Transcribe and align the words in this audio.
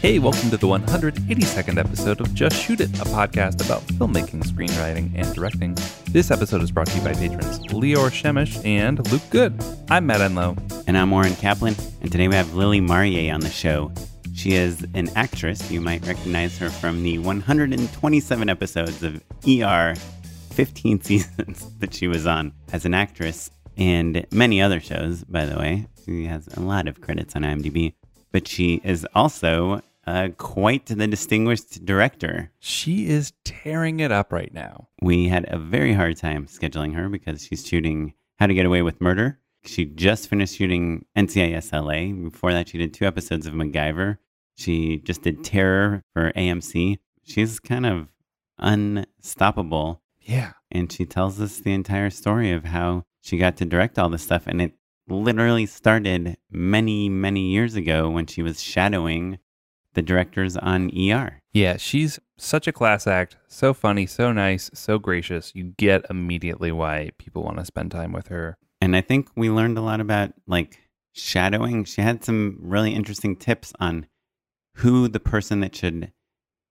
Hey, 0.00 0.18
welcome 0.18 0.48
to 0.48 0.56
the 0.56 0.66
182nd 0.66 1.76
episode 1.76 2.22
of 2.22 2.32
Just 2.32 2.56
Shoot 2.56 2.80
It, 2.80 2.88
a 3.00 3.04
podcast 3.04 3.62
about 3.62 3.82
filmmaking, 3.82 4.42
screenwriting, 4.44 5.12
and 5.14 5.34
directing. 5.34 5.76
This 6.06 6.30
episode 6.30 6.62
is 6.62 6.70
brought 6.70 6.86
to 6.86 6.96
you 6.96 7.04
by 7.04 7.12
patrons 7.12 7.58
Leor 7.66 8.08
Shemish 8.08 8.64
and 8.64 9.06
Luke 9.12 9.20
Good. 9.28 9.62
I'm 9.90 10.06
Matt 10.06 10.22
Enlow. 10.22 10.56
And 10.86 10.96
I'm 10.96 11.12
Oren 11.12 11.36
Kaplan, 11.36 11.76
and 12.00 12.10
today 12.10 12.28
we 12.28 12.34
have 12.34 12.54
Lily 12.54 12.80
Mariye 12.80 13.30
on 13.30 13.40
the 13.40 13.50
show. 13.50 13.92
She 14.34 14.54
is 14.54 14.86
an 14.94 15.10
actress. 15.16 15.70
You 15.70 15.82
might 15.82 16.06
recognize 16.06 16.56
her 16.56 16.70
from 16.70 17.02
the 17.02 17.18
127 17.18 18.48
episodes 18.48 19.02
of 19.02 19.22
ER, 19.46 19.94
15 20.52 21.00
seasons 21.02 21.70
that 21.78 21.92
she 21.92 22.08
was 22.08 22.26
on 22.26 22.54
as 22.72 22.86
an 22.86 22.94
actress, 22.94 23.50
and 23.76 24.26
many 24.32 24.62
other 24.62 24.80
shows, 24.80 25.24
by 25.24 25.44
the 25.44 25.58
way. 25.58 25.88
She 26.06 26.24
has 26.24 26.48
a 26.56 26.60
lot 26.60 26.88
of 26.88 27.02
credits 27.02 27.36
on 27.36 27.42
IMDb. 27.42 27.92
But 28.32 28.46
she 28.46 28.80
is 28.84 29.06
also 29.14 29.82
uh, 30.06 30.28
quite 30.38 30.86
the 30.86 31.06
distinguished 31.06 31.84
director. 31.84 32.52
She 32.58 33.08
is 33.08 33.32
tearing 33.44 34.00
it 34.00 34.10
up 34.10 34.32
right 34.32 34.52
now. 34.52 34.88
We 35.02 35.28
had 35.28 35.46
a 35.48 35.58
very 35.58 35.92
hard 35.92 36.16
time 36.16 36.46
scheduling 36.46 36.94
her 36.94 37.08
because 37.08 37.44
she's 37.44 37.66
shooting 37.66 38.14
How 38.38 38.46
to 38.46 38.54
Get 38.54 38.66
Away 38.66 38.82
with 38.82 39.00
Murder. 39.00 39.38
She 39.64 39.84
just 39.84 40.28
finished 40.28 40.56
shooting 40.56 41.04
NCIS 41.16 41.72
LA. 41.72 42.30
Before 42.30 42.52
that, 42.52 42.68
she 42.68 42.78
did 42.78 42.94
two 42.94 43.04
episodes 43.06 43.46
of 43.46 43.52
MacGyver. 43.52 44.18
She 44.56 44.98
just 44.98 45.22
did 45.22 45.44
Terror 45.44 46.02
for 46.12 46.32
AMC. 46.32 46.98
She's 47.22 47.60
kind 47.60 47.86
of 47.86 48.08
unstoppable. 48.58 50.02
Yeah. 50.20 50.52
And 50.70 50.90
she 50.90 51.04
tells 51.04 51.40
us 51.40 51.58
the 51.58 51.72
entire 51.72 52.10
story 52.10 52.52
of 52.52 52.64
how 52.64 53.04
she 53.20 53.36
got 53.36 53.56
to 53.58 53.64
direct 53.64 53.98
all 53.98 54.08
this 54.08 54.22
stuff. 54.22 54.46
And 54.46 54.62
it 54.62 54.72
literally 55.08 55.66
started 55.66 56.36
many, 56.50 57.08
many 57.08 57.48
years 57.50 57.74
ago 57.74 58.08
when 58.08 58.26
she 58.26 58.42
was 58.42 58.62
shadowing 58.62 59.38
the 59.94 60.02
directors 60.02 60.56
on 60.56 60.90
ER. 60.96 61.40
Yeah, 61.52 61.76
she's 61.76 62.18
such 62.38 62.66
a 62.66 62.72
class 62.72 63.06
act, 63.06 63.36
so 63.48 63.74
funny, 63.74 64.06
so 64.06 64.32
nice, 64.32 64.70
so 64.72 64.98
gracious. 64.98 65.52
You 65.54 65.74
get 65.76 66.06
immediately 66.08 66.72
why 66.72 67.10
people 67.18 67.42
want 67.42 67.58
to 67.58 67.64
spend 67.64 67.90
time 67.90 68.12
with 68.12 68.28
her. 68.28 68.56
And 68.80 68.96
I 68.96 69.00
think 69.00 69.28
we 69.36 69.50
learned 69.50 69.78
a 69.78 69.82
lot 69.82 70.00
about 70.00 70.32
like 70.46 70.78
shadowing. 71.12 71.84
She 71.84 72.02
had 72.02 72.24
some 72.24 72.58
really 72.60 72.94
interesting 72.94 73.36
tips 73.36 73.72
on 73.80 74.06
who 74.76 75.08
the 75.08 75.20
person 75.20 75.60
that 75.60 75.74
should 75.74 76.12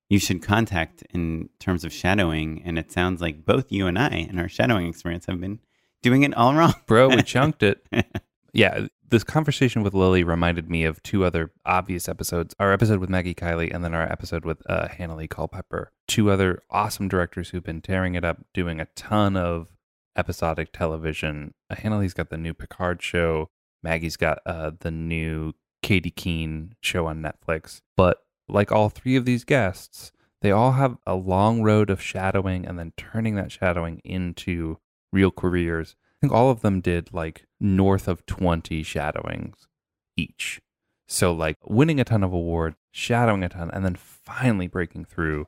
you 0.09 0.17
should 0.17 0.41
contact 0.41 1.03
in 1.11 1.49
terms 1.59 1.83
of 1.83 1.93
shadowing. 1.93 2.63
And 2.65 2.79
it 2.79 2.91
sounds 2.91 3.21
like 3.21 3.45
both 3.45 3.71
you 3.71 3.85
and 3.85 3.99
I 3.99 4.27
in 4.29 4.39
our 4.39 4.49
shadowing 4.49 4.87
experience 4.87 5.27
have 5.27 5.39
been 5.39 5.59
doing 6.01 6.23
it 6.23 6.33
all 6.33 6.53
wrong. 6.55 6.73
Bro, 6.87 7.09
we 7.09 7.21
chunked 7.21 7.63
it. 7.63 7.85
Yeah, 8.53 8.87
this 9.07 9.23
conversation 9.23 9.83
with 9.83 9.93
Lily 9.93 10.23
reminded 10.23 10.69
me 10.69 10.83
of 10.83 11.01
two 11.03 11.23
other 11.23 11.51
obvious 11.65 12.07
episodes 12.07 12.55
our 12.59 12.71
episode 12.71 12.99
with 12.99 13.09
Maggie 13.09 13.35
Kiley 13.35 13.73
and 13.73 13.83
then 13.83 13.93
our 13.93 14.11
episode 14.11 14.45
with 14.45 14.61
uh, 14.69 14.87
Hanelle 14.87 15.29
Culpepper. 15.29 15.91
Two 16.07 16.31
other 16.31 16.61
awesome 16.69 17.07
directors 17.07 17.49
who've 17.49 17.63
been 17.63 17.81
tearing 17.81 18.15
it 18.15 18.25
up, 18.25 18.45
doing 18.53 18.79
a 18.79 18.87
ton 18.95 19.35
of 19.35 19.67
episodic 20.15 20.71
television. 20.73 21.53
Uh, 21.69 21.75
Hanelle's 21.75 22.13
got 22.13 22.29
the 22.29 22.37
new 22.37 22.53
Picard 22.53 23.01
show, 23.01 23.49
Maggie's 23.83 24.17
got 24.17 24.39
uh, 24.45 24.71
the 24.79 24.91
new 24.91 25.53
Katy 25.81 26.11
Keene 26.11 26.75
show 26.81 27.07
on 27.07 27.21
Netflix. 27.21 27.81
But 27.95 28.23
like 28.47 28.71
all 28.71 28.89
three 28.89 29.15
of 29.15 29.25
these 29.25 29.43
guests, 29.43 30.11
they 30.41 30.51
all 30.51 30.73
have 30.73 30.97
a 31.05 31.15
long 31.15 31.61
road 31.61 31.89
of 31.89 32.01
shadowing 32.01 32.65
and 32.65 32.77
then 32.77 32.93
turning 32.97 33.35
that 33.35 33.51
shadowing 33.51 33.99
into 34.03 34.77
real 35.11 35.31
careers. 35.31 35.95
I 36.19 36.25
think 36.25 36.33
all 36.33 36.51
of 36.51 36.61
them 36.61 36.81
did 36.81 37.13
like 37.13 37.45
north 37.61 38.07
of 38.09 38.25
20 38.25 38.83
shadowings 38.83 39.67
each. 40.17 40.59
So, 41.07 41.31
like 41.31 41.57
winning 41.65 41.99
a 41.99 42.03
ton 42.03 42.23
of 42.23 42.33
awards, 42.33 42.75
shadowing 42.91 43.43
a 43.43 43.49
ton, 43.49 43.71
and 43.73 43.83
then 43.83 43.95
finally 43.95 44.67
breaking 44.67 45.05
through. 45.05 45.47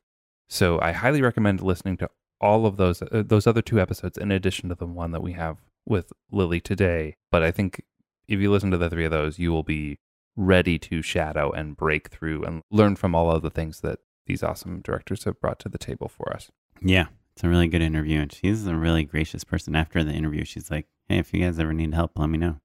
So, 0.49 0.79
I 0.81 0.93
highly 0.93 1.21
recommend 1.21 1.61
listening 1.61 1.97
to 1.97 2.09
all 2.39 2.65
of 2.65 2.77
those 2.77 3.01
uh, 3.01 3.23
those 3.25 3.45
other 3.45 3.61
two 3.61 3.79
episodes 3.79 4.17
in 4.17 4.31
addition 4.31 4.69
to 4.69 4.75
the 4.75 4.87
one 4.87 5.11
that 5.11 5.21
we 5.21 5.33
have 5.33 5.57
with 5.85 6.13
Lily 6.31 6.59
today. 6.59 7.15
But 7.31 7.43
I 7.43 7.51
think 7.51 7.83
if 8.27 8.39
you 8.39 8.49
listen 8.49 8.71
to 8.71 8.77
the 8.77 8.89
three 8.89 9.05
of 9.05 9.11
those, 9.11 9.37
you 9.37 9.51
will 9.51 9.63
be 9.63 9.99
ready 10.35 10.79
to 10.79 11.01
shadow 11.01 11.51
and 11.51 11.77
break 11.77 12.09
through 12.09 12.43
and 12.43 12.63
learn 12.71 12.95
from 12.95 13.13
all 13.13 13.29
of 13.29 13.41
the 13.41 13.49
things 13.49 13.81
that 13.81 13.99
these 14.25 14.41
awesome 14.41 14.81
directors 14.81 15.25
have 15.25 15.39
brought 15.41 15.59
to 15.59 15.69
the 15.69 15.77
table 15.77 16.07
for 16.07 16.33
us. 16.33 16.49
Yeah, 16.81 17.07
it's 17.35 17.43
a 17.43 17.49
really 17.49 17.67
good 17.67 17.81
interview. 17.81 18.19
And 18.21 18.31
she's 18.31 18.65
a 18.67 18.75
really 18.75 19.03
gracious 19.03 19.43
person. 19.43 19.75
After 19.75 20.03
the 20.03 20.11
interview, 20.13 20.45
she's 20.45 20.69
like, 20.71 20.87
Hey, 21.07 21.17
if 21.19 21.33
you 21.33 21.41
guys 21.43 21.59
ever 21.59 21.73
need 21.73 21.93
help, 21.93 22.11
let 22.17 22.29
me 22.29 22.37
know. 22.37 22.59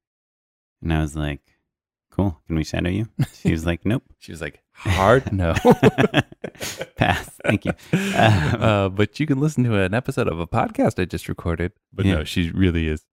And 0.83 0.93
I 0.93 1.01
was 1.01 1.17
like, 1.17 1.41
Cool. 2.11 2.41
Can 2.47 2.57
we 2.57 2.65
shadow 2.65 2.89
you? 2.91 3.09
She 3.35 3.53
was 3.53 3.67
like, 3.67 3.85
Nope. 3.85 4.05
She 4.19 4.33
was 4.33 4.41
like, 4.41 4.63
Hard 4.73 5.33
no. 5.33 5.55
Pass. 6.97 7.31
Thank 7.45 7.65
you. 7.65 7.73
Um, 7.93 8.63
uh, 8.63 8.89
but 8.89 9.21
you 9.21 9.27
can 9.27 9.39
listen 9.41 9.65
to 9.65 9.79
an 9.81 9.95
episode 9.95 10.29
of 10.29 10.39
a 10.41 10.47
podcast 10.47 11.01
I 11.01 11.05
just 11.05 11.29
recorded. 11.29 11.73
But 11.93 12.07
Yeah. 12.07 12.15
no, 12.17 12.25
she 12.25 12.51
really 12.51 12.89
is 12.89 13.05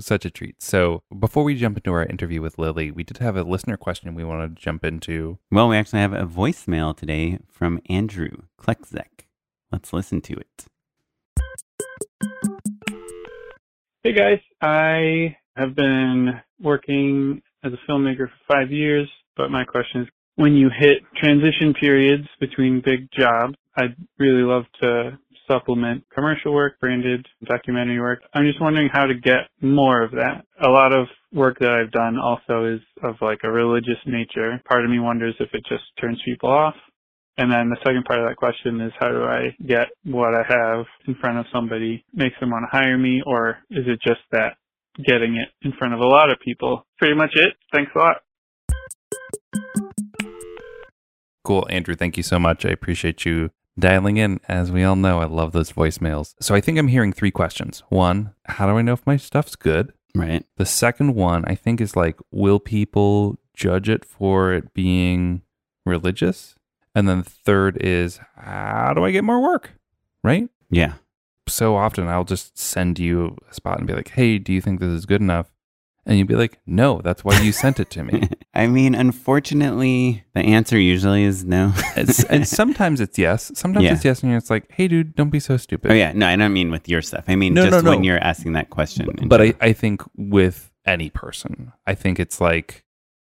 such 0.00 0.24
a 0.24 0.30
treat. 0.30 0.62
So 0.62 1.02
before 1.18 1.44
we 1.44 1.54
jump 1.54 1.76
into 1.78 1.92
our 1.92 2.04
interview 2.04 2.42
with 2.42 2.58
Lily, 2.58 2.90
we 2.90 3.02
did 3.04 3.18
have 3.18 3.36
a 3.36 3.42
listener 3.44 3.76
question 3.76 4.14
we 4.14 4.24
wanted 4.24 4.56
to 4.56 4.62
jump 4.62 4.84
into. 4.84 5.38
Well, 5.50 5.68
we 5.68 5.76
actually 5.76 6.00
have 6.00 6.12
a 6.12 6.26
voicemail 6.26 6.96
today 6.96 7.38
from 7.48 7.80
Andrew 7.88 8.30
Klekzek. 8.60 9.26
Let's 9.72 9.92
listen 9.92 10.20
to 10.22 10.34
it. 10.34 10.64
Hey 14.02 14.14
guys, 14.14 14.38
I 14.62 15.36
have 15.56 15.76
been 15.76 16.30
working 16.58 17.42
as 17.62 17.70
a 17.74 17.90
filmmaker 17.90 18.28
for 18.28 18.54
five 18.54 18.72
years, 18.72 19.06
but 19.36 19.50
my 19.50 19.64
question 19.64 20.00
is 20.00 20.08
when 20.36 20.54
you 20.54 20.70
hit 20.74 21.02
transition 21.18 21.74
periods 21.78 22.26
between 22.40 22.80
big 22.82 23.10
jobs, 23.12 23.56
I'd 23.76 23.94
really 24.18 24.40
love 24.40 24.62
to 24.80 25.18
supplement 25.46 26.02
commercial 26.14 26.54
work, 26.54 26.80
branded 26.80 27.26
documentary 27.44 28.00
work. 28.00 28.22
I'm 28.32 28.46
just 28.46 28.58
wondering 28.58 28.88
how 28.90 29.04
to 29.04 29.12
get 29.14 29.50
more 29.60 30.00
of 30.00 30.12
that. 30.12 30.46
A 30.64 30.70
lot 30.70 30.94
of 30.94 31.06
work 31.34 31.58
that 31.58 31.70
I've 31.70 31.92
done 31.92 32.16
also 32.18 32.64
is 32.64 32.80
of 33.02 33.16
like 33.20 33.40
a 33.44 33.50
religious 33.50 34.00
nature. 34.06 34.62
Part 34.66 34.82
of 34.82 34.90
me 34.90 34.98
wonders 34.98 35.34
if 35.40 35.50
it 35.52 35.62
just 35.68 35.84
turns 36.00 36.18
people 36.24 36.48
off. 36.48 36.74
And 37.40 37.50
then 37.50 37.70
the 37.70 37.78
second 37.82 38.04
part 38.04 38.20
of 38.20 38.28
that 38.28 38.36
question 38.36 38.82
is 38.82 38.92
how 39.00 39.08
do 39.08 39.22
I 39.22 39.56
get 39.66 39.86
what 40.04 40.34
I 40.34 40.42
have 40.46 40.84
in 41.08 41.14
front 41.14 41.38
of 41.38 41.46
somebody, 41.50 42.04
makes 42.12 42.38
them 42.38 42.50
want 42.50 42.66
to 42.70 42.76
hire 42.76 42.98
me, 42.98 43.22
or 43.24 43.56
is 43.70 43.86
it 43.86 43.98
just 44.06 44.20
that 44.30 44.58
getting 44.98 45.36
it 45.36 45.48
in 45.66 45.72
front 45.78 45.94
of 45.94 46.00
a 46.00 46.06
lot 46.06 46.30
of 46.30 46.38
people? 46.44 46.84
Pretty 46.98 47.14
much 47.14 47.30
it. 47.36 47.54
Thanks 47.72 47.92
a 47.96 47.98
lot. 47.98 48.16
Cool, 51.42 51.66
Andrew. 51.70 51.94
Thank 51.94 52.18
you 52.18 52.22
so 52.22 52.38
much. 52.38 52.66
I 52.66 52.68
appreciate 52.68 53.24
you 53.24 53.48
dialing 53.78 54.18
in. 54.18 54.40
As 54.46 54.70
we 54.70 54.84
all 54.84 54.96
know, 54.96 55.18
I 55.18 55.24
love 55.24 55.52
those 55.52 55.72
voicemails. 55.72 56.34
So 56.42 56.54
I 56.54 56.60
think 56.60 56.78
I'm 56.78 56.88
hearing 56.88 57.14
three 57.14 57.30
questions. 57.30 57.82
One, 57.88 58.34
how 58.44 58.66
do 58.66 58.76
I 58.76 58.82
know 58.82 58.92
if 58.92 59.06
my 59.06 59.16
stuff's 59.16 59.56
good? 59.56 59.94
Right. 60.14 60.44
The 60.58 60.66
second 60.66 61.14
one, 61.14 61.46
I 61.46 61.54
think, 61.54 61.80
is 61.80 61.96
like, 61.96 62.18
will 62.30 62.60
people 62.60 63.38
judge 63.54 63.88
it 63.88 64.04
for 64.04 64.52
it 64.52 64.74
being 64.74 65.40
religious? 65.86 66.54
And 66.94 67.08
then 67.08 67.18
the 67.22 67.30
third 67.30 67.78
is, 67.80 68.18
how 68.36 68.92
do 68.94 69.04
I 69.04 69.10
get 69.10 69.24
more 69.24 69.40
work? 69.40 69.70
Right? 70.24 70.48
Yeah. 70.70 70.94
So 71.48 71.76
often 71.76 72.08
I'll 72.08 72.24
just 72.24 72.58
send 72.58 72.98
you 72.98 73.36
a 73.50 73.54
spot 73.54 73.78
and 73.78 73.86
be 73.86 73.94
like, 73.94 74.08
hey, 74.10 74.38
do 74.38 74.52
you 74.52 74.60
think 74.60 74.80
this 74.80 74.88
is 74.90 75.06
good 75.06 75.20
enough? 75.20 75.52
And 76.06 76.18
you'd 76.18 76.26
be 76.28 76.34
like, 76.34 76.58
no, 76.66 77.00
that's 77.04 77.24
why 77.24 77.38
you 77.40 77.52
sent 77.52 77.78
it 77.78 77.90
to 77.90 78.02
me. 78.02 78.28
I 78.54 78.66
mean, 78.66 78.94
unfortunately, 78.94 80.24
the 80.34 80.40
answer 80.40 80.78
usually 80.78 81.24
is 81.24 81.44
no. 81.44 81.72
It's- 81.96 82.24
and 82.24 82.46
sometimes 82.46 83.00
it's 83.00 83.18
yes. 83.18 83.52
Sometimes 83.54 83.84
Yeah. 83.84 83.92
it's 83.94 84.04
yes. 84.04 84.22
And 84.22 84.34
it's 84.34 84.50
like, 84.50 84.70
hey, 84.70 84.88
dude, 84.88 85.14
don't 85.14 85.30
be 85.30 85.40
so 85.40 85.56
stupid. 85.56 85.90
oh, 85.90 85.94
yeah. 85.94 86.12
No, 86.12 86.26
I 86.26 86.36
don't 86.36 86.52
mean 86.52 86.70
with 86.70 86.88
your 86.88 87.02
stuff. 87.02 87.24
I 87.28 87.36
mean 87.36 87.54
No, 87.54 87.68
just 87.68 87.84
no, 87.84 87.90
when 87.90 88.04
you're 88.04 88.18
asking 88.18 88.52
that 88.54 88.70
question. 88.70 89.08
in 89.18 89.28
But 89.28 89.40
I. 89.42 89.54
I 89.60 89.72
think 89.72 90.02
with 90.16 90.70
any 90.86 91.10
person, 91.10 91.72
I 91.86 91.94
think 91.94 92.18
it's 92.18 92.40
like 92.40 92.84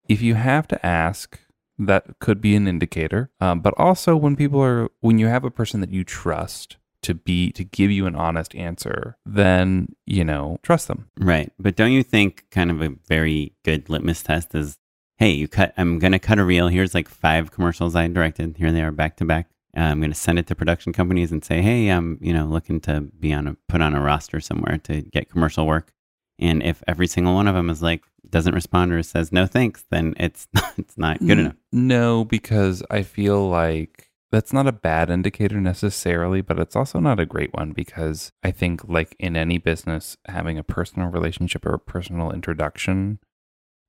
if 0.08 0.22
you 0.22 0.34
have 0.34 0.66
to 0.68 0.86
ask, 0.86 1.38
that 1.86 2.18
could 2.18 2.40
be 2.40 2.54
an 2.54 2.68
indicator. 2.68 3.30
Um, 3.40 3.60
but 3.60 3.74
also 3.76 4.16
when 4.16 4.36
people 4.36 4.62
are, 4.62 4.88
when 5.00 5.18
you 5.18 5.26
have 5.26 5.44
a 5.44 5.50
person 5.50 5.80
that 5.80 5.90
you 5.90 6.04
trust 6.04 6.76
to 7.02 7.14
be, 7.14 7.50
to 7.52 7.64
give 7.64 7.90
you 7.90 8.06
an 8.06 8.14
honest 8.14 8.54
answer, 8.54 9.16
then, 9.24 9.94
you 10.06 10.24
know, 10.24 10.58
trust 10.62 10.88
them. 10.88 11.08
Right. 11.18 11.52
But 11.58 11.76
don't 11.76 11.92
you 11.92 12.02
think 12.02 12.44
kind 12.50 12.70
of 12.70 12.82
a 12.82 12.94
very 13.08 13.54
good 13.64 13.88
litmus 13.88 14.22
test 14.22 14.54
is 14.54 14.76
hey, 15.20 15.30
you 15.32 15.46
cut, 15.46 15.74
I'm 15.76 15.98
going 15.98 16.12
to 16.12 16.18
cut 16.18 16.38
a 16.38 16.44
reel. 16.44 16.68
Here's 16.68 16.94
like 16.94 17.06
five 17.06 17.52
commercials 17.52 17.94
I 17.94 18.08
directed. 18.08 18.56
Here 18.56 18.72
they 18.72 18.82
are 18.82 18.90
back 18.90 19.16
to 19.18 19.26
back. 19.26 19.50
Uh, 19.76 19.80
I'm 19.80 20.00
going 20.00 20.10
to 20.10 20.18
send 20.18 20.38
it 20.38 20.46
to 20.46 20.54
production 20.54 20.94
companies 20.94 21.30
and 21.30 21.44
say, 21.44 21.60
hey, 21.60 21.88
I'm, 21.88 22.18
you 22.22 22.32
know, 22.32 22.46
looking 22.46 22.80
to 22.82 23.02
be 23.02 23.32
on 23.34 23.46
a, 23.46 23.56
put 23.68 23.82
on 23.82 23.94
a 23.94 24.00
roster 24.00 24.40
somewhere 24.40 24.78
to 24.84 25.02
get 25.02 25.30
commercial 25.30 25.66
work. 25.66 25.92
And 26.38 26.62
if 26.62 26.82
every 26.88 27.06
single 27.06 27.34
one 27.34 27.46
of 27.46 27.54
them 27.54 27.68
is 27.68 27.82
like, 27.82 28.02
doesn't 28.28 28.54
respond 28.54 28.92
or 28.92 29.02
says 29.02 29.32
no 29.32 29.46
thanks, 29.46 29.84
then 29.90 30.14
it's, 30.18 30.48
it's 30.78 30.98
not 30.98 31.18
good 31.20 31.38
enough. 31.38 31.56
No, 31.72 32.24
because 32.24 32.82
I 32.90 33.02
feel 33.02 33.48
like 33.48 34.08
that's 34.32 34.52
not 34.52 34.66
a 34.68 34.72
bad 34.72 35.10
indicator 35.10 35.60
necessarily, 35.60 36.40
but 36.40 36.58
it's 36.60 36.76
also 36.76 37.00
not 37.00 37.18
a 37.18 37.26
great 37.26 37.52
one 37.52 37.72
because 37.72 38.30
I 38.44 38.50
think, 38.52 38.86
like 38.88 39.16
in 39.18 39.36
any 39.36 39.58
business, 39.58 40.16
having 40.26 40.56
a 40.58 40.62
personal 40.62 41.08
relationship 41.08 41.66
or 41.66 41.74
a 41.74 41.78
personal 41.80 42.30
introduction 42.30 43.18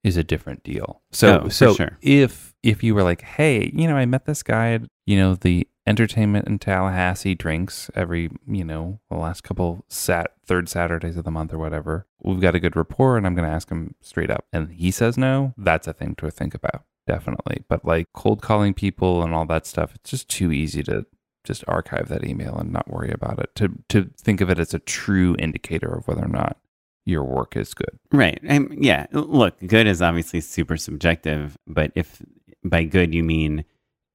is 0.03 0.17
a 0.17 0.23
different 0.23 0.63
deal. 0.63 1.03
So 1.11 1.43
Oh, 1.45 1.49
so 1.49 1.75
sure. 1.75 1.97
if 2.01 2.55
if 2.63 2.83
you 2.83 2.95
were 2.95 3.03
like, 3.03 3.21
hey, 3.21 3.71
you 3.75 3.87
know, 3.87 3.95
I 3.97 4.05
met 4.07 4.25
this 4.25 4.41
guy 4.41 4.73
at 4.73 4.81
you 5.05 5.15
know 5.17 5.35
the 5.35 5.67
entertainment 5.87 6.47
in 6.47 6.59
Tallahassee 6.59 7.35
drinks 7.35 7.89
every 7.95 8.29
you 8.47 8.63
know 8.63 8.99
the 9.09 9.17
last 9.17 9.43
couple 9.43 9.85
sat 9.87 10.33
third 10.45 10.69
Saturdays 10.69 11.17
of 11.17 11.23
the 11.23 11.31
month 11.31 11.53
or 11.53 11.57
whatever. 11.57 12.07
We've 12.21 12.41
got 12.41 12.55
a 12.55 12.59
good 12.59 12.75
rapport, 12.75 13.17
and 13.17 13.25
I'm 13.25 13.35
going 13.35 13.47
to 13.47 13.53
ask 13.53 13.69
him 13.69 13.95
straight 14.01 14.29
up, 14.29 14.45
and 14.53 14.71
he 14.71 14.91
says 14.91 15.17
no. 15.17 15.53
That's 15.57 15.87
a 15.87 15.93
thing 15.93 16.15
to 16.15 16.29
think 16.29 16.53
about, 16.53 16.83
definitely. 17.07 17.63
But 17.67 17.85
like 17.85 18.07
cold 18.13 18.41
calling 18.41 18.73
people 18.73 19.23
and 19.23 19.33
all 19.33 19.45
that 19.45 19.65
stuff, 19.65 19.95
it's 19.95 20.11
just 20.11 20.29
too 20.29 20.51
easy 20.51 20.83
to 20.83 21.05
just 21.43 21.63
archive 21.67 22.07
that 22.09 22.23
email 22.23 22.55
and 22.55 22.71
not 22.71 22.89
worry 22.89 23.11
about 23.11 23.39
it. 23.39 23.55
To 23.55 23.71
to 23.89 24.09
think 24.19 24.41
of 24.41 24.49
it 24.49 24.59
as 24.59 24.73
a 24.73 24.79
true 24.79 25.35
indicator 25.39 25.91
of 25.93 26.07
whether 26.07 26.23
or 26.23 26.29
not 26.29 26.57
your 27.05 27.23
work 27.23 27.57
is 27.57 27.73
good. 27.73 27.99
Right. 28.11 28.39
Um, 28.47 28.71
yeah. 28.79 29.07
Look, 29.11 29.55
good 29.65 29.87
is 29.87 30.01
obviously 30.01 30.41
super 30.41 30.77
subjective, 30.77 31.57
but 31.65 31.91
if 31.95 32.21
by 32.63 32.83
good 32.83 33.13
you 33.13 33.23
mean 33.23 33.65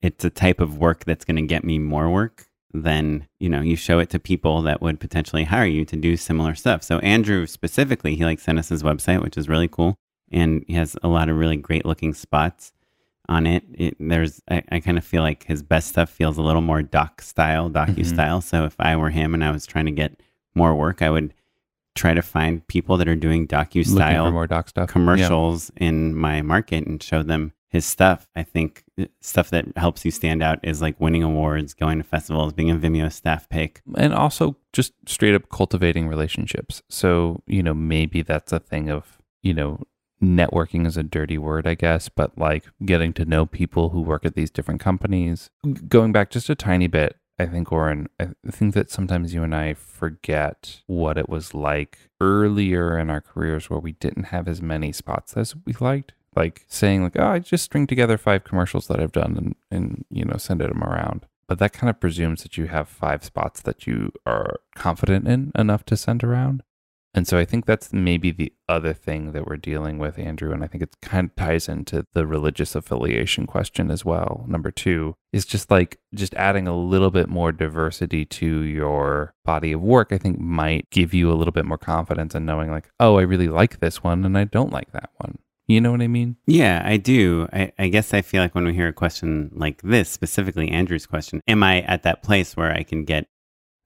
it's 0.02 0.24
a 0.24 0.30
type 0.30 0.60
of 0.60 0.78
work 0.78 1.04
that's 1.04 1.24
going 1.24 1.36
to 1.36 1.42
get 1.42 1.64
me 1.64 1.78
more 1.78 2.08
work, 2.10 2.46
then 2.72 3.26
you 3.40 3.48
know 3.48 3.60
you 3.60 3.76
show 3.76 3.98
it 3.98 4.10
to 4.10 4.18
people 4.18 4.62
that 4.62 4.82
would 4.82 5.00
potentially 5.00 5.44
hire 5.44 5.66
you 5.66 5.84
to 5.86 5.96
do 5.96 6.16
similar 6.16 6.54
stuff. 6.54 6.82
So 6.82 6.98
Andrew 7.00 7.46
specifically, 7.46 8.16
he 8.16 8.24
like 8.24 8.40
sent 8.40 8.58
us 8.58 8.68
his 8.68 8.82
website, 8.82 9.22
which 9.22 9.36
is 9.38 9.48
really 9.48 9.68
cool, 9.68 9.96
and 10.30 10.64
he 10.66 10.74
has 10.74 10.96
a 11.02 11.08
lot 11.08 11.28
of 11.28 11.36
really 11.36 11.56
great 11.56 11.86
looking 11.86 12.12
spots 12.14 12.72
on 13.28 13.46
it. 13.46 13.64
it 13.74 13.96
there's 13.98 14.40
I, 14.50 14.62
I 14.70 14.80
kind 14.80 14.98
of 14.98 15.04
feel 15.04 15.22
like 15.22 15.44
his 15.44 15.62
best 15.62 15.88
stuff 15.88 16.10
feels 16.10 16.38
a 16.38 16.42
little 16.42 16.62
more 16.62 16.82
doc 16.82 17.22
style, 17.22 17.68
docu 17.70 17.96
Mhm. 17.96 18.06
style. 18.06 18.40
So 18.40 18.64
if 18.64 18.76
I 18.78 18.94
were 18.96 19.10
him 19.10 19.34
and 19.34 19.42
I 19.42 19.50
was 19.50 19.66
trying 19.66 19.86
to 19.86 19.92
get 19.92 20.20
more 20.54 20.74
work, 20.76 21.02
I 21.02 21.10
would 21.10 21.34
try 21.96 22.12
to 22.14 22.22
find 22.22 22.64
people 22.68 22.98
that 22.98 23.08
are 23.08 23.16
doing 23.16 23.48
docu 23.48 23.84
style 23.86 24.30
more 24.30 24.46
doc 24.46 24.68
stuff. 24.68 24.88
Yeah. 24.88 24.92
commercials 24.92 25.72
in 25.76 26.14
my 26.14 26.42
market 26.42 26.86
and 26.86 27.02
show 27.02 27.22
them 27.22 27.52
his 27.68 27.84
stuff. 27.86 28.28
I 28.36 28.42
think 28.42 28.84
stuff 29.20 29.50
that 29.50 29.66
helps 29.76 30.04
you 30.04 30.10
stand 30.10 30.42
out 30.42 30.58
is 30.62 30.80
like 30.80 31.00
winning 31.00 31.22
awards, 31.22 31.74
going 31.74 31.98
to 31.98 32.04
festivals, 32.04 32.52
being 32.52 32.70
a 32.70 32.76
Vimeo 32.76 33.12
staff 33.12 33.48
pick. 33.48 33.82
and 33.96 34.14
also 34.14 34.56
just 34.72 34.92
straight 35.06 35.34
up 35.34 35.48
cultivating 35.50 36.08
relationships. 36.08 36.82
So, 36.88 37.42
you 37.46 37.62
know, 37.62 37.74
maybe 37.74 38.22
that's 38.22 38.52
a 38.52 38.58
thing 38.58 38.90
of, 38.90 39.18
you 39.42 39.54
know, 39.54 39.82
networking 40.22 40.86
is 40.86 40.96
a 40.96 41.02
dirty 41.02 41.38
word, 41.38 41.66
I 41.66 41.74
guess, 41.74 42.08
but 42.08 42.36
like 42.38 42.64
getting 42.84 43.12
to 43.14 43.24
know 43.24 43.46
people 43.46 43.90
who 43.90 44.00
work 44.00 44.24
at 44.24 44.34
these 44.34 44.50
different 44.50 44.80
companies. 44.80 45.50
Going 45.88 46.12
back 46.12 46.30
just 46.30 46.48
a 46.48 46.54
tiny 46.54 46.86
bit, 46.86 47.16
I 47.38 47.46
think, 47.46 47.70
Oren, 47.70 48.08
I 48.18 48.28
think 48.50 48.72
that 48.74 48.90
sometimes 48.90 49.34
you 49.34 49.42
and 49.42 49.54
I 49.54 49.74
forget 49.74 50.80
what 50.86 51.18
it 51.18 51.28
was 51.28 51.52
like 51.52 51.98
earlier 52.18 52.98
in 52.98 53.10
our 53.10 53.20
careers 53.20 53.68
where 53.68 53.78
we 53.78 53.92
didn't 53.92 54.24
have 54.24 54.48
as 54.48 54.62
many 54.62 54.90
spots 54.90 55.36
as 55.36 55.54
we 55.66 55.74
liked. 55.78 56.14
Like 56.36 56.64
saying, 56.68 57.02
like, 57.02 57.18
oh, 57.18 57.26
I 57.26 57.38
just 57.38 57.64
string 57.64 57.86
together 57.86 58.18
five 58.18 58.44
commercials 58.44 58.86
that 58.88 59.00
I've 59.00 59.12
done 59.12 59.36
and, 59.36 59.54
and 59.70 60.04
you 60.10 60.24
know, 60.24 60.36
send 60.36 60.60
it 60.60 60.68
them 60.68 60.84
around 60.84 61.26
but 61.48 61.58
that 61.58 61.72
kind 61.72 61.88
of 61.90 62.00
presumes 62.00 62.42
that 62.42 62.56
you 62.56 62.66
have 62.66 62.88
five 62.88 63.24
spots 63.24 63.62
that 63.62 63.86
you 63.86 64.12
are 64.26 64.60
confident 64.74 65.28
in 65.28 65.52
enough 65.54 65.84
to 65.86 65.96
send 65.96 66.24
around. 66.24 66.62
And 67.14 67.26
so 67.26 67.38
I 67.38 67.46
think 67.46 67.64
that's 67.64 67.94
maybe 67.94 68.30
the 68.30 68.52
other 68.68 68.92
thing 68.92 69.32
that 69.32 69.46
we're 69.46 69.56
dealing 69.56 69.98
with, 69.98 70.18
Andrew. 70.18 70.52
And 70.52 70.62
I 70.62 70.66
think 70.66 70.82
it 70.82 70.96
kind 71.00 71.30
of 71.30 71.36
ties 71.36 71.66
into 71.66 72.04
the 72.12 72.26
religious 72.26 72.74
affiliation 72.74 73.46
question 73.46 73.90
as 73.90 74.04
well. 74.04 74.44
Number 74.46 74.70
two 74.70 75.14
is 75.32 75.46
just 75.46 75.70
like 75.70 75.98
just 76.14 76.34
adding 76.34 76.68
a 76.68 76.76
little 76.76 77.10
bit 77.10 77.30
more 77.30 77.52
diversity 77.52 78.26
to 78.26 78.60
your 78.60 79.32
body 79.46 79.72
of 79.72 79.80
work, 79.80 80.12
I 80.12 80.18
think 80.18 80.38
might 80.38 80.90
give 80.90 81.14
you 81.14 81.32
a 81.32 81.34
little 81.34 81.52
bit 81.52 81.64
more 81.64 81.78
confidence 81.78 82.34
in 82.34 82.44
knowing, 82.44 82.70
like, 82.70 82.90
oh, 83.00 83.16
I 83.16 83.22
really 83.22 83.48
like 83.48 83.80
this 83.80 84.04
one 84.04 84.22
and 84.26 84.36
I 84.36 84.44
don't 84.44 84.72
like 84.72 84.92
that 84.92 85.08
one. 85.16 85.38
You 85.66 85.80
know 85.80 85.90
what 85.90 86.00
I 86.00 86.06
mean? 86.06 86.36
Yeah, 86.46 86.80
I 86.84 86.96
do. 86.96 87.48
I, 87.52 87.72
I 87.78 87.88
guess 87.88 88.14
I 88.14 88.22
feel 88.22 88.40
like 88.42 88.54
when 88.54 88.64
we 88.66 88.74
hear 88.74 88.88
a 88.88 88.92
question 88.92 89.50
like 89.52 89.82
this, 89.82 90.08
specifically 90.08 90.68
Andrew's 90.68 91.06
question, 91.06 91.40
am 91.48 91.62
I 91.62 91.82
at 91.82 92.04
that 92.04 92.22
place 92.22 92.56
where 92.56 92.72
I 92.72 92.82
can 92.84 93.04
get 93.04 93.26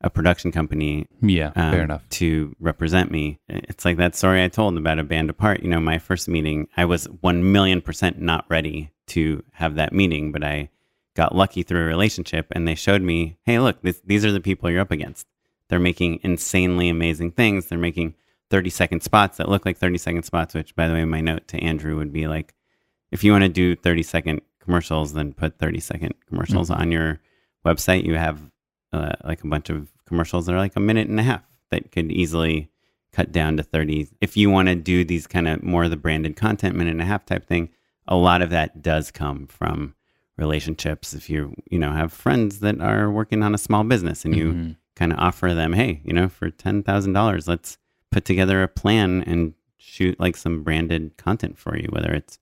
a 0.03 0.11
production 0.11 0.51
company 0.53 1.07
Yeah, 1.23 1.53
um, 1.57 1.73
fair 1.73 1.83
enough. 1.83 2.09
to 2.11 2.55
represent 2.59 3.11
me. 3.11 3.39
It's 3.49 3.85
like 3.85 3.99
that 3.99 4.15
story 4.15 4.43
I 4.43 4.49
told 4.49 4.77
about 4.79 4.99
a 4.99 5.05
band 5.05 5.29
apart. 5.31 5.63
You 5.63 5.69
know, 5.69 5.81
my 5.81 5.99
first 5.99 6.27
meeting, 6.29 6.69
I 6.77 6.85
was 6.87 7.05
1 7.21 7.53
million 7.53 7.81
percent 7.83 8.21
not 8.21 8.47
ready 8.49 8.93
to 9.09 9.43
have 9.53 9.75
that 9.75 9.93
meeting, 9.93 10.33
but 10.33 10.43
I 10.45 10.71
got 11.17 11.35
lucky 11.35 11.63
through 11.63 11.83
a 11.83 11.87
relationship 11.87 12.47
and 12.53 12.67
they 12.67 12.75
showed 12.75 13.03
me, 13.03 13.37
hey, 13.45 13.59
look, 13.59 13.83
this, 13.83 14.01
these 14.05 14.25
are 14.25 14.33
the 14.33 14.41
people 14.41 14.71
you're 14.71 14.81
up 14.81 14.91
against. 14.91 15.27
They're 15.69 15.79
making 15.81 16.21
insanely 16.23 16.89
amazing 16.89 17.33
things. 17.33 17.67
They're 17.67 17.79
making 17.79 18.15
30 18.51 18.71
second 18.71 19.03
spots 19.03 19.37
that 19.39 19.49
look 19.49 19.65
like 19.65 19.79
30 19.79 19.99
second 19.99 20.23
spots, 20.25 20.55
which, 20.55 20.75
by 20.75 20.89
the 20.89 20.95
way, 20.95 21.05
my 21.05 21.21
note 21.21 21.47
to 21.49 21.59
Andrew 21.63 21.97
would 21.97 22.13
be 22.13 22.27
like, 22.27 22.55
if 23.13 23.23
you 23.25 23.33
want 23.33 23.45
to 23.45 23.49
do 23.49 23.75
30 23.77 24.03
second 24.03 24.41
commercials, 24.61 25.13
then 25.15 25.33
put 25.33 25.59
30 25.59 25.81
second 25.81 26.15
commercials 26.29 26.69
Mhm. 26.71 26.79
on 26.79 26.93
your 26.93 27.21
website. 27.65 28.05
You 28.05 28.17
have 28.17 28.41
uh, 28.93 29.13
like 29.25 29.45
a 29.45 29.47
bunch 29.47 29.71
of 29.71 29.93
commercials 30.05 30.47
that 30.47 30.53
are 30.55 30.59
like 30.59 30.75
a 30.75 30.81
minute 30.81 31.07
and 31.09 31.21
a 31.21 31.23
half 31.23 31.45
that 31.71 31.93
could 31.93 32.11
easily 32.11 32.69
cut 33.13 33.31
down 33.31 33.57
to 33.57 33.63
30. 33.63 34.09
If 34.21 34.37
you 34.37 34.51
want 34.51 34.67
to 34.67 34.75
do 34.75 35.05
these 35.05 35.29
kind 35.29 35.47
of 35.47 35.63
more 35.63 35.85
of 35.85 35.91
the 35.91 35.97
branded 35.97 36.35
content, 36.35 36.75
minute 36.75 36.91
and 36.91 37.01
a 37.01 37.05
half 37.05 37.25
type 37.25 37.47
thing, 37.47 37.69
a 38.09 38.17
lot 38.17 38.43
of 38.43 38.51
that 38.51 38.83
does 38.83 39.13
come 39.13 39.47
from 39.47 39.95
relationships. 40.37 41.15
If 41.15 41.31
you, 41.31 41.55
you 41.71 41.79
know, 41.79 41.93
have 41.93 42.13
friends 42.13 42.61
that 42.61 42.81
are 42.81 43.11
working 43.11 43.43
on 43.45 43.55
a 43.55 43.59
small 43.59 43.85
business 43.85 44.25
and 44.25 44.35
you 44.35 44.53
Mhm. 44.53 44.77
kind 44.97 45.13
of 45.13 45.19
offer 45.21 45.55
them, 45.55 45.73
hey, 45.75 46.01
you 46.05 46.13
know, 46.13 46.29
for 46.29 46.51
$10,000, 46.51 47.47
let's 47.47 47.79
put 48.11 48.25
together 48.25 48.63
a 48.63 48.69
plan 48.69 49.23
and 49.23 49.55
shoot 49.79 50.19
like 50.21 50.37
some 50.37 50.63
branded 50.63 51.17
content 51.17 51.59
for 51.59 51.77
you, 51.77 51.89
whether 51.91 52.13
it's 52.13 52.39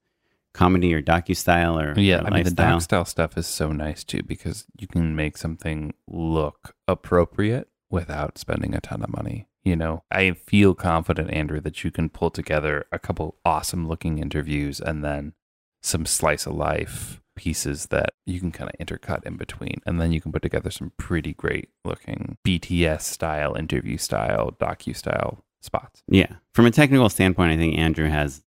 comedy 0.53 0.93
or 0.93 1.03
docu 1.03 1.37
style 1.37 1.79
or 1.79 1.99
Yeah, 1.99 2.23
or 2.23 2.27
I 2.27 2.31
mean 2.31 2.45
the 2.45 2.51
doc 2.51 2.83
style 2.83 3.05
stuff 3.05 3.37
is 3.37 3.47
so 3.47 3.73
nice 3.73 4.05
too 4.05 4.23
because 4.23 4.67
you 4.79 4.87
can 4.87 5.15
make 5.15 5.37
something 5.37 5.95
look 6.07 6.75
appropriate 6.87 7.69
without 7.91 8.39
spending 8.39 8.75
a 8.75 8.81
ton 8.81 9.03
of 9.03 9.11
money. 9.11 9.47
You 9.65 9.77
know, 9.77 10.03
I 10.11 10.33
feel 10.33 10.75
confident, 10.75 11.31
Andrew, 11.31 11.61
that 11.61 11.85
you 11.85 11.91
can 11.91 12.09
pull 12.09 12.31
together 12.31 12.87
a 12.91 12.99
couple 12.99 13.37
awesome 13.45 13.87
looking 13.87 14.19
interviews 14.19 14.81
and 14.81 15.05
then 15.05 15.35
some 15.83 16.07
slice 16.07 16.47
of 16.47 16.55
life 16.55 17.21
pieces 17.37 17.87
that 17.87 18.15
you 18.27 18.41
can 18.41 18.51
kind 18.51 18.71
of 18.71 18.85
intercut 18.85 19.25
in 19.25 19.37
between. 19.37 19.81
And 19.87 20.01
then 20.01 20.11
you 20.11 20.21
can 20.21 20.33
put 20.33 20.43
together 20.43 20.71
some 20.71 20.93
pretty 20.97 21.35
great 21.35 21.69
looking 21.85 22.37
BTS 22.45 23.03
style, 23.03 23.55
interview 23.55 23.97
style, 23.97 24.57
docu 24.59 24.97
style 24.97 25.45
spots. 25.61 26.03
Yeah. 26.09 26.37
From 26.55 26.67
a 26.67 26.71
technical 26.71 27.09
standpoint, 27.09 27.53
I 27.53 27.57
think 27.57 27.77
Andrew 27.79 28.09
has 28.09 28.43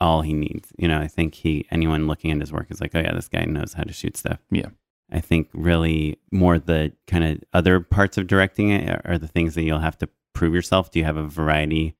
all 0.00 0.22
he 0.22 0.32
needs. 0.32 0.72
You 0.78 0.88
know, 0.88 0.98
I 0.98 1.06
think 1.08 1.34
he 1.34 1.66
anyone 1.70 2.06
looking 2.06 2.30
at 2.30 2.40
his 2.40 2.52
work 2.52 2.66
is 2.70 2.80
like, 2.80 2.92
oh 2.94 3.00
yeah, 3.00 3.14
this 3.14 3.28
guy 3.28 3.44
knows 3.44 3.72
how 3.72 3.82
to 3.82 3.92
shoot 3.92 4.16
stuff. 4.16 4.38
Yeah. 4.50 4.68
I 5.10 5.20
think 5.20 5.48
really 5.54 6.18
more 6.32 6.58
the 6.58 6.92
kind 7.06 7.24
of 7.24 7.44
other 7.52 7.80
parts 7.80 8.18
of 8.18 8.26
directing 8.26 8.70
it 8.70 9.00
are- 9.04 9.18
the 9.18 9.28
things 9.28 9.54
that 9.54 9.62
you'll 9.62 9.78
have 9.78 9.98
to 9.98 10.08
prove 10.34 10.52
yourself. 10.54 10.90
Do 10.90 10.98
you 10.98 11.04
have 11.04 11.16
a 11.16 11.26
variety 11.26 11.94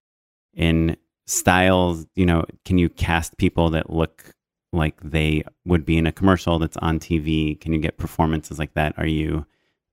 in 0.52 0.96
styles? 1.26 2.06
You 2.16 2.26
know, 2.26 2.44
can 2.64 2.78
you 2.78 2.88
cast 2.88 3.38
people 3.38 3.70
that 3.70 3.90
look 3.90 4.34
like 4.72 5.00
they 5.02 5.44
would 5.64 5.86
be 5.86 5.96
in 5.96 6.06
a 6.06 6.12
commercial 6.12 6.58
that's 6.58 6.76
on 6.78 6.98
TV? 6.98 7.58
Can 7.60 7.72
you 7.72 7.78
get 7.78 7.96
performances 7.96 8.58
like 8.58 8.74
that? 8.74 8.94
Are 8.98 9.06
you 9.06 9.46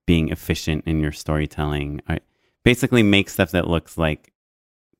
being 0.05 0.29
efficient 0.29 0.83
in 0.85 0.99
your 0.99 1.11
storytelling? 1.11 2.01
I, 2.09 2.19
basically, 2.65 3.03
make 3.03 3.29
stuff 3.29 3.51
that 3.51 3.67
looks 3.69 3.97
like 3.97 4.32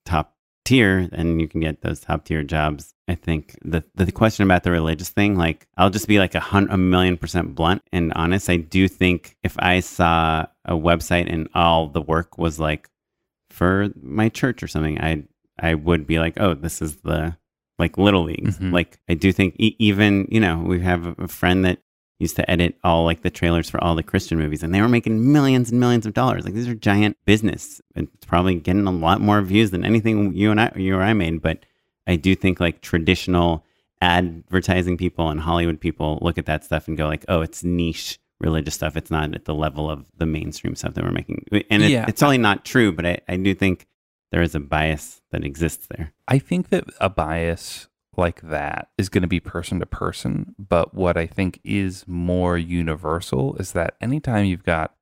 top 0.04 0.34
tier, 0.64 1.08
and 1.12 1.40
you 1.40 1.48
can 1.48 1.60
get 1.60 1.82
those 1.82 2.00
top 2.00 2.24
tier 2.24 2.42
jobs. 2.42 2.94
I 3.06 3.14
think 3.14 3.56
the 3.62 3.84
the 3.94 4.10
question 4.10 4.44
about 4.44 4.62
the 4.62 4.70
religious 4.70 5.10
thing, 5.10 5.36
like 5.36 5.66
I'll 5.76 5.90
just 5.90 6.08
be 6.08 6.18
like 6.18 6.34
a 6.34 6.40
hun- 6.40 6.68
a 6.70 6.78
million 6.78 7.16
percent 7.18 7.54
blunt 7.54 7.82
and 7.92 8.12
honest. 8.14 8.48
I 8.48 8.56
do 8.56 8.88
think 8.88 9.36
if 9.42 9.56
I 9.58 9.80
saw 9.80 10.46
a 10.64 10.72
website 10.74 11.30
and 11.32 11.48
all 11.54 11.88
the 11.88 12.00
work 12.00 12.38
was 12.38 12.58
like 12.58 12.88
for 13.50 13.90
my 14.00 14.28
church 14.28 14.62
or 14.62 14.68
something, 14.68 15.00
I 15.00 15.24
I 15.58 15.74
would 15.74 16.06
be 16.06 16.18
like, 16.18 16.40
oh, 16.40 16.54
this 16.54 16.80
is 16.82 16.96
the 17.02 17.36
like 17.78 17.98
little 17.98 18.22
leagues. 18.24 18.58
Mhm. 18.58 18.72
Like 18.72 18.98
I 19.08 19.14
do 19.14 19.32
think 19.32 19.56
e- 19.58 19.76
even 19.78 20.26
you 20.30 20.40
know 20.40 20.58
we 20.60 20.80
have 20.80 21.14
a 21.18 21.28
friend 21.28 21.64
that 21.66 21.80
used 22.18 22.36
to 22.36 22.48
edit 22.50 22.76
all 22.84 23.04
like 23.04 23.22
the 23.22 23.30
trailers 23.30 23.68
for 23.68 23.82
all 23.82 23.94
the 23.94 24.02
Christian 24.02 24.38
movies, 24.38 24.62
and 24.62 24.74
they 24.74 24.80
were 24.80 24.88
making 24.88 25.32
millions 25.32 25.70
and 25.70 25.80
millions 25.80 26.06
of 26.06 26.14
dollars. 26.14 26.44
Like 26.44 26.54
these 26.54 26.68
are 26.68 26.74
giant 26.74 27.16
business. 27.24 27.80
It's 27.96 28.26
probably 28.26 28.54
getting 28.56 28.86
a 28.86 28.90
lot 28.92 29.20
more 29.20 29.40
views 29.42 29.70
than 29.72 29.84
anything 29.84 30.34
you 30.34 30.50
and 30.50 30.60
I, 30.60 30.72
you 30.76 30.96
or 30.96 31.02
I 31.02 31.12
made. 31.12 31.42
But 31.42 31.66
I 32.06 32.16
do 32.16 32.34
think 32.34 32.60
like 32.60 32.80
traditional 32.82 33.64
advertising 34.00 34.96
people 34.96 35.28
and 35.30 35.40
Hollywood 35.40 35.80
people 35.80 36.18
look 36.22 36.38
at 36.38 36.46
that 36.46 36.64
stuff 36.64 36.88
and 36.88 36.96
go 36.96 37.06
like, 37.06 37.24
oh, 37.28 37.40
it's 37.40 37.64
niche 37.64 38.18
religious 38.40 38.74
stuff. 38.74 38.96
It's 38.96 39.10
not 39.10 39.34
at 39.34 39.44
the 39.44 39.54
level 39.54 39.90
of 39.90 40.04
the 40.16 40.26
mainstream 40.26 40.74
stuff 40.76 40.94
that 40.94 41.04
we're 41.04 41.10
making. 41.12 41.44
And 41.70 41.82
it, 41.82 41.90
Yeah. 41.90 42.04
it's 42.08 42.22
only 42.22 42.38
not 42.38 42.64
true, 42.64 42.92
but 42.92 43.06
I, 43.06 43.18
I 43.28 43.36
do 43.36 43.54
think 43.54 43.86
there 44.30 44.42
is 44.42 44.54
a 44.54 44.60
bias 44.60 45.22
that 45.30 45.44
exists 45.44 45.86
there. 45.86 46.12
I 46.28 46.38
think 46.38 46.68
that 46.70 46.84
a 47.00 47.08
bias 47.08 47.88
like 48.18 48.40
that 48.42 48.90
is 48.98 49.08
going 49.08 49.22
to 49.22 49.28
be 49.28 49.40
person 49.40 49.80
to 49.80 49.86
person. 49.86 50.54
But 50.58 50.94
what 50.94 51.16
I 51.16 51.26
think 51.26 51.60
is 51.64 52.04
more 52.06 52.56
universal 52.56 53.56
is 53.56 53.72
that 53.72 53.96
anytime 54.00 54.44
you've 54.44 54.64
got 54.64 54.94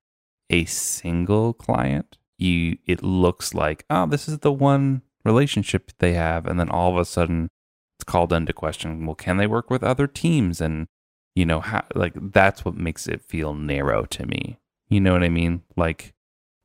a 0.51 0.65
single 0.65 1.53
client, 1.53 2.19
you 2.39 2.79
it 2.87 3.03
looks 3.03 3.55
like, 3.55 3.85
oh, 3.89 4.07
this 4.07 4.29
is 4.29 4.39
the 4.39 4.53
one 4.53 5.03
relationship 5.25 5.93
they 5.99 6.15
have. 6.15 6.47
And 6.47 6.59
then 6.59 6.69
all 6.69 6.91
of 6.91 6.97
a 6.97 7.05
sudden 7.05 7.49
it's 7.97 8.05
called 8.05 8.33
into 8.33 8.53
question. 8.53 9.07
Well, 9.07 9.15
can 9.15 9.37
they 9.37 9.47
work 9.47 9.71
with 9.71 9.85
other 9.85 10.07
teams? 10.07 10.61
And, 10.61 10.87
you 11.35 11.47
know, 11.47 11.61
how, 11.61 11.85
like 11.95 12.15
that's 12.33 12.65
what 12.65 12.75
makes 12.75 13.07
it 13.07 13.23
feel 13.23 13.55
narrow 13.55 14.05
to 14.07 14.27
me. 14.27 14.59
You 14.89 15.01
know 15.01 15.13
what 15.13 15.23
I 15.23 15.29
mean? 15.29 15.63
Like, 15.77 16.13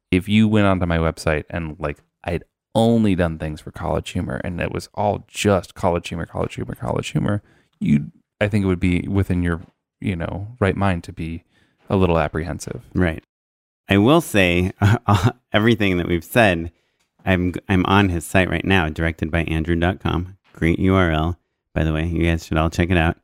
if 0.09 0.27
you 0.27 0.47
went 0.47 0.67
onto 0.67 0.85
my 0.85 0.97
website 0.97 1.43
and 1.49 1.75
like 1.79 1.99
I'd 2.23 2.43
only 2.77 3.15
done 3.15 3.39
things 3.39 3.59
for 3.59 3.71
college 3.71 4.11
humor 4.11 4.39
and 4.43 4.61
it 4.61 4.71
was 4.71 4.87
all 4.93 5.25
just 5.27 5.73
college 5.73 6.07
humor, 6.07 6.25
college 6.25 6.55
humor, 6.55 6.75
college 6.75 7.09
humor, 7.09 7.41
you 7.79 8.11
I 8.39 8.47
think 8.47 8.63
it 8.63 8.67
would 8.67 8.79
be 8.79 9.07
within 9.07 9.41
your, 9.41 9.61
you 9.99 10.15
know, 10.15 10.55
right 10.59 10.75
mind 10.75 11.03
to 11.05 11.13
be 11.13 11.43
a 11.89 11.95
little 11.95 12.19
apprehensive. 12.19 12.83
Right. 12.93 13.23
I 13.89 13.97
will 13.97 14.21
say 14.21 14.71
uh, 14.81 15.31
everything 15.51 15.97
that 15.97 16.07
we've 16.07 16.23
said. 16.23 16.71
I'm 17.25 17.55
I'm 17.67 17.85
on 17.87 18.07
his 18.07 18.25
site 18.25 18.49
right 18.49 18.63
now, 18.63 18.87
directed 18.87 19.31
by 19.31 19.43
Andrew.com. 19.43 20.37
Great 20.53 20.79
URL, 20.79 21.35
by 21.73 21.83
the 21.83 21.91
way. 21.91 22.05
You 22.05 22.23
guys 22.23 22.45
should 22.45 22.57
all 22.57 22.69
check 22.69 22.89
it 22.89 22.95
out. 22.95 23.17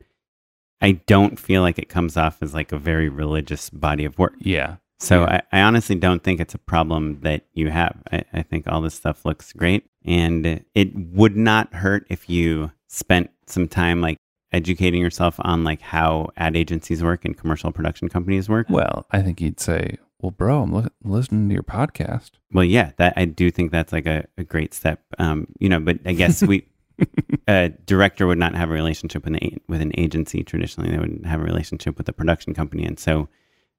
I 0.82 0.92
don't 1.06 1.38
feel 1.38 1.62
like 1.62 1.78
it 1.78 1.88
comes 1.88 2.16
off 2.16 2.42
as 2.42 2.52
like 2.52 2.70
a 2.70 2.78
very 2.78 3.08
religious 3.08 3.70
body 3.70 4.04
of 4.04 4.18
work. 4.18 4.34
Yeah. 4.38 4.76
So 4.98 5.22
Yeah. 5.22 5.40
I, 5.52 5.60
I 5.60 5.62
honestly 5.62 5.96
don't 5.96 6.22
think 6.22 6.40
it's 6.40 6.54
a 6.54 6.58
problem 6.58 7.20
that 7.22 7.44
you 7.52 7.70
have. 7.70 7.96
I, 8.12 8.24
I 8.32 8.42
think 8.42 8.66
all 8.66 8.80
this 8.80 8.94
stuff 8.94 9.24
looks 9.24 9.52
great. 9.52 9.84
And 10.04 10.64
it 10.74 10.94
would 10.94 11.36
not 11.36 11.74
hurt 11.74 12.06
if 12.10 12.28
you 12.28 12.70
spent 12.88 13.30
some 13.46 13.68
time 13.68 14.00
like 14.00 14.18
educating 14.52 15.00
yourself 15.00 15.34
on 15.40 15.64
like 15.64 15.80
how 15.80 16.28
ad 16.36 16.56
agencies 16.56 17.02
work 17.02 17.24
and 17.24 17.36
commercial 17.36 17.72
production 17.72 18.08
companies 18.08 18.48
work. 18.48 18.66
Well, 18.70 19.06
I 19.10 19.20
think 19.20 19.40
you'd 19.40 19.58
say, 19.60 19.96
"Well, 20.20 20.30
bro, 20.30 20.62
I'm 20.62 20.72
li- 20.72 20.88
listening 21.02 21.48
to 21.48 21.54
your 21.54 21.64
podcast." 21.64 22.32
Well, 22.52 22.64
yeah, 22.64 22.92
that 22.98 23.14
I 23.16 23.24
do 23.24 23.50
think 23.50 23.72
that's 23.72 23.92
like 23.92 24.06
a, 24.06 24.24
a 24.38 24.44
great 24.44 24.72
step. 24.72 25.02
Um, 25.18 25.48
you 25.58 25.68
know, 25.68 25.80
but 25.80 25.98
I 26.06 26.12
guess 26.12 26.42
we 26.42 26.68
a 27.48 27.70
director 27.84 28.26
would 28.26 28.38
not 28.38 28.54
have 28.54 28.70
a 28.70 28.72
relationship 28.72 29.24
with 29.24 29.34
an 29.34 29.60
with 29.68 29.80
an 29.80 29.92
agency 29.98 30.44
traditionally. 30.44 30.90
They 30.90 30.98
would 30.98 31.22
have 31.24 31.40
a 31.40 31.44
relationship 31.44 31.98
with 31.98 32.08
a 32.08 32.12
production 32.12 32.54
company, 32.54 32.84
and 32.84 32.98
so 32.98 33.28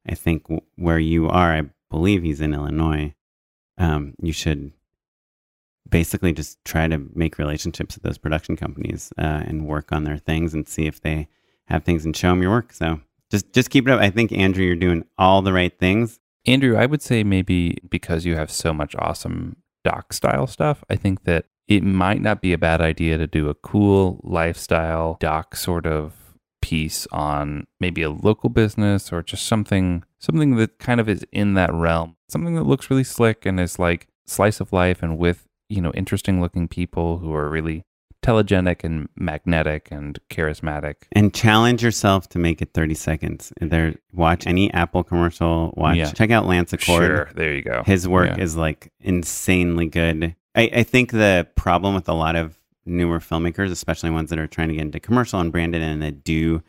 I 0.08 0.16
think 0.16 0.46
where 0.76 1.00
you 1.00 1.28
are, 1.30 1.54
I 1.54 1.64
believe 1.90 2.24
he's 2.24 2.42
in 2.42 2.54
Illinois. 2.54 3.14
Um, 3.78 4.14
you 4.22 4.32
should 4.32 4.72
basically 5.90 6.34
just 6.34 6.64
try 6.66 6.88
to 6.88 7.10
make 7.14 7.38
relationships 7.38 7.96
with 7.96 8.04
those 8.04 8.18
production 8.18 8.56
companies 8.56 9.12
uh, 9.18 9.44
and 9.46 9.68
work 9.68 9.92
on 9.92 10.04
their 10.04 10.18
things 10.18 10.54
and 10.54 10.68
see 10.68 10.88
if 10.88 11.02
they 11.02 11.28
have 11.66 11.84
things 11.84 12.06
and 12.06 12.16
show 12.16 12.30
them 12.30 12.42
your 12.42 12.52
work. 12.52 12.74
So 12.74 13.02
just 13.32 13.52
just 13.54 13.70
keep 13.70 13.88
it 13.88 13.92
up. 13.92 14.00
I 14.00 14.10
think 14.10 14.32
Andrew, 14.32 14.66
you're 14.66 14.76
doing 14.76 15.06
all 15.18 15.42
the 15.42 15.54
right 15.54 15.78
things. 15.78 16.20
Andrew, 16.46 16.78
I 16.78 16.86
would 16.86 17.02
say 17.02 17.24
maybe 17.24 17.78
because 17.90 18.26
you 18.26 18.36
have 18.36 18.52
so 18.52 18.74
much 18.74 18.96
awesome 18.98 19.58
doc 19.84 20.14
style 20.14 20.48
stuff, 20.48 20.84
I 20.90 20.96
think 20.96 21.24
that 21.24 21.46
it 21.68 21.84
might 21.84 22.22
not 22.22 22.42
be 22.42 22.54
a 22.54 22.58
bad 22.58 22.82
idea 22.82 23.18
to 23.18 23.26
do 23.26 23.50
a 23.50 23.56
cool 23.56 24.22
lifestyle 24.24 25.18
doc 25.20 25.56
sort 25.56 25.88
of 25.88 26.25
piece 26.66 27.06
on 27.12 27.68
maybe 27.80 28.02
a 28.02 28.10
local 28.10 28.50
business 28.50 29.14
or 29.14 29.22
just 29.22 29.46
something 29.46 30.04
something 30.18 30.56
that 30.56 30.80
kind 30.80 31.00
of 31.00 31.08
is 31.08 31.24
in 31.32 31.54
that 31.54 31.72
realm. 31.72 32.16
Something 32.30 32.56
that 32.56 32.64
looks 32.64 32.90
really 32.90 33.04
slick 33.04 33.46
and 33.46 33.60
is 33.60 33.78
like 33.78 34.08
slice 34.26 34.60
of 34.60 34.74
life 34.74 35.04
and 35.04 35.20
with, 35.20 35.46
you 35.70 35.80
know, 35.80 35.92
interesting 35.94 36.42
looking 36.42 36.68
people 36.68 37.20
who 37.20 37.32
are 37.36 37.48
really 37.50 37.84
telegenic 38.24 38.84
and 38.84 39.08
magnetic 39.16 39.88
and 39.92 40.18
charismatic. 40.32 40.96
and 41.12 41.32
challenge 41.36 41.84
yourself 41.84 42.28
to 42.30 42.40
make 42.40 42.60
it 42.64 42.74
30 42.74 42.96
seconds. 42.96 43.54
There, 43.62 43.94
watch 44.14 44.48
any 44.48 44.74
Apple 44.74 45.04
commercial. 45.04 45.72
Watch, 45.78 45.98
Yeah. 45.98 46.12
check 46.12 46.32
out 46.32 46.48
Lance 46.48 46.72
Acord. 46.74 47.06
Sure, 47.06 47.30
there 47.36 47.54
you 47.54 47.62
go. 47.62 47.84
His 47.86 48.08
work 48.08 48.30
Yeah. 48.36 48.44
is 48.44 48.56
like 48.58 48.92
insanely 49.00 49.86
good. 49.86 50.36
I, 50.56 50.64
I 50.78 50.84
think 50.84 51.12
the 51.12 51.48
problem 51.56 51.94
with 51.94 52.10
a 52.10 52.14
lot 52.14 52.36
of 52.36 52.58
newer 52.86 53.20
filmmakers, 53.20 53.72
especially 53.72 54.10
ones 54.10 54.30
that 54.30 54.40
are 54.40 54.48
trying 54.48 54.70
to 54.70 54.76
get 54.76 54.82
into 54.84 55.00
commercial 55.00 55.40
and 55.40 55.52
branded 55.52 55.82
and 55.82 56.02
that 56.02 56.24
do 56.24 56.62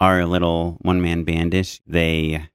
are 0.00 0.20
a 0.20 0.26
little 0.26 0.78
one 0.82 1.00
man 1.00 1.24
bandish, 1.24 1.80
they 1.86 2.48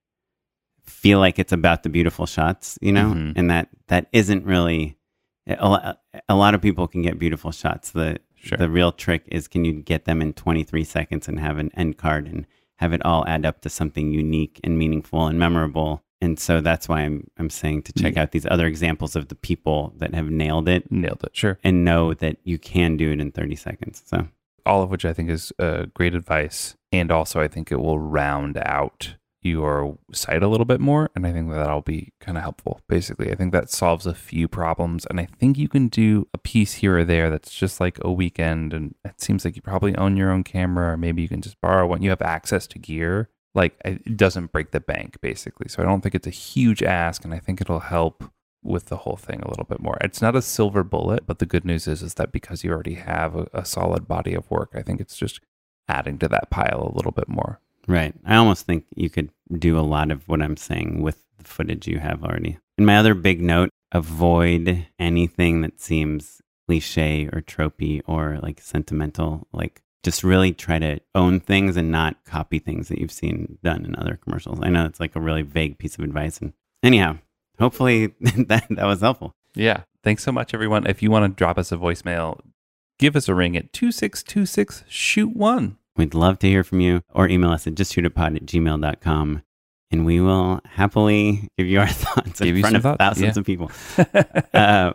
feel 0.83 1.19
like 1.19 1.39
it's 1.39 1.51
about 1.53 1.83
the 1.83 1.89
beautiful 1.89 2.25
shots, 2.25 2.77
you 2.81 2.91
know, 2.91 3.13
Mhm. 3.13 3.33
and 3.35 3.49
that 3.49 3.69
that 3.87 4.07
isn't 4.11 4.45
really. 4.45 4.95
A 5.47 5.67
lot, 5.67 6.01
a 6.27 6.35
lot 6.35 6.53
of 6.53 6.61
people 6.61 6.87
can 6.87 7.01
get 7.01 7.17
beautiful 7.17 7.51
shots. 7.51 7.89
The 7.91 8.19
Sure. 8.35 8.57
the 8.57 8.69
real 8.69 8.91
trick 8.91 9.23
is 9.27 9.47
can 9.47 9.65
you 9.65 9.73
get 9.73 10.05
them 10.05 10.21
in 10.21 10.33
23 10.33 10.83
seconds 10.83 11.27
and 11.27 11.39
have 11.39 11.57
an 11.57 11.71
end 11.75 11.97
card 11.97 12.27
and 12.27 12.45
have 12.77 12.93
it 12.93 13.03
all 13.05 13.25
add 13.27 13.45
up 13.45 13.59
to 13.61 13.69
something 13.69 14.11
unique 14.11 14.59
and 14.63 14.77
meaningful 14.77 15.27
and 15.27 15.37
memorable. 15.39 16.03
And 16.21 16.39
so 16.39 16.61
that's 16.61 16.89
why 16.89 17.01
I'm 17.01 17.29
I'm 17.37 17.49
saying 17.49 17.83
to 17.83 17.93
check 17.93 18.17
out 18.17 18.31
these 18.31 18.45
other 18.45 18.67
examples 18.67 19.15
of 19.15 19.29
the 19.29 19.35
people 19.35 19.93
that 19.97 20.13
have 20.13 20.29
nailed 20.29 20.67
it 20.67 20.91
Nailed 20.91 21.23
it. 21.23 21.35
Sure. 21.35 21.57
and 21.63 21.85
know 21.85 22.13
that 22.13 22.37
you 22.43 22.57
can 22.57 22.97
do 22.97 23.11
it 23.11 23.21
in 23.21 23.31
30 23.31 23.55
seconds. 23.55 24.03
So 24.05 24.27
all 24.65 24.83
of 24.83 24.89
which 24.89 25.05
I 25.05 25.13
think 25.13 25.29
is 25.29 25.51
uh, 25.59 25.85
great 25.93 26.13
advice. 26.13 26.75
And 26.91 27.11
also, 27.11 27.39
I 27.39 27.47
think 27.47 27.71
it 27.71 27.79
will 27.79 27.99
round 27.99 28.57
out 28.57 29.15
your 29.41 29.97
site 30.11 30.43
a 30.43 30.47
little 30.47 30.65
bit 30.65 30.81
more. 30.81 31.09
And 31.15 31.25
I 31.25 31.31
think 31.31 31.49
that 31.49 31.55
that'll 31.55 31.81
be 31.81 32.11
kind 32.19 32.37
of 32.37 32.43
helpful. 32.43 32.81
Basically, 32.89 33.31
I 33.31 33.35
think 33.35 33.53
that 33.53 33.69
solves 33.69 34.05
a 34.05 34.13
few 34.13 34.47
problems. 34.47 35.05
And 35.05 35.19
I 35.19 35.27
think 35.39 35.57
you 35.57 35.69
can 35.69 35.87
do 35.87 36.27
a 36.33 36.37
piece 36.37 36.75
here 36.75 36.97
or 36.97 37.05
there 37.05 37.29
that's 37.29 37.53
just 37.53 37.79
like 37.79 37.97
a 38.01 38.11
weekend. 38.11 38.73
And 38.73 38.95
it 39.05 39.21
seems 39.21 39.45
like 39.45 39.55
you 39.55 39.61
probably 39.61 39.95
own 39.95 40.17
your 40.17 40.31
own 40.31 40.43
camera, 40.43 40.93
or 40.93 40.97
maybe 40.97 41.21
you 41.21 41.29
can 41.29 41.41
just 41.41 41.61
borrow 41.61 41.87
one. 41.87 42.01
You 42.01 42.09
have 42.09 42.21
access 42.21 42.67
to 42.67 42.79
gear. 42.79 43.29
Like 43.55 43.79
it 43.83 44.17
doesn't 44.17 44.51
break 44.51 44.71
the 44.71 44.79
bank, 44.79 45.19
basically. 45.21 45.67
So 45.69 45.81
I 45.81 45.85
don't 45.85 46.01
think 46.01 46.15
it's 46.15 46.27
a 46.27 46.31
huge 46.31 46.83
ask. 46.83 47.23
And 47.23 47.33
I 47.33 47.39
think 47.39 47.61
it'll 47.61 47.79
help 47.79 48.23
with 48.63 48.85
the 48.85 48.97
whole 48.97 49.15
thing 49.15 49.41
a 49.41 49.49
little 49.49 49.65
bit 49.65 49.79
more. 49.79 49.97
It's 50.01 50.21
not 50.21 50.35
a 50.35 50.41
silver 50.41 50.83
bullet, 50.83 51.25
but 51.25 51.39
the 51.39 51.45
good 51.45 51.65
news 51.65 51.87
is 51.87 52.01
is 52.01 52.15
that 52.15 52.31
because 52.31 52.63
you 52.63 52.71
already 52.71 52.95
have 52.95 53.35
a, 53.35 53.47
a 53.53 53.65
solid 53.65 54.07
body 54.07 54.33
of 54.33 54.49
work, 54.51 54.71
I 54.75 54.81
think 54.81 54.99
it's 54.99 55.17
just 55.17 55.39
adding 55.87 56.19
to 56.19 56.27
that 56.27 56.49
pile 56.49 56.91
a 56.91 56.95
little 56.95 57.11
bit 57.11 57.27
more. 57.27 57.59
Right. 57.87 58.13
I 58.25 58.35
almost 58.35 58.65
think 58.65 58.85
you 58.95 59.09
could 59.09 59.31
do 59.57 59.79
a 59.79 59.81
lot 59.81 60.11
of 60.11 60.27
what 60.27 60.41
I'm 60.41 60.57
saying 60.57 61.01
with 61.01 61.23
the 61.37 61.43
footage 61.45 61.87
you 61.87 61.99
have 61.99 62.23
already. 62.23 62.59
And 62.77 62.85
my 62.85 62.97
other 62.97 63.15
big 63.15 63.41
note 63.41 63.69
avoid 63.91 64.85
anything 64.99 65.61
that 65.61 65.81
seems 65.81 66.41
cliche 66.67 67.27
or 67.33 67.41
tropey 67.41 68.01
or 68.05 68.37
like 68.43 68.61
sentimental. 68.61 69.47
Like 69.51 69.81
just 70.03 70.23
really 70.23 70.53
try 70.53 70.79
to 70.79 70.99
own 71.15 71.39
things 71.39 71.77
and 71.77 71.91
not 71.91 72.23
copy 72.25 72.59
things 72.59 72.87
that 72.87 72.99
you've 72.99 73.11
seen 73.11 73.57
done 73.63 73.85
in 73.85 73.95
other 73.95 74.17
commercials. 74.21 74.59
I 74.61 74.69
know 74.69 74.85
it's 74.85 74.99
like 74.99 75.15
a 75.15 75.21
really 75.21 75.41
vague 75.41 75.77
piece 75.77 75.97
of 75.97 76.03
advice. 76.03 76.39
And 76.39 76.53
anyhow, 76.83 77.17
hopefully 77.59 78.07
that, 78.21 78.65
that 78.69 78.85
was 78.85 79.01
helpful. 79.01 79.33
Yeah. 79.55 79.83
Thanks 80.03 80.23
so 80.23 80.31
much, 80.31 80.53
everyone. 80.53 80.87
If 80.87 81.03
you 81.03 81.11
want 81.11 81.25
to 81.25 81.37
drop 81.37 81.57
us 81.57 81.71
a 81.71 81.77
voicemail, 81.77 82.39
give 82.97 83.15
us 83.15 83.27
a 83.27 83.35
ring 83.35 83.57
at 83.57 83.73
2626 83.73 84.85
shoot 84.87 85.35
one. 85.35 85.77
We'd 85.97 86.13
love 86.13 86.39
to 86.39 86.47
hear 86.47 86.63
from 86.63 86.79
you 86.79 87.01
or 87.13 87.27
email 87.27 87.51
us 87.51 87.67
at 87.67 87.75
justshootitpod 87.75 88.37
at 88.37 88.45
gmail.com. 88.45 89.43
And 89.91 90.05
we 90.05 90.21
will 90.21 90.61
happily 90.65 91.49
give 91.57 91.65
you 91.65 91.79
our 91.79 91.87
thoughts 91.89 92.39
Give 92.39 92.55
in 92.55 92.61
front 92.61 92.75
of 92.75 92.83
thoughts, 92.83 92.97
thousands 92.99 93.35
yeah. 93.35 93.39
of 93.39 93.45
people. 93.45 93.71
Uh, 94.53 94.91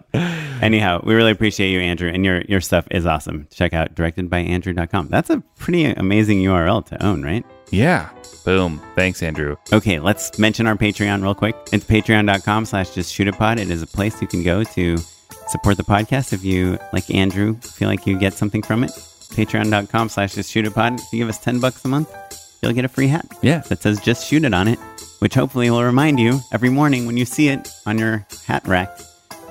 anyhow, 0.60 1.00
we 1.04 1.14
really 1.14 1.30
appreciate 1.30 1.70
you, 1.70 1.80
Andrew, 1.80 2.10
and 2.10 2.24
your, 2.24 2.42
your 2.42 2.60
stuff 2.60 2.86
is 2.90 3.06
awesome. 3.06 3.46
Check 3.50 3.72
out 3.72 3.94
directedbyandrew.com. 3.94 5.08
That's 5.08 5.30
a 5.30 5.42
pretty 5.58 5.84
amazing 5.86 6.40
URL 6.40 6.84
to 6.86 7.02
own, 7.02 7.22
right? 7.22 7.44
yeah. 7.70 8.10
Boom. 8.44 8.78
Thanks, 8.94 9.22
Andrew. 9.22 9.56
Okay, 9.72 9.98
let's 10.00 10.38
mention 10.38 10.66
our 10.66 10.76
Patreon 10.76 11.22
real 11.22 11.34
quick. 11.34 11.56
It's 11.72 11.84
patreon.com 11.84 12.66
slash 12.66 12.90
just 12.90 13.10
shoot 13.12 13.26
a 13.26 13.32
pod. 13.32 13.58
It 13.58 13.70
is 13.70 13.80
a 13.80 13.86
place 13.86 14.20
you 14.20 14.28
can 14.28 14.42
go 14.42 14.62
to 14.64 14.98
support 15.48 15.78
the 15.78 15.82
podcast 15.82 16.34
if 16.34 16.44
you, 16.44 16.78
like 16.92 17.08
Andrew, 17.14 17.54
feel 17.60 17.88
like 17.88 18.06
you 18.06 18.18
get 18.18 18.34
something 18.34 18.62
from 18.62 18.84
it. 18.84 18.90
Patreon.com 18.90 20.10
slash 20.10 20.34
just 20.34 20.50
shoot 20.52 20.66
a 20.66 20.70
pod. 20.70 21.00
If 21.00 21.10
you 21.10 21.20
give 21.20 21.28
us 21.30 21.38
10 21.38 21.58
bucks 21.58 21.82
a 21.86 21.88
month, 21.88 22.10
you'll 22.62 22.72
get 22.72 22.84
a 22.84 22.88
free 22.88 23.08
hat 23.08 23.26
Yeah. 23.42 23.58
that 23.68 23.82
says 23.82 24.00
just 24.00 24.26
shoot 24.26 24.44
it 24.44 24.54
on 24.54 24.68
it, 24.68 24.78
which 25.18 25.34
hopefully 25.34 25.70
will 25.70 25.82
remind 25.84 26.18
you 26.20 26.40
every 26.52 26.70
morning 26.70 27.06
when 27.06 27.16
you 27.16 27.24
see 27.24 27.48
it 27.48 27.68
on 27.86 27.98
your 27.98 28.26
hat 28.46 28.66
rack 28.66 28.90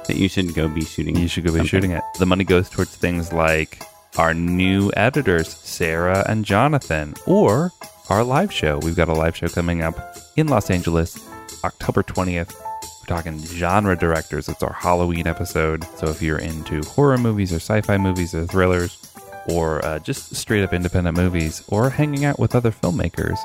that 0.07 0.17
you 0.17 0.27
should 0.27 0.53
go 0.53 0.67
be 0.67 0.83
shooting. 0.83 1.15
You 1.15 1.27
should 1.27 1.43
go 1.45 1.51
be 1.51 1.59
something. 1.59 1.67
shooting 1.69 1.91
it. 1.91 2.03
The 2.19 2.25
money 2.25 2.43
goes 2.43 2.69
towards 2.69 2.95
things 2.95 3.31
like 3.31 3.81
our 4.17 4.33
new 4.33 4.91
editors, 4.97 5.47
Sarah 5.49 6.25
and 6.27 6.43
Jonathan, 6.45 7.13
or 7.25 7.71
our 8.09 8.23
live 8.23 8.51
show. 8.51 8.79
We've 8.79 8.95
got 8.95 9.07
a 9.07 9.13
live 9.13 9.35
show 9.37 9.47
coming 9.47 9.81
up 9.81 9.95
in 10.35 10.47
Los 10.47 10.69
Angeles, 10.69 11.17
October 11.63 12.03
20th. 12.03 12.53
We're 12.53 13.15
talking 13.15 13.39
genre 13.39 13.97
directors. 13.97 14.47
It's 14.49 14.61
our 14.63 14.73
Halloween 14.73 15.25
episode. 15.27 15.85
So 15.97 16.07
if 16.07 16.21
you're 16.21 16.37
into 16.39 16.81
horror 16.83 17.17
movies 17.17 17.51
or 17.51 17.57
sci 17.57 17.81
fi 17.81 17.97
movies 17.97 18.33
or 18.35 18.45
thrillers, 18.45 18.97
or 19.47 19.83
uh, 19.85 19.99
just 19.99 20.35
straight 20.35 20.63
up 20.63 20.73
independent 20.73 21.17
movies, 21.17 21.63
or 21.67 21.89
hanging 21.89 22.25
out 22.25 22.39
with 22.39 22.55
other 22.55 22.71
filmmakers, 22.71 23.37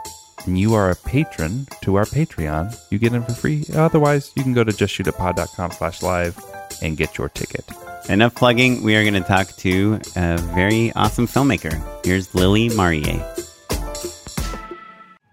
and 0.46 0.58
you 0.58 0.74
are 0.74 0.90
a 0.90 0.96
patron 0.96 1.66
to 1.82 1.96
our 1.96 2.04
Patreon, 2.04 2.78
you 2.90 2.98
get 2.98 3.12
in 3.12 3.22
for 3.22 3.32
free. 3.32 3.64
Otherwise, 3.74 4.30
you 4.34 4.42
can 4.42 4.54
go 4.54 4.64
to 4.64 4.72
justshootitpod.com 4.72 5.72
slash 5.72 6.02
live 6.02 6.38
and 6.82 6.96
get 6.96 7.18
your 7.18 7.28
ticket. 7.28 7.64
Enough 8.08 8.34
plugging. 8.34 8.82
We 8.82 8.96
are 8.96 9.02
going 9.02 9.14
to 9.14 9.28
talk 9.28 9.48
to 9.56 10.00
a 10.16 10.38
very 10.38 10.92
awesome 10.92 11.26
filmmaker. 11.26 11.82
Here's 12.04 12.34
Lily 12.34 12.70
Mariye. 12.70 13.22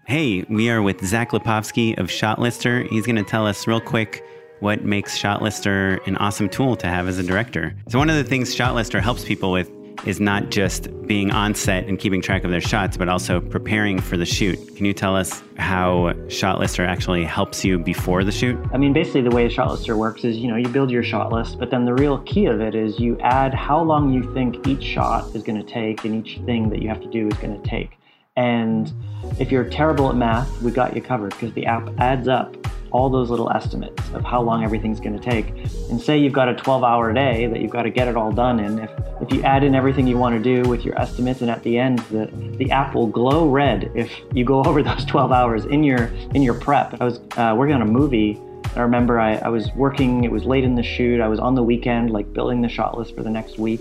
Hey, 0.06 0.44
we 0.48 0.70
are 0.70 0.82
with 0.82 1.04
Zach 1.04 1.30
Lipovsky 1.30 1.98
of 1.98 2.08
Shotlister. 2.08 2.86
He's 2.88 3.06
going 3.06 3.16
to 3.16 3.24
tell 3.24 3.46
us 3.46 3.66
real 3.66 3.80
quick 3.80 4.22
what 4.60 4.84
makes 4.84 5.18
Shotlister 5.18 6.06
an 6.06 6.16
awesome 6.18 6.48
tool 6.48 6.76
to 6.76 6.86
have 6.86 7.08
as 7.08 7.18
a 7.18 7.22
director. 7.22 7.74
So, 7.88 7.98
one 7.98 8.08
of 8.08 8.16
the 8.16 8.24
things 8.24 8.54
Shotlister 8.54 9.00
helps 9.00 9.24
people 9.24 9.52
with 9.52 9.70
is 10.04 10.20
not 10.20 10.50
just 10.50 10.88
being 11.06 11.30
on 11.30 11.54
set 11.54 11.86
and 11.86 11.98
keeping 11.98 12.20
track 12.20 12.44
of 12.44 12.50
their 12.50 12.60
shots, 12.60 12.96
but 12.96 13.08
also 13.08 13.40
preparing 13.40 14.00
for 14.00 14.16
the 14.16 14.26
shoot. 14.26 14.58
Can 14.76 14.84
you 14.84 14.92
tell 14.92 15.16
us 15.16 15.42
how 15.56 16.14
Shot 16.28 16.58
Lister 16.58 16.84
actually 16.84 17.24
helps 17.24 17.64
you 17.64 17.78
before 17.78 18.24
the 18.24 18.32
shoot? 18.32 18.58
I 18.72 18.76
mean, 18.76 18.92
basically, 18.92 19.22
the 19.22 19.30
way 19.30 19.48
shot 19.48 19.70
lister 19.70 19.96
works 19.96 20.24
is 20.24 20.36
you 20.36 20.48
know, 20.48 20.56
you 20.56 20.68
build 20.68 20.90
your 20.90 21.02
shot 21.02 21.32
list, 21.32 21.58
but 21.58 21.70
then 21.70 21.84
the 21.84 21.94
real 21.94 22.18
key 22.18 22.46
of 22.46 22.60
it 22.60 22.74
is 22.74 22.98
you 22.98 23.18
add 23.20 23.54
how 23.54 23.80
long 23.80 24.12
you 24.12 24.32
think 24.34 24.66
each 24.66 24.82
shot 24.82 25.34
is 25.34 25.42
going 25.42 25.64
to 25.64 25.72
take 25.72 26.04
and 26.04 26.26
each 26.26 26.38
thing 26.44 26.68
that 26.70 26.82
you 26.82 26.88
have 26.88 27.00
to 27.00 27.10
do 27.10 27.28
is 27.28 27.34
going 27.38 27.60
to 27.60 27.68
take. 27.68 27.98
And 28.36 28.92
if 29.38 29.50
you're 29.50 29.64
terrible 29.64 30.10
at 30.10 30.16
math, 30.16 30.60
we 30.60 30.70
got 30.70 30.94
you 30.94 31.00
covered 31.00 31.30
because 31.30 31.52
the 31.54 31.66
app 31.66 31.88
adds 31.98 32.28
up 32.28 32.54
all 32.90 33.08
those 33.10 33.30
little 33.30 33.50
estimates 33.50 34.02
of 34.14 34.24
how 34.24 34.40
long 34.40 34.64
everything's 34.64 35.00
going 35.00 35.18
to 35.18 35.30
take. 35.30 35.48
And 35.90 36.00
say 36.00 36.18
you've 36.18 36.32
got 36.32 36.48
a 36.48 36.54
12 36.54 36.84
hour 36.84 37.12
day 37.12 37.46
that 37.46 37.60
you've 37.60 37.70
got 37.70 37.82
to 37.82 37.90
get 37.90 38.08
it 38.08 38.16
all 38.16 38.32
done 38.32 38.60
in. 38.60 38.78
If, 38.78 38.90
if 39.22 39.32
you 39.32 39.42
add 39.42 39.64
in 39.64 39.74
everything 39.74 40.06
you 40.06 40.18
want 40.18 40.42
to 40.42 40.62
do 40.62 40.68
with 40.68 40.84
your 40.84 40.98
estimates 41.00 41.40
and 41.40 41.50
at 41.50 41.62
the 41.62 41.78
end 41.78 41.98
the, 42.10 42.26
the 42.56 42.70
app 42.70 42.94
will 42.94 43.06
glow 43.06 43.48
red 43.48 43.90
if 43.94 44.12
you 44.32 44.44
go 44.44 44.62
over 44.64 44.82
those 44.82 45.04
12 45.04 45.32
hours 45.32 45.64
in 45.66 45.82
your 45.82 46.06
in 46.34 46.42
your 46.42 46.54
prep. 46.54 47.00
I 47.00 47.04
was 47.04 47.20
uh, 47.36 47.54
working 47.56 47.74
on 47.74 47.82
a 47.82 47.86
movie. 47.86 48.40
I 48.74 48.80
remember 48.80 49.18
I, 49.18 49.36
I 49.36 49.48
was 49.48 49.70
working, 49.74 50.24
it 50.24 50.30
was 50.30 50.44
late 50.44 50.64
in 50.64 50.74
the 50.74 50.82
shoot. 50.82 51.20
I 51.20 51.28
was 51.28 51.38
on 51.38 51.54
the 51.54 51.62
weekend, 51.62 52.10
like 52.10 52.30
building 52.32 52.60
the 52.60 52.68
shot 52.68 52.98
list 52.98 53.14
for 53.14 53.22
the 53.22 53.30
next 53.30 53.58
week. 53.58 53.80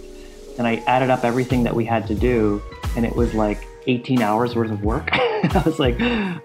And 0.57 0.65
I 0.65 0.75
added 0.87 1.09
up 1.09 1.25
everything 1.25 1.63
that 1.63 1.75
we 1.75 1.83
had 1.83 2.07
to 2.07 2.15
do. 2.15 2.61
And 2.95 3.05
it 3.05 3.13
was 3.13 3.33
like 3.33 3.67
18 3.87 4.21
hours 4.21 4.55
worth 4.55 4.71
of 4.71 4.83
work. 4.83 5.09
I 5.13 5.61
was 5.65 5.79
like, 5.79 5.97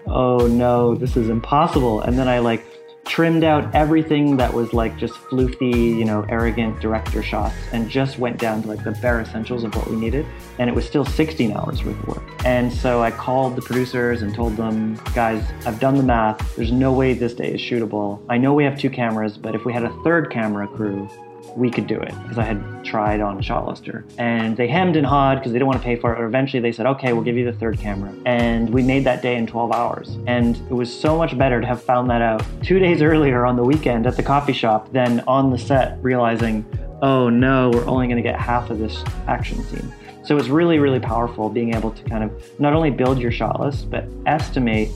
oh 0.07 0.47
no, 0.47 0.95
this 0.95 1.17
is 1.17 1.29
impossible. 1.29 2.01
And 2.01 2.17
then 2.17 2.27
I 2.27 2.39
like 2.39 2.65
trimmed 3.05 3.43
out 3.43 3.73
everything 3.73 4.37
that 4.37 4.53
was 4.53 4.73
like 4.73 4.95
just 4.97 5.13
floofy, 5.13 5.97
you 5.97 6.05
know, 6.05 6.25
arrogant 6.29 6.79
director 6.79 7.23
shots 7.23 7.55
and 7.71 7.89
just 7.89 8.19
went 8.19 8.37
down 8.37 8.61
to 8.61 8.67
like 8.67 8.83
the 8.83 8.91
bare 8.91 9.21
essentials 9.21 9.63
of 9.63 9.75
what 9.75 9.89
we 9.89 9.95
needed. 9.95 10.25
And 10.59 10.69
it 10.69 10.75
was 10.75 10.85
still 10.85 11.05
16 11.05 11.51
hours 11.51 11.83
worth 11.83 11.99
of 11.99 12.07
work. 12.07 12.23
And 12.45 12.71
so 12.71 13.01
I 13.01 13.11
called 13.11 13.55
the 13.55 13.61
producers 13.61 14.21
and 14.21 14.33
told 14.33 14.55
them, 14.55 14.95
guys, 15.13 15.43
I've 15.65 15.79
done 15.79 15.95
the 15.95 16.03
math. 16.03 16.55
There's 16.55 16.71
no 16.71 16.93
way 16.93 17.13
this 17.13 17.33
day 17.33 17.53
is 17.53 17.61
shootable. 17.61 18.23
I 18.29 18.37
know 18.37 18.53
we 18.53 18.63
have 18.63 18.77
two 18.77 18.89
cameras, 18.89 19.37
but 19.37 19.55
if 19.55 19.65
we 19.65 19.73
had 19.73 19.83
a 19.83 20.03
third 20.03 20.31
camera 20.31 20.67
crew, 20.67 21.09
we 21.55 21.69
could 21.69 21.87
do 21.87 21.99
it 21.99 22.13
because 22.21 22.37
I 22.37 22.43
had 22.43 22.83
tried 22.83 23.21
on 23.21 23.41
Shotlister. 23.41 24.03
And 24.17 24.55
they 24.57 24.67
hemmed 24.67 24.95
and 24.95 25.05
hawed 25.05 25.39
because 25.39 25.51
they 25.51 25.59
didn't 25.59 25.67
want 25.67 25.79
to 25.79 25.83
pay 25.83 25.95
for 25.95 26.13
it. 26.13 26.19
Or 26.19 26.25
eventually 26.25 26.61
they 26.61 26.71
said, 26.71 26.85
okay, 26.85 27.13
we'll 27.13 27.23
give 27.23 27.37
you 27.37 27.45
the 27.45 27.57
third 27.57 27.79
camera. 27.79 28.13
And 28.25 28.69
we 28.69 28.83
made 28.83 29.03
that 29.05 29.21
day 29.21 29.35
in 29.35 29.47
12 29.47 29.71
hours. 29.71 30.17
And 30.27 30.57
it 30.69 30.73
was 30.73 30.93
so 30.93 31.17
much 31.17 31.37
better 31.37 31.61
to 31.61 31.67
have 31.67 31.81
found 31.81 32.09
that 32.09 32.21
out 32.21 32.43
two 32.63 32.79
days 32.79 33.01
earlier 33.11 33.45
on 33.45 33.55
the 33.55 33.63
weekend 33.63 34.07
at 34.07 34.17
the 34.17 34.23
coffee 34.23 34.53
shop 34.53 34.91
than 34.91 35.21
on 35.21 35.51
the 35.51 35.57
set 35.57 36.01
realizing, 36.01 36.65
oh 37.01 37.29
no, 37.29 37.69
we're 37.69 37.87
only 37.87 38.07
going 38.07 38.17
to 38.17 38.23
get 38.23 38.39
half 38.39 38.69
of 38.69 38.79
this 38.79 39.03
action 39.27 39.63
scene. 39.63 39.93
So 40.23 40.35
it 40.35 40.37
was 40.37 40.49
really, 40.49 40.77
really 40.77 40.99
powerful 40.99 41.49
being 41.49 41.73
able 41.73 41.91
to 41.91 42.03
kind 42.03 42.23
of 42.23 42.59
not 42.59 42.73
only 42.73 42.91
build 42.91 43.19
your 43.19 43.31
shot 43.31 43.59
list, 43.59 43.89
but 43.89 44.05
estimate 44.27 44.89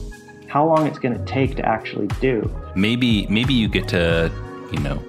how 0.47 0.65
long 0.65 0.85
it's 0.85 0.99
going 0.99 1.17
to 1.17 1.25
take 1.25 1.55
to 1.55 1.65
actually 1.65 2.07
do. 2.21 2.49
Maybe 2.75 3.25
maybe 3.27 3.53
you 3.53 3.67
get 3.67 3.87
to, 3.89 4.31
you 4.71 4.79
know, 4.79 5.03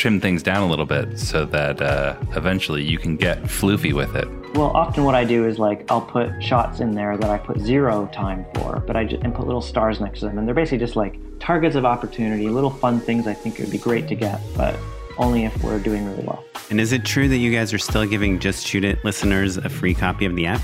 trim 0.00 0.18
things 0.18 0.42
down 0.42 0.62
a 0.62 0.66
little 0.66 0.86
bit 0.86 1.18
so 1.18 1.44
that 1.44 1.82
uh, 1.82 2.16
eventually 2.34 2.82
you 2.82 2.96
can 2.96 3.16
get 3.16 3.42
floofy 3.42 3.92
with 3.92 4.16
it. 4.16 4.26
Well, 4.54 4.70
often 4.70 5.04
what 5.04 5.14
I 5.14 5.24
do 5.24 5.46
is 5.46 5.58
like 5.58 5.88
I'll 5.90 6.00
put 6.00 6.42
shots 6.42 6.80
in 6.80 6.92
there 6.92 7.18
that 7.18 7.28
I 7.28 7.36
put 7.36 7.58
zero 7.58 8.08
time 8.12 8.46
for, 8.54 8.80
but 8.86 8.96
I 8.96 9.04
just 9.04 9.22
and 9.22 9.34
put 9.34 9.46
little 9.46 9.60
stars 9.60 10.00
next 10.00 10.20
to 10.20 10.26
them, 10.26 10.38
and 10.38 10.48
they're 10.48 10.54
basically 10.54 10.78
just 10.78 10.96
like 10.96 11.20
targets 11.38 11.76
of 11.76 11.84
opportunity, 11.84 12.48
little 12.48 12.70
fun 12.70 12.98
things 12.98 13.26
I 13.26 13.34
think 13.34 13.60
it 13.60 13.64
would 13.64 13.72
be 13.72 13.78
great 13.78 14.08
to 14.08 14.14
get, 14.14 14.40
but 14.56 14.74
only 15.18 15.44
if 15.44 15.62
we're 15.62 15.78
doing 15.78 16.06
really 16.06 16.24
well. 16.24 16.42
And 16.70 16.80
is 16.80 16.92
it 16.92 17.04
true 17.04 17.28
that 17.28 17.36
you 17.36 17.52
guys 17.52 17.74
are 17.74 17.78
still 17.78 18.06
giving 18.06 18.38
Just 18.38 18.66
Shoot 18.66 18.84
It 18.84 19.04
listeners 19.04 19.58
a 19.58 19.68
free 19.68 19.92
copy 19.94 20.24
of 20.24 20.34
the 20.34 20.46
app? 20.46 20.62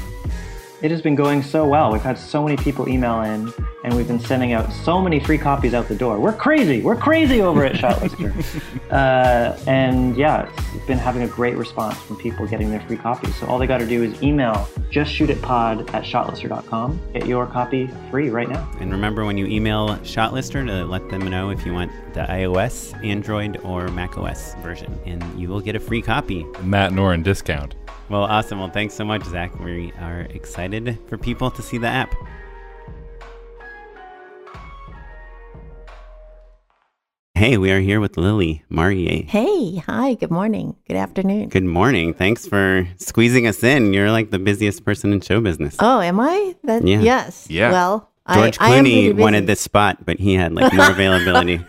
It 0.83 0.91
has 0.91 1.01
been 1.01 1.15
going 1.15 1.43
so 1.43 1.67
well. 1.67 1.91
We've 1.91 2.03
had 2.03 2.19
so 2.19 2.45
many 2.45 2.57
people 2.59 2.87
email 2.87 3.23
in, 3.23 3.51
and 3.83 3.97
we've 3.97 4.07
been 4.07 4.21
sending 4.21 4.53
out 4.53 4.71
so 4.71 5.01
many 5.01 5.19
free 5.19 5.39
copies 5.39 5.73
out 5.73 5.89
the 5.89 5.95
door. 5.95 6.21
We're 6.21 6.35
crazy. 6.35 6.83
We're 6.83 6.97
crazy 6.97 7.41
over 7.41 7.65
at 7.65 7.77
Shotlister. 7.77 8.35
uh, 8.91 9.59
and 9.67 10.15
yeah, 10.19 10.51
it's 10.75 10.87
been 10.87 10.99
having 10.99 11.23
a 11.23 11.29
great 11.29 11.57
response 11.57 11.97
from 12.03 12.17
people 12.17 12.47
getting 12.47 12.71
their 12.71 12.81
free 12.81 12.99
copies. 12.99 13.35
So 13.37 13.47
all 13.47 13.59
they 13.59 13.67
got 13.67 13.79
to 13.79 13.87
do 13.87 14.03
is 14.03 14.23
email 14.23 14.69
justshootitpod 14.91 15.95
at 15.95 16.05
shotlister.com. 16.05 17.01
Get 17.15 17.27
your 17.27 17.47
copy 17.47 17.89
free 18.11 18.29
right 18.29 18.49
now. 18.49 18.71
And 18.79 18.93
remember 18.93 19.25
when 19.25 19.39
you 19.39 19.47
email 19.47 19.97
Shotlister 19.99 20.67
to 20.67 20.85
let 20.85 21.09
them 21.09 21.27
know 21.31 21.49
if 21.49 21.65
you 21.65 21.73
want 21.73 21.91
the 22.13 22.21
iOS, 22.21 22.93
Android, 23.03 23.59
or 23.65 23.89
Mac 23.89 24.19
OS 24.19 24.55
version, 24.57 24.99
and 25.07 25.41
you 25.41 25.49
will 25.49 25.61
get 25.63 25.75
a 25.75 25.81
free 25.81 26.03
copy. 26.03 26.45
Matt 26.63 26.93
Noren 26.93 27.23
discount. 27.23 27.75
Well, 28.09 28.23
awesome. 28.23 28.61
Well, 28.61 28.71
thanks 28.71 28.95
so 28.95 29.05
much, 29.05 29.25
Zach. 29.25 29.59
We 29.59 29.93
are 30.01 30.21
excited 30.31 30.99
for 31.09 31.19
people 31.19 31.51
to 31.51 31.63
see 31.63 31.79
the 31.79 31.89
app. 31.89 32.15
Hey, 37.35 37.59
we 37.59 37.71
are 37.71 37.81
here 37.81 38.01
with 38.01 38.17
Lily 38.17 38.65
Mariye. 38.71 39.29
Hey, 39.29 39.77
hi, 39.77 40.15
good 40.15 40.31
morning, 40.31 40.75
good 40.89 40.97
afternoon. 40.97 41.51
Good 41.51 41.65
morning. 41.65 42.15
Thanks 42.15 42.47
for 42.47 42.89
squeezing 42.97 43.47
us 43.47 43.63
in. 43.63 43.93
You're 43.93 44.11
like 44.11 44.31
the 44.31 44.39
busiest 44.39 44.85
person 44.87 45.13
in 45.13 45.21
show 45.21 45.41
business. 45.43 45.77
Oh, 45.79 46.01
am 46.01 46.19
I? 46.19 46.55
That, 46.65 46.87
Yeah. 46.87 47.01
Yes. 47.01 47.47
Yeah. 47.51 47.73
Well, 47.73 48.11
George 48.33 48.57
I, 48.59 48.73
I 48.73 48.77
am 48.77 48.85
Clooney 48.85 48.89
pretty 48.93 49.09
busy. 49.13 49.23
wanted 49.23 49.47
this 49.47 49.61
spot, 49.61 50.07
but 50.07 50.19
he 50.19 50.35
had 50.35 50.55
like 50.55 50.73
more 50.73 50.91
availability. 50.91 51.61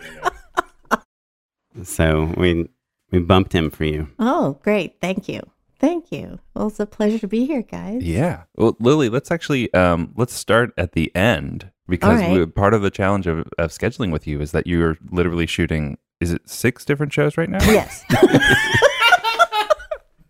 so 1.82 2.32
we 2.38 2.68
we 3.12 3.18
bumped 3.18 3.52
him 3.52 3.70
for 3.70 3.84
you. 3.84 4.08
Oh, 4.18 4.58
great. 4.62 4.94
Thank 5.02 5.28
you. 5.28 5.42
Thank 5.78 6.10
you. 6.10 6.40
Well, 6.54 6.68
it's 6.68 6.80
a 6.80 6.86
pleasure 6.86 7.18
to 7.20 7.28
be 7.28 7.44
here, 7.46 7.62
guys. 7.62 8.02
Yeah. 8.02 8.44
Well, 8.56 8.76
Lily, 8.80 9.08
let's 9.08 9.30
actually 9.30 9.72
um, 9.74 10.12
let's 10.16 10.34
start 10.34 10.72
at 10.76 10.92
the 10.92 11.14
end 11.14 11.70
because 11.88 12.20
right. 12.20 12.32
we, 12.40 12.46
part 12.46 12.74
of 12.74 12.82
the 12.82 12.90
challenge 12.90 13.26
of, 13.26 13.48
of 13.58 13.70
scheduling 13.70 14.10
with 14.12 14.26
you 14.26 14.40
is 14.40 14.52
that 14.52 14.66
you're 14.66 14.96
literally 15.10 15.46
shooting. 15.46 15.98
Is 16.20 16.32
it 16.32 16.48
six 16.48 16.84
different 16.84 17.12
shows 17.12 17.36
right 17.38 17.48
now? 17.48 17.62
Yes. 17.64 18.04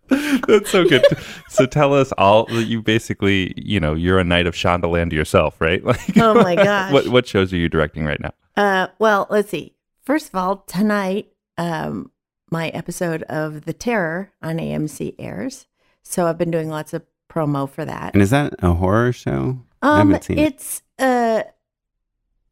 That's 0.47 0.71
so 0.71 0.85
good. 0.87 1.03
so 1.49 1.65
tell 1.65 1.93
us 1.93 2.11
all. 2.17 2.45
That 2.45 2.63
you 2.65 2.81
basically, 2.81 3.53
you 3.55 3.79
know, 3.79 3.93
you're 3.93 4.17
a 4.19 4.23
knight 4.23 4.47
of 4.47 4.55
Shondaland 4.55 5.11
yourself, 5.11 5.59
right? 5.61 5.83
Like, 5.89 6.17
Oh, 6.17 6.33
my 6.35 6.55
gosh. 6.55 6.91
what 6.93 7.07
what 7.09 7.27
shows 7.27 7.51
are 7.53 7.57
you 7.57 7.69
directing 7.69 8.05
right 8.05 8.19
now? 8.19 8.31
uh, 8.57 8.87
well, 8.99 9.27
let's 9.29 9.49
see. 9.49 9.73
First 10.03 10.29
of 10.29 10.35
all, 10.35 10.57
tonight, 10.67 11.31
um, 11.57 12.11
my 12.51 12.69
episode 12.69 13.23
of 13.23 13.65
The 13.65 13.73
Terror 13.73 14.31
on 14.41 14.57
AMC 14.57 15.15
airs. 15.19 15.67
So 16.03 16.27
I've 16.27 16.37
been 16.37 16.51
doing 16.51 16.69
lots 16.69 16.93
of 16.93 17.03
promo 17.29 17.69
for 17.69 17.85
that. 17.85 18.13
And 18.13 18.21
is 18.23 18.31
that 18.31 18.53
a 18.59 18.73
horror 18.73 19.11
show? 19.11 19.59
I 19.81 19.99
Um, 20.01 20.07
haven't 20.09 20.23
seen 20.23 20.39
it. 20.39 20.47
it's 20.53 20.81
uh, 20.97 21.43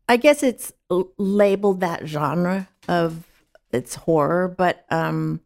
I 0.08 0.18
guess 0.18 0.44
it's 0.44 0.72
l- 0.90 1.12
labeled 1.18 1.82
that 1.82 2.08
genre 2.08 2.70
of 2.88 3.24
it's 3.72 3.96
horror, 3.96 4.48
but 4.48 4.86
um, 4.90 5.42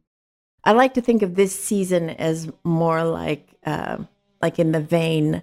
I 0.64 0.74
like 0.74 0.94
to 0.96 1.02
think 1.02 1.22
of 1.24 1.36
this 1.36 1.58
season 1.58 2.10
as 2.12 2.52
more 2.64 3.04
like 3.04 3.48
uh, 3.66 3.98
like 4.42 4.60
in 4.60 4.72
the 4.74 4.80
vein 4.82 5.42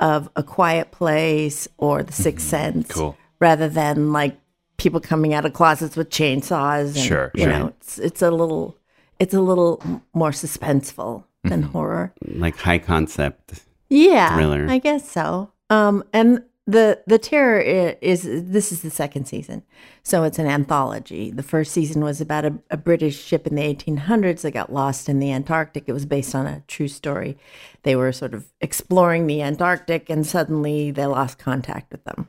of 0.00 0.30
A 0.36 0.42
Quiet 0.42 0.90
Place 0.90 1.68
or 1.76 2.02
The 2.02 2.12
6th 2.12 2.40
Sense, 2.40 2.88
Mm-hmm. 2.88 2.98
Cool. 2.98 3.16
rather 3.40 3.68
than 3.68 4.12
like 4.12 4.38
people 4.84 5.00
coming 5.00 5.34
out 5.34 5.44
of 5.44 5.52
closets 5.52 5.96
with 5.96 6.10
chainsaws. 6.10 6.94
And, 6.94 6.96
Sure, 6.96 7.32
you 7.34 7.42
sure. 7.44 7.52
know, 7.52 7.66
it's 7.80 7.98
it's 7.98 8.22
a 8.22 8.30
little 8.30 8.76
it's 9.18 9.34
a 9.34 9.40
little 9.40 9.82
more 10.12 10.30
suspenseful 10.30 11.24
than 11.42 11.62
Mm-hmm. 11.62 11.72
horror. 11.72 12.14
Like 12.26 12.56
high 12.56 12.78
concept. 12.78 13.64
Yeah, 13.90 14.36
thriller. 14.36 14.66
I 14.68 14.78
guess 14.78 15.10
so. 15.10 15.50
Um, 15.70 16.04
and 16.12 16.42
the 16.66 17.00
the 17.06 17.18
terror 17.18 17.60
i- 17.60 17.96
is, 18.00 18.22
this 18.24 18.72
is 18.72 18.80
the 18.80 18.90
second 18.90 19.26
season, 19.26 19.62
so 20.02 20.22
it's 20.24 20.38
an 20.38 20.46
anthology. 20.46 21.30
The 21.30 21.42
first 21.42 21.72
season 21.72 22.02
was 22.02 22.20
about 22.22 22.44
a, 22.46 22.54
a 22.70 22.76
British 22.78 23.22
ship 23.22 23.46
in 23.46 23.54
the 23.56 23.62
1800s 23.74 24.40
that 24.42 24.52
got 24.52 24.72
lost 24.72 25.08
in 25.10 25.18
the 25.20 25.30
Antarctic. 25.30 25.84
It 25.86 25.92
was 25.92 26.06
based 26.06 26.34
on 26.34 26.46
a 26.46 26.62
true 26.66 26.88
story. 26.88 27.36
They 27.82 27.96
were 27.96 28.12
sort 28.12 28.32
of 28.34 28.46
exploring 28.62 29.26
the 29.26 29.42
Antarctic, 29.42 30.08
and 30.10 30.26
suddenly 30.26 30.90
they 30.90 31.04
lost 31.06 31.38
contact 31.38 31.92
with 31.92 32.04
them. 32.04 32.28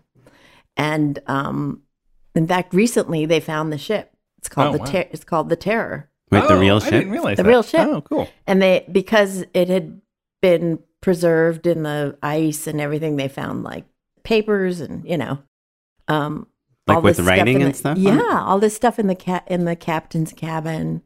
And 0.78 1.20
um, 1.28 1.82
in 2.36 2.48
fact, 2.48 2.74
recently 2.74 3.26
they 3.26 3.39
found 3.39 3.71
the 3.71 3.78
ship. 3.78 4.12
It's 4.38 4.50
called 4.50 4.69
Oh, 4.69 4.71
the 4.74 4.80
wow. 4.80 4.86
ter- 4.86 5.08
it's 5.12 5.24
called 5.24 5.50
the 5.50 5.56
Terror. 5.56 6.10
Wait, 6.32 6.48
the 6.48 6.54
Oh, 6.56 6.60
real 6.60 6.76
I 6.78 6.80
ship? 6.80 6.91
didn't 6.91 7.12
realize 7.12 7.38
The 7.38 7.43
that. 7.43 7.50
real 7.50 7.63
ship. 7.63 7.88
Oh, 7.88 8.02
cool. 8.02 8.28
And 8.45 8.62
they 8.62 8.86
because 8.91 9.43
it 9.54 9.69
had 9.69 10.02
been 10.41 10.80
preserved 11.02 11.65
in 11.67 11.84
the 11.84 12.17
ice 12.21 12.67
and 12.67 12.80
everything, 12.82 13.15
they 13.15 13.28
found 13.28 13.63
like 13.63 13.86
papers 14.24 14.82
and 14.82 15.08
you 15.08 15.17
know, 15.17 15.39
um, 16.08 16.48
Like 16.88 16.98
all 16.98 17.02
with 17.02 17.17
this 17.17 17.26
stuff 17.26 17.38
writing 17.38 17.56
in 17.58 17.62
and 17.63 17.74
the- 17.74 17.78
stuff 17.78 17.98
on 17.98 18.04
it? 18.06 18.15
Yeah, 18.17 18.41
all 18.43 18.60
this 18.60 18.76
stuff 18.76 19.00
in 19.00 19.08
the 19.08 19.15
cat 19.15 19.43
in 19.48 19.65
the 19.65 19.76
captain's 19.76 20.34
cabin. 20.34 21.02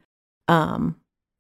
Um, 0.47 0.95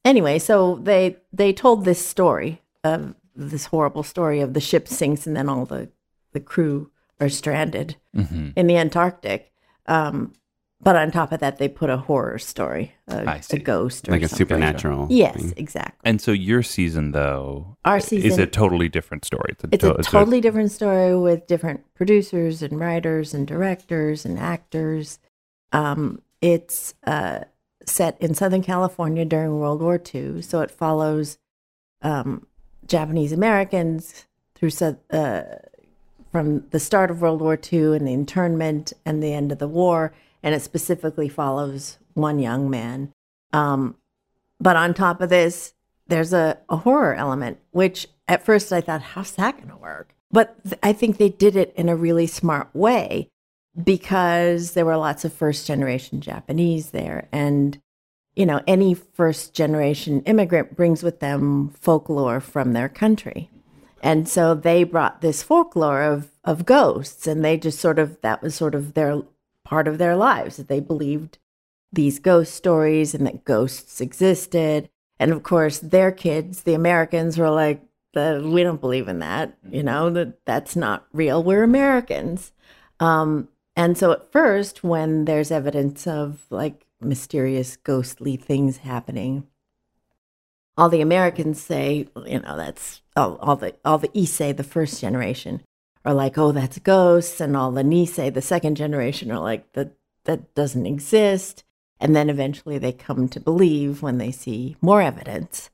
anyway, 0.05 0.39
so 0.39 0.75
they 0.83 1.17
they 1.33 1.51
told 1.53 1.83
this 1.85 2.05
story 2.05 2.61
of 2.83 3.15
this 3.35 3.65
horrible 3.67 4.03
story 4.03 4.41
of 4.41 4.53
the 4.53 4.59
ship 4.61 4.87
sinks 4.87 5.25
and 5.25 5.35
then 5.35 5.49
all 5.49 5.65
the 5.65 5.89
the 6.33 6.39
crew 6.39 6.91
are 7.19 7.29
stranded 7.29 7.95
hmm 8.13 8.49
in 8.55 8.67
the 8.67 8.77
Antarctic. 8.77 9.51
Um, 9.89 10.33
but 10.81 10.95
on 10.95 11.11
top 11.11 11.33
of 11.33 11.41
that, 11.41 11.57
they 11.57 11.67
put 11.67 11.89
a 11.89 11.97
horror 11.97 12.39
story, 12.39 12.93
a, 13.09 13.29
I 13.29 13.35
a 13.35 13.43
see. 13.43 13.57
ghost, 13.57 14.07
or 14.07 14.13
like 14.13 14.21
a 14.21 14.29
supernatural. 14.29 15.07
Yes, 15.09 15.35
thing. 15.35 15.53
exactly. 15.57 15.99
And 16.09 16.21
so 16.21 16.31
your 16.31 16.63
season, 16.63 17.11
though, 17.11 17.75
Our 17.83 17.99
season 17.99 18.31
is 18.31 18.37
a 18.37 18.45
totally 18.47 18.87
different 18.87 19.25
story. 19.25 19.49
It's 19.59 19.63
a, 19.65 19.69
It's 19.73 19.83
to- 19.83 19.95
a 19.95 20.03
totally 20.03 20.39
different 20.39 20.71
story 20.71 21.17
with 21.19 21.47
different 21.47 21.81
producers 21.95 22.61
and 22.61 22.79
writers 22.79 23.33
and 23.33 23.45
directors 23.45 24.23
and 24.25 24.39
actors. 24.39 25.19
Um, 25.73 26.21
it's 26.41 26.93
uh, 27.05 27.41
set 27.85 28.15
in 28.21 28.33
Southern 28.33 28.61
California 28.63 29.25
during 29.25 29.59
World 29.59 29.81
War 29.81 30.01
II, 30.15 30.41
so 30.41 30.61
it 30.61 30.71
follows 30.71 31.37
um, 32.01 32.47
Japanese 32.87 33.33
Americans 33.33 34.25
through 34.55 34.69
Sou- 34.69 34.97
uh, 35.11 35.43
from 36.31 36.67
the 36.69 36.79
start 36.79 37.11
of 37.11 37.21
World 37.21 37.41
War 37.41 37.59
II 37.71 37.95
and 37.95 38.07
the 38.07 38.13
internment 38.13 38.93
and 39.05 39.21
the 39.21 39.33
end 39.33 39.51
of 39.51 39.59
the 39.59 39.67
war, 39.67 40.13
and 40.43 40.53
it 40.53 40.61
specifically 40.61 41.29
follows 41.29 41.97
one 42.13 42.39
young 42.39 42.69
man. 42.69 43.11
Um, 43.53 43.95
but 44.59 44.75
on 44.75 44.93
top 44.93 45.21
of 45.21 45.29
this, 45.29 45.73
there's 46.07 46.33
a, 46.33 46.57
a 46.69 46.77
horror 46.77 47.13
element, 47.13 47.59
which 47.71 48.07
at 48.27 48.45
first 48.45 48.71
I 48.73 48.81
thought, 48.81 49.01
how's 49.01 49.31
that 49.33 49.57
going 49.57 49.69
to 49.69 49.77
work? 49.77 50.15
But 50.31 50.63
th- 50.63 50.79
I 50.83 50.93
think 50.93 51.17
they 51.17 51.29
did 51.29 51.55
it 51.55 51.73
in 51.75 51.89
a 51.89 51.95
really 51.95 52.27
smart 52.27 52.69
way 52.73 53.29
because 53.81 54.71
there 54.71 54.85
were 54.85 54.97
lots 54.97 55.25
of 55.25 55.33
first 55.33 55.65
generation 55.65 56.21
Japanese 56.21 56.91
there. 56.91 57.27
And, 57.31 57.79
you 58.35 58.45
know, 58.45 58.61
any 58.67 58.93
first 58.93 59.53
generation 59.53 60.21
immigrant 60.23 60.75
brings 60.75 61.03
with 61.03 61.19
them 61.19 61.69
folklore 61.69 62.39
from 62.39 62.73
their 62.73 62.89
country. 62.89 63.49
And 64.01 64.27
so 64.27 64.53
they 64.53 64.83
brought 64.83 65.21
this 65.21 65.43
folklore 65.43 66.01
of, 66.01 66.29
of 66.43 66.65
ghosts, 66.65 67.27
and 67.27 67.43
they 67.43 67.57
just 67.57 67.79
sort 67.79 67.99
of, 67.99 68.19
that 68.21 68.41
was 68.41 68.55
sort 68.55 68.75
of 68.75 68.93
their 68.93 69.21
part 69.65 69.87
of 69.87 69.97
their 69.97 70.15
lives, 70.15 70.57
that 70.57 70.67
they 70.67 70.79
believed 70.79 71.37
these 71.91 72.19
ghost 72.19 72.53
stories 72.53 73.13
and 73.13 73.25
that 73.25 73.45
ghosts 73.45 73.99
existed. 73.99 74.89
And 75.19 75.31
of 75.31 75.43
course, 75.43 75.79
their 75.79 76.11
kids, 76.11 76.61
the 76.61 76.73
Americans, 76.73 77.37
were 77.37 77.49
like, 77.49 77.81
the, 78.13 78.41
we 78.43 78.63
don't 78.63 78.81
believe 78.81 79.07
in 79.07 79.19
that, 79.19 79.57
you 79.69 79.83
know, 79.83 80.09
that 80.09 80.43
that's 80.45 80.75
not 80.75 81.05
real. 81.13 81.43
We're 81.43 81.63
Americans. 81.63 82.51
Um, 82.99 83.49
and 83.75 83.97
so 83.97 84.11
at 84.11 84.31
first, 84.31 84.83
when 84.83 85.25
there's 85.25 85.51
evidence 85.51 86.07
of 86.07 86.45
like 86.49 86.85
mysterious 86.99 87.77
ghostly 87.77 88.35
things 88.35 88.77
happening, 88.77 89.45
all 90.75 90.89
the 90.89 91.01
Americans 91.01 91.61
say, 91.61 92.07
you 92.25 92.39
know, 92.39 92.57
that's 92.57 93.01
all, 93.19 93.55
the 93.55 93.75
all 93.83 93.97
the 93.97 94.09
Issei, 94.09 94.55
the 94.55 94.63
first 94.63 95.01
generation, 95.01 95.61
are 96.05 96.13
like, 96.13 96.37
oh, 96.37 96.51
that's 96.51 96.79
ghosts, 96.79 97.41
and 97.41 97.55
all 97.55 97.71
the 97.71 97.83
Nisei, 97.83 98.33
the 98.33 98.41
second 98.41 98.75
generation, 98.75 99.31
are 99.31 99.39
like, 99.39 99.71
that 99.73 99.93
that 100.25 100.53
doesn't 100.55 100.85
exist. 100.85 101.63
And 101.99 102.15
then 102.15 102.29
eventually 102.29 102.77
they 102.77 102.93
come 102.93 103.27
to 103.27 103.39
believe 103.39 104.01
when 104.01 104.19
they 104.19 104.31
see 104.31 104.77
more 104.81 105.01
evidence 105.01 105.69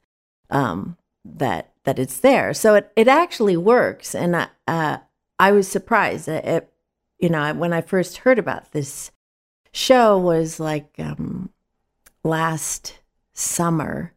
um, 0.49 0.97
that 1.23 1.71
that 1.84 1.99
it's 1.99 2.19
there. 2.19 2.53
So 2.53 2.75
it, 2.75 2.91
it 2.95 3.08
actually 3.08 3.58
works, 3.58 4.15
and 4.15 4.36
I, 4.36 4.47
uh, 4.67 4.97
I 5.39 5.51
was 5.51 5.67
surprised. 5.67 6.27
It, 6.27 6.45
it, 6.45 6.73
you 7.19 7.29
know, 7.29 7.53
when 7.53 7.73
I 7.73 7.81
first 7.81 8.17
heard 8.17 8.39
about 8.39 8.71
this 8.71 9.12
show 9.71 10.17
was 10.17 10.60
like 10.60 10.95
um, 10.97 11.51
last 12.23 12.99
summer, 13.34 14.13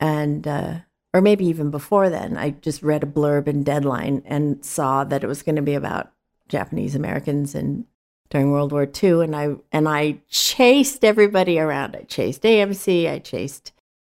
and 0.00 0.46
uh, 0.46 0.78
or 1.14 1.20
maybe 1.20 1.46
even 1.46 1.70
before 1.70 2.10
then. 2.10 2.36
I 2.36 2.50
just 2.50 2.82
read 2.82 3.02
a 3.02 3.06
blurb 3.06 3.48
in 3.48 3.62
Deadline 3.62 4.22
and 4.26 4.64
saw 4.64 5.04
that 5.04 5.24
it 5.24 5.26
was 5.26 5.42
going 5.42 5.56
to 5.56 5.62
be 5.62 5.74
about 5.74 6.12
Japanese 6.48 6.94
Americans 6.94 7.54
and 7.54 7.84
during 8.30 8.50
World 8.50 8.72
War 8.72 8.86
II, 9.02 9.24
and 9.24 9.34
I 9.34 9.56
and 9.72 9.88
I 9.88 10.20
chased 10.28 11.04
everybody 11.04 11.58
around. 11.58 11.96
I 11.96 12.02
chased 12.02 12.42
AMC. 12.42 13.10
I 13.10 13.18
chased 13.20 13.72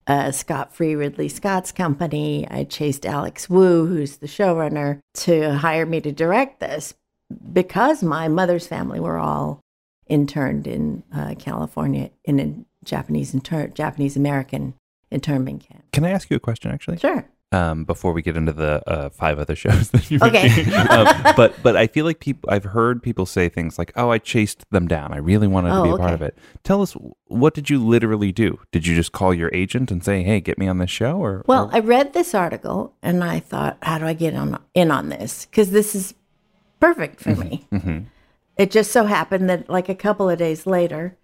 uh, 0.07 0.33
Scott 0.33 0.74
Free 0.74 0.94
Ridley 0.94 1.29
Scott's 1.29 1.72
company. 1.72 2.46
I 2.51 2.64
chased 2.64 3.05
Alex 3.05 3.51
Woo, 3.51 3.87
who's 3.87 4.16
the 4.16 4.27
showrunner, 4.27 5.01
to 5.14 5.57
hire 5.59 5.85
me 5.85 6.01
to 6.01 6.12
direct 6.12 6.61
this 6.61 6.94
because 7.53 8.03
my 8.03 8.29
mother's 8.29 8.66
family 8.66 9.01
were 9.01 9.18
all 9.18 9.61
interned 10.07 10.66
in 10.66 11.03
uh, 11.14 11.35
California 11.38 12.11
in 12.24 12.40
a 12.40 12.55
Japanese 12.85 13.35
inter- 13.35 13.68
Japanese 13.68 14.16
American 14.16 14.74
internment 15.11 15.66
camp. 15.68 15.85
Can 15.92 16.05
I 16.05 16.11
ask 16.11 16.31
you 16.31 16.37
a 16.37 16.40
question, 16.40 16.71
actually? 16.71 16.99
Sure. 16.99 17.27
um, 17.51 17.85
before 17.87 18.12
we 18.12 18.21
get 18.21 18.37
into 18.37 18.53
the 18.53 18.83
uh, 18.87 19.09
five 19.09 19.38
other 19.38 19.57
shows 19.64 19.88
that 19.90 20.11
you've 20.11 20.23
Okay. 20.23 20.49
um, 20.75 21.07
but 21.35 21.55
but 21.62 21.77
I 21.77 21.87
feel 21.87 22.05
like 22.05 22.21
people 22.21 22.51
I've 22.51 22.64
heard 22.64 23.03
people 23.03 23.25
say 23.25 23.49
things 23.49 23.79
like, 23.79 23.90
"Oh, 23.97 24.11
I 24.11 24.18
chased 24.18 24.68
them 24.71 24.87
down. 24.87 25.14
I 25.14 25.16
really 25.16 25.47
wanted 25.47 25.71
to 25.71 25.77
Oh, 25.77 25.83
be 25.85 25.90
a 25.90 25.97
part 25.97 26.12
of 26.12 26.21
it." 26.21 26.37
Tell 26.62 26.83
us 26.83 26.94
what 27.27 27.55
did 27.55 27.71
you 27.71 27.79
literally 27.83 28.33
do? 28.33 28.59
Did 28.71 28.87
you 28.87 28.94
just 28.94 29.12
call 29.12 29.33
your 29.33 29.51
agent 29.55 29.90
and 29.90 30.05
say, 30.05 30.23
"Hey, 30.23 30.40
get 30.40 30.59
me 30.59 30.68
on 30.68 30.77
this 30.77 30.90
show?" 30.90 31.16
Or 31.16 31.42
Well, 31.47 31.68
or- 31.68 31.75
I 31.75 31.79
read 31.79 32.12
this 32.12 32.35
article 32.35 32.92
and 33.03 33.25
I 33.25 33.40
thought, 33.40 33.79
how 33.83 33.97
do 33.99 34.05
I 34.05 34.12
get 34.12 34.35
on 34.35 34.61
in 34.75 34.90
on 34.90 35.09
this? 35.09 35.47
Because 35.47 35.71
this 35.71 35.94
is 35.94 36.12
perfect 36.81 37.21
for 37.21 37.35
me. 37.35 37.66
It 38.59 38.71
just 38.71 38.90
so 38.92 39.05
happened 39.05 39.49
that, 39.49 39.71
like 39.71 39.88
a 39.88 39.94
couple 39.94 40.29
of 40.29 40.37
days 40.38 40.66
later, 40.66 41.16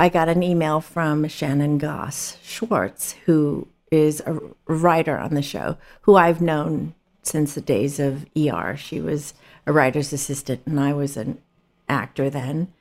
I 0.00 0.08
got 0.08 0.28
an 0.30 0.42
email 0.42 0.80
from 0.80 1.28
Shannon 1.28 1.76
Goss 1.78 2.38
Schwartz, 2.42 3.12
who 3.26 3.68
is 3.92 4.20
a 4.24 4.38
writer 4.66 5.18
on 5.18 5.34
the 5.34 5.42
show, 5.42 5.76
who 6.02 6.16
I've 6.16 6.40
known 6.40 6.94
since 7.22 7.54
the 7.54 7.60
days 7.60 8.00
of 8.00 8.24
ER. 8.34 8.76
She 8.78 8.98
was 9.00 9.34
a 9.66 9.72
writer's 9.72 10.12
assistant, 10.12 10.62
and 10.64 10.80
I 10.80 10.94
was 10.94 11.18
an 11.18 11.38
actor 11.88 12.30
then. 12.30 12.72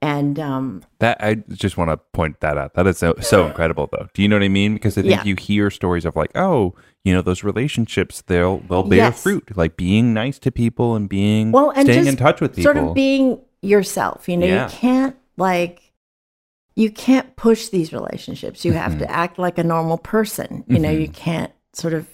And 0.00 0.38
um, 0.38 0.84
that 1.00 1.16
I 1.20 1.34
just 1.50 1.76
want 1.76 1.90
to 1.90 1.96
point 1.96 2.38
that 2.38 2.56
out. 2.56 2.74
That 2.74 2.86
is 2.86 2.98
so, 2.98 3.16
so 3.20 3.48
incredible, 3.48 3.88
though. 3.90 4.06
Do 4.14 4.22
you 4.22 4.28
know 4.28 4.36
what 4.36 4.44
I 4.44 4.48
mean? 4.48 4.74
Because 4.74 4.96
I 4.96 5.02
think 5.02 5.10
Yeah. 5.10 5.24
you 5.24 5.34
hear 5.34 5.70
stories 5.72 6.04
of 6.04 6.14
like, 6.14 6.30
oh, 6.36 6.76
you 7.02 7.12
know, 7.12 7.22
those 7.22 7.42
relationships 7.42 8.22
they'll 8.22 8.58
they'll 8.58 8.84
bear 8.84 8.98
Yes. 8.98 9.20
fruit, 9.20 9.56
like 9.56 9.76
being 9.76 10.14
nice 10.14 10.38
to 10.40 10.52
people 10.52 10.94
and 10.94 11.08
being 11.08 11.50
well, 11.50 11.70
and 11.70 11.84
staying 11.88 12.06
in 12.06 12.14
touch 12.16 12.40
with 12.40 12.54
people. 12.54 12.72
sort 12.72 12.76
of 12.86 12.94
being 12.94 13.40
yourself. 13.62 14.28
You 14.28 14.36
know, 14.36 14.46
Yeah. 14.46 14.66
you 14.66 14.70
can't 14.76 15.16
like 15.36 15.87
you 16.78 16.90
can't 16.90 17.34
push 17.36 17.68
these 17.70 17.92
relationships. 17.92 18.64
You 18.64 18.72
have 18.72 18.92
Mm-hmm. 18.92 19.00
to 19.00 19.10
act 19.10 19.38
like 19.38 19.58
a 19.58 19.64
normal 19.64 19.98
person. 19.98 20.64
You 20.68 20.78
know, 20.78 20.90
you 20.90 21.08
can't 21.08 21.52
sort 21.72 21.92
of 21.92 22.06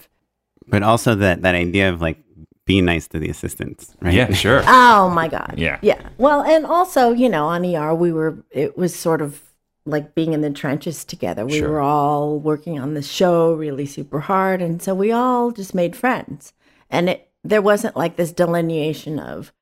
But 0.67 0.81
also 0.83 1.13
that 1.15 1.43
that 1.43 1.55
idea 1.55 1.89
of 1.93 2.01
like 2.01 2.17
being 2.65 2.85
nice 2.85 3.07
to 3.09 3.19
the 3.19 3.29
assistants, 3.29 3.95
right? 4.01 4.13
yeah, 4.13 4.31
sure. 4.33 4.61
Oh 4.67 5.09
my 5.09 5.27
god. 5.27 5.53
Yeah. 5.57 5.77
Yeah. 5.83 6.01
Well, 6.17 6.41
and 6.41 6.65
also, 6.65 7.11
you 7.13 7.29
know, 7.29 7.45
on 7.45 7.63
ER 7.63 7.93
we 7.93 8.11
were 8.11 8.31
it 8.51 8.75
was 8.75 8.95
sort 8.95 9.21
of 9.21 9.41
like 9.85 10.15
being 10.15 10.33
in 10.33 10.41
the 10.41 10.49
trenches 10.49 11.05
together. 11.05 11.45
We 11.45 11.59
Sure. 11.59 11.69
were 11.69 11.81
all 11.81 12.39
working 12.39 12.79
on 12.79 12.95
the 12.95 13.03
show 13.03 13.53
really 13.53 13.85
super 13.85 14.19
hard 14.21 14.61
and 14.63 14.81
so 14.81 14.95
we 14.95 15.11
all 15.11 15.51
just 15.51 15.75
made 15.75 15.95
friends. 15.95 16.53
And 16.89 17.07
it 17.09 17.29
there 17.43 17.61
wasn't 17.61 17.95
like 17.95 18.15
this 18.15 18.31
delineation 18.31 19.19
of 19.19 19.53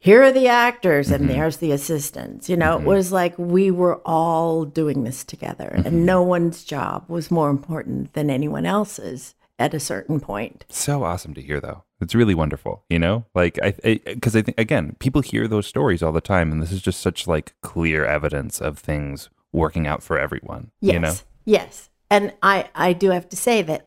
here 0.00 0.22
are 0.24 0.32
the 0.32 0.48
actors 0.48 1.10
and 1.10 1.24
Mhm. 1.24 1.28
there's 1.28 1.58
the 1.58 1.70
assistants. 1.72 2.48
You 2.48 2.56
know, 2.56 2.78
Mhm. 2.78 2.80
it 2.82 2.86
was 2.86 3.12
like 3.12 3.34
we 3.38 3.70
were 3.70 3.96
all 4.06 4.64
doing 4.64 5.04
this 5.04 5.22
together 5.24 5.72
Mhm. 5.76 5.86
and 5.86 6.06
no 6.06 6.22
one's 6.22 6.64
job 6.64 7.04
was 7.06 7.30
more 7.30 7.50
important 7.50 8.14
than 8.14 8.30
anyone 8.30 8.66
else's 8.66 9.34
at 9.58 9.74
a 9.74 9.78
certain 9.80 10.18
point. 10.18 10.64
So 10.70 11.04
awesome 11.04 11.34
to 11.34 11.42
hear, 11.42 11.60
though. 11.60 11.84
It's 12.00 12.14
really 12.14 12.34
wonderful, 12.34 12.82
you 12.88 12.98
know. 12.98 13.26
Like 13.34 13.58
I, 13.62 14.00
because 14.06 14.34
I, 14.34 14.40
think 14.40 14.58
again, 14.58 14.96
people 15.00 15.20
hear 15.20 15.46
those 15.46 15.66
stories 15.66 16.02
all 16.02 16.12
the 16.12 16.22
time, 16.22 16.50
and 16.50 16.62
this 16.62 16.72
is 16.72 16.80
just 16.80 17.00
such 17.00 17.26
like 17.26 17.52
clear 17.60 18.06
evidence 18.06 18.58
of 18.60 18.78
things 18.78 19.28
working 19.52 19.86
out 19.86 20.02
for 20.02 20.18
everyone. 20.18 20.70
Yes. 20.80 20.94
You 20.94 20.98
know, 21.00 21.14
Yes. 21.44 21.90
And 22.10 22.32
I, 22.42 22.68
I 22.74 22.92
do 22.94 23.10
have 23.10 23.28
to 23.28 23.36
say 23.36 23.60
that 23.62 23.86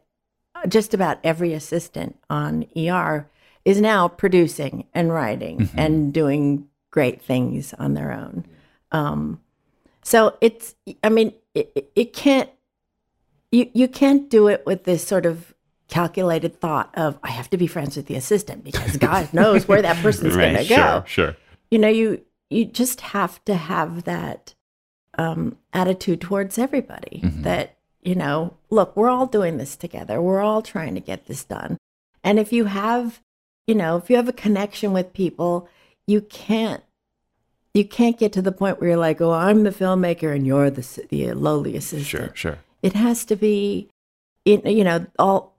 just 0.67 0.93
about 0.93 1.17
every 1.23 1.53
assistant 1.53 2.17
on 2.29 2.65
ER 2.75 3.27
is 3.65 3.79
now 3.81 4.07
producing 4.07 4.85
and 4.93 5.11
writing 5.13 5.59
Mhm. 5.59 5.69
and 5.77 6.13
doing 6.13 6.67
great 6.91 7.21
things 7.21 7.73
on 7.75 7.93
their 7.93 8.11
own. 8.11 8.45
Um, 8.91 9.39
so 10.03 10.37
it's, 10.41 10.75
I 11.03 11.09
mean, 11.09 11.33
it, 11.55 11.91
it- 11.95 12.13
can't, 12.13 12.49
you, 13.51 13.69
you 13.73 13.87
can't 13.87 14.29
do 14.29 14.47
it 14.47 14.63
with 14.65 14.83
this 14.83 15.05
sort 15.05 15.25
of 15.25 15.53
calculated 15.87 16.59
thought 16.59 16.89
of, 16.95 17.17
I 17.23 17.29
have 17.31 17.49
to 17.51 17.57
be 17.57 17.67
friends 17.67 17.95
with 17.95 18.07
the 18.07 18.15
assistant 18.15 18.63
because 18.63 18.97
God 18.97 19.31
knows 19.33 19.67
where 19.67 19.81
that 19.81 19.97
person's 20.01 20.35
Right, 20.35 20.53
going 20.53 20.63
to 20.67 20.69
go 20.69 20.75
sure, 20.75 21.03
sure. 21.07 21.37
you 21.69 21.77
know 21.77 21.87
you 21.89 22.21
you 22.49 22.65
just 22.65 23.01
have 23.01 23.43
to 23.45 23.55
have 23.55 24.03
that 24.05 24.55
um, 25.17 25.57
attitude 25.71 26.21
towards 26.21 26.57
everybody 26.57 27.21
Mhm. 27.23 27.43
that 27.43 27.77
you 28.01 28.15
know 28.15 28.55
look 28.71 28.95
we're 28.97 29.09
all 29.09 29.27
doing 29.27 29.57
this 29.57 29.75
together 29.75 30.19
we're 30.21 30.41
all 30.41 30.61
trying 30.63 30.95
to 30.95 31.01
get 31.01 31.27
this 31.27 31.43
done 31.43 31.77
and 32.23 32.39
if 32.39 32.51
you 32.51 32.65
have 32.65 33.21
you 33.67 33.75
know 33.75 33.97
if 33.97 34.09
you 34.09 34.15
have 34.15 34.27
a 34.27 34.33
connection 34.33 34.93
with 34.93 35.13
people 35.13 35.67
you 36.07 36.21
can't 36.21 36.83
you 37.73 37.85
can't 37.85 38.19
get 38.19 38.31
to 38.33 38.41
the 38.41 38.51
point 38.51 38.79
where 38.79 38.89
you're 38.91 38.97
like 38.97 39.21
oh 39.21 39.31
i'm 39.31 39.63
the 39.63 39.69
filmmaker 39.71 40.35
and 40.35 40.45
you're 40.45 40.69
the 40.69 41.05
the 41.09 41.31
lowly 41.33 41.75
assistant 41.75 42.05
Sure, 42.05 42.31
sure. 42.35 42.57
it 42.81 42.93
has 42.93 43.25
to 43.25 43.35
be 43.35 43.89
in 44.45 44.61
you 44.65 44.83
know 44.83 45.05
all 45.17 45.53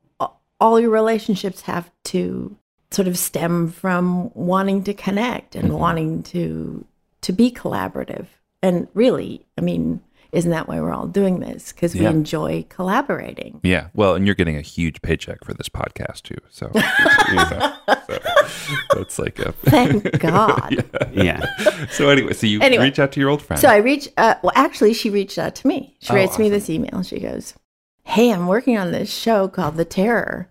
all 0.61 0.79
your 0.81 0.91
relationships 0.91 1.63
have 1.63 1.91
to 2.05 2.57
sort 2.91 3.09
of 3.09 3.19
stem 3.19 3.69
from 3.71 4.31
wanting 4.35 4.85
to 4.85 4.95
connect 4.95 5.57
and 5.57 5.71
Mhm. 5.71 5.79
wanting 5.79 6.23
to 6.25 6.85
to 7.23 7.33
be 7.33 7.51
collaborative 7.51 8.27
And 8.63 8.89
really, 8.95 9.45
I 9.59 9.61
mean, 9.61 10.01
isn't 10.35 10.51
that 10.51 10.69
why 10.69 10.81
we're 10.81 10.93
all 10.93 11.07
doing 11.07 11.41
this? 11.41 11.73
Because 11.73 11.95
we 11.95 12.01
Yeah. 12.03 12.11
enjoy 12.11 12.67
collaborating. 12.69 13.61
Yeah. 13.63 13.89
Well, 13.95 14.15
and 14.15 14.27
you're 14.27 14.35
getting 14.35 14.57
a 14.57 14.61
huge 14.61 15.01
paycheck 15.03 15.45
for 15.45 15.55
this 15.55 15.69
podcast 15.69 16.23
too. 16.23 16.37
So, 16.51 16.71
so, 16.75 17.73
so 18.07 18.19
that's 18.99 19.19
like 19.19 19.39
a. 19.39 19.53
Thank 19.65 20.19
God. 20.21 20.85
Yeah. 21.15 21.47
So 21.91 22.09
anyway, 22.09 22.33
so 22.33 22.47
you 22.49 22.61
Anyway. 22.61 22.85
reach 22.85 22.99
out 22.99 23.13
to 23.13 23.21
your 23.21 23.31
old 23.31 23.41
friend. 23.41 23.61
So 23.61 23.69
I 23.69 23.77
reach, 23.77 24.09
uh, 24.17 24.35
well, 24.43 24.53
actually, 24.57 24.93
she 24.95 25.11
reached 25.11 25.39
out 25.39 25.55
to 25.57 25.67
me. 25.69 25.97
She 26.01 26.13
Oh, 26.13 26.17
writes 26.17 26.39
me 26.41 26.49
this 26.51 26.69
email. 26.69 27.03
She 27.05 27.21
goes, 27.21 27.55
Hey, 28.03 28.33
I'm 28.33 28.49
working 28.49 28.77
on 28.77 28.91
this 28.91 29.13
show 29.13 29.47
called 29.49 29.77
The 29.77 29.85
Terror. 29.85 30.49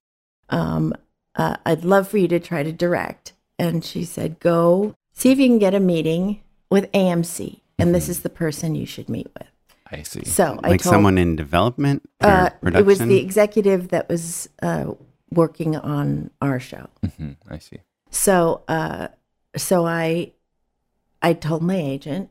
Um, 0.50 0.93
uh, 1.36 1.58
I'd 1.65 1.84
love 1.84 2.08
for 2.08 2.17
you 2.17 2.28
to 2.30 2.39
try 2.39 2.63
to 2.63 2.72
direct. 2.72 3.34
And 3.60 3.84
she 3.84 4.06
said, 4.06 4.39
Go 4.39 4.96
see 5.12 5.32
if 5.32 5.39
you 5.39 5.48
can 5.48 5.60
get 5.60 5.76
a 5.76 5.80
meeting 5.82 6.41
with 6.69 6.89
AMC. 6.93 7.60
And 7.78 7.93
this 7.93 8.08
is 8.08 8.22
the 8.22 8.30
person 8.30 8.76
you 8.76 8.86
should 8.86 9.10
meet 9.10 9.28
with. 9.38 9.48
I 9.94 10.04
see. 10.04 10.26
So 10.26 10.60
I 10.64 10.70
like 10.70 10.82
told 10.82 10.94
someone 10.94 11.18
in 11.18 11.36
development 11.36 12.04
or 12.24 12.30
uh, 12.30 12.50
production. 12.50 12.76
it 12.84 12.86
was 12.86 13.00
the 13.00 13.18
executive 13.20 13.90
that 13.90 14.10
was 14.10 14.50
uh, 14.62 14.92
working 15.32 15.76
on 15.76 16.32
our 16.42 16.60
show. 16.60 16.88
Mhm, 17.06 17.36
I 17.50 17.60
see. 17.60 17.78
So, 18.10 18.64
uh, 18.68 19.10
so 19.56 19.86
I, 19.86 20.32
I 21.22 21.34
told 21.34 21.62
my 21.64 21.76
agent 21.78 22.30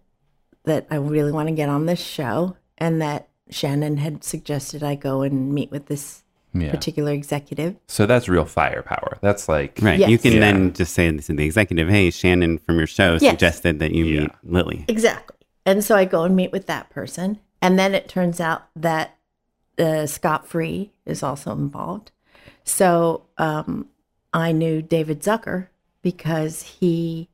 that 0.64 0.87
I 0.90 0.96
really 0.96 1.33
want 1.33 1.48
to 1.48 1.55
get 1.55 1.68
on 1.68 1.87
this 1.87 2.01
show, 2.01 2.57
and 2.79 3.01
that 3.03 3.29
Shannon 3.51 3.96
had 3.98 4.25
suggested 4.25 4.83
I 4.83 4.94
go 4.94 5.22
and 5.22 5.53
meet 5.53 5.70
with 5.70 5.87
this 5.87 6.22
Yeah. 6.55 6.70
particular 6.70 7.12
executive. 7.12 7.77
So 7.88 8.07
that's 8.07 8.29
real 8.29 8.44
firepower. 8.44 9.18
That's 9.22 9.48
like 9.48 9.79
Right. 9.83 9.98
You 10.09 10.18
can 10.18 10.33
Yeah. 10.35 10.40
then 10.40 10.72
just 10.75 10.92
say 10.94 11.11
to 11.11 11.33
the 11.33 11.44
executive, 11.44 11.88
hey, 11.88 12.11
Shannon 12.11 12.59
from 12.59 12.77
your 12.79 12.87
show 12.87 13.18
Yes. 13.20 13.33
suggested 13.33 13.79
that 13.79 13.92
you 13.92 14.05
Yeah. 14.05 14.20
meet 14.20 14.31
Lily. 14.44 14.85
Exactly. 14.88 15.37
And 15.64 15.83
so 15.85 15.96
I 15.96 16.05
go 16.05 16.25
and 16.25 16.35
meet 16.37 16.53
with 16.53 16.66
that 16.66 16.90
person, 16.90 17.38
and 17.62 17.79
then 17.79 17.94
it 17.94 18.09
turns 18.09 18.40
out 18.40 18.64
that 18.77 19.16
uh, 19.79 20.05
Scott 20.07 20.46
Free 20.46 20.92
is 21.07 21.22
also 21.22 21.53
involved. 21.53 22.11
So 22.64 23.25
um, 23.38 23.88
I 24.33 24.53
knew 24.53 24.83
David 24.83 25.22
Zucker 25.22 25.68
because 26.03 26.62
he 26.62 27.29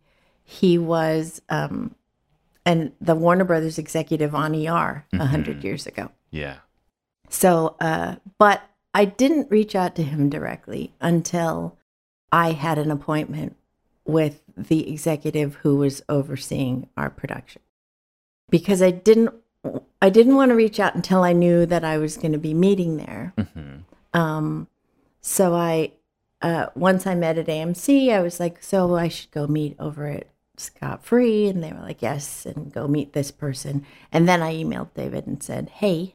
he 0.45 0.79
was 0.79 1.43
um, 1.49 1.95
and 2.65 2.93
the 3.01 3.15
Warner 3.15 3.45
Brothers 3.45 3.79
executive 3.79 4.35
on 4.35 4.55
ER 4.55 5.07
a 5.13 5.19
100 5.19 5.65
years 5.65 5.87
ago. 5.87 6.11
Yeah. 6.31 6.57
So, 7.31 7.77
uh, 7.81 8.17
but 8.37 8.63
I 8.93 9.07
didn't 9.07 9.51
reach 9.51 9.75
out 9.75 9.95
to 9.97 10.03
him 10.03 10.29
directly 10.29 10.93
until 11.01 11.79
I 12.31 12.53
had 12.53 12.77
an 12.79 12.91
appointment 12.91 13.57
with 14.05 14.43
the 14.55 14.91
executive 14.91 15.57
who 15.57 15.77
was 15.77 16.03
overseeing 16.11 16.89
our 16.97 17.09
production. 17.09 17.63
Because 18.51 18.83
I 18.83 18.91
didn't, 18.91 19.35
I 20.01 20.11
didn't 20.11 20.37
want 20.37 20.51
to 20.51 20.55
reach 20.55 20.79
out 20.81 20.95
until 20.95 21.23
I 21.23 21.33
knew 21.33 21.67
that 21.67 21.85
I 21.85 21.99
was 21.99 22.17
going 22.17 22.33
to 22.33 22.39
be 22.39 22.55
meeting 22.55 22.97
there. 22.97 23.33
Mhm. 23.37 23.83
Um, 24.15 24.69
so 25.21 25.55
I, 25.55 25.93
uh, 26.41 26.67
once 26.75 27.07
I 27.07 27.15
met 27.15 27.39
at 27.39 27.49
AMC, 27.49 28.13
I 28.13 28.21
was 28.21 28.39
like, 28.41 28.63
so 28.63 28.97
I 28.97 29.09
should 29.09 29.31
go 29.31 29.47
meet 29.47 29.77
over 29.79 30.07
at 30.07 30.29
Scott 30.57 31.05
Free, 31.05 31.49
and 31.49 31.63
they 31.63 31.73
were 31.73 31.81
like, 31.81 32.03
yes, 32.03 32.47
and 32.47 32.73
go 32.73 32.89
meet 32.89 33.13
this 33.13 33.31
person. 33.31 33.85
And 34.13 34.29
then 34.29 34.43
I 34.43 34.55
emailed 34.55 34.95
David 34.95 35.27
and 35.27 35.43
said, 35.43 35.69
hey, 35.69 36.15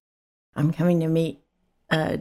I'm 0.55 0.73
coming 0.73 0.99
to 1.01 1.07
meet 1.07 1.39
uh, 1.89 2.17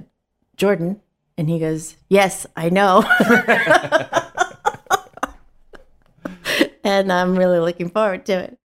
Jordan, 0.56 1.00
and 1.38 1.48
he 1.48 1.58
goes, 1.58 1.96
yes, 2.08 2.46
I 2.56 2.68
know. 2.68 3.04
and 6.84 7.12
I'm 7.12 7.36
really 7.36 7.58
looking 7.58 7.90
forward 7.90 8.26
to 8.26 8.32
it. 8.32 8.58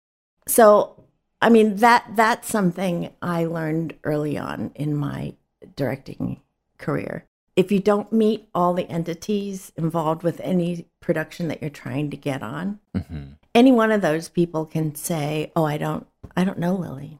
So, 0.46 1.03
I 1.44 1.50
mean 1.50 1.76
that 1.76 2.06
that's 2.16 2.48
something 2.48 3.12
I 3.20 3.44
learned 3.44 3.94
early 4.02 4.38
on 4.38 4.70
in 4.74 4.96
my 4.96 5.34
directing 5.76 6.40
career. 6.78 7.26
If 7.54 7.70
you 7.70 7.80
don't 7.80 8.10
meet 8.10 8.48
all 8.54 8.72
the 8.72 8.88
entities 8.88 9.70
involved 9.76 10.22
with 10.22 10.40
any 10.40 10.86
production 11.00 11.48
that 11.48 11.60
you're 11.60 11.68
trying 11.68 12.10
to 12.12 12.16
get 12.16 12.42
on, 12.42 12.80
Mhm. 12.96 13.36
any 13.54 13.72
one 13.72 13.92
of 13.92 14.00
those 14.00 14.30
people 14.30 14.64
can 14.64 14.94
say, 14.94 15.52
"Oh, 15.54 15.64
I 15.64 15.76
don't, 15.76 16.06
I 16.34 16.44
don't 16.44 16.58
know 16.58 16.74
Lily," 16.74 17.18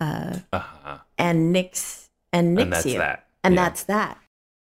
uh, 0.00 0.38
Uh-huh. 0.50 0.98
and 1.18 1.52
nix 1.52 2.08
and 2.32 2.54
nix 2.54 2.64
And 2.64 2.72
that's 2.72 2.86
you, 2.86 2.98
that. 2.98 3.26
and 3.44 3.54
Yeah. 3.54 3.64
that's 3.64 3.84
that. 3.84 4.18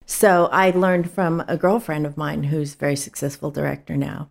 So 0.07 0.46
I 0.52 0.70
learned 0.70 1.11
from 1.11 1.42
a 1.48 1.57
girlfriend 1.57 2.07
of 2.07 2.16
mine 2.16 2.44
who's 2.44 2.74
a 2.74 2.78
very 2.78 2.96
successful 2.96 3.50
director 3.50 3.96
now. 3.96 4.30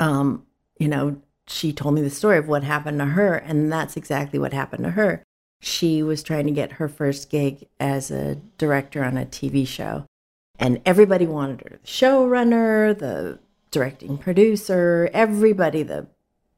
Um, 0.00 0.46
you 0.78 0.88
know, 0.88 1.22
she 1.48 1.72
told 1.72 1.94
me 1.94 2.02
the 2.02 2.10
story 2.10 2.38
of 2.38 2.48
what 2.48 2.62
happened 2.64 2.98
to 2.98 3.06
her, 3.06 3.34
and 3.34 3.72
that's 3.72 3.96
exactly 3.96 4.38
what 4.38 4.52
happened 4.52 4.84
to 4.84 4.90
her. 4.92 5.22
She 5.60 6.02
was 6.02 6.22
trying 6.22 6.46
to 6.46 6.52
get 6.52 6.72
her 6.72 6.88
first 6.88 7.30
gig 7.30 7.66
as 7.80 8.10
a 8.10 8.36
director 8.58 9.02
on 9.02 9.16
a 9.16 9.26
TV 9.26 9.66
show, 9.66 10.04
and 10.58 10.80
everybody 10.84 11.26
wanted 11.26 11.62
her 11.62 11.78
the 11.82 11.86
showrunner, 11.86 12.96
the 12.96 13.38
directing 13.70 14.18
producer, 14.18 15.10
everybody, 15.12 15.82
the 15.82 16.06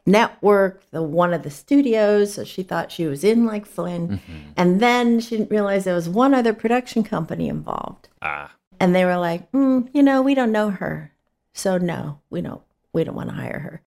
network, 0.07 0.83
the 0.91 1.03
one 1.03 1.33
of 1.33 1.43
the 1.43 1.51
studios. 1.51 2.35
So 2.35 2.45
she 2.45 2.63
thought 2.63 2.93
she 2.93 3.07
was 3.07 3.25
in 3.25 3.47
like 3.47 3.67
Flynn. 3.67 4.09
Mhm. 4.09 4.53
And 4.57 4.81
then 4.81 5.21
she 5.21 5.37
didn't 5.37 5.51
realize 5.51 5.85
there 5.85 5.95
was 5.95 6.09
one 6.09 6.35
other 6.35 6.53
production 6.53 7.03
company 7.03 7.49
involved. 7.49 8.09
Ah. 8.23 8.53
And 8.79 8.95
they 8.95 9.05
were 9.05 9.19
like, 9.19 9.51
mm, 9.53 9.89
you 9.93 10.03
know, 10.03 10.23
we 10.23 10.35
don't 10.35 10.53
know 10.53 10.71
her. 10.71 11.13
So 11.53 11.79
no, 11.79 12.21
we 12.31 12.41
don't 12.41 12.63
we 12.93 13.05
don't 13.05 13.15
want 13.15 13.29
to 13.29 13.37
hire 13.37 13.59
her. 13.61 13.83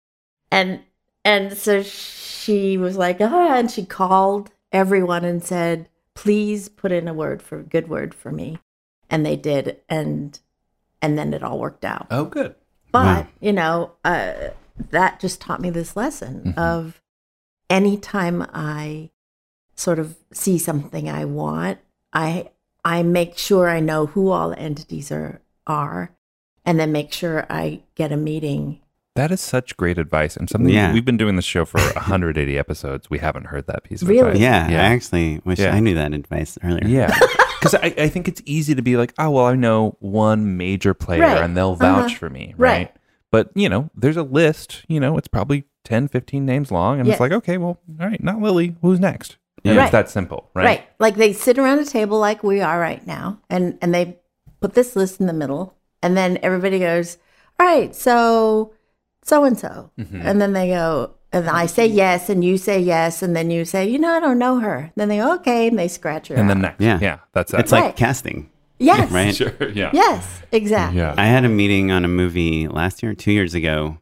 And 0.51 0.81
and 1.25 1.57
so 1.57 1.83
she 1.83 2.77
was 2.79 2.97
like, 2.97 3.19
ah, 3.21 3.55
and 3.57 3.71
she 3.71 3.85
called 3.85 4.51
everyone 4.73 5.25
and 5.25 5.43
said, 5.43 5.89
please 6.15 6.69
put 6.69 6.93
in 6.93 7.09
a 7.09 7.15
word 7.15 7.43
for 7.43 7.63
good 7.63 7.89
word 7.89 8.15
for 8.15 8.31
me. 8.33 8.59
And 9.11 9.25
they 9.25 9.37
did 9.37 9.79
and 9.89 10.39
and 11.01 11.19
then 11.19 11.35
it 11.35 11.43
all 11.43 11.59
worked 11.59 11.85
out. 11.85 12.07
Oh, 12.11 12.25
good. 12.25 12.55
But, 12.93 13.25
Wow. 13.25 13.27
you 13.41 13.53
know, 13.53 13.93
uh, 14.05 14.51
that 14.91 15.19
just 15.21 15.41
taught 15.41 15.61
me 15.61 15.71
this 15.71 15.97
lesson 15.97 16.55
Mhm. 16.55 16.59
of 16.59 17.01
anytime 17.69 18.47
I 18.53 19.11
sort 19.75 19.99
of 19.99 20.17
see 20.33 20.59
something 20.59 21.09
I 21.09 21.25
want, 21.25 21.79
I 22.13 22.51
I 22.85 23.03
make 23.03 23.39
sure 23.39 23.69
I 23.69 23.81
know 23.81 24.07
who 24.07 24.31
all 24.31 24.51
the 24.51 24.59
entities 24.59 25.11
are 25.13 25.41
are 25.67 26.11
and 26.65 26.79
then 26.81 26.93
make 26.93 27.13
sure 27.13 27.47
I 27.49 27.83
get 27.95 28.13
a 28.13 28.17
meeting. 28.17 28.81
That 29.15 29.31
is 29.31 29.41
such 29.43 29.77
great 29.77 29.99
advice 29.99 30.37
and 30.39 30.49
something 30.49 30.73
Yeah. 30.73 30.93
we've 30.93 31.05
been 31.05 31.19
doing 31.19 31.37
this 31.37 31.45
show 31.45 31.65
for 31.67 31.79
180 31.81 32.59
episodes. 32.59 33.11
We 33.11 33.19
haven't 33.19 33.47
heard 33.49 33.67
that 33.67 33.85
piece 33.85 34.01
of 34.01 34.09
Really? 34.09 34.21
advice. 34.29 34.41
Yeah, 34.41 34.71
Yeah. 34.71 34.83
I 34.83 34.95
actually 34.95 35.41
wish 35.45 35.59
Yeah. 35.59 35.75
I 35.75 35.81
knew 35.81 35.95
that 35.95 36.15
advice 36.15 36.59
earlier. 36.65 36.87
Yeah. 36.87 37.15
Because 37.63 37.75
I, 37.77 37.95
I 37.97 38.09
think 38.09 38.27
it's 38.27 38.43
easy 38.45 38.75
to 38.75 38.83
be 38.83 38.97
like, 38.97 39.15
oh, 39.21 39.31
well, 39.31 39.45
I 39.47 39.55
know 39.55 39.97
one 40.01 40.57
major 40.57 40.95
player 40.95 41.21
Right. 41.21 41.43
and 41.45 41.57
they'll 41.57 41.77
vouch 41.77 42.07
Uh-huh. 42.07 42.19
for 42.19 42.29
me. 42.29 42.55
Right? 42.57 42.71
Right. 42.89 42.97
But, 43.31 43.51
you 43.55 43.69
know, 43.69 43.89
there's 43.95 44.17
a 44.17 44.25
list, 44.25 44.83
you 44.89 44.99
know, 44.99 45.17
it's 45.17 45.29
probably 45.29 45.63
10, 45.85 46.09
15 46.09 46.45
names 46.45 46.73
long. 46.73 46.99
And 46.99 47.07
Yes. 47.07 47.15
it's 47.15 47.21
like, 47.21 47.31
okay, 47.31 47.59
well, 47.59 47.79
all 48.01 48.09
right, 48.09 48.21
not 48.21 48.41
Lily. 48.43 48.75
Who's 48.83 48.99
next? 48.99 49.37
And 49.65 49.77
Yeah. 49.77 49.83
it's 49.85 49.93
that 49.93 50.11
simple. 50.11 50.51
Right. 50.57 50.65
Right. 50.65 50.83
Like 50.99 51.15
they 51.15 51.33
sit 51.33 51.57
around 51.57 51.79
a 51.79 51.85
table 51.85 52.19
like 52.19 52.43
we 52.43 52.61
are 52.61 52.81
right 52.81 53.07
now 53.07 53.39
and 53.49 53.79
and 53.81 53.95
they 53.95 54.19
put 54.61 54.75
this 54.75 54.97
list 54.97 55.21
in 55.21 55.29
the 55.29 55.33
middle 55.33 55.77
and 56.03 56.17
then 56.17 56.39
everybody 56.43 56.81
goes, 56.81 57.19
"All 57.61 57.67
right, 57.67 57.95
so 57.95 58.73
so 59.23 59.45
and 59.45 59.59
so." 59.59 59.91
Mm-hmm. 59.99 60.21
And 60.23 60.41
then 60.41 60.53
they 60.53 60.69
go 60.69 61.15
and 61.33 61.49
I 61.49 61.67
say 61.67 61.87
yes 61.87 62.29
and 62.29 62.45
you 62.45 62.59
say 62.59 62.79
yes 62.79 63.23
and 63.23 63.35
then 63.35 63.51
you 63.51 63.65
say, 63.65 63.89
"You 63.89 63.99
know, 63.99 64.11
I 64.11 64.21
don't 64.21 64.39
know 64.39 64.59
her." 64.61 64.93
Then 64.97 65.09
they 65.09 65.17
go, 65.19 65.35
"Okay," 65.37 65.69
and 65.69 65.79
they 65.79 65.89
scratch 65.89 66.29
her 66.29 66.35
And 66.35 66.49
then 66.51 66.61
next. 66.61 66.81
Yeah. 66.81 66.99
Yeah. 67.01 67.19
That's 67.33 67.53
it. 67.55 67.61
It's 67.61 67.73
like 67.73 67.85
Right. 67.85 67.97
casting, 67.97 68.51
Yes. 68.79 69.11
right? 69.11 69.35
Sure. 69.41 69.69
Yeah. 69.71 69.91
Yes, 69.93 70.43
exactly. 70.53 70.99
Yeah. 71.01 71.15
I 71.17 71.27
had 71.27 71.45
a 71.45 71.49
meeting 71.49 71.91
on 71.91 72.05
a 72.05 72.09
movie 72.09 72.69
last 72.69 73.03
year, 73.03 73.15
two 73.15 73.33
years 73.33 73.55
ago, 73.55 73.99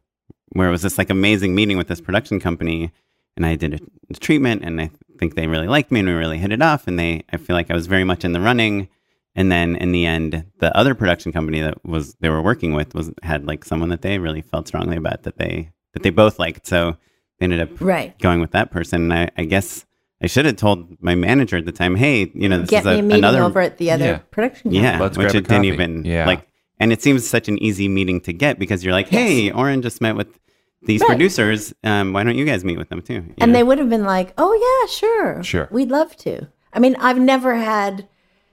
where 0.51 0.69
it 0.69 0.73
was 0.73 0.83
this 0.83 0.99
like 0.99 1.11
amazing 1.11 1.55
meeting 1.55 1.77
with 1.77 1.87
this 1.89 2.01
production 2.01 2.41
company, 2.41 2.91
and 3.37 3.47
I 3.47 3.55
did 3.57 3.75
a, 3.75 3.79
a 4.11 4.15
treatment, 4.15 4.65
and 4.65 4.81
I 4.81 4.91
think 5.19 5.35
they 5.37 5.47
really 5.47 5.69
liked 5.69 5.93
me, 5.93 6.01
and 6.01 6.09
we 6.09 6.15
really 6.15 6.39
hit 6.39 6.51
it 6.51 6.63
off, 6.63 6.89
and 6.89 6.99
they, 6.99 7.23
I 7.33 7.37
feel 7.37 7.55
like 7.55 7.71
I 7.71 7.75
was 7.75 7.87
very 7.87 8.05
much 8.05 8.25
in 8.25 8.33
the 8.33 8.41
running, 8.41 8.89
and 9.35 9.51
then 9.51 9.77
in 9.77 9.93
the 9.93 10.07
end, 10.07 10.45
the 10.59 10.77
other 10.77 10.95
production 10.95 11.33
company 11.33 11.61
that 11.61 11.85
was 11.85 12.15
they 12.21 12.29
were 12.29 12.43
working 12.43 12.75
with 12.75 12.95
was 12.95 13.11
had 13.23 13.47
like 13.47 13.65
someone 13.65 13.89
that 13.91 14.03
they 14.03 14.19
really 14.19 14.43
felt 14.43 14.69
strongly 14.69 14.97
about 14.97 15.23
that 15.25 15.39
they 15.39 15.71
that 15.95 16.03
they 16.03 16.11
both 16.11 16.39
liked, 16.39 16.67
so 16.67 16.97
they 17.39 17.45
ended 17.45 17.61
up 17.61 17.81
Right. 17.81 18.19
going 18.21 18.41
with 18.41 18.53
that 18.53 18.71
person, 18.71 19.11
and 19.11 19.13
I, 19.13 19.31
I 19.43 19.45
guess. 19.45 19.87
I 20.23 20.27
should 20.27 20.45
have 20.45 20.57
told 20.57 21.03
my 21.03 21.15
manager 21.15 21.57
at 21.57 21.65
the 21.65 21.73
time, 21.73 21.97
"Hey, 21.97 22.31
you 22.35 22.47
know, 22.47 22.59
this 22.61 22.69
Get 22.69 22.81
is 22.81 22.85
me 22.85 22.93
a, 22.93 22.99
a 22.99 23.03
meeting 23.03 23.19
another 23.21 23.43
over 23.43 23.59
at 23.59 23.79
the 23.79 23.91
other 23.91 24.05
Yeah. 24.05 24.19
production 24.31 24.65
company. 24.65 24.83
yeah, 24.83 25.01
Let's 25.01 25.17
which 25.17 25.35
it 25.35 25.49
didn't 25.49 25.65
even 25.65 26.05
Yeah. 26.05 26.27
like. 26.27 26.47
And 26.79 26.93
it 26.93 27.01
seems 27.01 27.27
such 27.27 27.49
an 27.49 27.57
easy 27.63 27.89
meeting 27.89 28.21
to 28.23 28.35
get 28.35 28.59
because 28.59 28.85
you're 28.85 28.93
like, 28.93 29.09
hey, 29.09 29.51
Oren 29.51 29.81
just 29.81 30.03
met 30.03 30.17
with 30.17 30.39
these 30.83 31.01
Right. 31.01 31.09
producers. 31.09 31.73
Um, 31.85 32.13
why 32.13 32.23
don't 32.23 32.37
you 32.37 32.45
guys 32.45 32.65
meet 32.67 32.77
with 32.77 32.91
them 32.91 33.01
too? 33.01 33.15
You 33.15 33.35
And 33.39 33.53
know? 33.53 33.59
they 33.59 33.63
would 33.63 33.79
have 33.79 33.89
been 33.89 34.05
like, 34.05 34.35
"Oh 34.37 34.53
yeah, 34.53 34.91
sure, 34.93 35.43
Sure. 35.43 35.69
we'd 35.71 35.91
love 35.91 36.15
to." 36.19 36.49
I 36.75 36.81
mean, 36.81 36.97
I've 37.01 37.19
never 37.19 37.55
had 37.55 38.07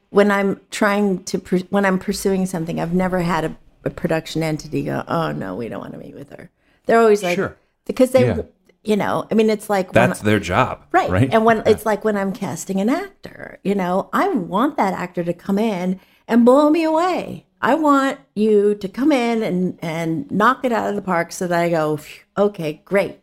when 0.10 0.32
I'm 0.32 0.62
trying 0.72 1.24
to 1.26 1.38
when 1.70 1.86
I'm 1.86 2.00
pursuing 2.00 2.46
something, 2.46 2.80
I've 2.80 2.94
never 2.94 3.20
had 3.20 3.46
a, 3.46 3.58
a 3.84 3.90
production 3.90 4.44
entity 4.44 4.84
go, 4.84 5.04
"Oh 5.08 5.32
no, 5.32 5.56
we 5.56 5.70
don't 5.70 5.80
want 5.80 5.94
to 5.94 6.00
meet 6.00 6.16
with 6.16 6.30
her." 6.32 6.50
They're 6.86 7.00
always 7.00 7.22
like, 7.24 7.36
Sure. 7.36 7.58
because 7.86 8.12
they, 8.12 8.26
Yeah. 8.28 8.42
You 8.84 8.96
know, 8.96 9.28
I 9.30 9.34
mean, 9.34 9.50
it's 9.50 9.70
like 9.70 9.94
when 9.94 10.10
That's 10.10 10.22
their 10.22 10.40
job. 10.40 10.86
Right. 10.94 11.10
Right. 11.10 11.34
And 11.34 11.44
when 11.44 11.62
it's 11.66 11.86
like 11.86 12.06
when 12.06 12.16
I'm 12.16 12.32
casting 12.32 12.80
an 12.80 12.88
actor, 12.88 13.60
you 13.62 13.76
know, 13.76 14.10
I 14.14 14.30
want 14.30 14.78
that 14.78 14.94
actor 14.94 15.26
to 15.26 15.34
come 15.34 15.60
in 15.60 16.00
and 16.26 16.46
blow 16.46 16.70
me 16.70 16.86
away. 16.86 17.48
I 17.62 17.76
want 17.76 18.18
you 18.34 18.76
to 18.76 18.88
come 18.88 19.12
in 19.12 19.44
and, 19.44 19.78
and 19.82 20.32
knock 20.32 20.64
it 20.64 20.72
out 20.72 20.90
of 20.90 20.96
the 20.96 21.02
park 21.02 21.34
so 21.34 21.48
that 21.48 21.60
I 21.60 21.70
go, 21.70 22.00
okay, 22.38 22.82
great. 22.86 23.20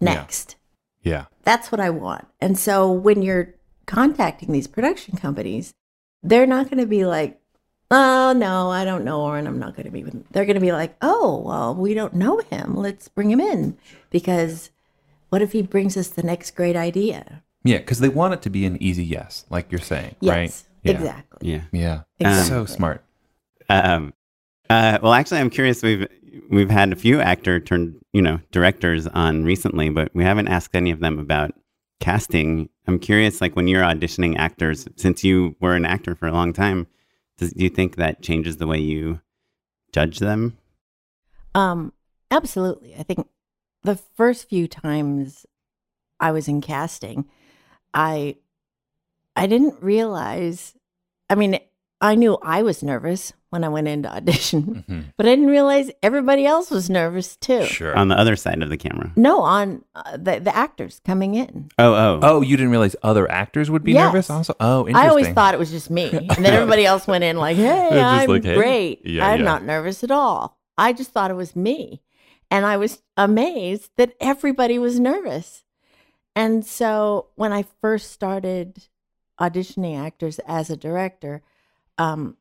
Next. 0.00 0.56
yeah. 1.02 1.26
That's 1.42 1.70
what 1.70 1.80
I 1.80 1.90
want. 1.90 2.26
And 2.40 2.58
so 2.58 2.90
when 2.90 3.20
you're 3.20 3.54
contacting 3.86 4.52
these 4.52 4.66
production 4.66 5.18
companies, 5.18 5.74
they're 6.24 6.46
not 6.46 6.70
going 6.70 6.80
to 6.80 6.86
be 6.86 7.04
like, 7.04 7.40
oh, 7.90 8.32
no, 8.36 8.70
I 8.70 8.84
don't 8.84 9.04
know 9.04 9.28
her 9.28 9.36
and 9.36 9.46
I'm 9.46 9.58
not 9.58 9.76
going 9.76 9.86
to 9.86 9.92
be 9.92 10.02
with 10.02 10.14
him. 10.14 10.24
They're 10.32 10.46
going 10.46 10.54
to 10.54 10.60
be 10.60 10.72
like, 10.72 10.96
oh, 11.02 11.42
well, 11.44 11.74
we 11.74 11.94
don't 11.94 12.14
know 12.14 12.38
him. 12.50 12.74
Let's 12.74 13.08
bring 13.08 13.30
him 13.30 13.40
in 13.40 13.76
because 14.10 14.70
what 15.28 15.42
if 15.42 15.52
he 15.52 15.62
brings 15.62 15.96
us 15.96 16.08
the 16.08 16.22
next 16.22 16.52
great 16.52 16.76
idea? 16.76 17.42
Yeah, 17.62 17.78
because 17.78 18.00
they 18.00 18.08
want 18.08 18.34
it 18.34 18.42
to 18.42 18.50
be 18.50 18.66
an 18.66 18.82
easy 18.82 19.04
yes, 19.04 19.44
like 19.50 19.70
you're 19.70 19.80
saying, 19.80 20.16
Yes, 20.20 20.32
right? 20.32 20.62
Yeah. 20.82 20.92
exactly. 20.98 21.50
Yeah. 21.50 21.62
Yeah. 21.72 22.00
Exactly. 22.18 22.48
So 22.48 22.64
smart. 22.66 23.04
Um, 23.68 24.12
uh, 24.68 24.98
well, 25.02 25.14
actually, 25.14 25.40
I'm 25.40 25.50
curious. 25.50 25.82
We've 25.82 26.06
we've 26.50 26.70
had 26.70 26.92
a 26.92 26.96
few 26.96 27.20
actor 27.20 27.60
turned 27.60 27.96
you 28.12 28.20
know 28.20 28.40
directors 28.50 29.06
on 29.06 29.44
recently, 29.44 29.88
but 29.88 30.14
we 30.14 30.24
haven't 30.24 30.48
asked 30.48 30.74
any 30.74 30.90
of 30.90 31.00
them 31.00 31.18
about 31.18 31.52
casting. 32.04 32.68
I'm 32.86 32.98
curious, 32.98 33.40
like 33.40 33.56
when 33.56 33.66
you're 33.66 33.82
auditioning 33.82 34.36
actors, 34.36 34.86
since 34.96 35.24
you 35.24 35.56
were 35.58 35.74
an 35.74 35.86
actor 35.86 36.14
for 36.14 36.28
a 36.28 36.32
long 36.32 36.52
time, 36.52 36.86
does, 37.38 37.54
do 37.54 37.64
you 37.64 37.70
think 37.70 37.96
that 37.96 38.20
changes 38.20 38.58
the 38.58 38.66
way 38.66 38.78
you 38.78 39.20
judge 39.90 40.18
them? 40.18 40.58
Um, 41.54 41.94
absolutely. 42.30 42.94
I 42.94 43.04
think 43.04 43.26
the 43.84 43.96
first 43.96 44.50
few 44.50 44.68
times 44.68 45.46
I 46.20 46.30
was 46.32 46.46
in 46.46 46.60
casting, 46.60 47.24
I 47.94 48.36
I 49.34 49.46
didn't 49.46 49.82
realize. 49.82 50.74
I 51.30 51.36
mean, 51.36 51.58
I 52.04 52.14
knew 52.16 52.36
I 52.42 52.62
was 52.62 52.82
nervous 52.82 53.32
when 53.48 53.64
I 53.64 53.68
went 53.70 53.88
into 53.88 54.12
audition, 54.14 54.84
Mhm. 54.90 55.04
but 55.16 55.24
I 55.26 55.30
didn't 55.30 55.46
realize 55.46 55.90
everybody 56.02 56.44
else 56.44 56.70
was 56.70 56.90
nervous 56.90 57.34
too. 57.36 57.64
Sure. 57.64 57.96
On 57.96 58.08
the 58.08 58.18
other 58.18 58.36
side 58.36 58.62
of 58.62 58.68
the 58.68 58.76
camera. 58.76 59.10
No, 59.16 59.40
on 59.40 59.84
uh, 59.94 60.16
the 60.18 60.38
the 60.40 60.54
actors 60.54 61.00
coming 61.06 61.34
in. 61.34 61.70
Oh, 61.78 61.94
oh, 61.94 62.20
oh, 62.22 62.40
you 62.42 62.56
didn't 62.58 62.72
realize 62.72 62.94
other 63.02 63.30
actors 63.30 63.70
would 63.70 63.84
be 63.84 63.92
Yes. 63.92 64.12
nervous 64.12 64.28
also? 64.28 64.54
Oh, 64.60 64.80
interesting. 64.86 64.96
I 65.06 65.08
always 65.08 65.28
thought 65.28 65.54
it 65.54 65.58
was 65.58 65.70
just 65.70 65.88
me, 65.88 66.10
and 66.12 66.44
then 66.44 66.52
everybody 66.60 66.84
else 66.84 67.06
went 67.06 67.24
in 67.24 67.36
like, 67.38 67.56
"Hey, 67.56 67.88
just 67.92 68.04
I'm 68.22 68.28
like, 68.28 68.44
"Hey." 68.44 68.54
great. 68.54 69.06
Yeah, 69.06 69.26
I'm 69.26 69.38
yeah. 69.40 69.44
not 69.44 69.64
nervous 69.64 70.04
at 70.04 70.10
all." 70.10 70.58
I 70.76 70.92
just 70.92 71.10
thought 71.12 71.30
it 71.30 71.34
was 71.44 71.56
me, 71.56 72.02
and 72.50 72.66
I 72.66 72.76
was 72.76 73.00
amazed 73.16 73.92
that 73.96 74.12
everybody 74.20 74.78
was 74.78 75.00
nervous. 75.00 75.64
And 76.36 76.66
so 76.66 77.28
when 77.36 77.52
I 77.52 77.64
first 77.80 78.10
started 78.10 78.88
auditioning 79.40 79.96
actors 79.98 80.38
as 80.46 80.68
a 80.68 80.76
director, 80.76 81.42
um, 81.98 82.36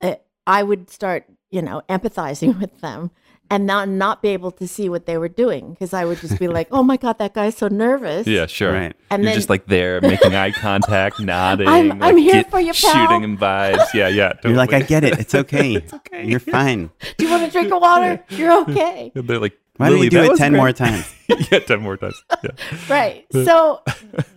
it, 0.00 0.24
I 0.46 0.62
would 0.62 0.90
start, 0.90 1.24
you 1.50 1.62
know, 1.62 1.82
empathizing 1.88 2.58
with 2.60 2.80
them 2.80 3.10
and 3.50 3.66
not 3.66 3.86
not 3.88 4.22
be 4.22 4.30
able 4.30 4.50
to 4.52 4.66
see 4.66 4.88
what 4.88 5.04
they 5.04 5.18
were 5.18 5.28
doing 5.28 5.72
because 5.72 5.92
I 5.92 6.04
would 6.06 6.18
just 6.18 6.38
be 6.38 6.48
like, 6.48 6.68
"Oh 6.72 6.82
my 6.82 6.96
god, 6.96 7.18
that 7.18 7.34
guy's 7.34 7.56
so 7.56 7.68
nervous." 7.68 8.26
Yeah, 8.26 8.46
sure. 8.46 8.72
Right. 8.72 8.96
And 9.10 9.22
You're 9.22 9.30
then 9.30 9.34
just 9.36 9.50
like 9.50 9.66
there 9.66 10.00
making 10.00 10.34
eye 10.34 10.52
contact, 10.52 11.20
nodding. 11.32 11.68
I'm- 11.68 11.88
like, 11.90 12.02
I'm 12.02 12.16
here 12.16 12.32
get- 12.34 12.50
for 12.50 12.60
you, 12.60 12.72
pal. 12.72 12.92
Shooting 13.06 13.22
him 13.24 13.36
vibes. 13.36 13.92
Yeah, 13.92 14.08
yeah. 14.08 14.32
You're 14.42 14.54
like, 14.54 14.72
I 14.72 14.80
get 14.80 15.04
it. 15.04 15.18
It's 15.18 15.34
okay. 15.34 15.74
It's 15.74 15.92
okay. 15.92 16.24
You're 16.24 16.40
fine. 16.40 16.90
Do 17.18 17.24
you 17.26 17.30
want 17.30 17.42
a 17.42 17.50
drink 17.50 17.72
of 17.72 17.82
water? 17.82 18.24
You're 18.30 18.60
okay. 18.62 19.12
They're 19.14 19.38
like, 19.38 19.58
Why 19.76 19.90
don't 19.90 19.98
you 19.98 20.08
do 20.10 20.22
it 20.32 20.36
10 20.38 20.52
great. 20.52 20.58
more 20.58 20.72
times? 20.72 21.12
yeah, 21.50 21.58
ten 21.60 21.80
more 21.82 21.96
times. 21.98 22.22
Yeah. 22.42 22.50
Right. 22.88 23.26
So 23.32 23.82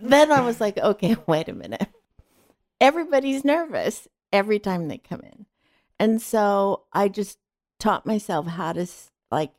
then 0.02 0.30
I 0.32 0.40
was 0.42 0.60
like, 0.60 0.76
okay, 0.78 1.16
wait 1.26 1.48
a 1.48 1.52
minute. 1.54 1.86
Everybody's 2.80 3.44
nervous 3.44 4.08
every 4.32 4.58
time 4.58 4.88
they 4.88 4.98
come 4.98 5.20
in. 5.20 5.46
And 5.98 6.20
so 6.20 6.84
I 6.92 7.08
just 7.08 7.38
taught 7.78 8.06
myself 8.06 8.46
how 8.46 8.72
to 8.72 8.86
like 9.30 9.52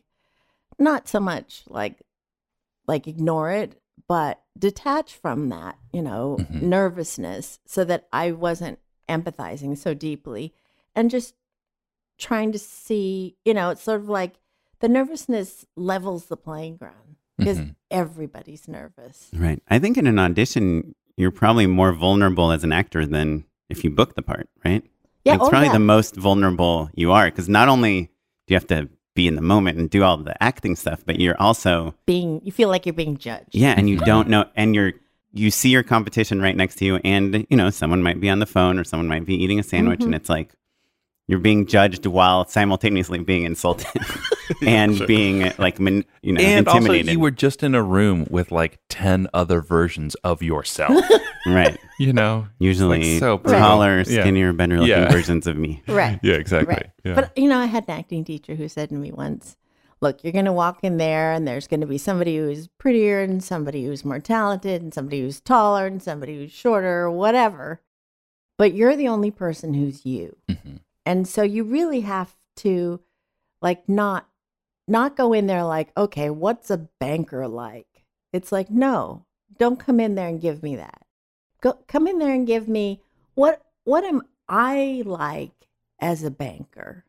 not 0.79 1.07
so 1.07 1.19
much 1.19 1.63
like 1.67 2.01
like 2.87 3.07
ignore 3.07 3.51
it, 3.51 3.81
but 4.07 4.41
detach 4.57 5.13
from 5.15 5.49
that, 5.49 5.77
you 5.91 6.01
know, 6.01 6.37
Mhm. 6.39 6.61
nervousness 6.61 7.59
so 7.65 7.83
that 7.83 8.07
I 8.13 8.31
wasn't 8.31 8.79
empathizing 9.09 9.77
so 9.77 9.93
deeply 9.93 10.53
and 10.95 11.09
just 11.09 11.33
trying 12.17 12.51
to 12.51 12.59
see, 12.59 13.35
you 13.45 13.53
know, 13.53 13.69
it's 13.71 13.81
sort 13.83 13.99
of 14.01 14.09
like 14.09 14.39
the 14.79 14.87
nervousness 14.89 15.65
levels 15.75 16.25
the 16.27 16.37
playing 16.37 16.77
ground 16.77 17.15
because 17.37 17.59
Mhm. 17.59 17.75
everybody's 17.91 18.67
nervous. 18.67 19.29
Right. 19.33 19.61
I 19.67 19.79
think 19.79 19.97
in 19.97 20.07
an 20.07 20.17
audition, 20.19 20.95
you're 21.17 21.31
probably 21.31 21.67
more 21.67 21.91
vulnerable 21.91 22.51
as 22.51 22.63
an 22.63 22.71
actor 22.71 23.05
than 23.05 23.43
if 23.69 23.83
you 23.83 23.89
book 23.89 24.15
the 24.15 24.21
part, 24.21 24.47
right? 24.63 24.83
Yeah, 25.25 25.35
It's 25.35 25.43
oh, 25.45 25.49
probably 25.49 25.67
yeah. 25.67 25.73
the 25.73 25.79
most 25.79 26.15
vulnerable 26.15 26.89
you 26.93 27.11
are 27.11 27.25
because 27.25 27.49
not 27.49 27.67
only 27.67 28.03
do 28.45 28.53
you 28.53 28.55
have 28.55 28.67
to 28.67 28.87
be 29.15 29.27
in 29.27 29.35
the 29.35 29.41
moment 29.41 29.77
and 29.79 29.89
do 29.89 30.03
all 30.03 30.15
the 30.17 30.41
acting 30.41 30.75
stuff, 30.75 31.03
but 31.05 31.19
you're 31.19 31.39
also, 31.41 31.93
being 32.05 32.39
you 32.43 32.51
feel 32.51 32.69
like 32.69 32.85
you're 32.85 32.93
being 32.93 33.17
judged. 33.17 33.49
yeah, 33.51 33.73
and 33.75 33.89
you 33.89 33.97
don't 33.97 34.29
know, 34.29 34.45
and 34.55 34.75
you're, 34.75 34.93
you 35.33 35.49
see 35.51 35.69
your 35.69 35.83
competition 35.83 36.39
right 36.41 36.55
next 36.55 36.75
to 36.75 36.85
you, 36.85 36.95
and, 37.03 37.45
you 37.49 37.57
know, 37.57 37.69
someone 37.71 38.01
might 38.03 38.21
be 38.21 38.29
on 38.29 38.39
the 38.39 38.45
phone 38.45 38.79
or 38.79 38.83
someone 38.83 39.07
might 39.07 39.25
be 39.25 39.35
eating 39.35 39.59
a 39.59 39.63
sandwich, 39.63 40.03
and 40.03 40.13
Mhm. 40.13 40.17
it's 40.17 40.29
like, 40.29 40.53
you're 41.27 41.39
being 41.39 41.65
judged 41.65 42.05
while 42.05 42.45
simultaneously 42.47 43.19
being 43.19 43.43
insulted 43.43 43.87
and 44.65 45.05
being 45.07 45.51
like, 45.57 45.77
man, 45.79 46.05
you 46.21 46.31
know, 46.33 46.41
and 46.41 46.67
also, 46.67 46.77
intimidated. 46.77 47.11
you 47.11 47.19
were 47.19 47.31
just 47.31 47.63
in 47.63 47.75
a 47.75 47.83
room 47.83 48.25
with 48.29 48.51
like 48.51 48.79
ten 48.89 49.27
other 49.33 49.61
versions 49.61 50.15
of 50.23 50.41
yourself. 50.41 51.03
right. 51.45 51.77
you 51.99 52.13
know, 52.13 52.47
Usually 52.59 52.99
like 53.11 53.19
so 53.19 53.37
taller, 53.39 53.97
Yeah. 54.07 54.21
skinnier, 54.21 54.53
better 54.53 54.75
looking 54.79 54.89
Yeah. 54.89 55.11
versions 55.11 55.47
of 55.47 55.57
me. 55.57 55.83
Right. 55.87 56.19
yeah, 56.23 56.35
exactly. 56.35 56.75
Right. 56.75 56.89
Yeah. 57.03 57.15
But 57.15 57.37
you 57.37 57.49
know, 57.49 57.59
I 57.59 57.65
had 57.65 57.83
an 57.89 57.99
acting 57.99 58.23
teacher 58.23 58.55
who 58.55 58.69
said 58.69 58.89
to 58.89 58.95
me 58.95 59.11
once, 59.11 59.57
"Look, 59.99 60.23
you're 60.23 60.31
going 60.33 60.45
to 60.45 60.53
walk 60.53 60.79
in 60.83 60.95
there 60.97 61.33
and 61.33 61.45
there's 61.47 61.67
going 61.67 61.81
to 61.81 61.87
be 61.87 61.97
somebody 61.97 62.37
who's 62.37 62.67
prettier 62.77 63.19
and 63.21 63.43
somebody 63.43 63.83
who's 63.85 64.05
more 64.05 64.19
talented 64.19 64.81
and 64.81 64.93
somebody 64.93 65.21
who's 65.21 65.41
taller 65.41 65.87
and 65.87 66.01
somebody 66.01 66.37
who's 66.37 66.51
shorter 66.53 67.01
or 67.01 67.11
whatever. 67.11 67.81
But 68.57 68.73
you're 68.73 68.95
the 68.95 69.09
only 69.09 69.29
person 69.31 69.73
who's 69.73 70.05
you." 70.05 70.37
Mhm. 70.49 70.79
And 71.07 71.25
so 71.25 71.41
you 71.41 71.63
really 71.63 72.01
have 72.01 72.35
to 72.57 72.99
like 73.61 73.87
not 73.87 74.27
not 74.89 75.15
go 75.15 75.31
in 75.31 75.47
there 75.47 75.63
like, 75.63 75.95
"Okay, 75.95 76.29
what's 76.29 76.69
a 76.69 76.89
banker 76.99 77.47
like?" 77.47 78.03
It's 78.33 78.51
like, 78.51 78.69
"No, 78.69 79.25
don't 79.57 79.79
come 79.79 80.01
in 80.01 80.15
there 80.15 80.27
and 80.27 80.41
give 80.41 80.61
me 80.61 80.75
that. 80.75 81.05
Go 81.61 81.79
come 81.87 82.07
in 82.07 82.19
there 82.19 82.33
and 82.33 82.45
give 82.45 82.67
me 82.67 83.01
what 83.35 83.61
what 83.85 84.03
am 84.03 84.21
I 84.49 85.01
like 85.05 85.69
as 85.97 86.23
a 86.23 86.29
banker?" 86.29 87.05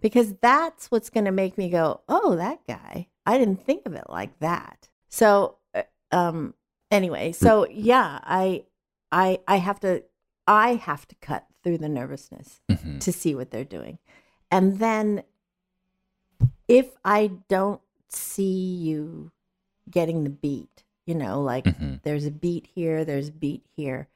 Because 0.00 0.34
that's 0.40 0.90
what's 0.90 1.08
going 1.08 1.26
to 1.26 1.30
make 1.30 1.56
me 1.56 1.70
go, 1.70 2.00
"Oh, 2.08 2.34
that 2.34 2.66
guy. 2.66 3.06
I 3.24 3.38
didn't 3.38 3.64
think 3.64 3.86
of 3.86 3.94
it 3.94 4.10
like 4.10 4.40
that." 4.40 4.88
So, 5.08 5.58
uh, 5.72 5.82
um 6.10 6.54
anyway, 6.90 7.30
so 7.30 7.68
yeah, 7.68 8.18
I 8.24 8.64
I 9.12 9.38
I 9.46 9.58
have 9.58 9.78
to 9.80 10.02
I 10.48 10.74
have 10.74 11.06
to 11.06 11.14
cut 11.20 11.46
through 11.62 11.78
the 11.78 11.88
nervousness 11.88 12.60
Mhm. 12.74 13.00
to 13.00 13.12
see 13.12 13.34
what 13.34 13.50
they're 13.50 13.64
doing. 13.64 13.98
And 14.50 14.78
then 14.78 15.22
if 16.68 16.96
I 17.04 17.32
don't 17.48 17.80
see 18.08 18.74
you 18.74 19.32
getting 19.90 20.24
the 20.24 20.30
beat, 20.30 20.84
you 21.06 21.14
know, 21.14 21.40
like 21.42 21.64
Mhm. 21.64 22.02
there's 22.02 22.24
a 22.26 22.30
beat 22.30 22.66
here, 22.74 23.04
there's 23.04 23.28
a 23.28 23.32
beat 23.32 23.64
here, 23.76 24.08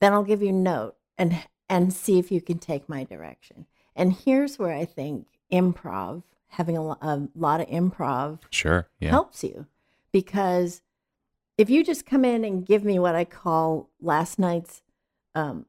then 0.00 0.12
I'll 0.12 0.24
give 0.24 0.42
you 0.42 0.50
a 0.50 0.52
note 0.52 0.96
and 1.16 1.44
and 1.68 1.90
see 1.92 2.18
if 2.18 2.30
you 2.30 2.42
can 2.42 2.58
take 2.58 2.86
my 2.86 3.02
direction. 3.02 3.64
And 3.96 4.12
here's 4.12 4.58
where 4.58 4.74
I 4.74 4.84
think 4.84 5.26
improv, 5.50 6.22
having 6.48 6.76
a, 6.76 6.82
a 6.82 7.28
lot 7.34 7.60
of 7.62 7.68
improv 7.68 8.40
Sure. 8.50 8.88
Yeah. 9.00 9.10
helps 9.10 9.42
you 9.42 9.66
because 10.10 10.82
if 11.56 11.70
you 11.70 11.82
just 11.82 12.04
come 12.04 12.26
in 12.26 12.44
and 12.44 12.66
give 12.66 12.84
me 12.84 12.98
what 12.98 13.14
I 13.14 13.24
call 13.24 13.88
last 14.02 14.38
night's 14.38 14.82
um, 15.34 15.64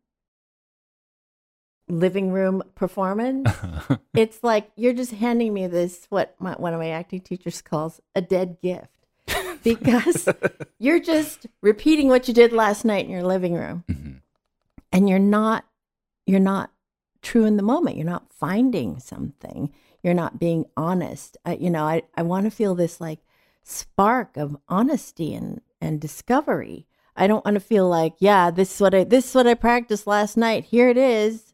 living 1.88 2.32
room 2.32 2.64
performance, 2.76 3.50
it's 4.14 4.44
like 4.44 4.72
you're 4.76 4.94
just 4.94 5.12
handing 5.12 5.54
me 5.54 5.68
this 5.68 6.06
what 6.10 6.36
my, 6.40 6.54
one 6.54 6.74
of 6.74 6.80
my 6.80 6.90
acting 6.90 7.22
teachers 7.22 7.62
calls 7.62 8.00
a 8.16 8.22
dead 8.22 8.58
gift. 8.62 8.88
Because 9.64 10.28
you're 10.78 11.00
just 11.00 11.48
repeating 11.62 12.10
what 12.10 12.28
you 12.28 12.34
did 12.34 12.52
last 12.52 12.84
night 12.84 13.06
in 13.06 13.12
your 13.12 13.24
living 13.24 13.54
room. 13.54 13.86
Mhm. 13.90 14.20
and 14.92 15.08
you're 15.08 15.20
not 15.20 15.66
you're 16.26 16.40
not 16.40 16.72
true 17.22 17.46
in 17.46 17.56
the 17.56 17.64
moment. 17.64 17.96
You're 17.96 18.06
not 18.06 18.34
finding 18.34 19.00
something. 19.00 19.74
You're 20.02 20.14
not 20.14 20.38
being 20.40 20.66
honest. 20.76 21.38
I, 21.46 21.56
you 21.56 21.70
know 21.70 21.86
i, 21.86 22.02
I 22.16 22.24
want 22.24 22.44
to 22.46 22.52
feel 22.52 22.76
this 22.76 23.00
like 23.00 23.20
spark 23.64 24.36
of 24.36 24.58
honesty 24.68 25.34
and 25.34 25.62
and 25.80 26.02
discovery. 26.02 26.86
I 27.16 27.28
don't 27.28 27.46
want 27.46 27.56
to 27.56 27.62
feel 27.62 27.88
like 27.88 28.16
yeah 28.20 28.52
this 28.52 28.76
is 28.76 28.82
what 28.82 28.94
i 28.94 29.06
this 29.06 29.30
is 29.30 29.36
what 29.36 29.48
i 29.48 29.54
practiced 29.54 30.08
last 30.08 30.36
night. 30.36 30.66
Here 30.66 30.90
it 30.90 30.98
is 30.98 31.53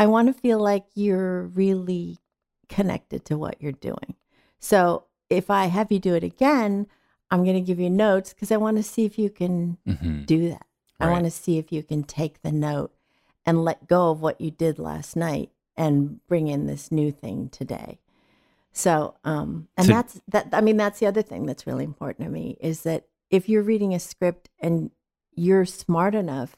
i 0.00 0.06
want 0.06 0.26
to 0.28 0.40
feel 0.44 0.58
like 0.58 0.84
you're 0.94 1.42
really 1.62 2.18
connected 2.68 3.24
to 3.24 3.34
what 3.38 3.60
you're 3.62 3.72
doing 3.90 4.14
so 4.58 5.04
if 5.30 5.48
I 5.48 5.66
have 5.66 5.92
you 5.92 6.00
do 6.00 6.14
it 6.16 6.24
again, 6.24 6.88
I'm 7.30 7.44
going 7.44 7.54
to 7.54 7.60
give 7.70 7.78
you 7.78 7.88
notes 7.88 8.34
because 8.34 8.50
I 8.50 8.56
want 8.56 8.76
to 8.78 8.82
see 8.82 9.04
if 9.04 9.16
you 9.16 9.30
can 9.30 9.78
Mhm. 9.86 10.26
do 10.26 10.48
that. 10.48 10.66
I 10.98 11.08
want 11.08 11.24
to 11.24 11.30
see 11.30 11.56
if 11.56 11.70
you 11.70 11.84
can 11.84 12.02
take 12.02 12.42
the 12.42 12.50
note 12.50 12.92
and 13.46 13.64
let 13.64 13.86
go 13.86 14.10
of 14.10 14.20
what 14.20 14.40
you 14.40 14.50
did 14.50 14.80
last 14.80 15.14
night 15.14 15.50
and 15.76 16.20
bring 16.26 16.48
in 16.48 16.66
this 16.66 16.90
new 16.90 17.12
thing 17.12 17.48
today. 17.48 18.00
So, 18.72 19.14
um, 19.24 19.68
and 19.76 19.86
So- 19.86 19.92
that's 19.92 20.20
that. 20.28 20.48
I 20.52 20.60
mean, 20.60 20.76
that's 20.76 20.98
the 20.98 21.06
other 21.06 21.22
thing 21.22 21.46
that's 21.46 21.66
really 21.66 21.84
important 21.84 22.26
to 22.26 22.32
me 22.32 22.56
is 22.60 22.82
that 22.82 23.06
if 23.30 23.48
you're 23.48 23.62
reading 23.62 23.94
a 23.94 24.00
script 24.00 24.50
and 24.58 24.90
you're 25.34 25.64
smart 25.64 26.14
enough 26.16 26.56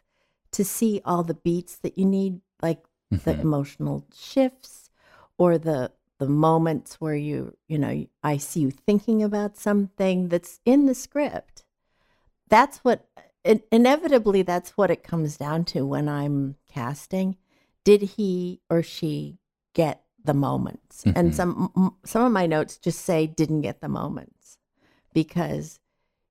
to 0.53 0.64
see 0.64 1.03
all 1.05 1.22
the 1.22 1.34
beats 1.34 1.76
that 1.76 1.99
you 1.99 2.07
need, 2.07 2.40
like 2.62 2.82
the 3.25 3.35
Mhm. 3.35 3.41
emotional 3.41 4.05
shifts 4.15 4.91
or 5.39 5.59
the 5.59 5.93
the 6.19 6.29
moments 6.29 7.01
where 7.01 7.17
you 7.17 7.57
you 7.69 7.79
know 7.79 8.07
I 8.23 8.37
see 8.37 8.61
you 8.61 8.71
thinking 8.71 9.23
about 9.23 9.57
something 9.57 10.29
that's 10.29 10.61
in 10.65 10.87
the 10.87 10.95
script. 10.95 11.65
That's 12.49 12.79
what 12.79 13.09
in- 13.45 13.63
inevitably 13.73 14.43
that's 14.43 14.71
what 14.77 14.91
it 14.91 15.03
comes 15.03 15.37
down 15.37 15.65
to 15.67 15.85
when 15.87 16.09
I'm 16.09 16.57
casting. 16.69 17.37
Did 17.85 18.03
he 18.03 18.61
or 18.71 18.83
she 18.83 19.39
get 19.75 20.05
the 20.25 20.35
moments? 20.35 21.03
And 21.05 21.33
Mhm. 21.33 21.35
some 21.35 21.97
some 22.05 22.23
of 22.25 22.31
my 22.33 22.47
notes 22.47 22.79
just 22.79 23.01
say 23.01 23.27
didn't 23.27 23.63
get 23.63 23.81
the 23.81 23.89
moments 23.89 24.59
because 25.13 25.81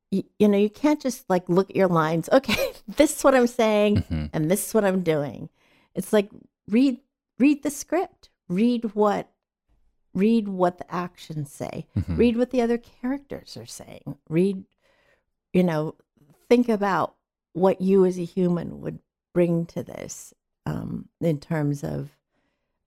you, 0.10 0.24
you 0.40 0.48
know 0.48 0.58
you 0.58 0.70
can't 0.70 1.02
just 1.02 1.30
like 1.30 1.48
look 1.50 1.70
at 1.70 1.76
your 1.76 1.88
lines. 1.90 2.30
Okay, 2.32 2.72
this 2.88 3.18
is 3.18 3.24
what 3.24 3.36
I'm 3.36 3.48
saying 3.48 4.04
Mhm. 4.10 4.30
and 4.34 4.50
this 4.50 4.68
is 4.68 4.74
what 4.74 4.86
I'm 4.86 5.04
doing. 5.04 5.50
It's 5.96 6.14
like 6.14 6.30
read 6.72 7.00
read 7.38 7.64
the 7.64 7.70
script. 7.70 8.30
Read 8.48 8.96
what 8.96 9.30
read 10.14 10.48
what 10.48 10.78
the 10.78 10.94
actions 10.94 11.52
say. 11.52 11.88
Mhm. 11.98 12.18
Read 12.18 12.38
what 12.38 12.50
the 12.52 12.62
other 12.62 12.78
characters 12.78 13.56
are 13.58 13.66
saying. 13.66 14.18
Read 14.30 14.64
you 15.54 15.64
know, 15.64 15.96
think 16.50 16.70
about 16.70 17.16
what 17.54 17.82
you 17.82 18.06
as 18.06 18.18
a 18.18 18.24
human 18.24 18.80
would 18.82 19.00
bring 19.34 19.66
to 19.66 19.84
this 19.84 20.34
um, 20.66 21.10
in 21.20 21.40
terms 21.40 21.84
of 21.84 22.12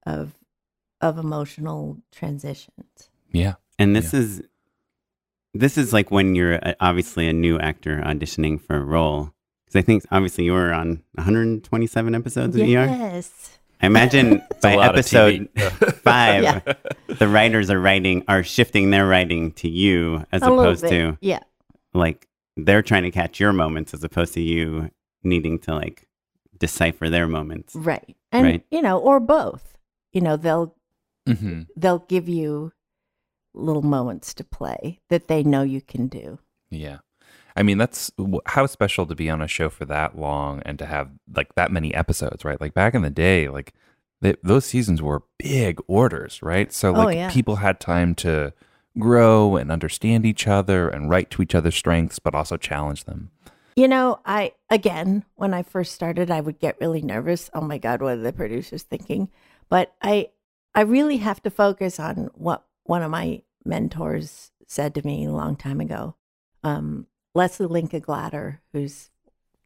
of 0.07 0.35
of 1.01 1.18
emotional 1.18 1.99
transitions. 2.11 3.11
Yeah. 3.32 3.55
And 3.78 3.95
this 3.95 4.14
is 4.14 4.43
this 5.53 5.76
is 5.76 5.93
like 5.93 6.11
when 6.11 6.35
you're 6.35 6.59
uh, 6.66 6.74
obviously 6.80 7.28
a 7.28 7.32
new 7.32 7.59
actor 7.59 8.01
auditioning 8.05 8.61
for 8.61 8.76
a 8.76 8.85
role. 8.85 9.32
Because 9.64 9.76
I 9.78 9.82
think 9.82 10.05
obviously 10.11 10.45
you 10.45 10.53
were 10.53 10.72
on 10.72 11.03
127 11.14 12.14
episodes 12.14 12.57
of 12.57 12.62
ER. 12.62 12.66
yes. 12.66 13.59
I 13.83 13.87
imagine 13.87 14.43
by 14.62 14.72
a 14.72 14.77
lot 14.77 14.91
of 14.91 14.97
episode 14.97 15.49
five, 16.03 16.43
Yeah. 16.43 16.61
the 17.09 17.29
writers 17.29 17.70
are 17.70 17.81
writing 17.81 18.25
are 18.29 18.43
shifting 18.43 18.91
their 18.91 19.07
writing 19.07 19.53
to 19.53 19.68
you 19.68 20.25
as 20.33 20.43
A 20.43 20.47
opposed 20.47 20.87
to 20.89 21.18
yeah. 21.20 21.41
like 21.93 22.29
they're 22.57 22.83
trying 22.83 23.03
to 23.03 23.11
catch 23.11 23.41
your 23.41 23.53
moments 23.53 23.93
as 23.95 24.05
opposed 24.05 24.35
to 24.35 24.41
you 24.41 24.91
needing 25.22 25.59
to 25.61 25.75
like 25.75 26.07
decipher 26.59 27.11
their 27.11 27.27
moments. 27.27 27.75
Right. 27.75 28.16
And 28.33 28.47
Right. 28.47 28.64
you 28.70 28.81
know, 28.83 28.99
or 28.99 29.20
both. 29.20 29.77
You 30.12 30.20
know, 30.20 30.37
they'll 30.37 30.75
Mhm. 31.29 31.66
they'll 31.77 31.99
give 32.09 32.29
you 32.29 32.72
little 33.55 33.83
moments 33.83 34.35
to 34.35 34.45
play 34.45 35.01
that 35.11 35.29
they 35.29 35.43
know 35.43 35.62
you 35.62 35.81
can 35.81 36.07
do. 36.09 36.39
Yeah. 36.70 36.99
I 37.57 37.63
mean, 37.63 37.79
that's 37.79 38.11
how 38.47 38.67
special 38.67 39.07
to 39.07 39.15
be 39.15 39.31
on 39.31 39.41
a 39.41 39.47
show 39.49 39.69
for 39.69 39.85
that 39.85 40.19
long 40.19 40.61
and 40.65 40.79
to 40.79 40.87
have 40.87 41.11
like 41.35 41.55
that 41.55 41.71
many 41.71 41.95
episodes, 41.95 42.45
right? 42.45 42.61
Like 42.61 42.75
back 42.75 42.95
in 42.95 43.03
the 43.03 43.11
day, 43.11 43.49
like 43.49 43.73
th 44.23 44.37
those 44.43 44.65
seasons 44.65 45.01
were 45.01 45.23
big 45.39 45.79
orders, 45.87 46.43
right? 46.43 46.73
So 46.73 46.91
Oh, 46.91 47.05
like 47.05 47.17
yeah. 47.17 47.31
people 47.31 47.57
had 47.57 47.79
time 47.79 48.15
to 48.17 48.53
grow 48.99 49.57
and 49.57 49.71
understand 49.71 50.25
each 50.27 50.47
other 50.47 50.89
and 50.89 51.11
write 51.11 51.31
to 51.31 51.43
each 51.43 51.55
other's 51.55 51.75
strengths, 51.77 52.19
but 52.19 52.35
also 52.35 52.57
challenge 52.57 53.05
them. 53.05 53.31
You 53.77 53.89
know, 53.89 54.21
I 54.25 54.53
again, 54.71 55.25
when 55.35 55.53
I 55.55 55.63
first 55.63 55.93
started, 55.93 56.31
I 56.31 56.41
would 56.41 56.59
get 56.61 56.81
really 56.81 57.03
nervous. 57.03 57.51
Oh 57.55 57.61
my 57.61 57.79
God, 57.79 58.03
what 58.03 58.19
are 58.19 58.23
the 58.23 58.33
producers 58.33 58.83
thinking? 58.83 59.29
But 59.69 59.95
I 60.03 60.29
I 60.75 60.81
really 60.83 61.19
have 61.19 61.41
to 61.45 61.51
focus 61.51 62.01
on 62.01 62.31
what 62.35 62.65
one 62.85 63.03
of 63.03 63.11
my 63.11 63.43
mentors 63.65 64.51
said 64.67 64.95
to 64.95 65.07
me 65.07 65.25
a 65.25 65.31
long 65.33 65.55
time 65.57 65.81
ago. 65.81 66.17
Um, 66.65 67.07
Leslie 67.35 67.66
Linka 67.66 68.01
Glatter, 68.01 68.61
who's 68.72 69.11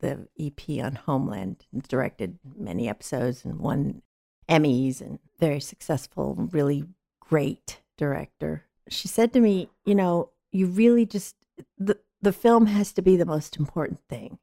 the 0.00 0.28
EP 0.38 0.84
on 0.84 0.94
Homeland, 0.94 1.66
directed 1.88 2.38
many 2.56 2.88
episodes 2.88 3.44
and 3.44 3.58
won 3.58 4.02
Emmys 4.48 5.00
and 5.00 5.18
very 5.38 5.60
successful, 5.60 6.48
really 6.52 6.84
great 7.20 7.80
director. 7.96 8.64
She 8.88 9.08
said 9.08 9.32
to 9.34 9.40
me, 9.40 9.68
you 9.84 9.94
know, 9.94 10.30
you 10.50 10.66
really 10.66 11.04
just 11.04 11.36
the 11.76 11.98
the 12.20 12.32
film 12.32 12.66
has 12.66 12.92
to 12.92 13.02
be 13.02 13.16
the 13.16 13.26
most 13.26 13.56
important 13.56 14.00
thing. 14.08 14.38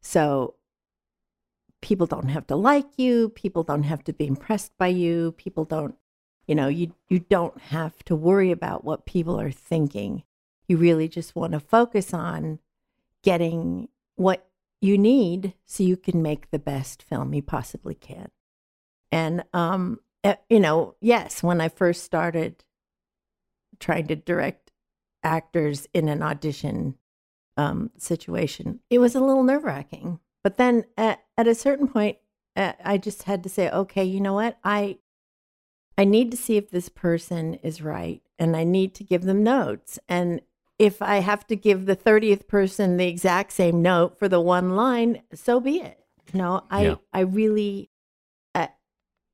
So 0.00 0.54
people 1.82 2.06
don't 2.06 2.28
have 2.28 2.46
to 2.46 2.56
like 2.56 2.86
you, 2.96 3.30
people 3.30 3.62
don't 3.62 3.82
have 3.82 4.04
to 4.04 4.12
be 4.12 4.26
impressed 4.26 4.76
by 4.78 4.88
you, 4.88 5.32
people 5.32 5.64
don't 5.64 5.96
you 6.46 6.54
know, 6.54 6.68
you 6.68 6.94
you 7.08 7.18
don't 7.18 7.60
have 7.60 8.02
to 8.04 8.14
worry 8.14 8.50
about 8.50 8.84
what 8.84 9.06
people 9.06 9.40
are 9.40 9.50
thinking. 9.50 10.22
You 10.70 10.76
really 10.76 11.08
just 11.08 11.34
want 11.34 11.52
to 11.52 11.58
focus 11.58 12.14
on 12.14 12.60
getting 13.24 13.88
what 14.14 14.48
you 14.80 14.96
need 14.96 15.54
so 15.66 15.82
you 15.82 15.96
can 15.96 16.22
make 16.22 16.50
the 16.50 16.60
best 16.60 17.02
film 17.02 17.34
you 17.34 17.42
possibly 17.42 17.96
can. 17.96 18.30
And 19.10 19.42
um 19.52 19.98
eh, 20.22 20.36
you 20.48 20.60
know, 20.60 20.94
yes, 21.00 21.42
when 21.42 21.60
I 21.60 21.68
first 21.68 22.04
started 22.04 22.64
trying 23.80 24.06
to 24.06 24.14
direct 24.14 24.70
actors 25.24 25.88
in 25.92 26.08
an 26.08 26.22
audition 26.22 26.96
um, 27.56 27.90
situation, 27.98 28.78
it 28.90 29.00
was 29.00 29.16
a 29.16 29.20
little 29.20 29.42
nerve 29.42 29.64
wracking. 29.64 30.20
But 30.44 30.56
then 30.56 30.84
at, 30.96 31.20
at 31.36 31.48
a 31.48 31.54
certain 31.54 31.88
point, 31.88 32.18
uh, 32.54 32.74
I 32.84 32.96
just 32.96 33.24
had 33.24 33.42
to 33.42 33.48
say, 33.48 33.70
okay, 33.70 34.04
you 34.04 34.20
know 34.20 34.34
what? 34.34 34.58
I 34.62 34.98
I 35.98 36.04
need 36.04 36.30
to 36.30 36.36
see 36.36 36.56
if 36.56 36.70
this 36.70 36.88
person 36.88 37.54
is 37.54 37.82
right, 37.82 38.22
and 38.38 38.56
I 38.56 38.64
need 38.64 38.94
to 38.94 39.04
give 39.04 39.22
them 39.22 39.42
notes. 39.42 39.98
And 40.08 40.40
if 40.80 41.02
I 41.02 41.16
have 41.16 41.46
to 41.48 41.56
give 41.56 41.84
the 41.84 41.94
thirtieth 41.94 42.48
person 42.48 42.96
the 42.96 43.06
exact 43.06 43.52
same 43.52 43.82
note 43.82 44.18
for 44.18 44.28
the 44.28 44.40
one 44.40 44.74
line, 44.76 45.22
so 45.34 45.60
be 45.60 45.76
it. 45.80 45.98
No, 46.32 46.64
I 46.70 46.82
Yeah. 46.84 46.94
I 47.12 47.20
really 47.20 47.90
uh, 48.54 48.68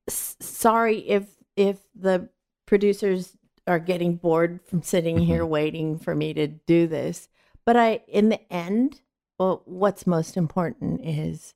s- 0.07 0.35
sorry 0.41 0.97
if 1.07 1.23
if 1.55 1.77
the 1.95 2.29
producers 2.65 3.37
are 3.65 3.79
getting 3.79 4.15
bored 4.15 4.59
from 4.65 4.81
sitting 4.81 5.19
here 5.19 5.45
waiting 5.45 5.97
for 5.99 6.13
me 6.15 6.33
to 6.33 6.47
do 6.47 6.85
this. 6.87 7.29
But 7.65 7.75
I, 7.77 8.01
in 8.07 8.29
the 8.29 8.41
end, 8.53 9.01
well, 9.39 9.61
what's 9.65 10.05
most 10.07 10.35
important 10.37 11.05
is 11.05 11.53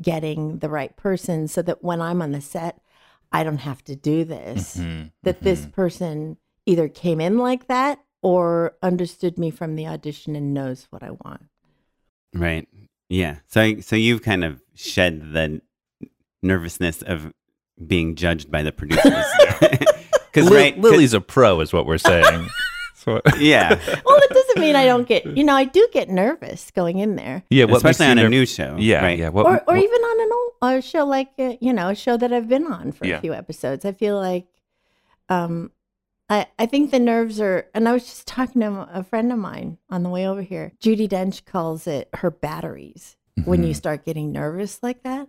getting 0.00 0.58
the 0.58 0.68
right 0.68 0.96
person 0.96 1.48
so 1.48 1.62
that 1.62 1.82
when 1.82 2.00
I'm 2.00 2.22
on 2.22 2.32
the 2.32 2.40
set, 2.40 2.80
I 3.32 3.44
don't 3.44 3.58
have 3.58 3.82
to 3.84 3.94
do 3.96 4.24
this. 4.24 4.76
Mhm. 4.76 5.12
That 5.22 5.42
this 5.42 5.66
Mhm. 5.66 5.72
person 5.72 6.36
either 6.66 6.88
came 6.88 7.20
in 7.20 7.38
like 7.38 7.66
that 7.68 7.98
or 8.22 8.74
understood 8.82 9.38
me 9.38 9.50
from 9.50 9.74
the 9.76 9.86
audition 9.86 10.34
and 10.36 10.54
knows 10.54 10.86
what 10.90 11.02
I 11.02 11.10
want. 11.10 11.42
Right. 12.34 12.66
Yeah. 13.08 13.36
So 13.48 13.80
so 13.80 13.96
you've 13.96 14.22
kind 14.22 14.44
of 14.44 14.62
shed 14.74 15.32
the 15.32 15.60
nervousness 16.42 17.02
of 17.02 17.32
being 17.86 18.14
judged 18.14 18.50
by 18.50 18.62
the 18.62 18.72
producers. 18.72 19.04
Cuz 20.32 20.48
Li- 20.48 20.56
right 20.56 20.74
'cause- 20.74 20.82
Lily's 20.90 21.14
a 21.14 21.20
pro, 21.20 21.60
is 21.60 21.72
what 21.72 21.84
we're 21.84 21.98
saying. 21.98 22.48
so, 22.94 23.20
yeah. 23.38 23.70
Well, 24.04 24.16
it 24.18 24.30
doesn't 24.30 24.60
mean 24.60 24.76
I 24.76 24.86
don't 24.86 25.06
get, 25.06 25.26
you 25.26 25.44
know, 25.44 25.54
I 25.54 25.64
do 25.64 25.86
get 25.92 26.08
nervous 26.08 26.70
going 26.70 26.98
in 27.00 27.16
there. 27.16 27.42
yeah, 27.50 27.64
what 27.64 27.76
Especially 27.78 28.06
on 28.06 28.18
a 28.18 28.28
new 28.28 28.46
show. 28.46 28.76
Yeah, 28.78 29.02
right? 29.04 29.18
yeah. 29.18 29.28
What, 29.28 29.44
or, 29.46 29.58
or 29.68 29.74
what- 29.74 29.76
even 29.82 30.00
on 30.00 30.20
an 30.22 30.30
old 30.32 30.78
a 30.78 30.80
show 30.80 31.04
like 31.04 31.28
uh, 31.40 31.54
you 31.60 31.72
know 31.72 31.88
a 31.88 31.94
show 31.96 32.16
that 32.16 32.32
I've 32.32 32.48
been 32.48 32.66
on 32.66 32.92
for 32.92 33.04
Yeah. 33.06 33.16
a 33.16 33.20
few 33.20 33.34
episodes. 33.34 33.84
I 33.84 33.90
feel 33.92 34.16
like, 34.16 34.46
um, 35.28 35.72
I 36.32 36.46
I 36.58 36.66
think 36.66 36.90
the 36.90 36.98
nerves 36.98 37.40
are, 37.40 37.66
and 37.74 37.86
I 37.86 37.92
was 37.92 38.04
just 38.06 38.26
talking 38.26 38.62
to 38.62 38.88
a 38.90 39.04
friend 39.04 39.30
of 39.30 39.38
mine 39.38 39.76
on 39.90 40.02
the 40.02 40.08
way 40.08 40.26
over 40.26 40.40
here. 40.40 40.72
Judi 40.80 41.06
Dench 41.06 41.44
calls 41.44 41.86
it 41.86 42.08
her 42.14 42.30
batteries 42.30 43.16
when 43.44 43.62
you 43.62 43.74
Mhm. 43.74 43.76
start 43.76 44.04
getting 44.06 44.32
nervous 44.32 44.82
like 44.82 45.02
that, 45.02 45.28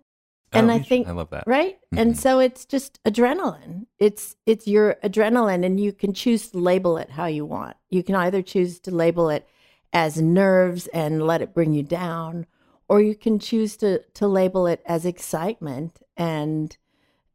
Oh, 0.53 0.59
and 0.59 0.71
I 0.71 0.79
think 0.79 1.07
I 1.07 1.11
love 1.11 1.29
that. 1.31 1.43
right, 1.45 1.77
and 1.91 2.13
Mhm. 2.13 2.17
so 2.17 2.39
it's 2.39 2.65
just 2.65 3.03
adrenaline. 3.03 3.87
It's 3.99 4.37
it's 4.45 4.65
your 4.65 4.95
adrenaline, 5.03 5.65
and 5.65 5.77
you 5.77 5.91
can 5.91 6.13
choose 6.13 6.49
to 6.51 6.57
label 6.57 6.97
it 6.97 7.09
how 7.11 7.25
you 7.25 7.43
want. 7.45 7.75
You 7.89 8.01
can 8.01 8.15
either 8.15 8.41
choose 8.41 8.79
to 8.81 8.91
label 8.91 9.29
it 9.29 9.45
as 9.91 10.21
nerves 10.21 10.87
and 10.87 11.27
let 11.27 11.41
it 11.41 11.53
bring 11.53 11.73
you 11.73 11.83
down 11.83 12.45
or 12.87 13.01
you 13.01 13.15
can 13.15 13.39
choose 13.39 13.77
to 13.77 13.99
to 14.13 14.27
label 14.27 14.67
it 14.67 14.81
as 14.85 15.05
excitement 15.05 16.01
and 16.17 16.77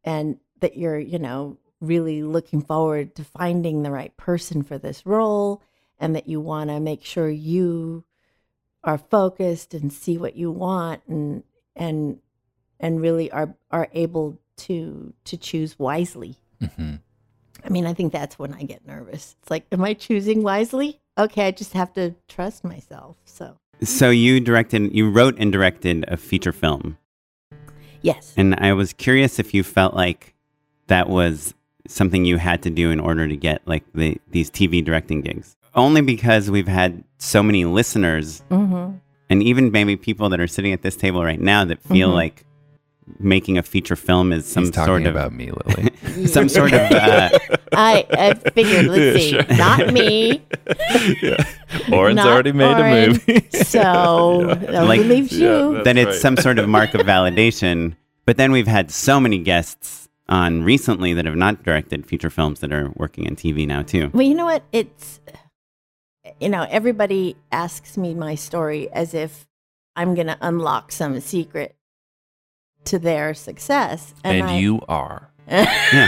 and 0.03 0.39
that 0.59 0.75
you're 0.77 0.99
you 0.99 1.17
know 1.19 1.57
really 1.81 2.23
looking 2.23 2.61
forward 2.61 3.15
to 3.15 3.23
finding 3.23 3.83
the 3.83 3.91
right 3.91 4.15
person 4.17 4.63
for 4.63 4.77
this 4.77 5.05
role 5.05 5.61
and 5.99 6.15
that 6.15 6.27
you 6.27 6.39
want 6.41 6.69
to 6.69 6.79
make 6.79 7.03
sure 7.03 7.29
you 7.29 8.03
are 8.83 8.97
focused 8.97 9.73
and 9.73 9.91
see 9.91 10.17
what 10.17 10.35
you 10.35 10.51
want 10.51 11.01
and 11.07 11.43
and 11.75 12.19
and 12.79 13.01
really 13.01 13.31
are 13.31 13.53
are 13.71 13.87
able 13.93 14.37
to 14.57 15.13
to 15.25 15.37
choose 15.37 15.77
wisely 15.79 16.37
Mhm. 16.61 16.99
I 17.63 17.69
mean, 17.69 17.85
I 17.85 17.93
think 17.93 18.13
that's 18.13 18.39
when 18.39 18.53
I 18.53 18.63
get 18.63 18.87
nervous. 18.87 19.35
It's 19.41 19.51
like, 19.51 19.65
am 19.71 19.83
I 19.83 19.93
choosing 19.93 20.43
wisely? 20.43 20.99
Okay, 21.17 21.47
I 21.47 21.51
just 21.51 21.73
have 21.73 21.91
to 21.93 22.15
trust 22.29 22.63
myself. 22.63 23.17
So, 23.25 23.57
So 23.83 24.09
you 24.09 24.39
directed, 24.39 24.93
you 24.95 25.09
wrote 25.09 25.35
and 25.37 25.51
directed 25.51 26.05
a 26.07 26.15
feature 26.17 26.53
film, 26.53 26.97
yes. 28.01 28.33
and 28.37 28.55
I 28.55 28.73
was 28.73 28.93
curious 28.93 29.39
if 29.39 29.53
you 29.53 29.63
felt 29.63 29.93
like 29.93 30.35
that 30.87 31.09
was 31.09 31.53
something 31.89 32.25
you 32.25 32.37
had 32.37 32.61
to 32.63 32.69
do 32.69 32.91
in 32.91 32.99
order 32.99 33.27
to 33.27 33.35
get 33.35 33.61
like 33.67 33.83
the 33.93 34.17
these 34.31 34.49
TV 34.49 34.83
directing 34.83 35.21
gigs. 35.21 35.55
Only 35.75 36.01
because 36.01 36.49
we've 36.49 36.67
had 36.67 37.03
so 37.17 37.43
many 37.43 37.65
listeners, 37.65 38.41
Mm-hmm. 38.49 38.97
and 39.29 39.43
even 39.43 39.71
maybe 39.71 39.95
people 39.95 40.29
that 40.29 40.39
are 40.39 40.47
sitting 40.47 40.73
at 40.73 40.81
this 40.81 40.95
table 40.95 41.23
right 41.23 41.39
now 41.39 41.63
that 41.65 41.81
feel 41.83 42.09
Mhm. 42.11 42.13
like 42.15 42.45
making 43.19 43.57
a 43.57 43.63
feature 43.63 43.95
film 43.95 44.31
is 44.31 44.45
some 44.45 44.65
He's 44.65 44.75
sort 44.75 45.01
of 45.01 45.15
about 45.15 45.33
me, 45.33 45.49
Lily. 45.51 46.27
some 46.27 46.47
sort 46.49 46.73
of 46.73 46.81
uh, 46.91 47.29
I, 47.73 48.05
I 48.11 48.33
figured, 48.51 48.85
let's 48.87 49.17
see, 49.23 49.29
Sure. 49.31 49.45
not 49.57 49.91
me. 49.93 50.43
yeah. 51.21 51.43
Oren's 51.91 52.17
Not 52.17 52.27
already 52.27 52.51
made 52.51 52.65
Oren. 52.77 53.03
a 53.03 53.07
movie. 53.07 53.47
So 53.63 54.55
that 54.59 54.85
Like- 54.85 55.01
leaves 55.01 55.31
Yeah, 55.37 55.47
you. 55.69 55.73
That's 55.75 55.85
that 55.85 55.97
it's 55.97 56.07
right. 56.07 56.15
some 56.21 56.37
sort 56.37 56.59
of 56.59 56.67
mark 56.69 56.93
of 56.93 57.01
validation. 57.05 57.95
But 58.25 58.37
then 58.37 58.51
we've 58.51 58.67
had 58.67 58.91
so 58.91 59.19
many 59.19 59.37
guests 59.39 60.08
on 60.29 60.63
recently 60.63 61.13
that 61.13 61.25
have 61.25 61.35
not 61.35 61.63
directed 61.63 62.05
feature 62.05 62.29
films 62.29 62.59
that 62.61 62.71
are 62.71 62.91
working 62.95 63.25
in 63.25 63.35
TV 63.35 63.67
now 63.67 63.81
too. 63.81 64.09
Well, 64.13 64.23
you 64.25 64.35
know 64.35 64.45
what? 64.45 64.63
It's, 64.71 65.19
you 66.39 66.47
know, 66.49 66.65
everybody 66.69 67.35
asks 67.51 67.97
me 67.97 68.13
my 68.13 68.35
story 68.35 68.89
as 68.93 69.13
if 69.13 69.47
I'm 69.95 70.15
going 70.15 70.27
to 70.27 70.37
unlock 70.41 70.91
some 70.91 71.19
secret 71.19 71.75
to 72.85 72.99
their 72.99 73.33
success. 73.33 74.13
and 74.23 74.43
I, 74.43 74.57
you 74.57 74.81
are. 74.87 75.29
Yeah. 75.49 76.07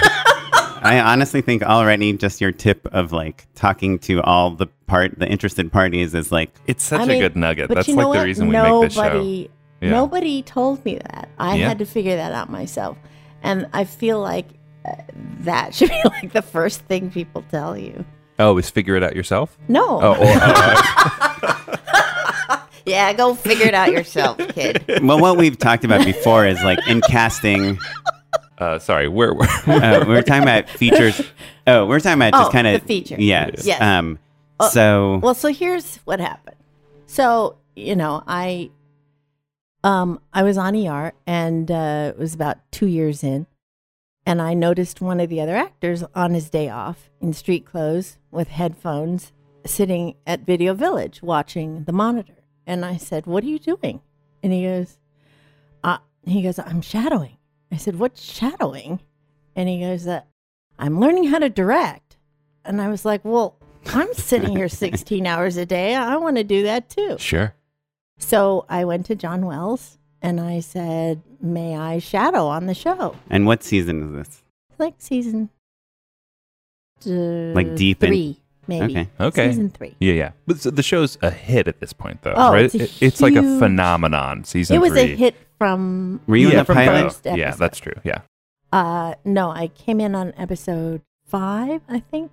I 0.83 0.99
honestly 0.99 1.41
think 1.41 1.61
already 1.61 2.13
just 2.13 2.41
your 2.41 2.51
tip 2.51 2.87
of 2.91 3.11
like 3.11 3.45
talking 3.53 3.99
to 3.99 4.19
all 4.23 4.49
the 4.49 4.65
part 4.87 5.17
the 5.19 5.27
interested 5.27 5.71
parties 5.71 6.15
is 6.15 6.31
like 6.31 6.49
It's 6.65 6.83
such 6.83 7.01
I 7.01 7.03
a 7.03 7.07
mean, 7.07 7.19
good 7.21 7.35
nugget. 7.35 7.69
That's 7.69 7.87
like 7.87 7.97
the 7.97 8.07
what? 8.07 8.23
reason 8.25 8.47
we 8.47 8.53
nobody, 8.53 8.79
make 8.81 8.89
this 8.89 8.95
show. 8.95 9.47
Yeah. 9.81 9.89
Nobody 9.91 10.41
told 10.41 10.83
me 10.83 10.95
that. 10.95 11.29
I 11.37 11.55
Yeah. 11.57 11.67
had 11.67 11.79
to 11.79 11.85
figure 11.85 12.15
that 12.15 12.33
out 12.33 12.49
myself. 12.49 12.97
And 13.41 13.67
I 13.73 13.83
feel 13.85 14.19
like 14.19 14.47
uh, 14.85 14.93
that 15.41 15.73
should 15.75 15.89
be 15.89 16.01
like 16.05 16.33
the 16.33 16.41
first 16.41 16.81
thing 16.81 17.11
people 17.11 17.43
tell 17.49 17.77
you. 17.77 18.05
Oh, 18.39 18.57
is 18.57 18.69
figure 18.69 18.95
it 18.95 19.03
out 19.03 19.15
yourself? 19.15 19.57
No. 19.67 19.99
Oh, 20.01 20.11
or, 20.13 20.15
oh, 20.19 21.67
Yeah, 22.85 23.13
go 23.13 23.35
figure 23.35 23.67
it 23.67 23.75
out 23.75 23.91
yourself, 23.91 24.37
kid. 24.39 24.83
well 25.03 25.19
what 25.19 25.37
we've 25.37 25.57
talked 25.57 25.83
about 25.85 26.03
before 26.03 26.45
is 26.47 26.61
like 26.63 26.79
in 26.87 27.01
casting 27.01 27.77
uh, 28.57 28.77
sorry. 28.79 29.07
Where 29.07 29.33
were? 29.33 29.43
uh, 29.67 30.03
we 30.05 30.13
we're 30.13 30.21
talking 30.23 30.43
about 30.43 30.67
features 30.69 31.21
oh 31.67 31.85
we're 31.85 31.99
talking 31.99 32.19
about 32.19 32.33
just 32.33 32.49
Oh, 32.49 32.51
kind 32.51 32.67
of 32.67 32.81
the 32.81 32.87
feature. 32.87 33.15
yes 33.19 33.65
Yes. 33.65 33.81
um 33.81 34.17
so 34.71 35.17
Well, 35.23 35.33
so 35.35 35.49
here's 35.53 35.97
what 36.05 36.19
happened. 36.19 36.55
So, 37.07 37.57
you 37.75 37.95
know, 37.95 38.23
I 38.27 38.69
um 39.83 40.19
I 40.33 40.43
was 40.43 40.57
on 40.57 40.75
ER 40.75 41.13
and 41.25 41.69
uh, 41.71 42.11
it 42.13 42.19
was 42.19 42.33
about 42.33 42.57
2 42.71 42.87
years 42.87 43.23
in 43.23 43.47
and 44.25 44.41
I 44.41 44.53
noticed 44.53 45.01
one 45.01 45.19
of 45.19 45.29
the 45.29 45.41
other 45.41 45.55
actors 45.55 46.03
on 46.13 46.33
his 46.33 46.49
day 46.49 46.69
off 46.69 47.09
in 47.19 47.33
street 47.33 47.65
clothes 47.65 48.17
with 48.29 48.49
headphones 48.49 49.31
sitting 49.65 50.15
at 50.25 50.45
Video 50.45 50.73
Village 50.73 51.21
watching 51.21 51.83
the 51.83 51.91
monitor. 51.91 52.35
And 52.65 52.85
I 52.85 52.97
said, 52.97 53.25
"What 53.25 53.43
are 53.43 53.47
you 53.47 53.59
doing?" 53.59 54.01
And 54.43 54.53
he 54.53 54.63
goes, 54.63 54.97
uh, 55.83 55.97
he 56.25 56.41
goes, 56.41 56.59
"I'm 56.59 56.81
shadowing." 56.81 57.37
I 57.71 57.77
said, 57.77 57.97
"What's 57.97 58.21
shadowing?" 58.21 59.01
And 59.55 59.67
he 59.67 59.79
goes, 59.81 60.07
uh, 60.07 60.21
"I'm 60.77 60.99
learning 60.99 61.25
how 61.25 61.39
to 61.39 61.49
direct." 61.49 62.17
And 62.63 62.81
I 62.81 62.87
was 62.89 63.03
like, 63.05 63.25
"Well, 63.25 63.57
I'm 63.87 64.13
sitting 64.13 64.55
here 64.55 64.69
16 64.85 65.25
hours 65.25 65.57
a 65.57 65.65
day. 65.65 65.95
I 65.95 66.15
want 66.17 66.37
to 66.37 66.43
do 66.43 66.63
that 66.63 66.89
too." 66.89 67.17
sure. 67.17 67.55
So 68.21 68.65
I 68.69 68.85
went 68.85 69.05
to 69.07 69.15
John 69.15 69.45
Wells 69.45 69.97
and 70.21 70.39
I 70.39 70.59
said, 70.61 71.21
"May 71.41 71.75
I 71.75 71.99
shadow 71.99 72.47
on 72.47 72.67
the 72.67 72.73
show?" 72.73 73.15
and 73.29 73.45
what 73.45 73.63
season 73.63 74.01
is 74.03 74.11
this? 74.13 74.43
Like 74.77 74.95
season, 74.99 75.49
uh, 77.05 77.09
Like 77.53 77.75
deep 77.75 78.03
in- 78.03 78.09
three, 78.09 78.37
maybe. 78.67 78.85
Okay. 78.97 79.09
Okay. 79.19 79.47
season 79.49 79.69
three. 79.69 79.95
Yeah, 79.99 80.13
yeah. 80.13 80.31
But 80.47 80.59
so 80.59 80.69
the 80.71 80.83
show's 80.83 81.17
a 81.21 81.29
hit 81.31 81.67
at 81.67 81.79
this 81.79 81.93
point, 81.93 82.21
though, 82.21 82.33
Oh, 82.35 82.53
right? 82.53 82.65
it's 82.65 82.75
a 82.75 82.83
It- 82.83 83.01
it's 83.01 83.21
like 83.21 83.35
a 83.35 83.59
phenomenon. 83.59 84.43
Season 84.43 84.75
it 84.75 84.79
was 84.79 84.91
three. 84.93 85.13
a 85.13 85.15
hit 85.15 85.35
from. 85.57 86.21
Were 86.27 86.35
you 86.37 86.47
in 86.47 86.53
yeah, 86.53 86.63
the 86.63 86.73
pilot? 86.73 87.03
First 87.13 87.25
Yeah, 87.25 87.51
that's 87.51 87.79
true. 87.79 87.93
Yeah. 88.03 88.19
Uh, 88.71 89.15
no, 89.25 89.49
I 89.51 89.67
came 89.67 89.99
in 89.99 90.15
on 90.15 90.33
episode 90.37 91.01
five, 91.25 91.81
I 91.89 91.99
think. 91.99 92.31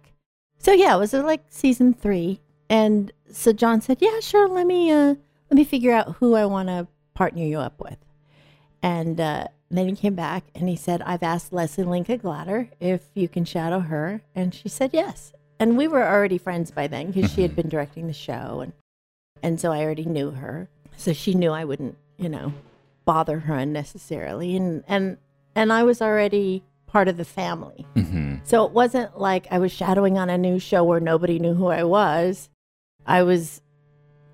So 0.58 0.72
yeah, 0.72 0.94
it 0.94 0.98
was 0.98 1.12
uh, 1.14 1.22
like 1.24 1.44
season 1.48 1.92
three, 1.94 2.40
and 2.70 3.10
so 3.32 3.52
John 3.52 3.80
said, 3.80 3.98
"Yeah, 4.00 4.20
sure. 4.20 4.48
Let 4.48 4.66
me 4.66 4.90
uh, 4.90 5.14
let 5.50 5.56
me 5.56 5.64
figure 5.64 5.92
out 5.92 6.16
who 6.16 6.34
I 6.34 6.46
want 6.46 6.68
to 6.68 6.86
partner 7.14 7.42
you 7.42 7.58
up 7.58 7.80
with." 7.80 7.98
And 8.82 9.20
uh, 9.20 9.48
then 9.70 9.88
he 9.88 9.96
came 9.96 10.14
back 10.14 10.44
and 10.54 10.68
he 10.68 10.76
said, 10.76 11.02
"I've 11.02 11.22
asked 11.22 11.52
Leslie 11.52 11.84
Linka 11.84 12.16
Glatter 12.16 12.70
if 12.80 13.02
you 13.14 13.28
can 13.28 13.44
shadow 13.44 13.80
her," 13.80 14.22
and 14.34 14.54
she 14.54 14.68
said 14.68 14.90
yes. 14.92 15.32
And 15.60 15.76
we 15.76 15.88
were 15.88 16.06
already 16.06 16.38
friends 16.38 16.70
by 16.70 16.86
then 16.86 17.10
because 17.10 17.32
she 17.32 17.42
had 17.42 17.56
been 17.56 17.68
directing 17.68 18.06
the 18.06 18.12
show, 18.12 18.60
and 18.60 18.72
and 19.42 19.60
so 19.60 19.72
I 19.72 19.82
already 19.82 20.04
knew 20.04 20.30
her. 20.30 20.68
So 20.96 21.12
she 21.12 21.34
knew 21.34 21.50
I 21.50 21.64
wouldn't, 21.64 21.96
you 22.16 22.28
know, 22.28 22.52
bother 23.04 23.40
her 23.40 23.54
unnecessarily, 23.54 24.56
and 24.56 24.84
and 24.86 25.18
and 25.54 25.72
I 25.72 25.82
was 25.82 26.00
already 26.00 26.62
part 26.86 27.08
of 27.08 27.16
the 27.16 27.24
family. 27.24 27.86
hmm 27.94 28.36
So 28.44 28.64
it 28.64 28.72
wasn't 28.72 29.18
like 29.18 29.46
I 29.50 29.58
was 29.58 29.72
shadowing 29.72 30.16
on 30.18 30.30
a 30.30 30.38
new 30.38 30.58
show 30.58 30.84
where 30.84 31.00
nobody 31.00 31.38
knew 31.38 31.54
who 31.54 31.66
I 31.66 31.84
was. 31.84 32.48
I 33.06 33.22
was 33.22 33.60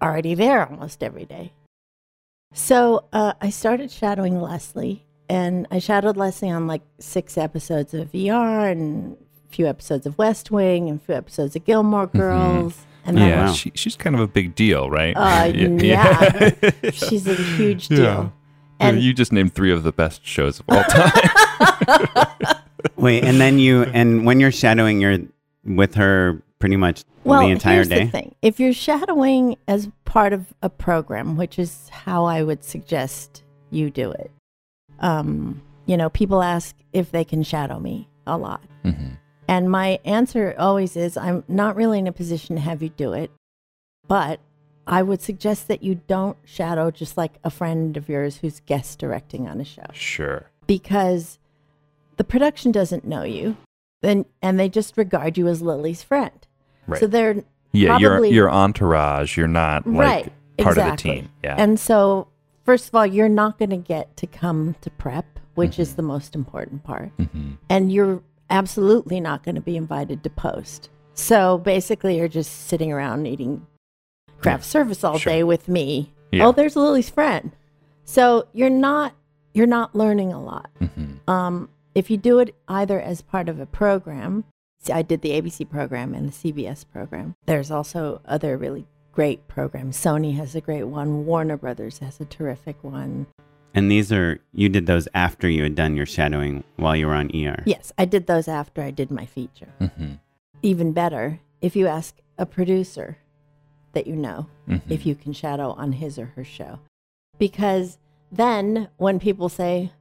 already 0.05 0.35
there 0.35 0.69
almost 0.69 1.03
every 1.03 1.25
day. 1.25 1.53
So 2.53 3.05
uh, 3.13 3.33
I 3.41 3.51
started 3.51 3.91
shadowing 3.91 4.41
Leslie, 4.41 5.05
and 5.29 5.67
I 5.71 5.79
shadowed 5.81 6.17
Leslie 6.17 6.51
on 6.51 6.67
like 6.67 6.83
six 6.99 7.37
episodes 7.37 7.95
of 7.95 8.13
VR 8.13 8.71
and 8.71 9.17
a 9.47 9.49
few 9.53 9.67
episodes 9.67 10.07
of 10.07 10.17
West 10.19 10.51
Wing 10.51 10.89
and 10.89 11.01
a 11.01 11.05
few 11.05 11.15
episodes 11.15 11.57
of 11.57 11.65
Gilmore 11.65 12.07
Girls. 12.07 12.85
And 13.07 13.19
then 13.19 13.29
Yeah, 13.29 13.47
wow. 13.47 13.53
she, 13.53 13.73
she's 13.75 13.97
kind 13.97 14.15
of 14.15 14.21
a 14.21 14.27
big 14.29 14.55
deal, 14.55 14.89
right? 14.89 15.15
Uh, 15.17 15.53
yeah. 15.55 16.41
she's 16.93 17.27
a 17.27 17.35
huge 17.35 17.89
deal. 17.89 17.99
Yeah. 17.99 18.29
And 18.81 19.01
you 19.03 19.13
just 19.15 19.33
named 19.33 19.55
three 19.55 19.73
of 19.73 19.83
the 19.83 19.93
best 19.93 20.25
shows 20.27 20.61
of 20.61 20.67
all 20.69 20.83
time. 20.85 21.13
Wait, 22.97 23.25
and 23.25 23.41
then 23.41 23.59
you 23.59 23.83
and 23.85 24.27
when 24.27 24.41
you're 24.41 24.53
shadowing, 24.53 25.01
you're 25.01 25.19
with 25.65 25.95
her 25.95 26.43
pretty 26.65 26.77
much 26.77 27.05
well, 27.25 27.43
the 27.43 27.49
entire 27.53 27.75
here's 27.75 27.89
day. 27.89 28.05
The 28.07 28.11
thing. 28.11 28.35
If 28.41 28.59
you're 28.59 28.73
shadowing 28.73 29.57
as 29.69 29.91
part 30.07 30.33
of 30.33 30.55
a 30.63 30.71
program, 30.71 31.37
which 31.37 31.59
is 31.59 31.91
how 31.91 32.25
I 32.25 32.43
would 32.43 32.65
suggest 32.65 33.43
you 33.71 33.91
do 33.91 34.11
it, 34.13 34.31
um, 35.01 35.61
you 35.85 35.99
know, 35.99 36.09
people 36.09 36.43
ask 36.43 36.75
if 36.95 37.11
they 37.11 37.23
can 37.23 37.43
shadow 37.43 37.79
me 37.79 38.09
a 38.27 38.39
lot. 38.39 38.63
hmm 38.83 39.11
And 39.47 39.71
my 39.71 40.01
answer 40.07 40.55
always 40.59 40.97
is 40.97 41.19
I'm 41.19 41.45
not 41.49 41.77
really 41.77 41.99
in 41.99 42.07
a 42.07 42.13
position 42.13 42.57
to 42.57 42.63
have 42.63 42.83
you 42.83 42.89
do 42.89 43.13
it, 43.13 43.31
but 44.09 44.41
I 44.87 45.03
would 45.03 45.21
suggest 45.21 45.69
that 45.69 45.83
you 45.83 46.01
don't 46.07 46.39
shadow 46.47 46.91
just 46.91 47.19
like 47.19 47.33
a 47.45 47.51
friend 47.51 47.95
of 47.99 48.09
yours 48.09 48.39
who's 48.39 48.61
guest 48.61 48.99
directing 48.99 49.47
on 49.49 49.61
a 49.61 49.65
show 49.65 49.85
Sure. 49.93 50.49
because 50.67 51.39
the 52.17 52.25
production 52.25 52.73
doesn't 52.73 53.05
know 53.05 53.23
you. 53.25 53.59
Then 54.01 54.25
and 54.41 54.59
they 54.59 54.71
just 54.71 54.97
regard 54.97 55.37
you 55.37 55.47
as 55.49 55.61
Lily's 55.61 56.03
friend. 56.03 56.47
Right. 56.87 57.01
So 57.01 57.07
they're 57.07 57.43
yeah, 57.73 57.99
your 57.99 58.11
probably- 58.13 58.31
your 58.31 58.51
entourage. 58.51 59.37
You're 59.37 59.49
not 59.49 59.87
like 59.87 59.97
Right, 59.99 60.33
part 60.59 60.79
of 60.79 60.85
the 60.91 60.97
team. 60.97 61.29
Yeah. 61.43 61.57
And 61.59 61.79
so, 61.81 62.29
first 62.65 62.89
of 62.89 62.95
all, 62.95 63.07
you're 63.07 63.29
not 63.29 63.59
going 63.59 63.71
to 63.71 63.77
get 63.77 64.17
to 64.19 64.27
come 64.27 64.77
to 64.83 64.91
prep, 64.91 65.27
which 65.55 65.73
Mm-hmm. 65.73 65.83
is 65.83 65.95
the 65.97 66.03
most 66.03 66.35
important 66.35 66.85
part. 66.85 67.11
hmm 67.19 67.53
And 67.69 67.93
you're 67.93 68.23
absolutely 68.51 69.21
not 69.21 69.43
going 69.43 69.55
to 69.57 69.61
be 69.61 69.77
invited 69.77 70.23
to 70.23 70.31
post. 70.31 70.91
So 71.15 71.59
basically, 71.59 72.19
you're 72.19 72.29
just 72.29 72.67
sitting 72.69 72.93
around 72.93 73.27
eating 73.27 73.67
craft 74.39 74.65
service 74.65 75.03
all 75.05 75.19
Sure. 75.19 75.33
day 75.33 75.43
with 75.45 75.69
me. 75.69 76.13
Yeah. 76.33 76.47
Oh, 76.47 76.53
there's 76.53 76.77
Lily's 76.77 77.09
friend. 77.11 77.53
So 78.05 78.47
you're 78.53 78.71
not 78.71 79.15
you're 79.55 79.67
not 79.69 79.95
learning 79.95 80.33
a 80.33 80.43
lot. 80.43 80.69
hmm 80.79 81.31
Um, 81.31 81.69
if 81.95 82.11
you 82.11 82.17
do 82.17 82.41
it 82.41 82.55
either 82.69 83.01
as 83.01 83.23
part 83.23 83.49
of 83.49 83.61
a 83.61 83.67
program, 83.67 84.45
I 84.91 85.03
did 85.03 85.23
the 85.23 85.31
ABC 85.31 85.69
program 85.69 86.15
and 86.15 86.31
the 86.31 86.53
CBS 86.53 86.85
program. 86.91 87.35
There's 87.47 87.71
also 87.71 88.21
other 88.27 88.57
really 88.57 88.87
great 89.13 89.47
programs. 89.49 89.97
Sony 89.97 90.37
has 90.37 90.55
a 90.55 90.61
great 90.61 90.85
one. 90.85 91.25
Warner 91.27 91.57
Brothers 91.57 91.99
has 91.99 92.21
a 92.21 92.25
terrific 92.25 92.83
one. 92.83 93.27
And 93.75 93.91
these 93.91 94.13
are 94.13 94.41
you 94.53 94.69
did 94.69 94.87
those 94.87 95.09
after 95.15 95.49
you 95.49 95.63
had 95.65 95.75
done 95.75 95.97
your 95.97 96.07
shadowing 96.07 96.63
while 96.77 96.95
you 96.95 97.07
were 97.07 97.15
on 97.15 97.31
ER. 97.35 97.63
Yes, 97.67 97.93
I 97.99 98.05
did 98.05 98.27
those 98.27 98.47
after 98.49 98.83
I 98.83 98.91
did 98.91 99.11
my 99.11 99.27
feature. 99.27 99.73
hmm 99.79 100.15
Even 100.63 100.93
better, 100.93 101.41
if 101.61 101.75
you 101.75 101.87
ask 101.87 102.17
a 102.39 102.47
producer 102.47 103.19
that 103.93 104.07
you 104.07 104.15
know 104.17 104.47
hmm 104.67 104.77
if 104.89 105.05
you 105.07 105.15
can 105.15 105.33
shadow 105.33 105.71
on 105.73 105.93
his 105.93 106.19
or 106.19 106.27
her 106.37 106.45
show. 106.45 106.79
Because 107.39 107.99
then 108.31 108.89
when 108.97 109.19
people 109.19 109.49
say, 109.49 109.93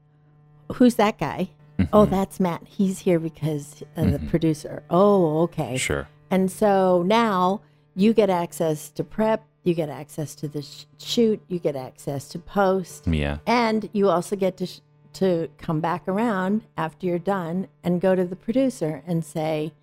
Who's 0.74 0.96
that 0.96 1.18
guy? 1.20 1.50
Oh, 1.92 2.06
that's 2.06 2.40
Matt. 2.40 2.62
He's 2.66 3.00
here 3.00 3.20
because 3.20 3.84
uh, 3.98 4.06
the 4.06 4.20
producer. 4.20 4.84
Oh, 4.90 5.42
okay. 5.44 5.76
Sure. 5.78 6.08
And 6.30 6.52
so 6.52 7.04
now 7.04 7.62
you 7.96 8.14
get 8.14 8.30
access 8.30 8.90
to 8.92 9.04
prep, 9.04 9.44
you 9.64 9.74
get 9.74 9.90
access 9.90 10.36
to 10.36 10.48
the 10.48 10.62
sh- 10.62 10.86
shoot, 10.98 11.42
you 11.48 11.60
get 11.60 11.76
access 11.76 12.28
to 12.30 12.40
post, 12.40 13.08
Yeah. 13.08 13.38
and 13.46 13.90
you 13.94 14.10
also 14.10 14.36
get 14.36 14.58
to 14.58 14.66
sh- 14.66 14.80
to 15.14 15.48
come 15.60 15.80
back 15.80 16.08
around 16.08 16.64
after 16.76 17.06
you're 17.06 17.20
done 17.20 17.68
and 17.84 18.02
go 18.02 18.16
to 18.16 18.26
the 18.26 18.36
producer 18.36 19.04
and 19.06 19.24
say, 19.24 19.74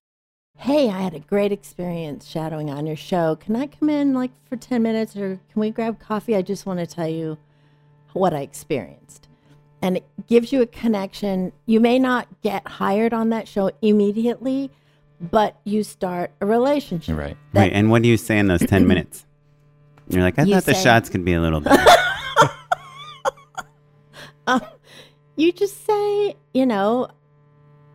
"Hey, 0.56 0.88
I 0.90 1.00
had 1.02 1.14
a 1.14 1.20
great 1.20 1.52
experience 1.52 2.26
shadowing 2.26 2.68
on 2.68 2.84
your 2.86 2.96
show. 2.96 3.36
Can 3.36 3.54
I 3.54 3.68
come 3.68 3.88
in 3.88 4.12
like 4.12 4.32
for 4.48 4.56
10 4.56 4.82
minutes 4.82 5.16
or 5.16 5.38
can 5.52 5.60
we 5.60 5.70
grab 5.70 6.00
coffee? 6.00 6.34
I 6.34 6.42
just 6.42 6.66
want 6.66 6.80
to 6.80 6.86
tell 6.86 7.08
you 7.08 7.38
what 8.12 8.34
I 8.34 8.40
experienced." 8.40 9.28
And 9.82 9.96
it 9.98 10.04
gives 10.26 10.52
you 10.52 10.60
a 10.62 10.66
connection. 10.66 11.52
You 11.66 11.80
may 11.80 11.98
not 11.98 12.28
get 12.42 12.66
hired 12.66 13.14
on 13.14 13.30
that 13.30 13.48
show 13.48 13.70
immediately, 13.82 14.70
but 15.20 15.58
you 15.64 15.82
start 15.82 16.32
a 16.40 16.46
relationship. 16.46 17.16
Right. 17.16 17.36
That- 17.54 17.60
Wait, 17.60 17.72
and 17.72 17.90
what 17.90 18.02
do 18.02 18.08
you 18.08 18.16
say 18.16 18.38
in 18.38 18.46
those 18.48 18.60
10 18.60 18.86
minutes? 18.86 19.24
You're 20.08 20.22
like, 20.22 20.38
I 20.38 20.42
You 20.42 20.54
thought 20.54 20.64
the 20.64 20.74
say- 20.74 20.82
shots 20.84 21.08
could 21.08 21.24
be 21.24 21.32
a 21.34 21.40
little 21.40 21.60
better. 21.60 21.82
Um, 24.46 24.62
you 25.36 25.52
just 25.52 25.86
say, 25.86 26.34
you 26.52 26.66
know, 26.66 27.08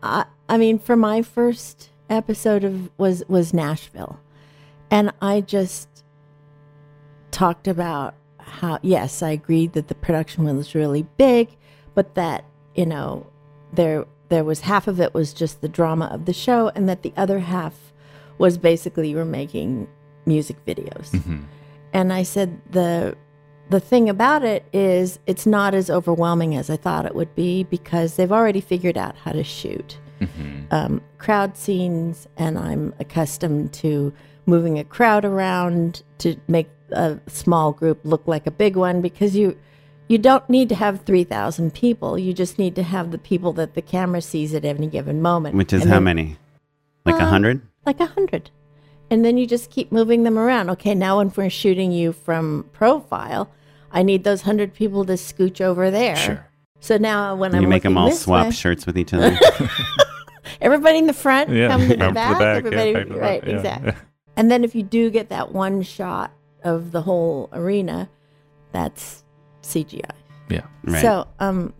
I, 0.01 0.25
I 0.47 0.57
mean, 0.57 0.79
for 0.79 0.95
my 0.95 1.21
first 1.21 1.89
episode 2.09 2.63
of 2.63 2.89
was 2.97 3.23
was 3.27 3.53
Nashville, 3.53 4.19
and 4.89 5.11
I 5.21 5.41
just 5.41 5.89
talked 7.31 7.67
about 7.67 8.15
how 8.39 8.79
yes, 8.83 9.21
I 9.21 9.31
agreed 9.31 9.73
that 9.73 9.87
the 9.89 9.95
production 9.95 10.45
was 10.55 10.73
really 10.75 11.05
big, 11.17 11.49
but 11.95 12.13
that 12.15 12.45
you 12.75 12.85
know 12.85 13.25
there 13.73 14.05
there 14.29 14.43
was 14.43 14.61
half 14.61 14.87
of 14.87 14.99
it 14.99 15.13
was 15.13 15.33
just 15.33 15.61
the 15.61 15.69
drama 15.69 16.05
of 16.05 16.25
the 16.25 16.33
show, 16.33 16.69
and 16.75 16.87
that 16.87 17.01
the 17.01 17.13
other 17.17 17.39
half 17.39 17.73
was 18.37 18.57
basically 18.57 19.09
you 19.09 19.15
were 19.15 19.25
making 19.25 19.87
music 20.25 20.57
videos. 20.65 21.09
hmm 21.23 21.43
And 21.93 22.11
I 22.13 22.23
said 22.23 22.61
the 22.69 23.15
the 23.69 23.79
thing 23.79 24.09
about 24.09 24.43
it 24.43 24.63
is 24.73 25.17
it's 25.25 25.47
not 25.47 25.73
as 25.73 25.89
overwhelming 25.89 26.55
as 26.55 26.69
I 26.69 26.77
thought 26.77 27.05
it 27.07 27.15
would 27.15 27.33
be 27.33 27.63
because 27.63 28.15
they've 28.15 28.31
already 28.31 28.61
figured 28.61 28.97
out 28.97 29.15
how 29.15 29.31
to 29.31 29.43
shoot 29.43 29.97
hmm 30.19 30.63
um, 30.71 31.01
crowd 31.19 31.55
scenes, 31.57 32.27
and 32.37 32.57
I'm 32.57 32.93
accustomed 32.99 33.73
to 33.73 34.11
moving 34.47 34.79
a 34.79 34.83
crowd 34.83 35.25
around 35.25 36.03
to 36.19 36.35
make 36.47 36.69
a 36.91 37.19
small 37.27 37.71
group 37.71 37.99
look 38.03 38.27
like 38.27 38.47
a 38.47 38.51
big 38.51 38.75
one 38.75 39.01
because 39.01 39.35
you 39.35 39.57
you 40.07 40.17
don't 40.17 40.47
need 40.49 40.69
to 40.69 40.75
have 40.75 41.01
3,000 41.01 41.73
people. 41.73 42.17
You 42.19 42.33
just 42.33 42.59
need 42.59 42.75
to 42.75 42.83
have 42.83 43.11
the 43.11 43.17
people 43.17 43.53
that 43.53 43.73
the 43.73 43.81
camera 43.81 44.21
sees 44.21 44.53
at 44.53 44.63
any 44.65 44.87
given 44.87 45.21
moment. 45.21 45.55
Which 45.55 45.73
is 45.73 45.81
And 45.81 45.89
how 45.89 45.95
then- 45.97 46.03
many? 46.03 46.37
Like 47.05 47.15
a 47.15 47.19
Um, 47.19 47.25
100? 47.25 47.61
like 47.85 47.99
a 47.99 48.05
hundred. 48.07 48.49
And 49.11 49.23
then 49.23 49.37
you 49.37 49.45
just 49.45 49.69
keep 49.69 49.91
moving 49.91 50.23
them 50.23 50.39
around. 50.39 50.69
Okay, 50.71 50.95
now 50.95 51.17
when 51.17 51.31
we're 51.35 51.51
shooting 51.51 51.91
you 51.91 52.11
from 52.11 52.65
profile, 52.73 53.49
I 53.91 54.01
need 54.01 54.23
those 54.23 54.41
hundred 54.41 54.73
people 54.73 55.05
to 55.05 55.13
scooch 55.13 55.61
over 55.61 55.91
there. 55.91 56.15
Sure. 56.15 56.47
So 56.79 56.97
now 56.97 57.35
when 57.35 57.49
And 57.51 57.57
I'm 57.57 57.61
you 57.63 57.67
make 57.67 57.83
them 57.83 57.97
all 57.97 58.11
swap 58.11 58.45
way- 58.47 58.51
shirts 58.51 58.85
with 58.87 58.97
each 58.97 59.13
other. 59.17 59.37
everybody 60.61 60.97
in 60.97 61.07
the 61.07 61.13
front, 61.13 61.49
Yeah. 61.49 61.67
come 61.67 61.81
to 61.81 61.87
the 61.87 61.95
Come 61.97 61.99
to 61.99 62.07
the 62.07 62.13
back, 62.13 62.31
back, 62.39 62.41
yeah, 62.41 62.57
everybody, 62.57 62.93
back 62.93 63.07
to 63.07 63.13
the 63.13 63.19
right, 63.19 63.43
yeah. 63.45 63.55
exactly. 63.55 63.93
And 64.37 64.51
then 64.51 64.63
if 64.63 64.73
you 64.75 64.83
do 64.83 65.09
get 65.09 65.29
that 65.29 65.51
one 65.51 65.81
shot 65.83 66.31
of 66.63 66.91
the 66.91 67.01
whole 67.03 67.49
arena, 67.53 68.09
that's 68.71 69.23
CGI. 69.65 70.09
Yeah. 70.49 70.61
Right. 70.83 71.01
So, 71.01 71.27
um, 71.39 71.73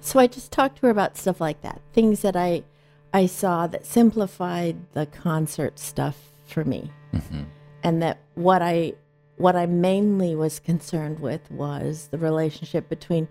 so 0.00 0.18
I 0.18 0.26
just 0.26 0.50
talked 0.50 0.76
to 0.76 0.82
her 0.86 0.90
about 0.90 1.16
stuff 1.16 1.40
like 1.40 1.62
that, 1.62 1.80
things 1.92 2.22
that 2.22 2.36
I, 2.36 2.64
I 3.12 3.26
saw 3.26 3.66
that 3.68 3.86
simplified 3.86 4.76
the 4.92 5.06
concert 5.06 5.78
stuff 5.78 6.16
for 6.46 6.64
me, 6.64 6.90
hmm 7.12 7.42
and 7.82 8.02
that 8.02 8.18
what 8.34 8.60
I, 8.60 8.92
what 9.36 9.56
I 9.56 9.64
mainly 9.64 10.34
was 10.36 10.58
concerned 10.58 11.20
with 11.20 11.50
was 11.50 12.08
the 12.10 12.18
relationship 12.18 12.90
between 12.90 13.26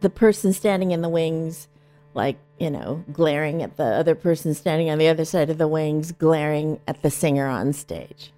the 0.00 0.10
person 0.10 0.52
standing 0.52 0.90
in 0.90 1.00
the 1.00 1.08
wings, 1.08 1.66
like 2.12 2.36
you 2.58 2.70
know, 2.70 3.04
glaring 3.12 3.62
at 3.62 3.76
the 3.78 3.84
other 3.84 4.14
person 4.14 4.52
standing 4.54 4.90
on 4.90 4.98
the 4.98 5.08
other 5.08 5.24
side 5.24 5.48
of 5.48 5.56
the 5.56 5.68
wings, 5.68 6.12
glaring 6.12 6.80
at 6.86 7.00
the 7.02 7.10
singer 7.10 7.46
on 7.46 7.72
stage. 7.72 8.32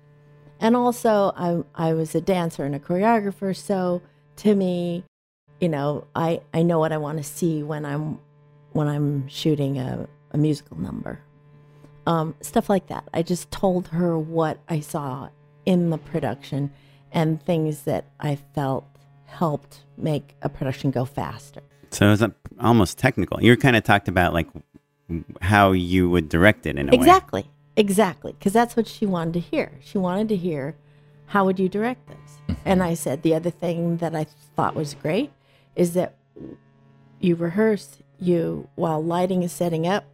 And 0.61 0.77
also, 0.77 1.33
I 1.37 1.63
I 1.75 1.93
was 1.93 2.15
a 2.15 2.21
dancer 2.21 2.65
and 2.65 2.75
a 2.75 2.81
choreographer, 2.81 3.57
so 3.57 4.01
to 4.39 4.55
me, 4.55 5.05
you 5.61 5.69
know, 5.69 6.07
I 6.15 6.41
I 6.55 6.63
know 6.63 6.79
what 6.79 6.93
I 6.93 6.99
want 6.99 7.19
to 7.19 7.25
see 7.25 7.63
when 7.63 7.85
I'm 7.85 8.19
when 8.73 8.89
I'm 8.89 9.29
shooting 9.29 9.79
a, 9.79 10.09
a 10.33 10.39
musical 10.39 10.79
number, 10.79 11.21
um, 12.07 12.35
stuff 12.41 12.69
like 12.69 12.87
that. 12.89 13.09
I 13.13 13.23
just 13.23 13.51
told 13.51 13.89
her 13.89 14.19
what 14.19 14.59
I 14.69 14.81
saw 14.81 15.31
in 15.67 15.91
the 15.91 15.99
production 15.99 16.71
and 17.13 17.43
things 17.43 17.83
that 17.83 18.07
I 18.21 18.37
felt 18.37 18.87
helped 19.25 19.85
make 19.97 20.35
a 20.43 20.49
production 20.49 20.91
go 20.91 21.05
faster. 21.05 21.61
So 21.91 22.07
it 22.07 22.11
was 22.11 22.25
almost 22.61 22.99
technical. 22.99 23.43
You 23.43 23.57
kind 23.57 23.77
of 23.77 23.85
talked 23.85 24.09
about 24.09 24.33
like 24.33 24.49
how 25.41 25.73
you 25.73 26.09
would 26.11 26.29
direct 26.29 26.67
it 26.67 26.77
in 26.77 26.89
a 26.89 26.93
way. 26.93 26.97
Exactly, 26.97 27.51
exactly, 27.77 28.33
because 28.33 28.53
that's 28.53 28.77
what 28.77 28.87
she 28.87 29.07
wanted 29.07 29.35
to 29.35 29.41
hear. 29.41 29.73
She 29.81 29.99
wanted 29.99 30.29
to 30.29 30.37
hear, 30.37 30.77
how 31.29 31.45
would 31.45 31.59
you 31.59 31.69
direct 31.69 32.07
this? 32.09 32.57
And 32.65 32.83
I 32.83 32.95
said 32.95 33.23
the 33.23 33.35
other 33.35 33.51
thing 33.51 33.99
that 33.99 34.15
I 34.15 34.27
thought 34.57 34.75
was 34.75 34.95
great 34.95 35.31
is 35.77 35.95
that 35.95 36.17
you 37.21 37.35
rehearse 37.37 37.99
you 38.19 38.69
while 38.75 39.03
lighting 39.03 39.43
is 39.43 39.53
setting 39.53 39.87
up. 39.87 40.05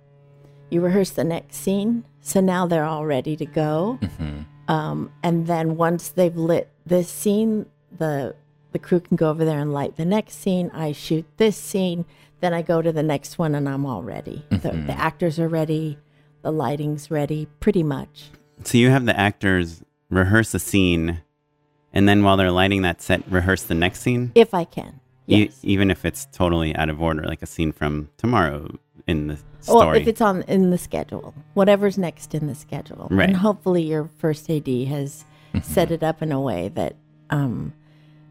You 0.71 0.81
rehearse 0.81 1.11
the 1.11 1.25
next 1.25 1.57
scene, 1.57 2.05
so 2.21 2.41
now 2.41 2.67
they're 2.67 2.85
all 2.85 3.07
ready 3.07 3.37
to 3.37 3.47
go. 3.47 3.99
hmm 4.19 4.43
Um, 4.67 5.13
and 5.23 5.47
then 5.47 5.77
once 5.77 6.09
they've 6.09 6.35
lit 6.37 6.71
this 6.87 7.09
scene, 7.09 7.67
the 7.97 8.35
the 8.73 8.79
crew 8.79 8.99
can 8.99 9.17
go 9.17 9.31
over 9.31 9.45
there 9.45 9.61
and 9.61 9.73
light 9.73 9.97
the 9.97 10.05
next 10.07 10.35
scene. 10.41 10.71
I 10.75 10.91
shoot 10.93 11.25
this 11.37 11.57
scene, 11.57 12.07
then 12.41 12.53
I 12.53 12.63
go 12.63 12.83
to 12.83 12.91
the 12.91 13.03
next 13.05 13.39
one, 13.39 13.55
and 13.55 13.69
I'm 13.69 13.87
all 13.87 14.03
ready. 14.03 14.45
The, 14.51 14.71
the 14.87 14.99
actors 14.99 15.39
are 15.39 15.49
ready, 15.49 15.99
the 16.43 16.51
lighting's 16.51 17.09
ready, 17.11 17.47
pretty 17.61 17.83
much. 17.85 18.31
So 18.65 18.79
you 18.79 18.89
have 18.91 19.05
the 19.05 19.17
actors 19.17 19.84
rehearse 20.15 20.55
a 20.55 20.59
scene, 20.59 21.21
and 21.93 22.09
then 22.09 22.23
while 22.25 22.37
they're 22.37 22.51
lighting 22.51 22.83
that 22.83 23.03
set, 23.03 23.23
rehearse 23.31 23.63
the 23.65 23.75
next 23.75 24.01
scene, 24.01 24.33
If 24.35 24.55
I 24.55 24.65
can, 24.65 25.01
E- 25.27 25.51
even 25.63 25.91
if 25.91 26.05
it's 26.05 26.27
totally 26.33 26.75
out 26.77 26.89
of 26.91 27.01
order, 27.01 27.23
like 27.25 27.43
a 27.43 27.47
scene 27.47 27.73
from 27.73 28.09
tomorrow 28.17 28.69
in 29.07 29.27
the 29.29 29.39
story. 29.61 29.87
Well, 29.87 29.95
if 29.97 30.07
it's 30.09 30.21
on 30.21 30.43
in 30.43 30.71
the 30.71 30.79
schedule, 30.79 31.35
whatever's 31.55 31.99
next 31.99 32.35
in 32.35 32.47
the 32.47 32.55
schedule, 32.55 33.09
Right. 33.11 33.29
and 33.29 33.37
hopefully 33.37 33.83
your 33.83 34.09
first 34.19 34.49
AD 34.51 34.69
has 34.89 35.25
set 35.63 35.91
it 35.91 36.03
up 36.03 36.23
in 36.23 36.33
a 36.33 36.41
way 36.41 36.69
that, 36.75 36.97
um, 37.31 37.73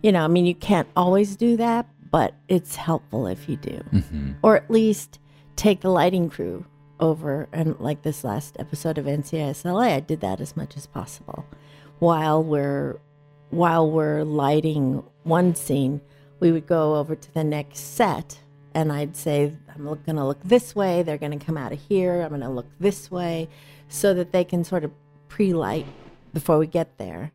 you 0.02 0.12
know, 0.12 0.24
I 0.24 0.28
mean, 0.28 0.46
you 0.46 0.56
can't 0.56 0.88
always 0.96 1.36
do 1.36 1.58
that, 1.58 1.88
but 2.12 2.34
it's 2.48 2.76
helpful 2.76 3.28
if 3.28 3.48
you 3.50 3.56
do, 3.58 3.78
hmm 3.92 4.32
or 4.44 4.56
at 4.58 4.70
least 4.70 5.20
take 5.56 5.82
the 5.82 5.90
lighting 5.90 6.30
crew 6.30 6.66
over. 7.00 7.48
And 7.54 7.80
like 7.80 8.02
this 8.04 8.24
last 8.24 8.56
episode 8.60 8.98
of 8.98 9.06
NCIS 9.06 9.64
LA, 9.66 9.96
I 9.96 10.00
did 10.00 10.22
that 10.22 10.40
as 10.42 10.56
much 10.56 10.76
as 10.78 10.86
possible, 10.86 11.46
while 12.04 12.44
we're 12.44 13.00
while 13.50 13.90
we're 13.90 14.24
lighting 14.24 15.02
one 15.24 15.56
scene, 15.56 16.02
we 16.42 16.52
would 16.52 16.68
go 16.68 16.96
over 16.96 17.16
to 17.16 17.34
the 17.34 17.44
next 17.46 17.80
set 17.80 18.40
and 18.74 18.92
I'd 18.92 19.16
say, 19.16 19.54
I'm 19.74 19.86
going 19.86 20.18
to 20.18 20.26
look 20.26 20.42
this 20.44 20.76
way. 20.76 21.04
They're 21.04 21.20
going 21.20 21.38
to 21.38 21.46
come 21.46 21.58
out 21.58 21.72
of 21.72 21.80
here. 21.80 22.22
I'm 22.22 22.30
going 22.30 22.42
to 22.42 22.50
look 22.50 22.66
this 22.80 23.10
way 23.10 23.48
so 23.88 24.14
that 24.16 24.32
they 24.34 24.44
can 24.44 24.64
sort 24.66 24.84
of 24.84 24.92
pre 25.30 25.54
light 25.54 25.86
before 26.34 26.58
we 26.58 26.68
get 26.68 26.98
there. 26.98 27.32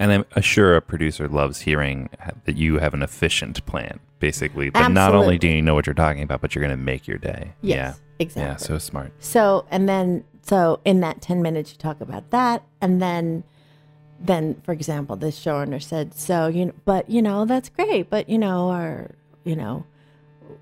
And 0.00 0.10
I'm 0.10 0.24
uh, 0.34 0.40
sure 0.40 0.74
a 0.74 0.82
producer 0.82 1.28
loves 1.28 1.60
hearing 1.60 2.08
that 2.44 2.56
you 2.56 2.78
have 2.78 2.94
an 2.94 3.02
efficient 3.02 3.64
plan, 3.66 4.00
basically. 4.18 4.70
That 4.70 4.90
not 4.90 5.14
only 5.14 5.38
do 5.38 5.46
you 5.46 5.62
know 5.62 5.74
what 5.74 5.86
you're 5.86 5.94
talking 5.94 6.22
about, 6.22 6.40
but 6.40 6.54
you're 6.54 6.64
going 6.64 6.76
to 6.76 6.82
make 6.82 7.06
your 7.06 7.18
day. 7.18 7.52
Yes, 7.60 7.76
Yeah. 7.76 7.94
exactly. 8.18 8.42
Yeah. 8.42 8.56
So 8.56 8.78
smart. 8.78 9.12
So, 9.20 9.66
and 9.70 9.88
then, 9.88 10.24
so 10.42 10.80
in 10.84 11.00
that 11.00 11.20
10 11.20 11.40
minutes, 11.40 11.70
you 11.70 11.78
talk 11.78 12.00
about 12.00 12.30
that. 12.30 12.64
And 12.80 13.00
then, 13.00 13.44
then, 14.20 14.60
for 14.64 14.72
example, 14.72 15.16
this 15.16 15.38
showrunner 15.38 15.82
said, 15.82 16.14
so, 16.14 16.48
you 16.48 16.66
know, 16.66 16.72
but, 16.84 17.08
you 17.08 17.22
know, 17.22 17.44
that's 17.44 17.68
great. 17.68 18.10
But, 18.10 18.28
you 18.28 18.38
know, 18.38 18.70
our, 18.70 19.10
you 19.44 19.54
know, 19.56 19.84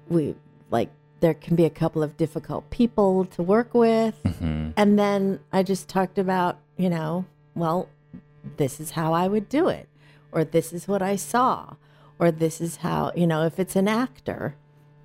we 0.08 0.34
like, 0.70 0.90
there 1.20 1.34
can 1.34 1.56
be 1.56 1.64
a 1.64 1.70
couple 1.70 2.02
of 2.02 2.16
difficult 2.16 2.68
people 2.70 3.24
to 3.24 3.42
work 3.42 3.72
with. 3.72 4.14
hmm 4.38 4.70
And 4.76 4.98
then 4.98 5.40
I 5.52 5.62
just 5.62 5.88
talked 5.88 6.18
about, 6.18 6.58
you 6.76 6.90
know, 6.90 7.24
well, 7.54 7.88
this 8.58 8.78
is 8.78 8.90
how 8.92 9.12
I 9.14 9.26
would 9.26 9.48
do 9.48 9.68
it, 9.68 9.88
or 10.32 10.44
this 10.44 10.72
is 10.72 10.86
what 10.86 11.00
I 11.02 11.16
saw, 11.16 11.74
or 12.18 12.30
this 12.30 12.60
is 12.60 12.76
how, 12.76 13.10
you 13.16 13.26
know, 13.26 13.44
if 13.46 13.58
it's 13.58 13.74
an 13.76 13.88
actor, 13.88 14.54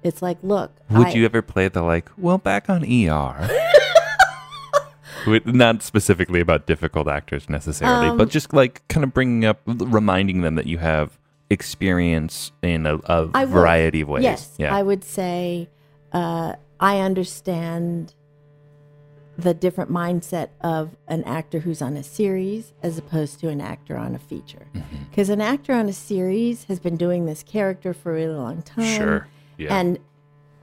it's 0.04 0.22
like, 0.22 0.38
look, 0.43 0.72
Would 0.89 1.08
I- 1.08 1.12
you 1.14 1.26
ever 1.26 1.41
play 1.41 1.68
the 1.70 1.82
like, 1.82 2.10
well, 2.18 2.38
back 2.38 2.70
on 2.70 2.84
ER? 2.84 3.47
Not 5.45 5.84
specifically 5.84 6.39
about 6.39 6.67
difficult 6.67 7.07
actors 7.07 7.49
necessarily, 7.49 8.07
Um, 8.07 8.17
but 8.17 8.30
just 8.30 8.53
like 8.53 8.88
kind 8.88 9.03
of 9.03 9.13
bringing 9.13 9.45
up, 9.45 9.61
reminding 9.65 10.41
them 10.41 10.55
that 10.55 10.67
you 10.67 10.78
have 10.78 11.19
experience 11.49 12.51
in 12.61 12.86
a, 12.86 12.95
would. 12.95 13.49
variety 13.49 14.01
of 14.01 14.07
ways. 14.07 14.24
Yes, 14.24 14.55
yeah. 14.57 14.76
I 14.76 14.84
would 14.84 15.03
say 15.03 15.69
uh, 16.13 16.55
I 16.80 16.99
understand 16.99 18.13
the 19.38 19.53
different 19.53 19.91
mindset 19.91 20.49
of 20.61 20.95
an 21.07 21.24
actor 21.24 21.59
who's 21.59 21.82
on 21.82 21.97
a 21.97 22.03
series 22.03 22.74
as 22.84 22.97
opposed 22.97 23.39
to 23.39 23.49
an 23.49 23.61
actor 23.61 23.97
on 23.97 24.13
a 24.15 24.19
feature. 24.19 24.67
Mm-hmm. 24.74 25.03
Because 25.09 25.30
an 25.30 25.41
actor 25.41 25.74
on 25.74 25.89
a 25.89 25.93
series 25.93 26.65
has 26.65 26.80
been 26.80 26.97
doing 26.97 27.26
this 27.26 27.43
character 27.43 27.93
for 27.93 28.11
a 28.11 28.15
really 28.15 28.36
long 28.36 28.61
time. 28.61 28.97
Sure. 28.97 29.28
Yeah. 29.57 29.76
And 29.76 29.99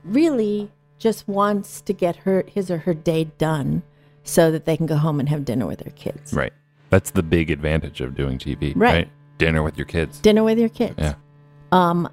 really 0.03 0.71
just 0.97 1.27
wants 1.27 1.81
to 1.81 1.93
get 1.93 2.17
her 2.17 2.43
his 2.47 2.69
or 2.69 2.79
her 2.79 2.93
day 2.93 3.25
done 3.37 3.83
so 4.23 4.51
that 4.51 4.65
they 4.65 4.77
can 4.77 4.85
go 4.85 4.95
home 4.97 5.19
and 5.19 5.29
have 5.29 5.45
dinner 5.45 5.65
with 5.65 5.79
their 5.79 5.93
kids. 5.93 6.33
right. 6.33 6.53
That's 6.89 7.11
the 7.11 7.21
big 7.21 7.51
advantage 7.51 8.01
of 8.01 8.15
doing 8.15 8.39
TV. 8.39 8.73
Right. 8.75 9.07
Dinner 9.37 9.61
with 9.61 9.77
your 9.77 9.85
kids. 9.85 10.19
Dinner 10.19 10.43
with 10.43 10.57
your 10.57 10.69
kids. 10.69 10.95
Yeah. 10.97 11.13
um, 11.71 12.09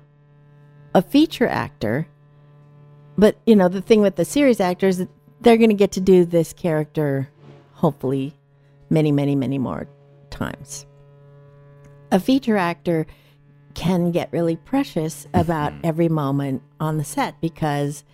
a 0.95 1.01
feature 1.01 1.49
actor. 1.49 2.07
But 3.17 3.39
you 3.47 3.57
know, 3.57 3.69
the 3.69 3.81
thing 3.81 4.03
with 4.03 4.17
the 4.17 4.25
series 4.27 4.61
actors, 4.61 4.99
they're 5.41 5.57
going 5.57 5.71
to 5.71 5.75
get 5.75 5.93
to 5.93 6.01
do 6.01 6.27
this 6.27 6.53
character, 6.53 7.31
hopefully, 7.73 8.35
many, 8.91 9.13
many, 9.13 9.35
many 9.35 9.57
more 9.59 9.89
times. 10.31 10.85
A 12.13 12.21
feature 12.21 12.57
actor 12.59 13.07
can 13.75 14.11
get 14.11 14.31
really 14.33 14.57
precious 14.57 15.27
about 15.35 15.73
every 15.85 16.09
moment 16.09 16.63
on 16.81 16.99
the 16.99 17.05
set 17.05 17.41
because 17.41 18.05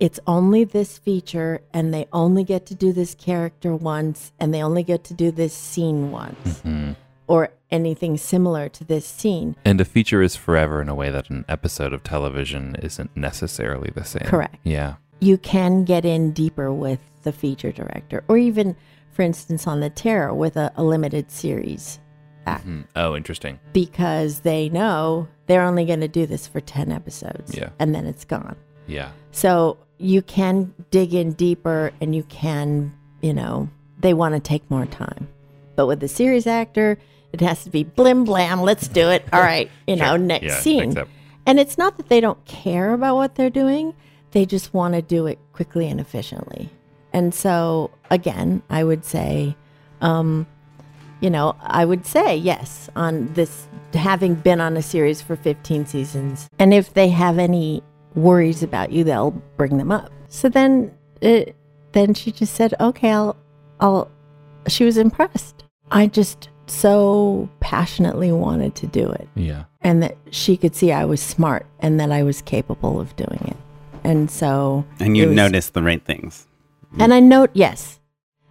it's 0.00 0.18
only 0.26 0.64
this 0.64 0.98
feature 0.98 1.60
and 1.72 1.94
they 1.94 2.06
only 2.12 2.44
get 2.44 2.66
to 2.66 2.74
do 2.74 2.92
this 2.92 3.14
character 3.14 3.74
once 3.74 4.32
and 4.40 4.52
they 4.52 4.62
only 4.62 4.82
get 4.82 5.04
to 5.04 5.14
do 5.14 5.30
this 5.30 5.54
scene 5.54 6.10
once 6.10 6.62
or 7.26 7.50
anything 7.70 8.16
similar 8.16 8.68
to 8.68 8.84
this 8.84 9.06
scene. 9.06 9.56
And 9.64 9.80
a 9.80 9.84
feature 9.84 10.20
is 10.22 10.36
forever 10.36 10.82
in 10.82 10.88
a 10.88 10.94
way 10.94 11.10
that 11.10 11.30
an 11.30 11.44
episode 11.48 11.92
of 11.92 12.02
television 12.02 12.76
isn't 12.82 13.16
necessarily 13.16 13.90
the 13.94 14.04
same. 14.04 14.24
Correct. 14.26 14.56
Yeah. 14.64 14.94
you 15.20 15.38
can 15.38 15.84
get 15.84 16.04
in 16.04 16.32
deeper 16.32 16.72
with 16.72 17.00
the 17.22 17.32
feature 17.32 17.72
director, 17.72 18.22
or 18.28 18.36
even, 18.36 18.76
for 19.12 19.22
instance, 19.22 19.66
on 19.66 19.80
the 19.80 19.88
Terror 19.88 20.34
with 20.34 20.56
a, 20.56 20.70
a 20.76 20.82
limited 20.84 21.30
series 21.30 21.98
act, 22.46 22.64
Hmm. 22.64 22.82
Oh, 22.94 23.16
interesting. 23.16 23.58
because 23.72 24.40
they 24.40 24.68
know 24.68 25.26
they're 25.46 25.62
only 25.62 25.86
going 25.86 26.00
to 26.00 26.08
do 26.08 26.26
this 26.26 26.46
for 26.46 26.60
10 26.60 26.92
episodes 26.92 27.56
Yeah. 27.56 27.70
and 27.78 27.94
then 27.94 28.04
it's 28.06 28.26
gone. 28.26 28.56
Yeah. 28.86 29.12
So 29.30 29.78
you 29.98 30.22
can 30.22 30.74
dig 30.90 31.14
in 31.14 31.32
deeper 31.32 31.92
and 32.00 32.14
you 32.14 32.22
can, 32.24 32.92
you 33.20 33.32
know, 33.32 33.68
they 34.00 34.14
want 34.14 34.34
to 34.34 34.40
take 34.40 34.68
more 34.70 34.86
time. 34.86 35.28
But 35.76 35.86
with 35.86 36.00
the 36.00 36.08
series 36.08 36.46
actor, 36.46 36.98
it 37.32 37.40
has 37.40 37.64
to 37.64 37.70
be 37.70 37.84
blim 37.84 38.24
blam, 38.24 38.60
let's 38.62 38.86
do 38.88 39.10
it. 39.10 39.24
All 39.32 39.40
right, 39.40 39.70
you 39.86 39.96
know, 39.96 40.10
Sure. 40.10 40.18
next 40.18 40.44
Yeah, 40.44 40.60
scene. 40.60 40.90
next. 40.90 41.10
And 41.46 41.60
it's 41.60 41.76
not 41.76 41.96
that 41.98 42.08
they 42.08 42.20
don't 42.20 42.42
care 42.44 42.92
about 42.92 43.16
what 43.16 43.34
they're 43.34 43.50
doing, 43.50 43.94
they 44.32 44.46
just 44.46 44.72
want 44.74 44.94
to 44.94 45.02
do 45.02 45.26
it 45.26 45.38
quickly 45.52 45.88
and 45.88 46.00
efficiently. 46.00 46.70
And 47.12 47.32
so, 47.34 47.90
again, 48.10 48.62
I 48.70 48.82
would 48.82 49.04
say, 49.04 49.56
um, 50.00 50.46
you 51.20 51.30
know, 51.30 51.54
I 51.62 51.84
would 51.84 52.04
say 52.06 52.36
yes 52.36 52.88
on 52.96 53.32
this, 53.34 53.68
having 53.92 54.34
been 54.34 54.60
on 54.60 54.76
a 54.76 54.82
series 54.82 55.22
for 55.22 55.36
15 55.36 55.86
seasons. 55.86 56.48
And 56.58 56.74
if 56.74 56.92
they 56.94 57.08
have 57.10 57.38
any 57.38 57.82
worries 58.14 58.62
about 58.62 58.92
you, 58.92 59.04
they'll 59.04 59.30
bring 59.56 59.78
them 59.78 59.90
up. 59.92 60.10
So 60.28 60.48
then, 60.48 60.92
it, 61.20 61.54
then 61.92 62.14
she 62.14 62.32
just 62.32 62.54
said, 62.54 62.74
okay, 62.80 63.10
I'll, 63.10 63.36
I'll, 63.80 64.10
she 64.68 64.84
was 64.84 64.96
impressed. 64.96 65.64
I 65.90 66.06
just 66.06 66.48
so 66.66 67.48
passionately 67.60 68.32
wanted 68.32 68.74
to 68.76 68.86
do 68.86 69.10
it 69.10 69.28
Yeah. 69.34 69.64
and 69.82 70.02
that 70.02 70.16
she 70.30 70.56
could 70.56 70.74
see 70.74 70.92
I 70.92 71.04
was 71.04 71.20
smart 71.20 71.66
and 71.80 72.00
that 72.00 72.10
I 72.10 72.22
was 72.22 72.40
capable 72.40 72.98
of 73.00 73.14
doing 73.16 73.40
it. 73.48 73.56
And 74.02 74.30
so 74.30 74.84
And 75.00 75.16
you 75.16 75.26
was- 75.28 75.36
noticed 75.36 75.74
the 75.74 75.82
right 75.82 76.02
things. 76.04 76.46
And 76.98 77.12
I 77.12 77.20
note 77.20 77.50
yes. 77.54 77.98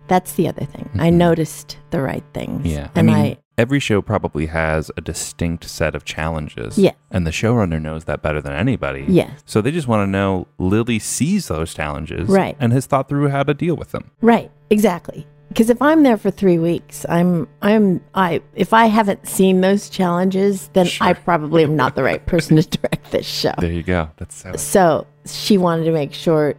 That's 0.08 0.34
the 0.34 0.48
other 0.48 0.66
thing. 0.66 0.90
I 0.96 1.10
noticed 1.10 1.78
the 1.92 2.02
right 2.02 2.24
things. 2.34 2.60
Mm-hmm. 2.60 2.68
Yeah. 2.68 2.90
And 2.96 3.10
I 3.10 3.20
I, 3.20 3.38
every 3.58 3.80
show 3.80 4.02
probably 4.02 4.48
has 4.48 4.92
a 4.98 5.02
distinct 5.02 5.66
set 5.70 5.96
of 5.96 6.06
challenges. 6.06 6.78
Yeah. 6.78 6.92
And 7.12 7.26
the 7.26 7.32
showrunner 7.32 7.82
knows 7.82 8.06
that 8.06 8.22
better 8.22 8.42
than 8.42 8.54
anybody. 8.54 9.06
Yes. 9.08 9.42
So 9.46 9.62
they 9.62 9.72
just 9.72 9.88
want 9.88 10.06
to 10.06 10.12
know 10.12 10.48
Lily 10.58 11.00
sees 11.00 11.48
those 11.48 11.74
challenges. 11.74 12.30
Right. 12.30 12.56
And 12.60 12.74
has 12.74 12.86
thought 12.86 13.08
through 13.08 13.30
how 13.30 13.44
to 13.44 13.54
deal 13.54 13.76
with 13.76 13.92
them. 13.92 14.12
right, 14.22 14.52
exactly. 14.70 15.28
Because 15.50 15.70
if 15.70 15.80
I'm 15.84 16.02
there 16.02 16.18
for 16.18 16.32
three 16.32 16.58
weeks, 16.58 17.06
I'm 17.08 17.48
I'm 17.62 18.04
I 18.16 18.42
if 18.56 18.74
I 18.74 18.88
haven't 18.88 19.28
seen 19.28 19.62
those 19.62 19.88
challenges, 19.88 20.70
then 20.74 20.88
I 21.00 21.14
probably 21.14 21.62
am 21.62 21.76
not 21.76 21.96
the 21.96 22.02
right 22.02 22.26
person 22.34 22.58
to 22.58 22.64
direct 22.68 23.12
this 23.12 23.28
show. 23.28 23.54
There 23.60 23.72
you 23.72 23.84
go. 23.84 24.10
That's 24.18 24.36
so. 24.36 24.56
So 24.56 25.08
she 25.28 25.60
wanted 25.60 25.84
to 25.84 25.92
make 25.92 26.12
sure, 26.12 26.56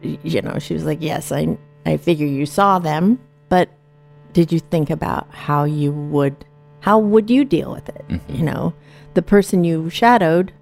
you 0.00 0.40
know, 0.40 0.58
she 0.60 0.72
was 0.72 0.86
like, 0.86 1.02
"Yes, 1.02 1.30
I 1.30 1.58
I 1.88 1.96
figure 1.96 2.26
you 2.26 2.44
saw 2.44 2.78
them, 2.78 3.18
but 3.48 3.70
did 4.34 4.52
you 4.52 4.60
think 4.60 4.90
about 4.90 5.26
how 5.30 5.64
you 5.64 5.90
would 5.92 6.44
how 6.80 6.98
would 6.98 7.28
you 7.30 7.44
deal 7.44 7.72
with 7.72 7.88
it? 7.88 8.04
Mm-hmm. 8.08 8.34
You 8.34 8.44
know, 8.44 8.74
the 9.14 9.22
person 9.22 9.64
you 9.64 9.90
shadowed 9.90 10.52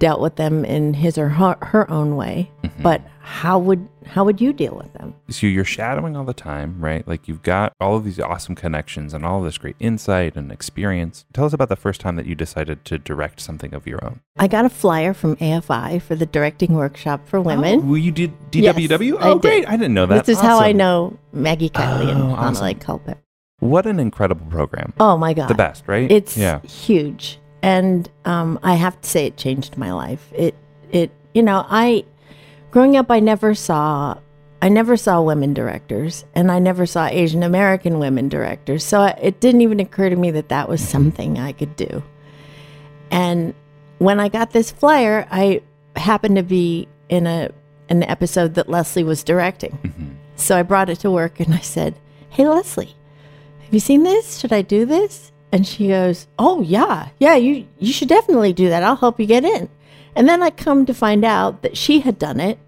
dealt 0.00 0.20
with 0.20 0.34
them 0.34 0.64
in 0.64 0.94
his 0.94 1.16
or 1.16 1.28
her, 1.28 1.56
her 1.62 1.88
own 1.88 2.16
way, 2.16 2.50
mm-hmm. 2.64 2.82
but 2.82 3.02
how 3.20 3.58
would 3.58 3.86
how 4.06 4.24
would 4.24 4.40
you 4.40 4.52
deal 4.52 4.74
with 4.74 4.92
them? 4.94 5.14
So 5.28 5.46
you're 5.46 5.64
shadowing 5.64 6.16
all 6.16 6.24
the 6.24 6.34
time, 6.34 6.80
right? 6.80 7.06
Like 7.06 7.28
you've 7.28 7.44
got 7.44 7.72
all 7.80 7.96
of 7.96 8.04
these 8.04 8.18
awesome 8.18 8.56
connections 8.56 9.14
and 9.14 9.24
all 9.24 9.38
of 9.38 9.44
this 9.44 9.56
great 9.56 9.76
insight 9.78 10.34
and 10.34 10.50
experience. 10.50 11.24
Tell 11.32 11.44
us 11.44 11.52
about 11.52 11.68
the 11.68 11.76
first 11.76 12.00
time 12.00 12.16
that 12.16 12.26
you 12.26 12.34
decided 12.34 12.84
to 12.86 12.98
direct 12.98 13.38
something 13.40 13.72
of 13.72 13.86
your 13.86 14.04
own. 14.04 14.20
I 14.36 14.48
got 14.48 14.64
a 14.64 14.68
flyer 14.68 15.14
from 15.14 15.36
AFI 15.36 16.02
for 16.02 16.16
the 16.16 16.26
directing 16.26 16.72
workshop 16.72 17.28
for 17.28 17.40
women. 17.40 17.82
Oh, 17.84 17.94
you 17.94 18.10
did 18.10 18.32
Yes, 18.52 18.74
DWW? 18.74 19.20
I 19.20 19.28
oh, 19.28 19.34
did. 19.34 19.42
great. 19.42 19.68
I 19.68 19.76
didn't 19.76 19.94
know 19.94 20.06
that. 20.06 20.24
This 20.24 20.38
is 20.38 20.42
how 20.42 20.58
I 20.58 20.72
know 20.72 21.16
Maggie 21.32 21.70
and 21.74 21.84
Oh, 21.84 22.06
Hannah 22.06 22.34
awesome. 22.34 22.64
Lake 22.64 22.80
Culpepper. 22.80 23.20
What 23.60 23.86
an 23.86 24.00
incredible 24.00 24.46
program. 24.46 24.94
Oh 24.98 25.16
my 25.16 25.34
god. 25.34 25.48
the 25.48 25.54
best, 25.54 25.84
right? 25.86 26.10
It's 26.10 26.36
yeah. 26.36 26.60
huge, 26.62 27.38
and 27.62 28.08
um, 28.24 28.58
I 28.62 28.74
have 28.74 29.00
to 29.00 29.08
say 29.08 29.26
it 29.26 29.36
changed 29.36 29.76
my 29.76 29.92
life. 29.92 30.32
It 30.34 30.54
it 30.90 31.10
you 31.34 31.42
know 31.42 31.64
I 31.68 32.04
growing 32.70 32.96
up 32.96 33.10
I 33.10 33.20
never 33.20 33.54
saw 33.54 34.18
I 34.62 34.68
never 34.68 34.96
saw 34.96 35.22
women 35.22 35.54
directors, 35.54 36.24
and 36.34 36.52
I 36.52 36.58
never 36.58 36.84
saw 36.84 37.06
Asian 37.06 37.42
American 37.42 37.98
women 37.98 38.28
directors. 38.28 38.84
So 38.84 39.00
I, 39.00 39.10
it 39.20 39.40
didn't 39.40 39.62
even 39.62 39.80
occur 39.80 40.10
to 40.10 40.16
me 40.16 40.30
that 40.32 40.50
that 40.50 40.68
was 40.68 40.86
something 40.86 41.38
I 41.38 41.52
could 41.52 41.76
do. 41.76 42.02
And 43.10 43.54
when 43.98 44.20
I 44.20 44.28
got 44.28 44.50
this 44.50 44.70
flyer, 44.70 45.26
I 45.30 45.62
happened 45.96 46.36
to 46.36 46.42
be 46.42 46.88
in 47.08 47.26
a 47.26 47.50
an 47.88 48.02
episode 48.04 48.54
that 48.54 48.68
Leslie 48.68 49.02
was 49.02 49.24
directing. 49.24 49.72
Mm-hmm. 49.82 50.08
So 50.36 50.56
I 50.56 50.62
brought 50.62 50.88
it 50.88 51.00
to 51.00 51.10
work 51.10 51.40
and 51.40 51.54
I 51.54 51.60
said, 51.60 51.94
"Hey 52.28 52.46
Leslie, 52.46 52.94
have 53.60 53.72
you 53.74 53.80
seen 53.80 54.02
this? 54.02 54.38
Should 54.38 54.52
I 54.52 54.62
do 54.62 54.84
this?" 54.84 55.32
And 55.52 55.66
she 55.66 55.88
goes, 55.88 56.28
"Oh 56.38 56.62
yeah, 56.62 57.08
yeah. 57.18 57.34
You 57.36 57.66
you 57.78 57.92
should 57.92 58.08
definitely 58.08 58.52
do 58.52 58.68
that. 58.68 58.82
I'll 58.84 58.96
help 58.96 59.18
you 59.18 59.26
get 59.26 59.44
in." 59.44 59.68
And 60.14 60.28
then 60.28 60.42
I 60.42 60.50
come 60.50 60.86
to 60.86 60.94
find 60.94 61.24
out 61.24 61.62
that 61.62 61.76
she 61.76 62.00
had 62.00 62.18
done 62.18 62.38
it 62.40 62.58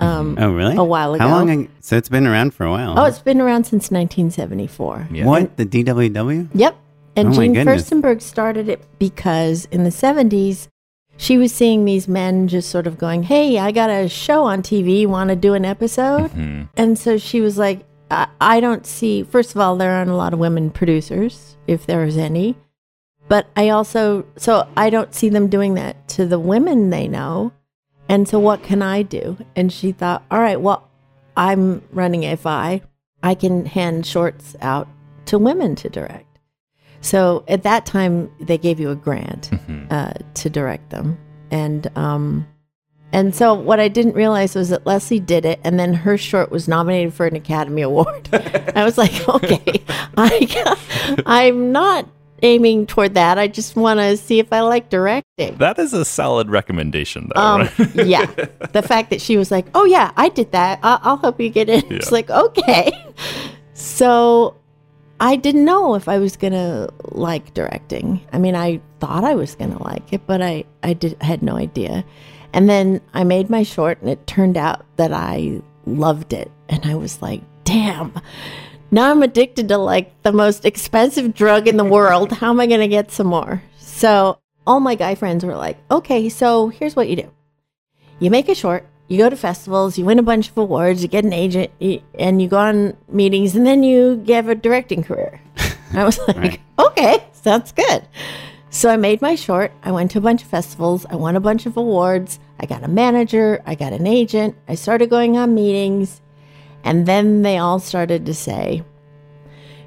um, 0.00 0.36
Oh, 0.40 0.52
really? 0.52 0.76
a 0.76 0.84
while 0.84 1.14
ago. 1.14 1.26
How 1.26 1.30
long? 1.34 1.50
ag- 1.50 1.70
So 1.80 1.96
it's 1.96 2.08
been 2.08 2.26
around 2.26 2.52
for 2.54 2.64
a 2.64 2.70
while. 2.70 2.98
Oh, 2.98 3.04
it's 3.04 3.18
been 3.20 3.40
around 3.40 3.64
since 3.64 3.90
1974. 3.90 5.08
Yeah. 5.12 5.24
What? 5.26 5.56
The 5.56 5.66
DWW? 5.66 6.48
Yep. 6.54 6.76
And 7.16 7.28
Oh 7.28 7.30
my 7.32 7.36
Jean 7.36 7.52
goodness. 7.54 7.90
Firstenberg 7.90 8.22
started 8.22 8.68
it 8.68 8.82
because 8.98 9.66
in 9.70 9.84
the 9.84 9.90
70s, 9.90 10.68
she 11.16 11.36
was 11.36 11.52
seeing 11.52 11.84
these 11.84 12.06
men 12.08 12.48
just 12.48 12.70
sort 12.70 12.86
of 12.86 12.96
going, 12.98 13.24
Hey, 13.24 13.58
I 13.58 13.72
got 13.72 13.90
a 13.90 14.08
show 14.08 14.44
on 14.44 14.62
TV. 14.62 15.06
Want 15.06 15.28
to 15.30 15.36
do 15.36 15.54
an 15.54 15.64
episode? 15.64 16.30
Mhm. 16.30 16.68
And 16.76 16.98
so 16.98 17.18
she 17.18 17.40
was 17.40 17.58
like, 17.58 17.80
I, 18.10 18.28
I 18.40 18.60
don't 18.60 18.86
see, 18.86 19.22
first 19.22 19.54
of 19.54 19.60
all, 19.60 19.76
there 19.76 19.92
aren't 19.92 20.10
a 20.10 20.16
lot 20.16 20.32
of 20.32 20.38
women 20.38 20.70
producers, 20.70 21.56
if 21.66 21.86
there 21.86 22.04
is 22.04 22.16
any. 22.16 22.56
But 23.28 23.46
I 23.56 23.68
also, 23.68 24.26
so 24.36 24.68
I 24.76 24.90
don't 24.90 25.14
see 25.14 25.28
them 25.28 25.48
doing 25.48 25.74
that 25.74 26.08
to 26.08 26.26
the 26.26 26.38
women 26.38 26.90
they 26.90 27.06
know. 27.06 27.52
And 28.08 28.28
so 28.28 28.40
what 28.40 28.64
can 28.64 28.82
I 28.82 29.02
do? 29.02 29.38
And 29.54 29.72
she 29.72 29.92
thought, 29.92 30.24
all 30.30 30.40
right, 30.40 30.60
well, 30.60 30.90
I'm 31.36 31.82
running 31.92 32.22
AFI. 32.22 32.82
I 33.22 33.34
can 33.34 33.66
hand 33.66 34.04
shorts 34.04 34.56
out 34.60 34.88
to 35.26 35.38
women 35.38 35.76
to 35.76 35.88
direct. 35.88 36.40
So 37.02 37.44
at 37.46 37.62
that 37.62 37.86
time, 37.86 38.30
they 38.40 38.58
gave 38.58 38.80
you 38.80 38.90
a 38.90 38.96
grant 38.96 39.50
uh, 39.90 40.14
to 40.34 40.50
direct 40.50 40.90
them. 40.90 41.16
And, 41.50 41.90
um, 41.96 42.48
and 43.12 43.34
so 43.34 43.54
what 43.54 43.80
I 43.80 43.88
didn't 43.88 44.14
realize 44.14 44.54
was 44.54 44.68
that 44.70 44.86
Leslie 44.86 45.20
did 45.20 45.44
it, 45.44 45.60
and 45.64 45.78
then 45.78 45.94
her 45.94 46.16
short 46.18 46.50
was 46.50 46.68
nominated 46.68 47.12
for 47.14 47.26
an 47.26 47.36
Academy 47.36 47.82
Award. 47.82 48.28
I 48.74 48.84
was 48.84 48.96
like, 48.98 49.28
okay, 49.28 49.82
I, 50.16 51.14
I'm 51.26 51.72
not 51.72 52.08
aiming 52.42 52.86
toward 52.86 53.14
that. 53.14 53.36
I 53.38 53.48
just 53.48 53.76
want 53.76 54.00
to 54.00 54.16
see 54.16 54.38
if 54.38 54.52
I 54.52 54.60
like 54.60 54.88
directing. 54.88 55.56
That 55.58 55.78
is 55.78 55.92
a 55.92 56.04
solid 56.04 56.48
recommendation, 56.48 57.30
though. 57.34 57.40
Um, 57.40 57.60
right? 57.60 57.94
yeah, 58.06 58.26
the 58.72 58.82
fact 58.82 59.10
that 59.10 59.20
she 59.20 59.36
was 59.36 59.50
like, 59.50 59.66
"Oh 59.74 59.84
yeah, 59.84 60.12
I 60.16 60.28
did 60.28 60.52
that. 60.52 60.78
I'll, 60.82 61.00
I'll 61.02 61.16
help 61.18 61.40
you 61.40 61.50
get 61.50 61.68
in." 61.68 61.84
It's 61.92 62.06
Yeah. 62.06 62.14
like 62.14 62.30
okay. 62.30 62.92
So 63.74 64.56
I 65.20 65.36
didn't 65.36 65.64
know 65.64 65.94
if 65.94 66.08
I 66.08 66.18
was 66.18 66.36
gonna 66.36 66.88
like 67.12 67.52
directing. 67.54 68.20
I 68.32 68.38
mean, 68.38 68.54
I 68.54 68.80
thought 69.00 69.24
I 69.24 69.34
was 69.34 69.54
gonna 69.54 69.82
like 69.82 70.12
it, 70.12 70.22
but 70.26 70.40
I 70.42 70.64
I 70.82 70.92
did 70.94 71.16
I 71.20 71.24
had 71.24 71.42
no 71.42 71.56
idea. 71.56 72.04
And 72.52 72.68
then 72.68 73.00
I 73.14 73.24
made 73.24 73.48
my 73.50 73.62
short, 73.62 74.00
and 74.00 74.10
it 74.10 74.26
turned 74.26 74.56
out 74.56 74.84
that 74.96 75.12
I 75.12 75.60
loved 75.86 76.32
it. 76.32 76.50
And 76.68 76.84
I 76.84 76.94
was 76.94 77.20
like, 77.22 77.42
damn, 77.64 78.12
now 78.90 79.10
I'm 79.10 79.22
addicted 79.22 79.68
to 79.68 79.78
like 79.78 80.20
the 80.22 80.32
most 80.32 80.64
expensive 80.64 81.34
drug 81.34 81.68
in 81.68 81.76
the 81.76 81.84
world. 81.84 82.32
How 82.32 82.50
am 82.50 82.60
I 82.60 82.66
going 82.66 82.80
to 82.80 82.88
get 82.88 83.10
some 83.12 83.28
more? 83.28 83.62
So 83.78 84.38
all 84.66 84.80
my 84.80 84.94
guy 84.94 85.14
friends 85.14 85.44
were 85.44 85.56
like, 85.56 85.78
okay, 85.90 86.28
so 86.28 86.68
here's 86.68 86.96
what 86.96 87.08
you 87.08 87.16
do 87.16 87.30
you 88.18 88.30
make 88.30 88.48
a 88.48 88.54
short, 88.54 88.86
you 89.08 89.16
go 89.16 89.30
to 89.30 89.36
festivals, 89.36 89.96
you 89.96 90.04
win 90.04 90.18
a 90.18 90.22
bunch 90.22 90.48
of 90.50 90.58
awards, 90.58 91.02
you 91.02 91.08
get 91.08 91.24
an 91.24 91.32
agent, 91.32 91.70
you, 91.78 92.02
and 92.18 92.42
you 92.42 92.48
go 92.48 92.58
on 92.58 92.96
meetings, 93.08 93.56
and 93.56 93.66
then 93.66 93.82
you 93.82 94.22
have 94.28 94.48
a 94.48 94.54
directing 94.54 95.02
career. 95.02 95.40
I 95.94 96.04
was 96.04 96.18
like, 96.28 96.36
Right. 96.36 96.60
okay, 96.78 97.24
sounds 97.32 97.72
good. 97.72 98.06
So 98.70 98.88
I 98.88 98.96
made 98.96 99.20
my 99.20 99.34
short. 99.34 99.72
I 99.82 99.90
went 99.90 100.12
to 100.12 100.18
a 100.18 100.20
bunch 100.20 100.42
of 100.42 100.48
festivals. 100.48 101.04
I 101.10 101.16
won 101.16 101.34
a 101.34 101.40
bunch 101.40 101.66
of 101.66 101.76
awards. 101.76 102.38
I 102.60 102.66
got 102.66 102.84
a 102.84 102.88
manager. 102.88 103.60
I 103.66 103.74
got 103.74 103.92
an 103.92 104.06
agent. 104.06 104.56
I 104.68 104.76
started 104.76 105.10
going 105.10 105.36
on 105.36 105.54
meetings. 105.54 106.20
And 106.84 107.04
then 107.04 107.42
they 107.42 107.58
all 107.58 107.80
started 107.80 108.26
to 108.26 108.34
say, 108.34 108.84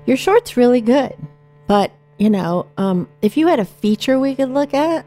Your 0.05 0.17
short's 0.17 0.57
really 0.57 0.81
good. 0.81 1.15
But, 1.65 1.91
you 2.19 2.29
know, 2.29 2.67
um, 2.77 3.07
if 3.21 3.37
you 3.37 3.47
had 3.47 3.59
a 3.59 3.65
feature 3.65 4.19
we 4.19 4.35
could 4.35 4.49
look 4.49 4.73
at, 4.73 5.05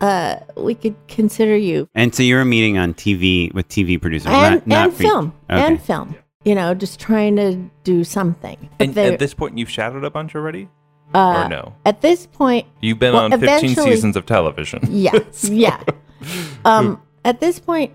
uh, 0.00 0.40
we 0.56 0.74
could 0.74 0.96
consider 1.06 1.56
you. 1.56 1.88
And 1.94 2.12
so 2.12 2.24
you 2.24 2.34
were 2.34 2.44
meeting 2.44 2.76
on 2.76 2.92
TV 2.92 3.54
with 3.54 3.68
TV 3.68 4.00
producers, 4.00 4.32
And, 4.32 4.56
not, 4.56 4.66
not 4.66 4.88
and 4.88 4.96
fe- 4.96 5.04
film. 5.04 5.32
Okay. 5.48 5.62
And 5.64 5.80
film. 5.80 6.16
You 6.44 6.56
know, 6.56 6.74
just 6.74 6.98
trying 6.98 7.36
to 7.36 7.70
do 7.84 8.02
something. 8.02 8.68
But 8.78 8.88
And 8.88 8.98
at 8.98 9.20
this 9.20 9.32
point, 9.32 9.56
you've 9.58 9.70
shadowed 9.70 10.02
a 10.02 10.10
bunch 10.10 10.34
already, 10.34 10.68
uh, 11.14 11.44
or 11.44 11.48
no? 11.48 11.74
At 11.84 12.00
this 12.00 12.26
point, 12.26 12.66
You've 12.80 12.98
been 12.98 13.12
well, 13.12 13.32
on 13.32 13.40
15 13.40 13.74
seasons 13.74 14.16
of 14.16 14.26
television. 14.26 14.80
yeah, 14.90 15.18
yeah. 15.42 15.82
Um, 16.64 17.02
at 17.24 17.40
this 17.40 17.58
point, 17.58 17.92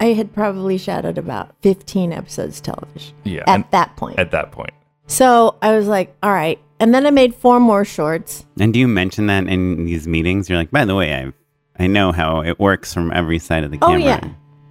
I 0.00 0.06
had 0.14 0.32
probably 0.32 0.78
shadowed 0.78 1.18
about 1.18 1.54
15 1.60 2.10
episodes 2.10 2.58
of 2.58 2.62
television 2.62 3.14
Yeah, 3.24 3.42
at 3.46 3.70
that 3.72 3.94
point. 3.96 4.18
at 4.18 4.30
that 4.30 4.50
point, 4.50 4.72
so 5.06 5.56
I 5.60 5.76
was 5.76 5.86
like, 5.86 6.16
all 6.22 6.32
right. 6.32 6.58
And 6.80 6.94
then 6.94 7.06
I 7.06 7.10
made 7.10 7.34
four 7.34 7.60
more 7.60 7.84
shorts. 7.84 8.46
And 8.58 8.72
do 8.72 8.78
you 8.78 8.88
mention 8.88 9.26
that 9.26 9.46
in 9.46 9.84
these 9.84 10.06
meetings? 10.06 10.48
You're 10.48 10.58
like, 10.58 10.70
by 10.70 10.84
the 10.86 10.94
way, 10.94 11.14
I 11.14 11.32
I 11.78 11.86
know 11.86 12.12
how 12.12 12.42
it 12.42 12.58
works 12.58 12.92
from 12.94 13.12
every 13.12 13.38
side 13.38 13.64
of 13.64 13.70
the 13.70 13.78
camera. 13.78 13.96
Oh, 13.96 14.04
yeah. 14.04 14.28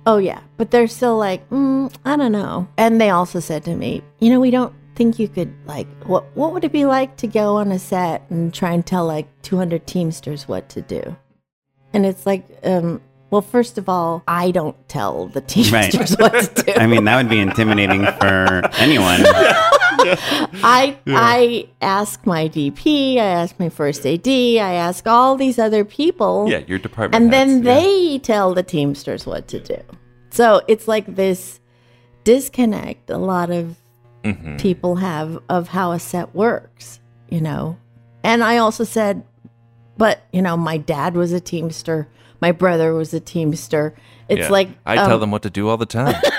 Oh, 0.08 0.18
yeah. 0.18 0.42
But 0.58 0.72
they're 0.72 0.88
still 0.88 1.18
like, 1.18 1.48
mm, 1.50 1.94
I 2.04 2.16
don't 2.16 2.32
know. 2.32 2.68
And 2.78 3.00
they 3.00 3.10
also 3.10 3.40
said 3.40 3.64
to 3.66 3.76
me, 3.76 4.04
you 4.20 4.30
know, 4.30 4.40
we 4.40 4.52
don't 4.52 4.74
think 4.96 5.20
you 5.20 5.28
could, 5.28 5.54
like, 5.66 5.88
what, 6.06 6.26
what 6.36 6.54
would 6.54 6.64
it 6.64 6.72
be 6.72 6.86
like 6.86 7.18
to 7.18 7.28
go 7.28 7.58
on 7.58 7.72
a 7.72 7.80
set 7.80 8.24
and 8.30 8.54
try 8.54 8.72
and 8.72 8.86
tell, 8.86 9.06
like, 9.06 9.28
200 9.42 9.86
Teamsters 9.86 10.48
what 10.48 10.70
to 10.70 10.82
do? 10.82 11.16
And 11.94 12.06
it's 12.06 12.26
like, 12.26 12.46
um, 12.64 13.02
well, 13.30 13.42
first 13.42 13.78
of 13.78 13.90
all, 13.90 14.24
I 14.28 14.52
don't 14.52 14.78
tell 14.88 15.28
the 15.28 15.42
Teamsters 15.42 16.16
what 16.18 16.56
to 16.56 16.64
do. 16.64 16.74
I 16.74 16.88
mean, 16.88 17.06
that 17.06 17.18
would 17.18 17.30
be 17.30 17.40
intimidating 17.40 18.06
for 18.06 18.62
anyone. 18.78 19.22
I 20.64 20.98
I 21.08 21.70
ask 21.82 22.26
my 22.26 22.48
DP, 22.48 23.16
I 23.16 23.26
ask 23.26 23.60
my 23.60 23.70
first 23.70 24.06
AD, 24.06 24.28
I 24.28 24.74
ask 24.74 25.08
all 25.08 25.36
these 25.36 25.58
other 25.58 25.84
people. 25.84 26.48
yeah, 26.50 26.60
your 26.68 26.80
department, 26.80 27.22
and 27.22 27.34
then 27.34 27.64
heads, 27.64 27.66
yeah. 27.66 27.74
they 27.76 28.20
tell 28.20 28.54
the 28.54 28.64
Teamsters 28.64 29.26
what 29.26 29.48
to 29.50 29.60
do. 29.60 29.78
So 30.30 30.62
it's 30.68 30.88
like 30.88 31.16
this 31.16 31.60
disconnect 32.24 33.10
a 33.10 33.18
lot 33.18 33.52
of 33.52 33.78
Mhm. 34.26 34.60
people 34.60 34.96
have 34.96 35.40
of 35.50 35.70
how 35.70 35.92
a 35.92 36.00
set 36.00 36.34
works, 36.34 37.00
you 37.30 37.40
know. 37.40 37.78
And 38.24 38.44
I 38.44 38.58
also 38.58 38.84
said, 38.84 39.24
but 39.98 40.24
you 40.34 40.42
know, 40.42 40.58
my 40.58 40.78
dad 40.78 41.16
was 41.16 41.32
a 41.32 41.40
Teamster, 41.40 42.08
my 42.42 42.52
brother 42.52 42.94
was 42.94 43.14
a 43.14 43.20
Teamster. 43.20 43.94
It's 44.28 44.42
Yeah. 44.42 44.50
like 44.50 44.70
I 44.86 44.96
tell 44.96 45.14
um, 45.14 45.20
them 45.20 45.32
what 45.32 45.44
to 45.44 45.50
do 45.50 45.70
all 45.70 45.78
the 45.78 45.86
time. 45.86 46.16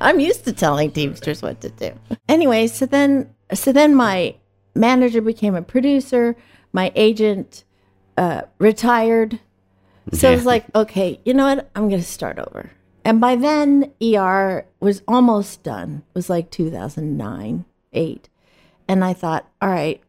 I'm 0.00 0.18
used 0.18 0.44
to 0.46 0.52
telling 0.52 0.90
Teamsters 0.90 1.42
what 1.42 1.60
to 1.60 1.68
do. 1.70 1.92
Anyway, 2.28 2.66
so 2.66 2.86
then 2.86 3.32
so 3.54 3.72
then 3.72 3.94
my 3.94 4.34
manager 4.74 5.20
became 5.20 5.54
a 5.54 5.62
producer, 5.62 6.34
my 6.72 6.90
agent 6.94 7.64
uh, 8.16 8.42
retired. 8.58 9.38
So 10.12 10.30
I 10.30 10.34
was 10.34 10.46
like, 10.46 10.64
okay, 10.74 11.20
you 11.24 11.34
know 11.34 11.44
what? 11.44 11.70
I'm 11.76 11.88
gonna 11.88 12.02
start 12.02 12.38
over. 12.38 12.70
And 13.04 13.20
by 13.20 13.36
then 13.36 13.92
ER 14.02 14.66
was 14.80 15.02
almost 15.08 15.62
done. 15.62 16.02
It 16.08 16.14
was 16.14 16.30
like 16.30 16.50
2009, 16.50 17.64
8. 17.92 18.28
And 18.88 19.04
I 19.04 19.12
thought, 19.12 19.50
all 19.60 19.68
right, 19.68 20.00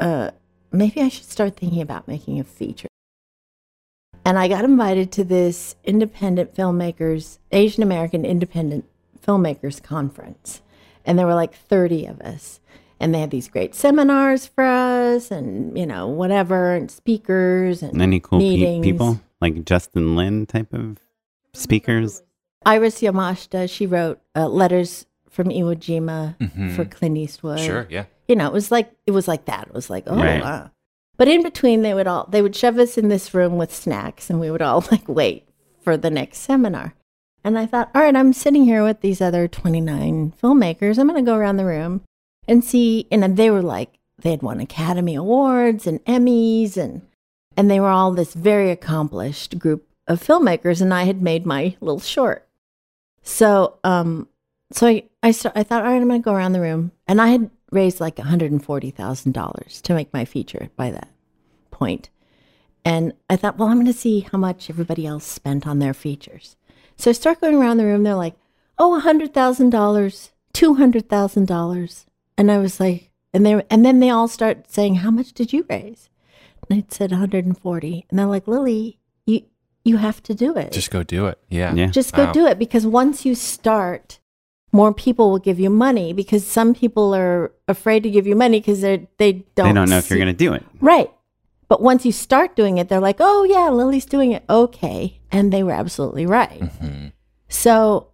uh, 0.00 0.30
maybe 0.72 1.00
I 1.00 1.08
should 1.08 1.30
start 1.30 1.56
thinking 1.56 1.82
about 1.82 2.08
making 2.08 2.40
a 2.40 2.44
feature. 2.44 2.88
And 4.24 4.38
I 4.38 4.48
got 4.48 4.64
invited 4.64 5.12
to 5.12 5.24
this 5.24 5.76
independent 5.84 6.54
filmmakers, 6.54 7.38
Asian 7.52 7.82
American 7.82 8.24
independent 8.24 8.86
filmmakers 9.20 9.82
conference. 9.82 10.62
And 11.04 11.18
there 11.18 11.26
were 11.26 11.34
like 11.34 11.54
30 11.54 12.06
of 12.06 12.20
us. 12.22 12.60
And 12.98 13.14
they 13.14 13.20
had 13.20 13.30
these 13.30 13.48
great 13.48 13.74
seminars 13.74 14.46
for 14.46 14.64
us 14.64 15.30
and, 15.30 15.76
you 15.76 15.84
know, 15.84 16.06
whatever, 16.06 16.74
and 16.74 16.90
speakers 16.90 17.82
and 17.82 18.00
Any 18.00 18.20
cool 18.20 18.38
pe- 18.38 18.80
people 18.80 19.20
like 19.42 19.64
Justin 19.64 20.16
Lin 20.16 20.46
type 20.46 20.72
of 20.72 20.98
speakers? 21.54 22.22
Iris 22.66 23.00
Yamashita, 23.00 23.68
she 23.70 23.86
wrote 23.86 24.20
uh, 24.36 24.48
letters 24.48 25.06
from 25.30 25.48
Iwo 25.48 25.74
Jima 25.76 26.36
Mhm. 26.38 26.74
for 26.76 26.84
Clint 26.84 27.16
Eastwood. 27.18 27.60
sure, 27.60 27.86
yeah. 27.90 28.04
you 28.28 28.36
know, 28.36 28.46
it 28.46 28.52
was 28.52 28.70
like 28.70 28.90
it 29.06 29.10
was 29.10 29.26
like 29.28 29.44
that. 29.46 29.68
It 29.68 29.74
was 29.74 29.90
like, 29.90 30.04
oh, 30.06 30.16
Right. 30.16 30.42
wow. 30.42 30.70
But 31.16 31.28
in 31.28 31.42
between, 31.42 31.82
they 31.82 31.94
would 31.94 32.06
all 32.06 32.26
they 32.30 32.42
would 32.42 32.56
shove 32.56 32.78
us 32.78 32.96
in 32.98 33.08
this 33.08 33.34
room 33.34 33.56
with 33.56 33.74
snacks, 33.74 34.30
and 34.30 34.40
we 34.40 34.50
would 34.50 34.62
all 34.62 34.84
like 34.90 35.08
wait 35.08 35.48
for 35.82 35.96
the 35.96 36.10
next 36.10 36.38
seminar. 36.38 36.94
And 37.46 37.58
I 37.58 37.66
thought, 37.66 37.90
all 37.94 38.00
right, 38.02 38.16
I'm 38.16 38.32
sitting 38.32 38.64
here 38.64 38.82
with 38.82 39.02
these 39.02 39.20
other 39.20 39.46
29 39.46 40.32
filmmakers. 40.42 40.96
I'm 40.98 41.06
going 41.08 41.22
to 41.22 41.30
go 41.30 41.36
around 41.36 41.58
the 41.58 41.66
room 41.66 42.00
and 42.48 42.64
see. 42.64 43.06
And 43.12 43.36
they 43.36 43.50
were 43.50 43.60
like, 43.60 43.98
they 44.18 44.30
had 44.30 44.40
won 44.42 44.60
Academy 44.60 45.14
Awards 45.14 45.86
and 45.86 46.02
Emmys, 46.06 46.76
and 46.78 47.02
and 47.56 47.70
they 47.70 47.80
were 47.80 47.90
all 47.90 48.12
this 48.12 48.32
very 48.34 48.70
accomplished 48.70 49.58
group 49.58 49.86
of 50.06 50.22
filmmakers. 50.22 50.80
And 50.80 50.92
I 50.92 51.04
had 51.04 51.22
made 51.22 51.46
my 51.46 51.76
little 51.80 52.00
short. 52.00 52.46
So, 53.22 53.78
um, 53.84 54.28
so 54.72 54.86
I 54.86 55.04
I, 55.24 55.30
start, 55.30 55.56
I 55.56 55.62
thought, 55.62 55.84
all 55.84 55.90
right, 55.90 56.02
I'm 56.02 56.06
going 56.06 56.20
to 56.20 56.24
go 56.24 56.34
around 56.34 56.52
the 56.52 56.60
room, 56.60 56.92
and 57.08 57.18
I 57.18 57.28
had 57.28 57.50
raised 57.70 57.98
like 57.98 58.16
$140,000 58.16 59.80
to 59.80 59.94
make 59.94 60.12
my 60.12 60.26
feature 60.26 60.68
by 60.76 60.90
that 60.90 61.08
point. 61.70 62.10
And 62.84 63.14
I 63.30 63.36
thought, 63.36 63.56
well, 63.56 63.68
I'm 63.68 63.78
going 63.78 63.86
to 63.86 63.94
see 63.94 64.20
how 64.20 64.36
much 64.36 64.68
everybody 64.68 65.06
else 65.06 65.24
spent 65.24 65.66
on 65.66 65.78
their 65.78 65.94
features. 65.94 66.56
So 66.96 67.08
I 67.08 67.14
start 67.14 67.40
going 67.40 67.56
around 67.56 67.78
the 67.78 67.86
room. 67.86 68.02
They're 68.02 68.14
like, 68.14 68.36
oh, 68.78 69.00
$100,000, 69.02 70.30
$200,000. 70.52 72.04
And 72.36 72.52
I 72.52 72.58
was 72.58 72.78
like, 72.78 73.10
and 73.32 73.46
they 73.46 73.64
and 73.70 73.84
then 73.84 74.00
they 74.00 74.10
all 74.10 74.28
start 74.28 74.70
saying, 74.70 74.96
how 74.96 75.10
much 75.10 75.32
did 75.32 75.54
you 75.54 75.64
raise? 75.70 76.10
And 76.68 76.84
I 76.84 76.86
said 76.90 77.10
140. 77.12 78.06
And 78.10 78.18
they're 78.18 78.26
like, 78.26 78.46
Lily, 78.46 78.98
you 79.84 79.94
you 79.94 79.96
have 79.98 80.22
to 80.22 80.34
do 80.34 80.56
it. 80.56 80.72
Just 80.72 80.90
go 80.90 81.02
do 81.02 81.26
it. 81.26 81.38
Yeah. 81.50 81.74
Yeah. 81.74 81.86
Just 81.88 82.12
go 82.14 82.24
Wow. 82.24 82.32
do 82.32 82.46
it 82.46 82.58
because 82.58 82.86
once 82.86 83.24
you 83.26 83.34
start, 83.34 84.18
more 84.72 84.92
people 84.94 85.30
will 85.30 85.38
give 85.38 85.60
you 85.60 85.70
money 85.70 86.12
because 86.12 86.44
some 86.46 86.74
people 86.74 87.14
are 87.14 87.52
afraid 87.68 88.02
to 88.02 88.10
give 88.10 88.26
you 88.26 88.34
money 88.34 88.60
because 88.60 88.80
they 88.80 89.08
they 89.18 89.32
don't 89.54 89.68
they 89.68 89.72
don't 89.74 89.90
know 89.90 89.98
if 89.98 90.08
you're 90.10 90.18
going 90.18 90.32
to 90.36 90.44
do 90.46 90.52
it. 90.54 90.64
right. 90.80 91.10
But 91.68 91.80
once 91.80 92.04
you 92.04 92.12
start 92.12 92.56
doing 92.56 92.78
it, 92.78 92.88
they're 92.88 93.00
like, 93.00 93.16
"Oh 93.20 93.44
yeah, 93.44 93.68
Lily's 93.70 94.04
doing 94.06 94.32
it." 94.32 94.42
Okay, 94.48 95.20
and 95.32 95.50
they 95.52 95.62
were 95.62 95.72
absolutely 95.72 96.26
right. 96.26 96.60
Mhm. 96.60 97.12
So 97.48 98.08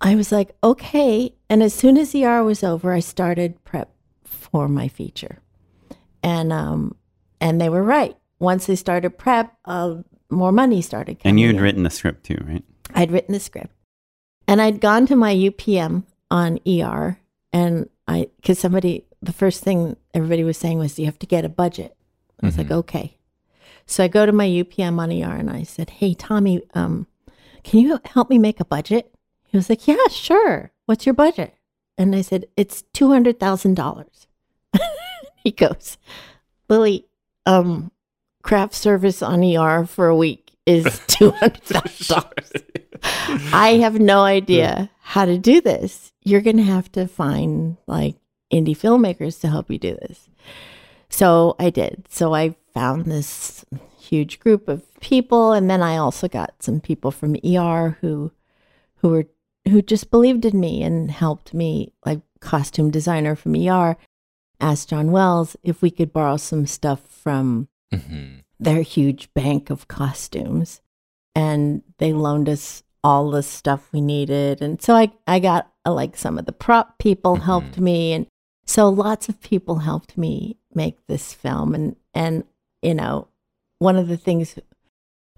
I 0.00 0.14
was 0.16 0.32
like, 0.32 0.56
"Okay." 0.62 1.34
And 1.50 1.62
as 1.62 1.74
soon 1.74 1.96
as 1.98 2.12
the 2.12 2.24
ER 2.24 2.42
was 2.42 2.64
over, 2.64 2.92
I 2.92 3.00
started 3.00 3.62
prep 3.64 3.88
for 4.24 4.66
my 4.68 4.88
feature, 4.88 5.38
and 6.22 6.52
um, 6.52 6.96
and 7.40 7.60
they 7.60 7.68
were 7.68 7.82
right. 7.82 8.16
Once 8.38 8.66
they 8.66 8.76
started 8.76 9.18
prep, 9.18 9.54
uh, 9.66 9.96
more 10.30 10.52
money 10.52 10.82
started 10.82 11.20
coming. 11.20 11.30
And 11.30 11.40
you 11.40 11.46
had 11.48 11.56
in. 11.56 11.62
written 11.62 11.82
the 11.82 11.90
script 11.90 12.24
too, 12.24 12.42
right? 12.46 12.64
I'd 12.94 13.10
written 13.10 13.32
the 13.32 13.40
script 13.40 13.74
and 14.46 14.60
I'd 14.60 14.80
gone 14.80 15.06
to 15.06 15.16
my 15.16 15.34
UPM 15.34 16.04
on 16.30 16.58
ER 16.66 17.18
and 17.52 17.88
I, 18.08 18.28
cause 18.44 18.58
somebody, 18.58 19.04
the 19.20 19.32
first 19.32 19.62
thing 19.62 19.96
everybody 20.14 20.44
was 20.44 20.56
saying 20.56 20.78
was, 20.78 20.98
you 20.98 21.06
have 21.06 21.18
to 21.18 21.26
get 21.26 21.44
a 21.44 21.48
budget. 21.48 21.96
I 22.42 22.46
was 22.46 22.58
like, 22.58 22.70
okay. 22.70 23.16
So 23.86 24.04
I 24.04 24.08
go 24.08 24.26
to 24.26 24.32
my 24.32 24.46
UPM 24.46 24.98
on 24.98 25.10
ER 25.10 25.36
and 25.36 25.50
I 25.50 25.62
said, 25.62 25.90
Hey, 25.90 26.12
Tommy, 26.12 26.62
um, 26.74 27.06
can 27.66 27.80
you 27.80 27.98
help 28.04 28.30
me 28.30 28.38
make 28.38 28.60
a 28.60 28.64
budget? 28.64 29.12
He 29.48 29.56
was 29.56 29.68
like, 29.68 29.88
yeah, 29.88 30.06
sure. 30.08 30.70
What's 30.86 31.06
your 31.06 31.14
budget? 31.14 31.54
And 31.98 32.14
I 32.14 32.20
said, 32.20 32.46
it's 32.56 32.84
$200,000. 32.94 34.26
he 35.36 35.50
goes, 35.50 35.98
Lily, 36.68 37.06
um, 37.44 37.90
craft 38.46 38.74
service 38.74 39.22
on 39.22 39.42
ER 39.42 39.84
for 39.84 40.06
a 40.06 40.16
week 40.16 40.52
is 40.66 40.84
$200,000. 41.08 42.62
I 43.52 43.70
have 43.78 43.98
no 43.98 44.20
idea 44.22 44.88
how 45.00 45.24
to 45.24 45.36
do 45.36 45.60
this. 45.60 46.12
You're 46.22 46.40
going 46.40 46.58
to 46.58 46.62
have 46.62 46.92
to 46.92 47.08
find 47.08 47.76
like 47.88 48.14
indie 48.52 48.76
filmmakers 48.76 49.40
to 49.40 49.48
help 49.48 49.68
you 49.68 49.78
do 49.78 49.96
this. 49.96 50.28
So 51.08 51.56
I 51.58 51.70
did. 51.70 52.06
So 52.08 52.34
I 52.34 52.54
found 52.72 53.06
this 53.06 53.64
huge 53.98 54.38
group 54.38 54.68
of 54.68 54.82
people, 55.00 55.52
and 55.52 55.68
then 55.68 55.82
I 55.82 55.96
also 55.96 56.28
got 56.28 56.62
some 56.62 56.80
people 56.80 57.10
from 57.10 57.36
ER 57.44 57.98
who 58.00 58.30
who 58.98 59.08
were 59.08 59.26
who 59.68 59.82
just 59.82 60.12
believed 60.12 60.44
in 60.44 60.60
me 60.60 60.84
and 60.84 61.10
helped 61.10 61.52
me, 61.52 61.92
like 62.04 62.20
costume 62.40 62.92
designer 62.92 63.34
from 63.34 63.56
ER, 63.56 63.96
asked 64.60 64.90
John 64.90 65.10
Wells 65.10 65.56
if 65.64 65.82
we 65.82 65.90
could 65.90 66.12
borrow 66.12 66.36
some 66.36 66.66
stuff 66.66 67.00
from 67.08 67.68
Mm-hmm. 67.92 68.38
their 68.58 68.82
huge 68.82 69.32
bank 69.34 69.70
of 69.70 69.86
costumes. 69.88 70.80
And 71.34 71.82
they 71.98 72.12
loaned 72.12 72.48
us 72.48 72.82
all 73.04 73.30
the 73.30 73.42
stuff 73.42 73.88
we 73.92 74.00
needed. 74.00 74.60
And 74.62 74.80
so 74.82 74.94
I, 74.94 75.12
I 75.26 75.38
got 75.38 75.70
uh, 75.84 75.92
like 75.92 76.16
some 76.16 76.38
of 76.38 76.46
the 76.46 76.52
prop 76.52 76.98
people 76.98 77.36
Mhm. 77.36 77.42
helped 77.42 77.78
me. 77.78 78.12
And 78.12 78.26
so 78.66 78.88
lots 78.88 79.28
of 79.28 79.40
people 79.40 79.76
helped 79.80 80.16
me 80.18 80.56
make 80.74 81.06
this 81.06 81.32
film. 81.32 81.74
And, 81.74 81.96
and, 82.14 82.44
you 82.82 82.94
know, 82.94 83.28
one 83.78 83.96
of 83.96 84.08
the 84.08 84.16
things 84.16 84.58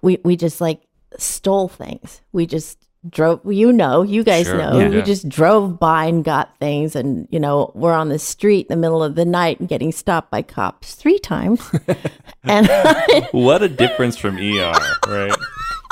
we, 0.00 0.18
we 0.24 0.36
just 0.36 0.60
like 0.60 0.82
stole 1.18 1.68
things. 1.68 2.22
We 2.32 2.46
just 2.46 2.87
drove, 3.08 3.40
you 3.44 3.72
know, 3.72 4.02
you 4.02 4.24
guys 4.24 4.46
Sure, 4.46 4.58
know, 4.58 4.78
yeah. 4.78 4.88
we 4.88 5.02
just 5.02 5.28
drove 5.28 5.78
by 5.78 6.06
and 6.06 6.24
got 6.24 6.56
things. 6.58 6.96
And, 6.96 7.28
you 7.30 7.38
know, 7.40 7.70
we're 7.74 7.92
on 7.92 8.08
the 8.08 8.18
street 8.18 8.66
in 8.68 8.74
the 8.74 8.80
middle 8.80 9.02
of 9.02 9.14
the 9.14 9.24
night 9.24 9.60
and 9.60 9.68
getting 9.68 9.92
stopped 9.92 10.30
by 10.30 10.42
cops 10.42 10.94
three 10.94 11.18
times. 11.18 11.68
and 12.44 12.68
What 13.32 13.62
a 13.62 13.68
difference 13.68 14.16
from 14.16 14.36
ER, 14.38 14.72
right? 15.06 15.32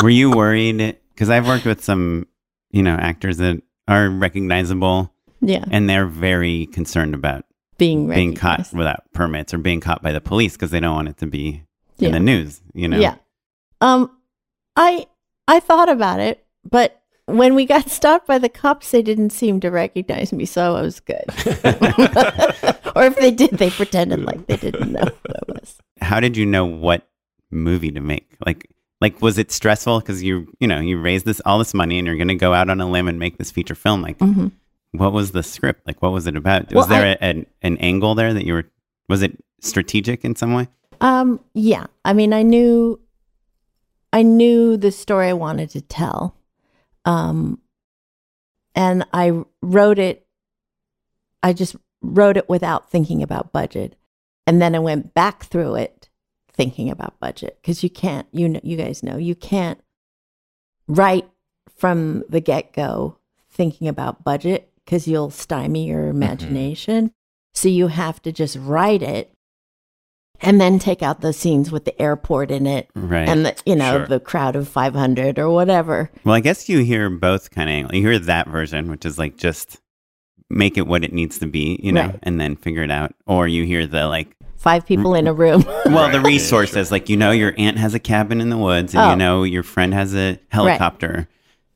Were 0.02 0.11
you 0.11 0.30
worried? 0.30 0.96
Because 1.14 1.30
I've 1.30 1.46
worked 1.46 1.64
with 1.64 1.82
some, 1.82 2.26
you 2.70 2.82
know, 2.82 2.94
actors 2.94 3.38
that 3.38 3.62
are 3.88 4.09
recognizable, 4.11 5.12
yeah, 5.40 5.64
and 5.70 5.88
they're 5.88 6.07
very 6.07 6.66
concerned 6.66 7.14
about 7.14 7.44
being 7.78 8.09
being 8.09 8.34
caught 8.34 8.68
without 8.72 9.04
permits 9.12 9.54
or 9.54 9.59
being 9.59 9.80
caught 9.80 10.02
by 10.02 10.12
the 10.12 10.20
police 10.20 10.54
because 10.54 10.70
they 10.70 10.80
don't 10.80 10.94
want 10.94 11.09
it 11.09 11.16
to 11.18 11.26
be 11.26 11.62
Yeah. 11.98 12.09
in 12.09 12.12
the 12.14 12.20
news. 12.20 12.61
You 12.74 12.88
know. 12.88 12.98
Yeah. 12.98 13.14
Um, 13.80 14.11
I 14.76 15.07
I 15.48 15.61
thought 15.61 15.88
about 15.88 16.20
it, 16.20 16.44
but 16.68 16.95
when 17.26 17.54
we 17.54 17.66
got 17.66 17.90
stopped 17.90 18.26
by 18.26 18.38
the 18.38 18.48
cops, 18.48 18.90
they 18.90 19.02
didn't 19.02 19.30
seem 19.30 19.60
to 19.60 19.70
recognize 19.70 20.32
me, 20.32 20.44
so 20.46 20.76
I 20.76 20.82
was 20.82 21.00
good. 21.00 21.24
or 22.96 23.04
if 23.04 23.16
they 23.16 23.30
did, 23.30 23.50
they 23.52 23.70
pretended 23.70 24.24
like 24.24 24.46
they 24.46 24.56
didn't 24.56 24.92
know 24.92 25.04
who 25.04 25.32
I 25.34 25.52
was. 25.52 25.78
How 26.00 26.20
did 26.20 26.36
you 26.36 26.46
know 26.46 26.64
what 26.64 27.06
movie 27.50 27.90
to 27.92 28.00
make? 28.00 28.36
Like, 28.44 28.70
like 29.00 29.20
was 29.20 29.38
it 29.38 29.50
stressful 29.50 30.00
because 30.00 30.22
you, 30.22 30.52
you 30.60 30.68
know, 30.68 30.80
you 30.80 31.00
raised 31.00 31.26
this 31.26 31.40
all 31.44 31.58
this 31.58 31.74
money 31.74 31.98
and 31.98 32.06
you're 32.06 32.16
going 32.16 32.28
to 32.28 32.34
go 32.34 32.54
out 32.54 32.70
on 32.70 32.80
a 32.80 32.88
limb 32.88 33.08
and 33.08 33.18
make 33.18 33.38
this 33.38 33.50
feature 33.50 33.74
film? 33.74 34.02
Like, 34.02 34.18
Mhm. 34.18 34.52
what 34.92 35.12
was 35.12 35.32
the 35.32 35.42
script? 35.42 35.86
Like, 35.86 36.00
what 36.02 36.12
was 36.12 36.26
it 36.26 36.36
about? 36.36 36.66
Was 36.72 36.74
Well, 36.74 36.86
there 36.86 37.06
I- 37.06 37.26
a, 37.26 37.30
an 37.30 37.46
an 37.62 37.76
angle 37.78 38.14
there 38.14 38.32
that 38.34 38.44
you 38.44 38.54
were? 38.54 38.64
Was 39.08 39.22
it 39.22 39.36
strategic 39.60 40.24
in 40.24 40.34
some 40.36 40.54
way? 40.54 40.68
Um, 41.00 41.40
yeah. 41.54 41.86
I 42.04 42.12
mean, 42.12 42.32
I 42.32 42.42
knew, 42.42 42.98
I 44.12 44.22
knew 44.22 44.76
the 44.76 44.90
story 44.92 45.28
I 45.28 45.32
wanted 45.34 45.70
to 45.70 45.80
tell, 45.82 46.34
um, 47.07 47.61
and 48.74 49.07
I 49.12 49.44
wrote 49.62 49.98
it. 49.98 50.26
I 51.42 51.52
just 51.52 51.76
wrote 52.02 52.36
it 52.36 52.48
without 52.48 52.90
thinking 52.90 53.22
about 53.22 53.52
budget, 53.52 53.96
and 54.46 54.61
then 54.61 54.74
I 54.74 54.80
went 54.80 55.14
back 55.14 55.44
through 55.44 55.76
it, 55.76 56.11
thinking 56.52 56.90
about 56.90 57.18
budget 57.20 57.59
because 57.62 57.82
you 57.82 57.88
can't. 57.88 58.26
You 58.32 58.48
know, 58.48 58.61
you 58.62 58.76
guys 58.76 59.02
know 59.02 59.16
you 59.16 59.34
can't 59.34 59.80
write 60.88 61.28
from 61.74 62.24
the 62.28 62.40
get 62.40 62.72
go 62.72 63.18
thinking 63.50 63.88
about 63.88 64.24
budget 64.24 64.70
because 64.84 65.09
you'll 65.09 65.30
stymie 65.30 65.86
your 65.86 66.09
imagination. 66.09 67.12
So 67.54 67.68
you 67.68 67.86
have 67.86 68.20
to 68.22 68.32
just 68.32 68.57
write 68.61 69.02
it 69.02 69.32
and 70.41 70.61
then 70.61 70.78
take 70.78 71.03
out 71.03 71.20
the 71.20 71.32
scenes 71.32 71.70
with 71.72 71.84
the 71.84 72.01
airport 72.01 72.51
in 72.51 72.66
it 72.66 72.89
Right. 72.95 73.28
and 73.28 73.47
the 73.47 73.55
you 73.66 73.76
know 73.76 73.99
Sure. 73.99 74.07
the 74.07 74.20
crowd 74.20 74.57
of 74.57 74.68
500 74.68 75.39
or 75.39 75.51
whatever 75.51 76.11
well, 76.24 76.34
I 76.34 76.41
guess 76.41 76.68
you 76.68 76.80
hear 76.80 77.09
both 77.11 77.51
kind 77.51 77.87
of. 77.87 77.95
You 77.95 78.03
hear 78.03 78.18
that 78.18 78.49
version, 78.49 78.91
which 78.91 79.05
is 79.07 79.18
like 79.18 79.37
just 79.37 79.78
make 80.51 80.76
it 80.78 80.87
what 80.87 81.03
it 81.05 81.12
needs 81.12 81.39
to 81.41 81.47
be, 81.47 81.78
you 81.82 81.91
know, 81.93 82.03
Right. 82.07 82.18
and 82.22 82.41
then 82.41 82.57
figure 82.57 82.82
it 82.82 82.91
out. 82.91 83.14
Or 83.26 83.49
you 83.49 83.64
hear 83.64 83.87
the 83.87 84.07
like 84.07 84.28
five 84.57 84.87
people 84.87 85.14
in 85.14 85.26
a 85.26 85.32
room 85.32 85.64
Well, 85.87 86.11
the 86.11 86.18
Right. 86.20 86.26
resources, 86.26 86.91
like 86.93 87.09
you 87.09 87.16
know, 87.16 87.30
your 87.30 87.53
aunt 87.59 87.78
has 87.78 87.95
a 87.95 87.99
cabin 87.99 88.41
in 88.41 88.49
the 88.51 88.57
woods, 88.59 88.95
and 88.95 89.03
Oh. 89.03 89.11
you 89.11 89.16
know 89.16 89.43
your 89.45 89.62
friend 89.62 89.93
has 89.95 90.14
a 90.14 90.39
helicopter. 90.49 91.28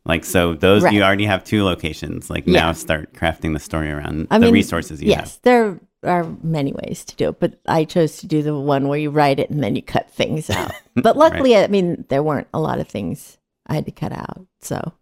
Like 0.06 0.24
so, 0.24 0.54
those 0.54 0.82
Right. 0.82 0.94
you 0.94 1.02
already 1.02 1.26
have 1.26 1.44
two 1.44 1.62
locations. 1.62 2.30
Like 2.30 2.46
Yeah. 2.46 2.60
now, 2.60 2.72
start 2.72 3.12
crafting 3.12 3.52
the 3.52 3.58
story 3.60 3.90
around 3.90 4.28
I 4.30 4.38
the 4.38 4.46
mean, 4.46 4.54
resources 4.54 5.02
you 5.02 5.08
yes 5.10 5.38
there 5.42 5.78
are 6.02 6.24
many 6.42 6.72
ways 6.72 7.04
to 7.04 7.14
do 7.16 7.28
it 7.28 7.38
but 7.40 7.58
i 7.66 7.84
chose 7.84 8.16
to 8.18 8.26
do 8.26 8.42
the 8.42 8.56
one 8.58 8.88
where 8.88 8.98
you 8.98 9.10
write 9.10 9.38
it 9.38 9.50
and 9.50 9.62
then 9.62 9.76
you 9.76 9.82
cut 9.82 10.10
things 10.10 10.48
out 10.48 10.70
but 10.96 11.16
luckily 11.16 11.54
i 11.56 11.66
mean 11.66 12.04
there 12.08 12.22
weren't 12.22 12.48
a 12.54 12.60
lot 12.60 12.78
of 12.80 12.88
things 12.88 13.36
i 13.66 13.74
had 13.74 13.84
to 13.84 13.90
cut 13.92 14.12
out 14.12 14.46
so 14.60 14.92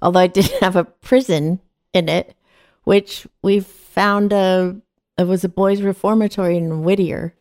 although 0.00 0.20
i 0.20 0.26
didn't 0.28 0.60
have 0.62 0.76
a 0.76 0.84
prison 0.84 1.58
in 1.92 2.08
it 2.08 2.34
which 2.84 3.26
we 3.42 3.58
found 3.60 4.32
a 4.32 4.76
it 5.18 5.26
was 5.26 5.42
a 5.42 5.48
boys 5.48 5.82
reformatory 5.82 6.56
in 6.56 6.82
whittier 6.84 7.34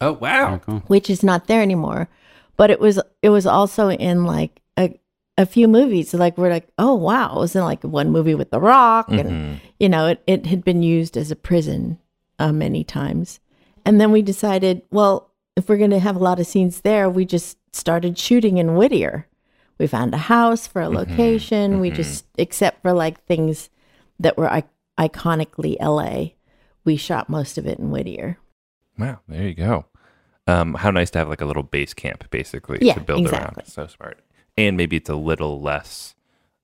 Oh 0.00 0.14
wow! 0.14 0.54
Oh, 0.54 0.58
cool. 0.58 0.78
which 0.88 1.08
is 1.08 1.22
not 1.22 1.46
there 1.46 1.62
anymore. 1.62 2.08
But 2.56 2.70
it 2.72 2.80
was 2.80 2.98
it 3.22 3.28
was 3.30 3.46
also 3.46 3.88
in 3.88 4.24
like 4.24 4.60
a 4.76 4.98
a 5.38 5.46
few 5.46 5.68
movies. 5.68 6.12
Like 6.12 6.36
we're 6.36 6.50
like, 6.50 6.66
oh 6.76 6.94
wow, 6.94 7.36
it 7.36 7.38
was 7.38 7.54
in 7.54 7.62
like 7.62 7.84
one 7.84 8.10
movie 8.10 8.34
with 8.34 8.50
The 8.50 8.58
Rock, 8.58 9.06
and 9.10 9.30
Mhm. 9.30 9.60
you 9.78 9.88
know, 9.88 10.08
it 10.08 10.20
it 10.26 10.46
had 10.46 10.64
been 10.64 10.82
used 10.82 11.16
as 11.16 11.30
a 11.30 11.36
prison 11.36 11.98
uh, 12.38 12.52
many 12.52 12.84
times. 12.84 13.40
And 13.84 14.00
then 14.00 14.12
we 14.12 14.22
decided, 14.22 14.82
well, 14.90 15.30
if 15.56 15.68
we're 15.68 15.78
going 15.78 15.90
to 15.90 15.98
have 15.98 16.16
a 16.16 16.20
lot 16.20 16.40
of 16.40 16.46
scenes 16.46 16.80
there, 16.80 17.10
we 17.10 17.24
just 17.24 17.58
started 17.74 18.18
shooting 18.18 18.58
in 18.58 18.74
Whittier. 18.76 19.26
We 19.78 19.86
found 19.86 20.14
a 20.14 20.18
house 20.18 20.66
for 20.66 20.80
a 20.80 20.88
location. 20.88 21.80
We 21.80 21.90
mhm. 21.90 21.96
just, 21.96 22.26
except 22.38 22.82
for 22.82 22.92
like 22.92 23.24
things 23.24 23.68
that 24.20 24.36
were 24.36 24.50
I- 24.50 24.64
iconically 24.98 25.76
LA, 25.80 26.32
we 26.84 26.96
shot 26.96 27.28
most 27.28 27.58
of 27.58 27.66
it 27.66 27.78
in 27.78 27.90
Whittier. 27.90 28.38
Wow, 28.98 29.20
there 29.28 29.48
you 29.48 29.54
go. 29.54 29.86
Um, 30.46 30.74
how 30.74 30.90
nice 30.90 31.10
to 31.10 31.18
have 31.18 31.28
like 31.28 31.40
a 31.40 31.46
little 31.46 31.62
base 31.62 31.94
camp, 31.94 32.28
basically, 32.30 32.78
Yeah, 32.80 32.94
to 32.94 33.00
build 33.00 33.20
exactly. 33.20 33.62
around. 33.62 33.68
So 33.68 33.86
smart, 33.86 34.20
and 34.56 34.76
maybe 34.76 34.96
it's 34.96 35.08
a 35.08 35.14
little 35.14 35.60
less 35.60 36.14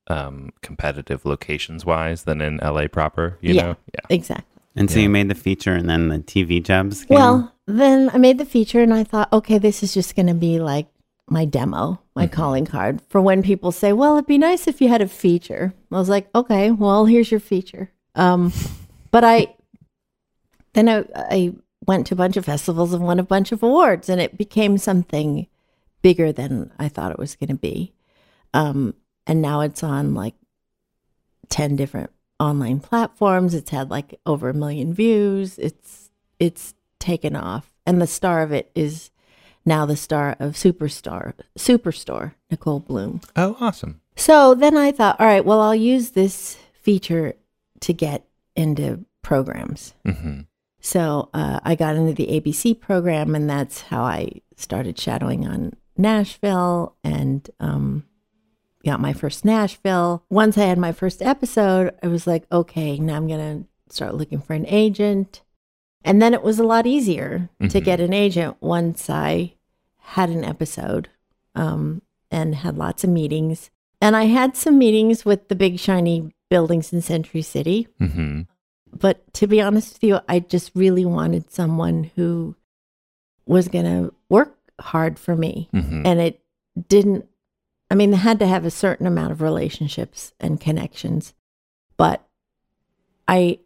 um, 0.08 0.50
competitive 0.62 1.24
locations 1.24 1.84
wise 1.84 2.24
than 2.24 2.40
in 2.40 2.58
LA 2.58 2.88
proper. 2.88 3.38
You 3.40 3.54
Yeah. 3.54 3.62
know, 3.62 3.76
yeah. 3.94 4.00
Exactly. 4.10 4.57
And 4.78 4.90
so 4.90 4.96
Yeah. 4.98 5.02
you 5.04 5.10
made 5.10 5.28
the 5.28 5.34
feature, 5.34 5.74
and 5.74 5.90
then 5.90 6.08
the 6.08 6.18
TV 6.20 6.60
jobs. 6.60 7.04
Came. 7.04 7.14
Well, 7.16 7.52
then 7.66 8.10
I 8.14 8.18
made 8.18 8.38
the 8.38 8.44
feature 8.44 8.80
and 8.80 8.94
I 8.94 9.04
thought, 9.04 9.32
okay, 9.32 9.58
this 9.58 9.82
is 9.82 9.92
just 9.92 10.14
going 10.16 10.28
to 10.28 10.34
be 10.34 10.60
like 10.60 10.86
my 11.28 11.44
demo, 11.44 12.00
my 12.14 12.26
Mhm. 12.26 12.32
calling 12.32 12.64
card 12.64 13.02
for 13.08 13.20
when 13.20 13.42
people 13.42 13.72
say, 13.72 13.92
well, 13.92 14.14
it'd 14.14 14.26
be 14.26 14.38
nice 14.38 14.66
if 14.66 14.80
you 14.80 14.88
had 14.88 15.02
a 15.02 15.08
feature. 15.08 15.74
I 15.92 15.98
was 15.98 16.08
like, 16.08 16.28
okay, 16.34 16.70
well, 16.70 17.04
here's 17.04 17.30
your 17.30 17.40
feature. 17.40 17.90
Um, 18.14 18.52
but 19.10 19.24
I, 19.24 19.54
then 20.72 20.88
I, 20.88 21.04
I 21.14 21.52
went 21.86 22.06
to 22.06 22.14
a 22.14 22.16
bunch 22.16 22.36
of 22.38 22.46
festivals 22.46 22.94
and 22.94 23.04
won 23.04 23.18
a 23.18 23.22
bunch 23.24 23.52
of 23.52 23.62
awards 23.62 24.08
and 24.08 24.20
it 24.20 24.38
became 24.38 24.78
something 24.78 25.46
bigger 26.00 26.32
than 26.32 26.72
I 26.78 26.88
thought 26.88 27.12
it 27.12 27.18
was 27.18 27.36
going 27.36 27.48
to 27.48 27.54
be. 27.54 27.92
Um, 28.54 28.94
and 29.26 29.42
now 29.42 29.60
it's 29.60 29.82
on 29.82 30.14
like 30.14 30.34
10 31.50 31.76
different 31.76 32.10
online 32.40 32.80
platforms. 32.80 33.54
It's 33.54 33.70
had 33.70 33.90
like 33.90 34.18
over 34.26 34.48
a 34.48 34.54
million 34.54 34.92
views. 34.94 35.58
It's, 35.58 36.10
it's 36.38 36.74
taken 36.98 37.36
off. 37.36 37.72
And 37.86 38.00
the 38.00 38.06
star 38.06 38.42
of 38.42 38.52
it 38.52 38.70
is 38.74 39.10
now 39.64 39.86
the 39.86 39.96
star 39.96 40.36
of 40.38 40.54
Superstar, 40.54 41.34
Superstore, 41.58 42.34
Nichole 42.50 42.84
Bloom. 42.84 43.20
Oh, 43.36 43.56
awesome. 43.60 44.00
So 44.16 44.54
then 44.54 44.76
I 44.76 44.92
thought, 44.92 45.20
all 45.20 45.26
right, 45.26 45.44
well, 45.44 45.60
I'll 45.60 45.74
use 45.74 46.10
this 46.10 46.58
feature 46.80 47.34
to 47.80 47.92
get 47.92 48.24
into 48.56 49.04
programs. 49.22 49.94
hmm 50.04 50.40
So 50.80 51.28
uh, 51.34 51.60
I 51.62 51.74
got 51.74 51.96
into 51.96 52.14
the 52.14 52.26
ABC 52.40 52.78
program, 52.80 53.34
and 53.34 53.48
that's 53.48 53.82
how 53.82 54.02
I 54.02 54.40
started 54.56 54.98
shadowing 54.98 55.46
on 55.46 55.74
Nashville 55.96 56.96
and 57.04 57.48
um, 57.60 58.04
got 58.88 59.00
my 59.00 59.12
first 59.12 59.44
Nashville. 59.44 60.24
Once 60.30 60.56
I 60.58 60.64
had 60.64 60.78
my 60.78 60.92
first 60.92 61.20
episode, 61.22 61.94
I 62.02 62.08
was 62.08 62.26
like, 62.26 62.44
okay, 62.50 62.98
now 62.98 63.16
I'm 63.16 63.28
going 63.28 63.64
to 63.64 63.92
start 63.94 64.14
looking 64.14 64.40
for 64.40 64.54
an 64.54 64.66
agent. 64.66 65.42
And 66.04 66.22
then 66.22 66.32
it 66.34 66.42
was 66.42 66.58
a 66.58 66.64
lot 66.66 66.86
easier 66.86 67.50
to 67.60 67.80
Mhm. 67.80 67.84
get 67.84 68.00
an 68.00 68.12
agent 68.14 68.56
once 68.60 69.10
I 69.10 69.54
had 70.16 70.30
an 70.30 70.44
episode 70.44 71.08
um, 71.54 72.02
and 72.30 72.54
had 72.54 72.78
lots 72.78 73.04
of 73.04 73.10
meetings. 73.10 73.70
And 74.00 74.16
I 74.16 74.24
had 74.24 74.56
some 74.56 74.78
meetings 74.78 75.24
with 75.24 75.48
the 75.48 75.56
big 75.56 75.78
shiny 75.78 76.32
buildings 76.50 76.92
in 76.92 77.02
Century 77.02 77.42
City 77.42 77.88
hmm 77.98 78.42
but 78.98 79.30
to 79.34 79.46
be 79.46 79.60
honest 79.60 79.92
with 79.94 80.04
you, 80.04 80.18
I 80.30 80.40
just 80.40 80.70
really 80.74 81.04
wanted 81.04 81.50
someone 81.52 82.10
who 82.16 82.56
was 83.44 83.68
going 83.68 83.84
to 83.84 84.14
work 84.30 84.56
hard 84.80 85.18
for 85.18 85.36
me. 85.36 85.68
hmm 85.72 86.06
And 86.06 86.18
it 86.20 86.40
didn't, 86.88 87.26
I 87.90 87.94
mean, 87.94 88.10
they 88.10 88.16
had 88.18 88.38
to 88.40 88.46
have 88.46 88.64
a 88.64 88.70
certain 88.70 89.06
amount 89.06 89.32
of 89.32 89.40
relationships 89.40 90.32
and 90.38 90.60
connections. 90.60 91.34
But 91.96 92.26
I, 93.26 93.60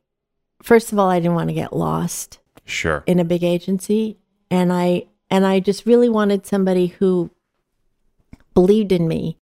first 0.62 0.92
of 0.92 0.98
all, 0.98 1.10
I 1.10 1.18
didn't 1.18 1.34
want 1.34 1.48
to 1.48 1.54
get 1.54 1.74
lost 1.74 2.38
Sure. 2.64 3.02
in 3.06 3.18
a 3.18 3.24
big 3.24 3.42
agency. 3.42 4.18
And 4.50 4.72
I, 4.72 5.06
and 5.30 5.44
I 5.44 5.60
just 5.60 5.86
really 5.86 6.08
wanted 6.08 6.46
somebody 6.46 6.86
who 6.86 7.30
believed 8.54 8.92
in 8.92 9.08
me 9.08 9.38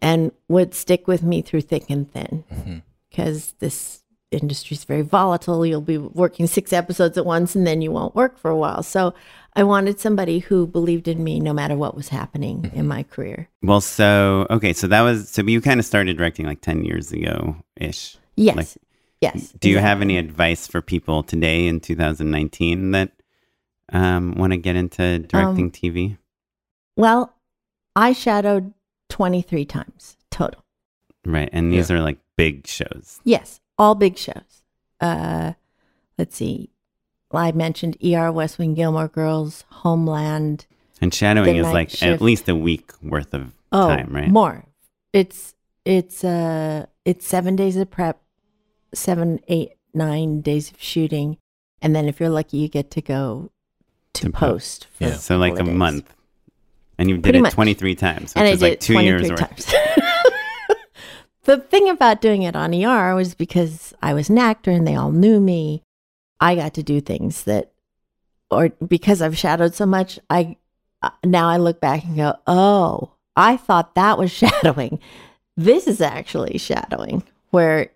and 0.00 0.32
would 0.48 0.74
stick 0.74 1.06
with 1.06 1.22
me 1.22 1.42
through 1.42 1.60
thick 1.62 1.90
and 1.90 2.10
thin 2.10 2.44
mm-hmm. 2.52 2.78
because 3.08 3.54
this 3.58 4.02
industry 4.30 4.74
is 4.74 4.84
very 4.84 5.02
volatile. 5.02 5.64
You'll 5.64 5.80
be 5.80 5.98
working 5.98 6.46
six 6.46 6.72
episodes 6.72 7.16
at 7.16 7.24
once 7.26 7.54
and 7.54 7.66
then 7.66 7.80
you 7.82 7.90
won't 7.90 8.14
work 8.14 8.38
for 8.38 8.50
a 8.50 8.56
while. 8.56 8.82
So 8.82 9.14
I 9.54 9.64
wanted 9.64 9.98
somebody 9.98 10.40
who 10.40 10.66
believed 10.66 11.08
in 11.08 11.24
me 11.24 11.40
no 11.40 11.52
matter 11.52 11.76
what 11.76 11.94
was 11.94 12.08
happening 12.08 12.70
in 12.74 12.86
my 12.86 13.02
career. 13.02 13.48
Well, 13.62 13.80
so 13.80 14.46
okay, 14.50 14.72
so 14.72 14.86
that 14.88 15.00
was 15.02 15.28
so 15.28 15.42
you 15.42 15.60
kind 15.60 15.80
of 15.80 15.86
started 15.86 16.16
directing 16.16 16.46
like 16.46 16.60
ten 16.60 16.84
years 16.84 17.12
ago 17.12 17.56
ish. 17.76 18.16
Yes. 18.36 18.56
Like, 18.56 18.68
yes. 19.20 19.52
Do 19.58 19.68
you 19.68 19.78
have 19.78 20.00
any 20.00 20.18
advice 20.18 20.66
for 20.66 20.80
people 20.80 21.22
today 21.22 21.66
in 21.66 21.80
2019 21.80 22.92
that 22.92 23.12
um, 23.92 24.34
want 24.34 24.52
to 24.52 24.58
get 24.58 24.76
into 24.76 25.18
directing 25.20 25.64
Um, 25.64 25.70
TV? 25.70 26.18
Well, 26.96 27.34
I 27.96 28.12
shadowed 28.12 28.72
23 29.08 29.64
times 29.64 30.16
total. 30.30 30.62
Right, 31.24 31.48
and 31.52 31.72
these 31.72 31.90
are 31.90 32.00
like 32.00 32.18
big 32.36 32.66
shows. 32.66 33.20
Yes, 33.24 33.60
all 33.78 33.94
big 33.94 34.16
shows. 34.18 34.62
Uh, 35.00 35.52
let's 36.16 36.36
see. 36.36 36.70
I 37.32 37.52
mentioned 37.52 37.96
ER, 38.04 38.32
West 38.32 38.58
Wing, 38.58 38.74
Gilmore 38.74 39.08
Girls, 39.08 39.64
Homeland. 39.70 40.66
And 41.00 41.12
shadowing 41.14 41.56
is 41.56 41.66
like 41.66 41.90
shift. 41.90 42.02
at 42.02 42.20
least 42.20 42.48
a 42.48 42.56
week 42.56 42.90
worth 43.02 43.34
of 43.34 43.52
Oh, 43.70 43.88
time, 43.88 44.08
right? 44.10 44.28
more. 44.30 44.64
It's 45.12 45.54
it's 45.84 46.24
uh 46.24 46.86
it's 47.04 47.26
seven 47.26 47.54
days 47.54 47.76
of 47.76 47.90
prep, 47.90 48.20
seven, 48.94 49.40
eight, 49.48 49.72
nine 49.94 50.40
days 50.40 50.70
of 50.70 50.80
shooting, 50.82 51.36
and 51.82 51.94
then 51.94 52.08
if 52.08 52.18
you're 52.18 52.30
lucky, 52.30 52.56
you 52.56 52.68
get 52.68 52.90
to 52.92 53.02
go 53.02 53.50
to, 54.14 54.22
To 54.24 54.30
po- 54.32 54.48
post. 54.52 54.86
For 54.92 55.04
Yeah. 55.04 55.14
So 55.14 55.36
like 55.38 55.58
a 55.58 55.62
days. 55.62 55.74
month. 55.74 56.14
And 56.98 57.08
you 57.08 57.16
did 57.16 57.22
Pretty 57.22 57.38
it 57.38 57.42
much. 57.42 57.52
23 57.54 57.94
times, 57.94 58.22
which 58.34 58.36
and 58.38 58.48
I 58.48 58.50
is 58.50 58.58
did 58.60 58.70
like 58.70 58.80
two 58.80 58.94
23 58.94 59.28
years 59.28 59.30
worth. 59.30 59.74
the 61.48 61.56
thing 61.58 61.88
about 61.88 62.20
doing 62.20 62.42
it 62.42 62.54
on 62.54 62.74
ER 62.74 63.14
was 63.14 63.34
because 63.34 63.94
I 64.02 64.12
was 64.12 64.28
an 64.28 64.36
actor 64.38 64.70
and 64.70 64.86
they 64.86 64.94
all 64.94 65.10
knew 65.10 65.40
me. 65.40 65.82
I 66.40 66.54
got 66.54 66.74
to 66.74 66.82
do 66.82 67.00
things 67.00 67.44
that, 67.44 67.72
or 68.50 68.68
because 68.86 69.22
I've 69.22 69.36
shadowed 69.36 69.74
so 69.74 69.86
much, 69.86 70.18
I 70.30 70.56
uh, 71.02 71.10
now 71.24 71.48
I 71.48 71.56
look 71.56 71.80
back 71.80 72.04
and 72.04 72.16
go, 72.16 72.34
oh, 72.46 73.12
I 73.34 73.56
thought 73.56 73.94
that 73.94 74.18
was 74.18 74.30
shadowing. 74.42 75.00
This 75.56 75.86
is 75.86 76.00
actually 76.00 76.58
shadowing, 76.58 77.22
where 77.50 77.90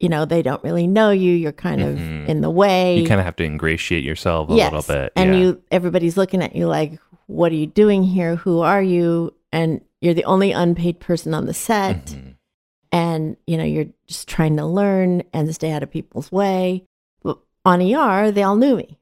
you 0.00 0.08
know 0.08 0.24
they 0.24 0.42
don't 0.42 0.62
really 0.62 0.86
know 0.86 1.10
you. 1.10 1.32
You're 1.32 1.52
kind 1.52 1.82
of 1.82 1.96
Mhm. 1.98 2.28
in 2.28 2.40
the 2.42 2.50
way. 2.50 2.98
You 2.98 3.06
kind 3.08 3.20
of 3.20 3.24
have 3.26 3.36
to 3.36 3.44
ingratiate 3.44 4.04
yourself 4.04 4.50
a 4.50 4.54
Yes. 4.54 4.72
little 4.72 4.94
bit. 4.94 5.12
And 5.16 5.34
yeah. 5.34 5.40
you 5.40 5.62
everybody's 5.70 6.16
looking 6.16 6.42
at 6.42 6.54
you 6.54 6.66
like, 6.68 6.98
what 7.26 7.50
are 7.52 7.56
you 7.56 7.66
doing 7.66 8.02
here? 8.04 8.36
Who 8.36 8.60
are 8.60 8.82
you? 8.82 9.34
And 9.52 9.80
you're 10.00 10.14
the 10.14 10.24
only 10.24 10.52
unpaid 10.52 11.00
person 11.00 11.34
on 11.34 11.46
the 11.46 11.54
set. 11.54 12.06
Mhm. 12.06 12.33
And, 12.94 13.36
you 13.48 13.56
know, 13.56 13.64
you're 13.64 13.88
just 14.06 14.28
trying 14.28 14.56
to 14.58 14.64
learn 14.64 15.24
and 15.32 15.52
stay 15.52 15.72
out 15.72 15.82
of 15.82 15.90
people's 15.90 16.30
way. 16.30 16.84
But 17.24 17.38
on 17.64 17.82
ER, 17.82 18.30
they 18.30 18.44
all 18.44 18.54
knew 18.54 18.76
me. 18.76 18.98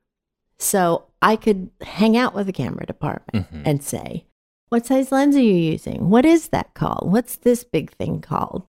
So 0.59 1.05
I 1.20 1.36
could 1.36 1.68
hang 1.82 2.16
out 2.16 2.34
with 2.34 2.47
the 2.47 2.53
camera 2.55 2.86
department 2.86 3.47
Mhm. 3.53 3.62
and 3.66 3.82
say, 3.82 4.24
what 4.70 4.86
size 4.86 5.12
lens 5.12 5.36
are 5.36 5.43
you 5.43 5.53
using? 5.53 6.09
What 6.09 6.24
is 6.24 6.49
that 6.49 6.72
called? 6.72 7.12
What's 7.12 7.36
this 7.36 7.64
big 7.64 7.90
thing 7.93 8.22
called? 8.22 8.62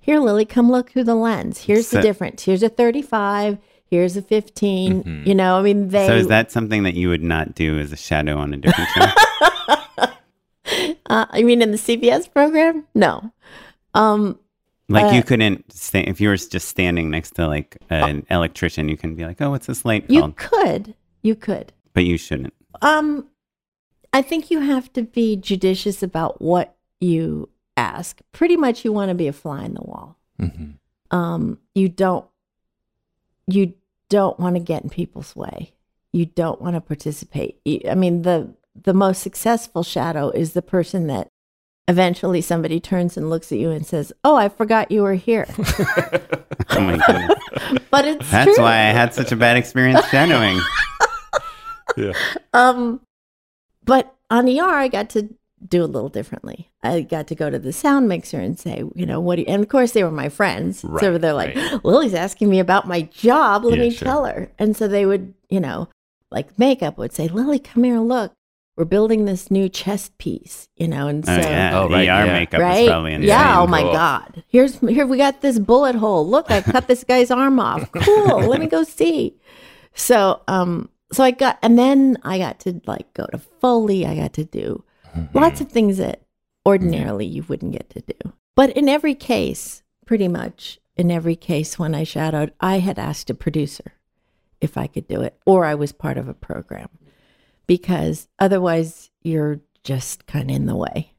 Here, 0.00 0.18
Lily, 0.18 0.46
come 0.46 0.70
look 0.70 0.90
through 0.90 1.04
the 1.04 1.14
lens. 1.14 1.64
Here's 1.64 1.88
So- 1.88 1.98
the 1.98 2.02
difference. 2.02 2.44
Here's 2.44 2.62
a 2.62 2.70
35. 2.70 3.58
Here's 3.84 4.16
a 4.16 4.22
15. 4.22 5.02
Mhm. 5.04 5.26
You 5.26 5.34
know, 5.34 5.58
I 5.58 5.62
mean, 5.62 5.88
they. 5.88 6.06
So 6.06 6.14
is 6.16 6.28
that 6.28 6.50
something 6.50 6.82
that 6.84 6.94
you 6.94 7.10
would 7.10 7.22
not 7.22 7.54
do 7.54 7.78
as 7.78 7.92
a 7.92 7.96
shadow 7.96 8.38
on 8.38 8.54
a 8.54 8.56
different 8.56 8.88
show? 8.94 10.06
uh, 11.10 11.26
I 11.30 11.42
mean, 11.42 11.60
in 11.60 11.72
the 11.72 11.76
CBS 11.78 12.26
program? 12.32 12.84
No. 12.94 13.30
Um, 13.94 14.38
Like 14.88 15.06
Uh, 15.06 15.16
you 15.16 15.22
couldn't 15.22 15.72
sta- 15.72 16.04
if 16.08 16.20
you 16.20 16.28
were 16.28 16.36
just 16.36 16.68
standing 16.68 17.10
next 17.10 17.34
to 17.36 17.46
like 17.46 17.78
an 17.88 18.26
electrician, 18.30 18.88
you 18.88 18.96
can 18.96 19.14
be 19.14 19.24
like, 19.24 19.40
"Oh, 19.40 19.50
what's 19.50 19.66
this 19.66 19.84
light 19.84 20.10
you 20.10 20.20
called?" 20.20 20.36
could. 20.36 20.94
You 21.22 21.34
could. 21.34 21.72
But 21.94 22.04
you 22.04 22.18
shouldn't. 22.18 22.52
Um, 22.82 23.28
I 24.12 24.22
think 24.22 24.50
you 24.50 24.60
have 24.60 24.92
to 24.94 25.02
be 25.02 25.36
judicious 25.36 26.02
about 26.02 26.42
what 26.42 26.74
you 27.00 27.48
ask. 27.76 28.20
Pretty 28.32 28.56
much, 28.56 28.84
you 28.84 28.92
want 28.92 29.08
to 29.08 29.14
be 29.14 29.28
a 29.28 29.32
fly 29.32 29.64
in 29.64 29.74
the 29.74 29.82
wall. 29.82 30.18
Mhm. 30.40 30.74
Um, 31.10 31.58
you 31.74 31.88
don't. 31.88 32.26
You 33.46 33.74
don't 34.08 34.38
want 34.38 34.56
to 34.56 34.60
get 34.60 34.82
in 34.82 34.90
people's 34.90 35.34
way. 35.34 35.72
You 36.12 36.26
don't 36.26 36.60
want 36.60 36.74
to 36.74 36.80
participate. 36.80 37.60
I 37.88 37.94
mean, 37.94 38.22
the 38.22 38.54
the 38.74 38.94
most 38.94 39.22
successful 39.22 39.82
shadow 39.82 40.30
is 40.30 40.52
the 40.54 40.62
person 40.62 41.06
that 41.06 41.28
eventually 41.92 42.40
somebody 42.40 42.80
turns 42.80 43.16
and 43.16 43.30
looks 43.30 43.52
at 43.52 43.58
you 43.58 43.70
and 43.70 43.86
says, 43.86 44.12
"Oh, 44.24 44.34
I 44.36 44.48
forgot 44.48 44.90
you 44.90 45.02
were 45.02 45.14
here." 45.14 45.46
Oh 46.74 46.80
my 46.80 46.96
goodness. 47.06 47.38
but 47.90 48.06
it's 48.06 48.30
That's 48.30 48.54
true. 48.54 48.62
why 48.64 48.72
I 48.72 48.92
had 48.92 49.12
such 49.12 49.30
a 49.32 49.36
bad 49.36 49.56
experience 49.56 50.04
shadowing. 50.08 50.58
Yeah. 51.96 52.12
Um, 52.54 53.00
but 53.84 54.14
on 54.30 54.48
ER, 54.48 54.62
I 54.64 54.88
got 54.88 55.10
to 55.10 55.28
do 55.68 55.84
a 55.84 55.90
little 55.94 56.08
differently. 56.08 56.70
I 56.82 57.02
got 57.02 57.26
to 57.26 57.34
go 57.34 57.50
to 57.50 57.58
the 57.58 57.72
sound 57.72 58.08
mixer 58.08 58.38
and 58.40 58.58
say, 58.58 58.82
you 58.94 59.04
know, 59.04 59.20
what 59.20 59.36
do 59.36 59.42
you, 59.42 59.48
and 59.48 59.62
of 59.62 59.68
course 59.68 59.92
they 59.92 60.02
were 60.02 60.10
my 60.10 60.30
friends. 60.30 60.80
so 61.00 61.18
they're 61.18 61.34
like, 61.34 61.54
right. 61.54 61.84
Lily's 61.84 62.14
asking 62.14 62.48
me 62.48 62.60
about 62.60 62.88
my 62.88 63.02
job. 63.02 63.64
Let 63.64 63.76
Yeah, 63.76 63.84
me 63.84 63.90
sure. 63.90 64.06
tell 64.06 64.24
her. 64.24 64.50
And 64.58 64.74
so 64.74 64.88
they 64.88 65.04
would, 65.04 65.34
you 65.50 65.60
know, 65.60 65.88
like 66.30 66.58
makeup 66.58 66.96
would 66.96 67.12
say, 67.12 67.28
Lily, 67.28 67.58
come 67.58 67.84
here, 67.84 67.98
look. 68.00 68.32
We're 68.76 68.84
building 68.86 69.26
this 69.26 69.50
new 69.50 69.68
chest 69.68 70.16
piece, 70.18 70.68
you 70.76 70.88
know, 70.88 71.06
and 71.06 71.24
so 71.26 71.32
Oh 71.32 71.36
yeah, 71.36 71.78
Oh, 71.78 71.88
right, 71.90 72.08
ER 72.08 72.26
yeah. 72.26 72.32
makeup 72.32 72.60
is 72.78 72.88
probably 72.88 73.12
insane. 73.12 73.28
yeah. 73.28 73.60
Oh 73.60 73.66
my 73.66 73.82
Cool. 73.82 73.92
God. 73.92 74.44
Here's 74.48 74.78
here 74.80 75.06
we 75.06 75.18
got 75.18 75.42
this 75.42 75.58
bullet 75.58 75.94
hole. 75.94 76.26
Look, 76.26 76.50
I 76.50 76.62
cut 76.62 76.86
this 76.88 77.04
guy's 77.04 77.30
arm 77.30 77.60
off. 77.60 77.90
Cool. 77.92 78.46
Let 78.48 78.60
me 78.60 78.66
go 78.66 78.82
see. 78.82 79.36
So 79.94 80.40
um, 80.48 80.88
so 81.12 81.22
I 81.22 81.32
got, 81.32 81.58
and 81.62 81.78
then 81.78 82.16
I 82.22 82.38
got 82.38 82.60
to 82.60 82.80
like 82.86 83.12
go 83.12 83.26
to 83.26 83.38
Foley. 83.38 84.06
I 84.06 84.16
got 84.16 84.32
to 84.34 84.44
do 84.44 84.82
lots 85.34 85.60
of 85.60 85.68
things 85.70 85.98
that 85.98 86.22
ordinarily 86.64 87.26
you 87.26 87.42
wouldn't 87.42 87.72
get 87.72 87.90
to 87.90 88.00
do. 88.00 88.32
But 88.54 88.70
in 88.70 88.88
every 88.88 89.14
case, 89.14 89.82
pretty 90.06 90.28
much 90.28 90.78
in 90.96 91.10
every 91.10 91.36
case 91.36 91.78
when 91.78 91.94
I 91.94 92.04
shadowed, 92.04 92.54
I 92.60 92.78
had 92.78 92.98
asked 92.98 93.28
a 93.28 93.34
producer 93.34 93.92
if 94.62 94.78
I 94.78 94.86
could 94.86 95.06
do 95.08 95.20
it, 95.20 95.38
or 95.44 95.66
I 95.66 95.74
was 95.74 95.92
part 95.92 96.16
of 96.16 96.28
a 96.28 96.34
program, 96.34 96.88
because 97.76 98.28
otherwise 98.38 99.10
you're 99.22 99.58
just 99.82 100.26
kind 100.26 100.50
of 100.50 100.56
in 100.56 100.66
the 100.66 100.76
way. 100.76 101.14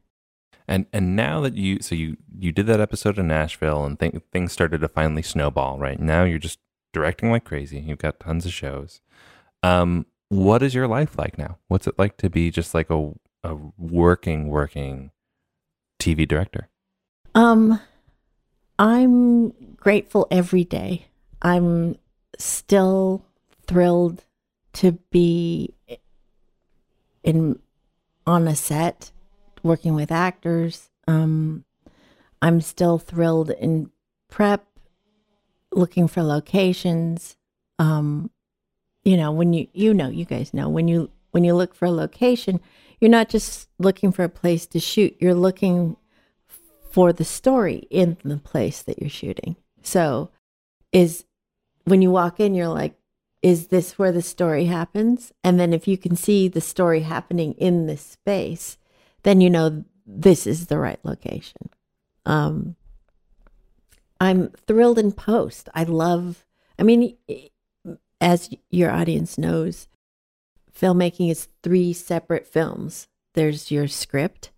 And 0.67 0.85
and 0.93 1.15
now 1.15 1.41
that 1.41 1.55
you 1.55 1.79
so 1.81 1.95
you 1.95 2.15
you 2.37 2.51
did 2.51 2.67
that 2.67 2.79
episode 2.79 3.17
in 3.17 3.27
Nashville 3.27 3.83
and 3.83 3.99
th- 3.99 4.21
things 4.31 4.51
started 4.51 4.81
to 4.81 4.87
finally 4.87 5.23
snowball. 5.23 5.79
Right 5.79 5.99
now 5.99 6.25
you're 6.25 6.37
just 6.37 6.59
directing 6.93 7.31
like 7.31 7.43
crazy. 7.43 7.79
You've 7.79 7.97
got 7.97 8.19
tons 8.19 8.45
of 8.45 8.53
shows. 8.53 9.01
Um, 9.63 10.05
what 10.29 10.61
is 10.61 10.75
your 10.75 10.87
life 10.87 11.17
like 11.17 11.39
now? 11.39 11.57
What's 11.69 11.87
it 11.87 11.97
like 11.97 12.17
to 12.17 12.29
be 12.29 12.51
just 12.51 12.75
like 12.75 12.91
a 12.91 13.13
a 13.43 13.55
working 13.79 14.49
working 14.49 15.09
TV 15.99 16.27
director? 16.27 16.69
Um, 17.33 17.79
I'm 18.77 19.49
grateful 19.75 20.27
every 20.29 20.65
day. 20.65 21.07
I'm 21.41 21.95
still 22.37 23.25
thrilled 23.65 24.23
to 24.73 24.93
be 25.11 25.73
in 27.23 27.59
on 28.25 28.47
a 28.47 28.55
set 28.55 29.11
working 29.63 29.95
with 29.95 30.11
actors. 30.11 30.89
Um, 31.07 31.65
I'm 32.41 32.61
still 32.61 32.97
thrilled 32.97 33.51
in 33.51 33.89
prep, 34.29 34.65
looking 35.71 36.07
for 36.07 36.21
locations. 36.23 37.37
Um, 37.79 38.29
you 39.03 39.17
know, 39.17 39.31
when 39.31 39.53
you 39.53 39.67
you 39.73 39.93
know, 39.93 40.09
you 40.09 40.25
guys 40.25 40.53
know 40.53 40.69
when 40.69 40.87
you 40.87 41.09
when 41.31 41.43
you 41.43 41.55
look 41.55 41.73
for 41.73 41.85
a 41.85 41.91
location, 41.91 42.59
you're 42.99 43.09
not 43.09 43.29
just 43.29 43.69
looking 43.79 44.11
for 44.11 44.23
a 44.23 44.29
place 44.29 44.65
to 44.67 44.79
shoot. 44.79 45.15
You're 45.19 45.33
looking 45.33 45.97
for 46.91 47.11
the 47.11 47.25
story 47.25 47.87
in 47.89 48.17
the 48.23 48.37
place 48.37 48.83
that 48.83 48.99
you're 48.99 49.09
shooting. 49.09 49.55
So, 49.81 50.29
is 50.91 51.25
when 51.85 52.01
you 52.01 52.11
walk 52.11 52.39
in, 52.39 52.53
you're 52.53 52.67
like, 52.67 52.95
is 53.43 53.67
this 53.67 53.99
where 53.99 54.11
the 54.11 54.21
story 54.21 54.65
happens? 54.65 55.31
And 55.43 55.59
then 55.59 55.73
if 55.73 55.87
you 55.87 55.97
can 55.97 56.15
see 56.15 56.47
the 56.47 56.61
story 56.61 57.01
happening 57.01 57.53
in 57.53 57.85
this 57.85 58.01
space, 58.01 58.77
then 59.23 59.41
you 59.41 59.49
know 59.49 59.83
this 60.07 60.47
is 60.47 60.67
the 60.67 60.79
right 60.79 60.99
location. 61.03 61.69
Um, 62.25 62.75
I'm 64.19 64.49
thrilled 64.65 64.97
in 64.97 65.11
post. 65.11 65.67
I 65.75 65.83
love, 65.83 66.45
I 66.79 66.83
mean, 66.83 67.17
as 68.21 68.49
your 68.69 68.89
audience 68.89 69.37
knows, 69.37 69.87
filmmaking 70.73 71.29
is 71.29 71.49
three 71.61 71.93
separate 71.93 72.47
films 72.47 73.07
there's 73.33 73.71
your 73.71 73.87
script, 73.87 74.51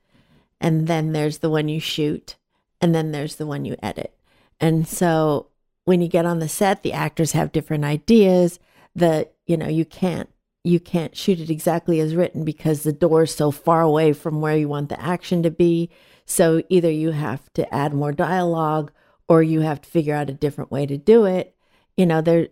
and 0.59 0.87
then 0.87 1.13
there's 1.13 1.39
the 1.39 1.49
one 1.49 1.69
you 1.69 1.79
shoot, 1.79 2.35
and 2.81 2.93
then 2.93 3.11
there's 3.11 3.37
the 3.37 3.47
one 3.47 3.65
you 3.65 3.77
edit. 3.81 4.13
And 4.59 4.87
so 4.87 5.47
when 5.85 6.01
you 6.01 6.07
get 6.07 6.25
on 6.25 6.39
the 6.39 6.49
set, 6.49 6.83
the 6.83 6.93
actors 6.93 7.31
have 7.31 7.51
different 7.51 7.85
ideas. 7.85 8.59
The 8.95 9.29
you 9.45 9.57
know 9.57 9.67
you 9.67 9.85
can't 9.85 10.29
you 10.63 10.79
can't 10.79 11.15
shoot 11.15 11.39
it 11.39 11.49
exactly 11.49 11.99
as 11.99 12.15
written 12.15 12.43
because 12.43 12.81
the 12.81 12.93
door 12.93 13.23
is 13.23 13.35
so 13.35 13.51
far 13.51 13.81
away 13.81 14.13
from 14.13 14.41
where 14.41 14.57
you 14.57 14.67
want 14.67 14.89
the 14.89 14.99
action 14.99 15.43
to 15.43 15.51
be. 15.51 15.91
So 16.25 16.63
either 16.69 16.89
you 16.89 17.11
have 17.11 17.53
to 17.53 17.71
add 17.73 17.93
more 17.93 18.11
dialogue 18.11 18.91
or 19.29 19.43
you 19.43 19.61
have 19.61 19.81
to 19.81 19.89
figure 19.89 20.15
out 20.15 20.29
a 20.29 20.33
different 20.33 20.71
way 20.71 20.87
to 20.87 20.97
do 20.97 21.25
it. 21.25 21.55
You 21.95 22.05
know, 22.05 22.21
there 22.21 22.47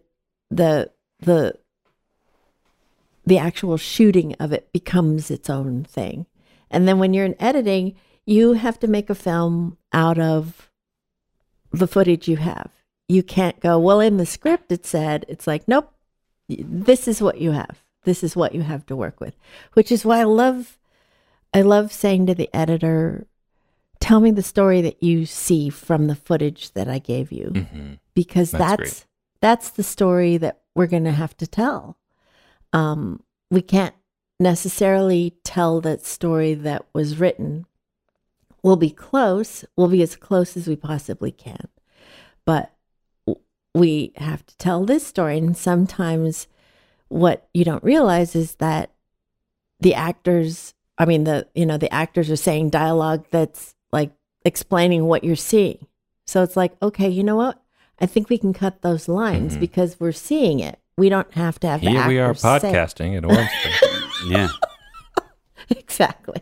the 0.51 0.91
the 1.19 1.57
the 3.25 3.37
actual 3.37 3.77
shooting 3.77 4.35
of 4.39 4.51
it 4.51 4.71
becomes 4.71 5.31
its 5.31 5.49
own 5.49 5.83
thing. 5.83 6.25
And 6.69 6.87
then 6.87 6.99
when 6.99 7.13
you're 7.13 7.25
in 7.25 7.41
editing, 7.41 7.95
you 8.25 8.53
have 8.53 8.79
to 8.79 8.87
make 8.87 9.09
a 9.09 9.15
film 9.15 9.77
out 9.91 10.19
of 10.19 10.69
the 11.71 11.87
footage 11.87 12.27
you 12.27 12.37
have. 12.37 12.69
You 13.07 13.23
can't 13.23 13.59
go, 13.59 13.79
well, 13.79 13.99
in 13.99 14.17
the 14.17 14.25
script 14.25 14.71
it 14.71 14.85
said, 14.85 15.25
it's 15.27 15.47
like, 15.47 15.67
nope, 15.67 15.92
this 16.61 17.07
is 17.07 17.21
what 17.21 17.39
you 17.39 17.51
have. 17.51 17.83
This 18.03 18.23
is 18.23 18.35
what 18.35 18.53
you 18.53 18.61
have 18.61 18.85
to 18.87 18.95
work 18.95 19.19
with, 19.21 19.35
which 19.73 19.91
is 19.91 20.03
why 20.05 20.19
I 20.19 20.23
love, 20.25 20.77
I 21.53 21.61
love 21.61 21.91
saying 21.93 22.25
to 22.27 22.35
the 22.35 22.49
editor, 22.53 23.27
tell 23.99 24.19
me 24.19 24.31
the 24.31 24.43
story 24.43 24.81
that 24.81 25.01
you 25.01 25.25
see 25.25 25.69
from 25.69 26.07
the 26.07 26.15
footage 26.15 26.71
that 26.73 26.89
I 26.89 26.99
gave 26.99 27.31
you, 27.31 27.45
Mhm. 27.53 27.99
because 28.13 28.51
That's 28.51 28.61
that's 28.83 29.05
that's 29.39 29.69
the 29.71 29.83
story 29.83 30.37
that 30.37 30.61
we're 30.75 30.87
going 30.87 31.03
to 31.05 31.11
have 31.11 31.35
to 31.37 31.47
tell. 31.47 31.97
Um, 32.73 33.21
we 33.51 33.61
can't 33.61 33.95
necessarily 34.39 35.35
tell 35.43 35.79
that 35.81 36.05
story 36.05 36.53
that 36.53 36.85
was 36.93 37.19
written. 37.19 37.65
We'll 38.63 38.75
be 38.77 38.89
close. 38.89 39.63
We'll 39.75 39.89
be 39.89 40.01
as 40.01 40.15
close 40.15 40.55
as 40.57 40.67
we 40.67 40.75
possibly 40.75 41.31
can, 41.31 41.67
but 42.45 42.71
we 43.73 44.13
have 44.17 44.45
to 44.45 44.57
tell 44.57 44.85
this 44.85 45.05
story. 45.05 45.37
And 45.37 45.55
sometimes, 45.57 46.47
what 47.09 47.47
you 47.53 47.63
don't 47.65 47.83
realize 47.83 48.35
is 48.35 48.55
that 48.55 48.91
the 49.79 49.93
actors. 49.95 50.73
I 50.97 51.05
mean, 51.05 51.23
the 51.23 51.47
you 51.55 51.65
know 51.65 51.77
the 51.77 51.91
actors 51.93 52.29
are 52.29 52.35
saying 52.35 52.69
dialogue 52.69 53.25
that's 53.31 53.75
like 53.91 54.11
explaining 54.45 55.05
what 55.05 55.23
you're 55.23 55.35
seeing. 55.35 55.87
So 56.27 56.43
it's 56.43 56.55
like, 56.55 56.73
okay, 56.81 57.09
you 57.09 57.23
know 57.23 57.35
what? 57.35 57.61
I 57.99 58.05
think 58.05 58.29
we 58.29 58.37
can 58.37 58.53
cut 58.53 58.81
those 58.81 59.07
lines 59.07 59.55
Mhm. 59.57 59.59
because 59.59 59.99
we're 59.99 60.11
seeing 60.11 60.59
it. 60.59 60.79
We 60.97 61.09
don't 61.09 61.31
have 61.33 61.59
to 61.61 61.67
have 61.67 61.81
the 61.81 61.89
Here 61.89 62.07
we 62.07 62.19
are 62.19 62.33
podcasting 62.33 63.17
at 63.17 63.25
Ormsby. 63.25 64.29
Yeah. 64.29 64.47
exactly. 65.69 66.41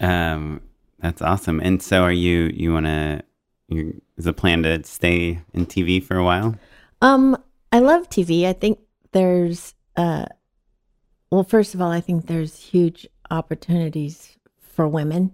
Um, 0.00 0.60
that's 1.00 1.22
awesome. 1.22 1.60
And 1.60 1.82
so, 1.82 2.02
are 2.02 2.12
you? 2.12 2.50
You 2.54 2.72
want 2.72 2.86
to? 2.86 3.22
You 3.68 4.00
is 4.16 4.24
the 4.24 4.32
plan 4.32 4.62
to 4.62 4.82
stay 4.84 5.40
in 5.52 5.66
TV 5.66 6.02
for 6.02 6.16
a 6.16 6.24
while? 6.24 6.56
Um, 7.02 7.36
I 7.70 7.80
love 7.80 8.08
TV. 8.08 8.46
I 8.46 8.54
think 8.54 8.78
there's 9.12 9.74
uh 9.96 10.26
well, 11.30 11.44
first 11.44 11.74
of 11.74 11.82
all, 11.82 11.90
I 11.90 12.00
think 12.00 12.26
there's 12.26 12.58
huge 12.58 13.06
opportunities 13.30 14.36
for 14.60 14.88
women 14.88 15.32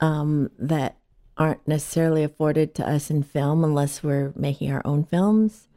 um 0.00 0.50
that 0.58 0.96
aren't 1.36 1.66
necessarily 1.68 2.22
afforded 2.22 2.74
to 2.76 2.88
us 2.88 3.10
in 3.10 3.22
film 3.22 3.64
unless 3.64 4.02
we're 4.02 4.32
making 4.36 4.72
our 4.72 4.82
own 4.84 5.04
films. 5.04 5.68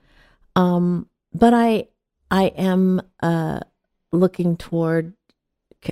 Um, 0.56 1.08
but 1.34 1.54
I 1.54 1.88
I 2.32 2.46
am 2.56 3.02
uh 3.22 3.60
looking 4.12 4.56
toward 4.56 5.14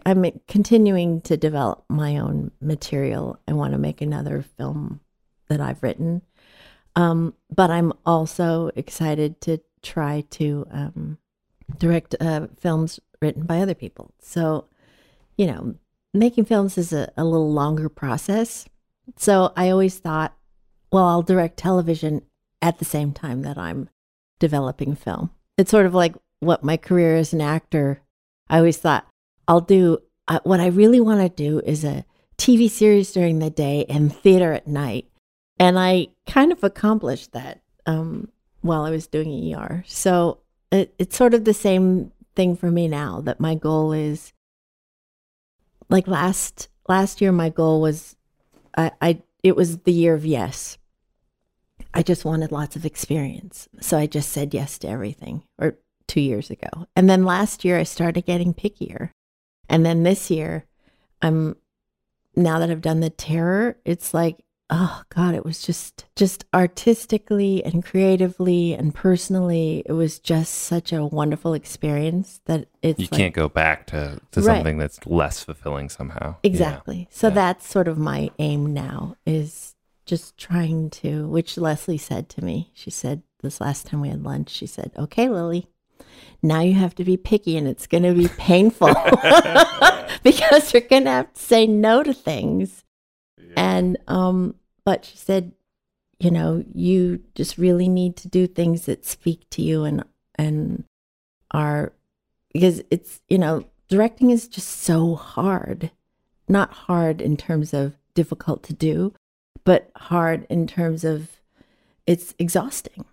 I'm 0.06 0.26
continuing 0.48 1.22
to 1.22 1.38
develop 1.38 1.84
my 1.90 2.18
own 2.18 2.52
material. 2.62 3.40
I 3.48 3.54
want 3.54 3.74
to 3.74 3.78
make 3.78 4.02
another 4.02 4.42
film 4.42 5.00
that 5.48 5.62
I've 5.62 5.82
written. 5.84 6.22
Um, 6.96 7.34
but 7.54 7.70
I'm 7.70 7.94
also 8.06 8.72
excited 8.76 9.42
to 9.42 9.60
try 9.82 10.24
to 10.32 10.66
um, 10.72 11.18
direct 11.78 12.16
uh, 12.20 12.48
films 12.60 13.00
written 13.22 13.46
by 13.46 13.60
other 13.60 13.74
people. 13.74 14.12
So, 14.20 14.66
you 15.38 15.48
know, 15.48 15.76
making 16.14 16.46
films 16.46 16.78
is 16.78 16.94
a, 16.94 17.12
a 17.18 17.26
little 17.26 17.52
longer 17.52 17.90
process. 17.90 18.68
So 19.18 19.52
I 19.56 19.70
always 19.70 20.00
thought, 20.00 20.36
well, 20.92 21.06
I'll 21.06 21.22
direct 21.22 21.58
television 21.58 22.22
at 22.62 22.80
the 22.80 22.86
same 22.86 23.12
time 23.12 23.42
that 23.42 23.58
I'm 23.58 23.90
developing 24.40 24.96
film. 24.96 25.32
It's 25.58 25.72
sort 25.72 25.86
of 25.86 25.94
like 25.94 26.16
what 26.40 26.64
my 26.64 26.78
career 26.78 27.16
as 27.16 27.34
an 27.34 27.42
actor. 27.42 28.02
I 28.50 28.58
always 28.58 28.78
thought 28.78 29.06
I'll 29.48 29.62
do 29.62 30.00
uh, 30.28 30.40
what 30.44 30.60
I 30.60 30.68
really 30.68 31.00
want 31.00 31.22
to 31.22 31.30
do 31.30 31.62
is 31.66 31.84
a 31.84 32.06
TV 32.38 32.70
series 32.70 33.12
during 33.12 33.40
the 33.40 33.50
day 33.50 33.86
and 33.88 34.14
theater 34.16 34.54
at 34.54 34.68
night. 34.68 35.06
And 35.60 35.80
I 35.80 36.08
kind 36.28 36.52
of 36.52 36.64
accomplished 36.64 37.32
that 37.32 37.62
um, 37.86 38.30
while 38.62 38.84
I 38.84 38.90
was 38.90 39.08
doing 39.08 39.54
ER. 39.54 39.84
So 39.88 40.40
it, 40.72 40.94
it's 40.98 41.16
sort 41.16 41.34
of 41.34 41.46
the 41.46 41.54
same 41.54 42.12
thing 42.36 42.56
for 42.56 42.70
me 42.70 42.88
now 42.88 43.22
that 43.22 43.40
my 43.40 43.56
goal 43.56 43.94
is 43.94 44.34
like 45.90 46.08
last 46.08 46.68
last 46.90 47.22
year 47.22 47.32
my 47.32 47.50
goal 47.50 47.80
was 47.80 48.16
I, 48.78 48.92
I 49.02 49.22
it 49.44 49.56
was 49.56 49.80
the 49.80 49.94
year 49.94 50.14
of 50.14 50.26
yes. 50.26 50.78
I 51.94 52.02
just 52.02 52.26
wanted 52.26 52.52
lots 52.52 52.76
of 52.76 52.86
experience. 52.86 53.70
So 53.80 53.98
I 53.98 54.06
just 54.06 54.30
said 54.30 54.54
yes 54.54 54.78
to 54.80 54.90
everything 54.90 55.44
or 55.58 55.78
2 56.08 56.20
years 56.20 56.50
ago. 56.50 56.88
And 56.96 57.10
then 57.10 57.24
last 57.24 57.64
year 57.64 57.78
I 57.80 57.84
started 57.84 58.26
getting 58.26 58.54
pickier. 58.54 59.12
And 59.70 59.86
then 59.86 60.04
this 60.04 60.30
year 60.30 60.66
I'm 61.22 61.56
now 62.36 62.60
that 62.60 62.70
I've 62.70 62.82
done 62.82 63.00
the 63.00 63.10
terror, 63.10 63.78
it's 63.86 64.14
like 64.14 64.45
oh 64.72 65.04
god 65.10 65.36
it 65.36 65.46
was 65.46 65.62
just 65.62 66.06
just 66.16 66.44
artistically 66.54 67.64
and 67.64 67.86
creatively 67.86 68.74
and 68.74 68.96
personally 68.96 69.84
it 69.86 69.92
was 69.94 70.18
just 70.18 70.54
such 70.54 70.92
a 70.92 71.06
wonderful 71.06 71.54
experience 71.54 72.42
that 72.46 72.68
it's 72.82 73.00
you 73.00 73.08
like- 73.12 73.20
can't 73.20 73.34
go 73.36 73.48
back 73.48 73.86
to, 73.88 74.20
to 74.32 74.42
Right. 74.42 74.56
something 74.58 74.78
that's 74.78 75.06
less 75.06 75.44
fulfilling 75.44 75.90
somehow. 75.90 76.36
exactly 76.44 77.08
so 77.12 77.28
Yeah. 77.28 77.34
that's 77.36 77.68
sort 77.68 77.88
of 77.88 77.98
my 77.98 78.32
aim 78.40 78.74
now 78.74 79.16
is 79.26 79.76
just 80.06 80.38
trying 80.38 80.90
to 80.92 81.28
which 81.28 81.58
leslie 81.58 81.98
said 81.98 82.28
to 82.30 82.44
me 82.44 82.72
she 82.74 82.90
said 82.90 83.22
this 83.42 83.62
last 83.62 83.86
time 83.86 84.02
we 84.02 84.10
had 84.10 84.24
lunch 84.24 84.50
she 84.50 84.66
said 84.66 84.92
okay 84.98 85.30
lily 85.30 85.68
now 86.42 86.62
you 86.62 86.74
have 86.74 86.96
to 86.96 87.04
be 87.04 87.18
picky 87.18 87.56
and 87.58 87.68
it's 87.68 87.86
going 87.88 88.04
to 88.04 88.14
be 88.14 88.28
painful 88.30 88.88
because 90.24 90.74
you're 90.74 90.82
going 90.82 91.04
to 91.06 91.10
have 91.12 91.34
to 91.34 91.40
say 91.42 91.68
no 91.68 92.02
to 92.04 92.14
things 92.14 92.84
and 93.56 93.98
um 94.08 94.56
but 94.84 95.06
she 95.06 95.18
said 95.18 95.52
you 96.20 96.32
know 96.32 96.64
you 96.74 97.22
just 97.36 97.58
really 97.58 97.90
need 97.90 98.16
to 98.16 98.28
do 98.28 98.48
things 98.48 98.86
that 98.86 99.06
speak 99.06 99.50
to 99.50 99.62
you 99.62 99.84
and 99.84 100.04
and 100.36 100.84
are 101.52 101.94
because 102.54 102.82
it's 102.90 103.22
you 103.28 103.38
know 103.38 103.66
directing 103.88 104.32
is 104.32 104.48
just 104.48 104.70
so 104.70 105.16
hard. 105.16 105.92
Not 106.48 106.72
hard 106.72 107.22
in 107.22 107.38
terms 107.38 107.74
of 107.74 107.96
difficult 108.14 108.64
to 108.64 108.74
do 108.74 109.14
but 109.64 109.90
hard 109.96 110.46
in 110.50 110.68
terms 110.68 111.04
of 111.04 111.42
it's 112.06 112.36
exhausting. 112.38 113.04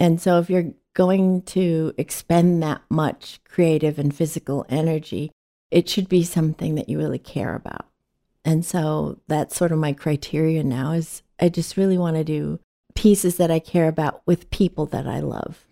And 0.00 0.20
so 0.20 0.38
if 0.40 0.50
you're 0.50 0.72
going 0.94 1.42
to 1.42 1.94
expend 1.96 2.62
that 2.62 2.82
much 2.90 3.40
creative 3.44 3.98
and 3.98 4.14
physical 4.14 4.66
energy 4.68 5.30
it 5.70 5.88
should 5.88 6.08
be 6.08 6.22
something 6.22 6.74
that 6.74 6.88
you 6.90 6.98
really 6.98 7.18
care 7.18 7.54
about 7.54 7.86
and 8.44 8.64
so 8.64 9.18
that's 9.28 9.56
sort 9.56 9.72
of 9.72 9.78
my 9.78 9.92
criteria 9.92 10.62
now 10.64 10.92
is 10.92 11.22
I 11.40 11.48
just 11.48 11.76
really 11.76 11.98
want 11.98 12.16
to 12.16 12.24
do 12.24 12.58
pieces 12.94 13.36
that 13.36 13.50
I 13.50 13.58
care 13.58 13.88
about 13.88 14.22
with 14.26 14.50
people 14.50 14.86
that 14.86 15.06
I 15.06 15.20
love. 15.20 15.66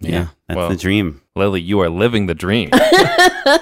Yeah, 0.00 0.28
that's 0.48 0.56
Well, 0.56 0.68
the 0.70 0.76
dream. 0.76 1.20
Lily, 1.36 1.60
you 1.60 1.80
are 1.80 1.90
living 1.90 2.26
the 2.26 2.34
dream. 2.34 2.70
I 2.72 3.60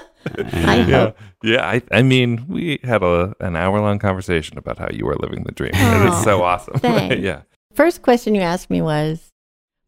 Yeah. 0.88 0.98
hope. 1.06 1.16
yeah, 1.42 1.66
I, 1.66 1.82
I 1.90 2.02
mean, 2.02 2.44
we 2.48 2.78
had 2.82 3.02
a 3.02 3.34
an 3.40 3.56
hour 3.56 3.80
long 3.80 3.98
conversation 3.98 4.58
about 4.58 4.78
how 4.78 4.88
you 4.92 5.06
are 5.08 5.16
living 5.16 5.44
the 5.44 5.52
dream. 5.52 5.72
and 5.74 6.08
it's 6.08 6.22
so 6.22 6.42
awesome. 6.42 6.80
yeah, 6.84 7.42
First 7.74 8.02
question 8.02 8.34
you 8.34 8.40
asked 8.40 8.70
me 8.70 8.82
was, 8.82 9.28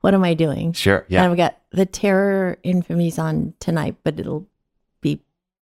what 0.01 0.15
am 0.15 0.25
I 0.25 0.35
doing? 0.35 0.73
sure. 0.73 1.05
Yeah, 1.09 1.23
And 1.25 1.33
I've 1.33 1.37
got 1.37 1.59
the 1.73 1.87
terror 1.87 2.59
infamies 2.65 3.19
on 3.19 3.55
tonight, 3.61 3.97
but 4.03 4.19
it'll 4.19 4.47
be 5.01 5.21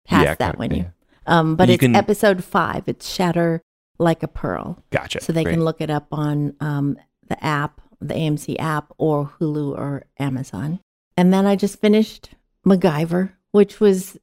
past 0.05 0.23
Yeah, 0.23 0.35
that 0.35 0.49
okay, 0.51 0.57
when 0.59 0.71
you 0.71 0.77
yeah. 0.83 0.89
Um 1.25 1.55
but 1.55 1.67
You 1.69 1.75
it's 1.75 1.81
can- 1.81 1.95
episode 1.95 2.43
five. 2.43 2.83
It's 2.87 3.07
Shatter 3.09 3.61
Like 3.99 4.23
a 4.23 4.27
Pearl. 4.27 4.83
gotcha. 4.91 5.21
So 5.21 5.31
they 5.33 5.43
Great. 5.43 5.53
can 5.53 5.63
look 5.63 5.79
it 5.81 5.89
up 5.89 6.07
on 6.11 6.55
um, 6.59 6.97
the 7.27 7.41
app, 7.43 7.79
the 8.01 8.13
AMC 8.15 8.55
app, 8.59 8.91
or 8.97 9.31
Hulu 9.39 9.77
or 9.77 10.05
Amazon. 10.19 10.79
And 11.15 11.31
then 11.33 11.45
I 11.45 11.55
just 11.55 11.79
finished 11.79 12.31
MacGyver, 12.65 13.33
which 13.51 13.79
was 13.79 14.17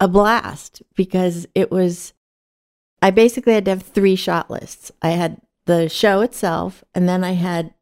a 0.00 0.06
blast 0.08 0.82
because 0.94 1.46
it 1.56 1.70
was, 1.72 2.12
I 3.02 3.10
basically 3.10 3.52
had 3.54 3.64
to 3.64 3.72
have 3.72 3.82
three 3.82 4.14
shot 4.16 4.48
lists. 4.50 4.92
I 5.02 5.10
had 5.10 5.40
the 5.66 5.88
show 5.88 6.20
itself, 6.20 6.84
and 6.94 7.08
then 7.08 7.24
I 7.24 7.32
had, 7.32 7.74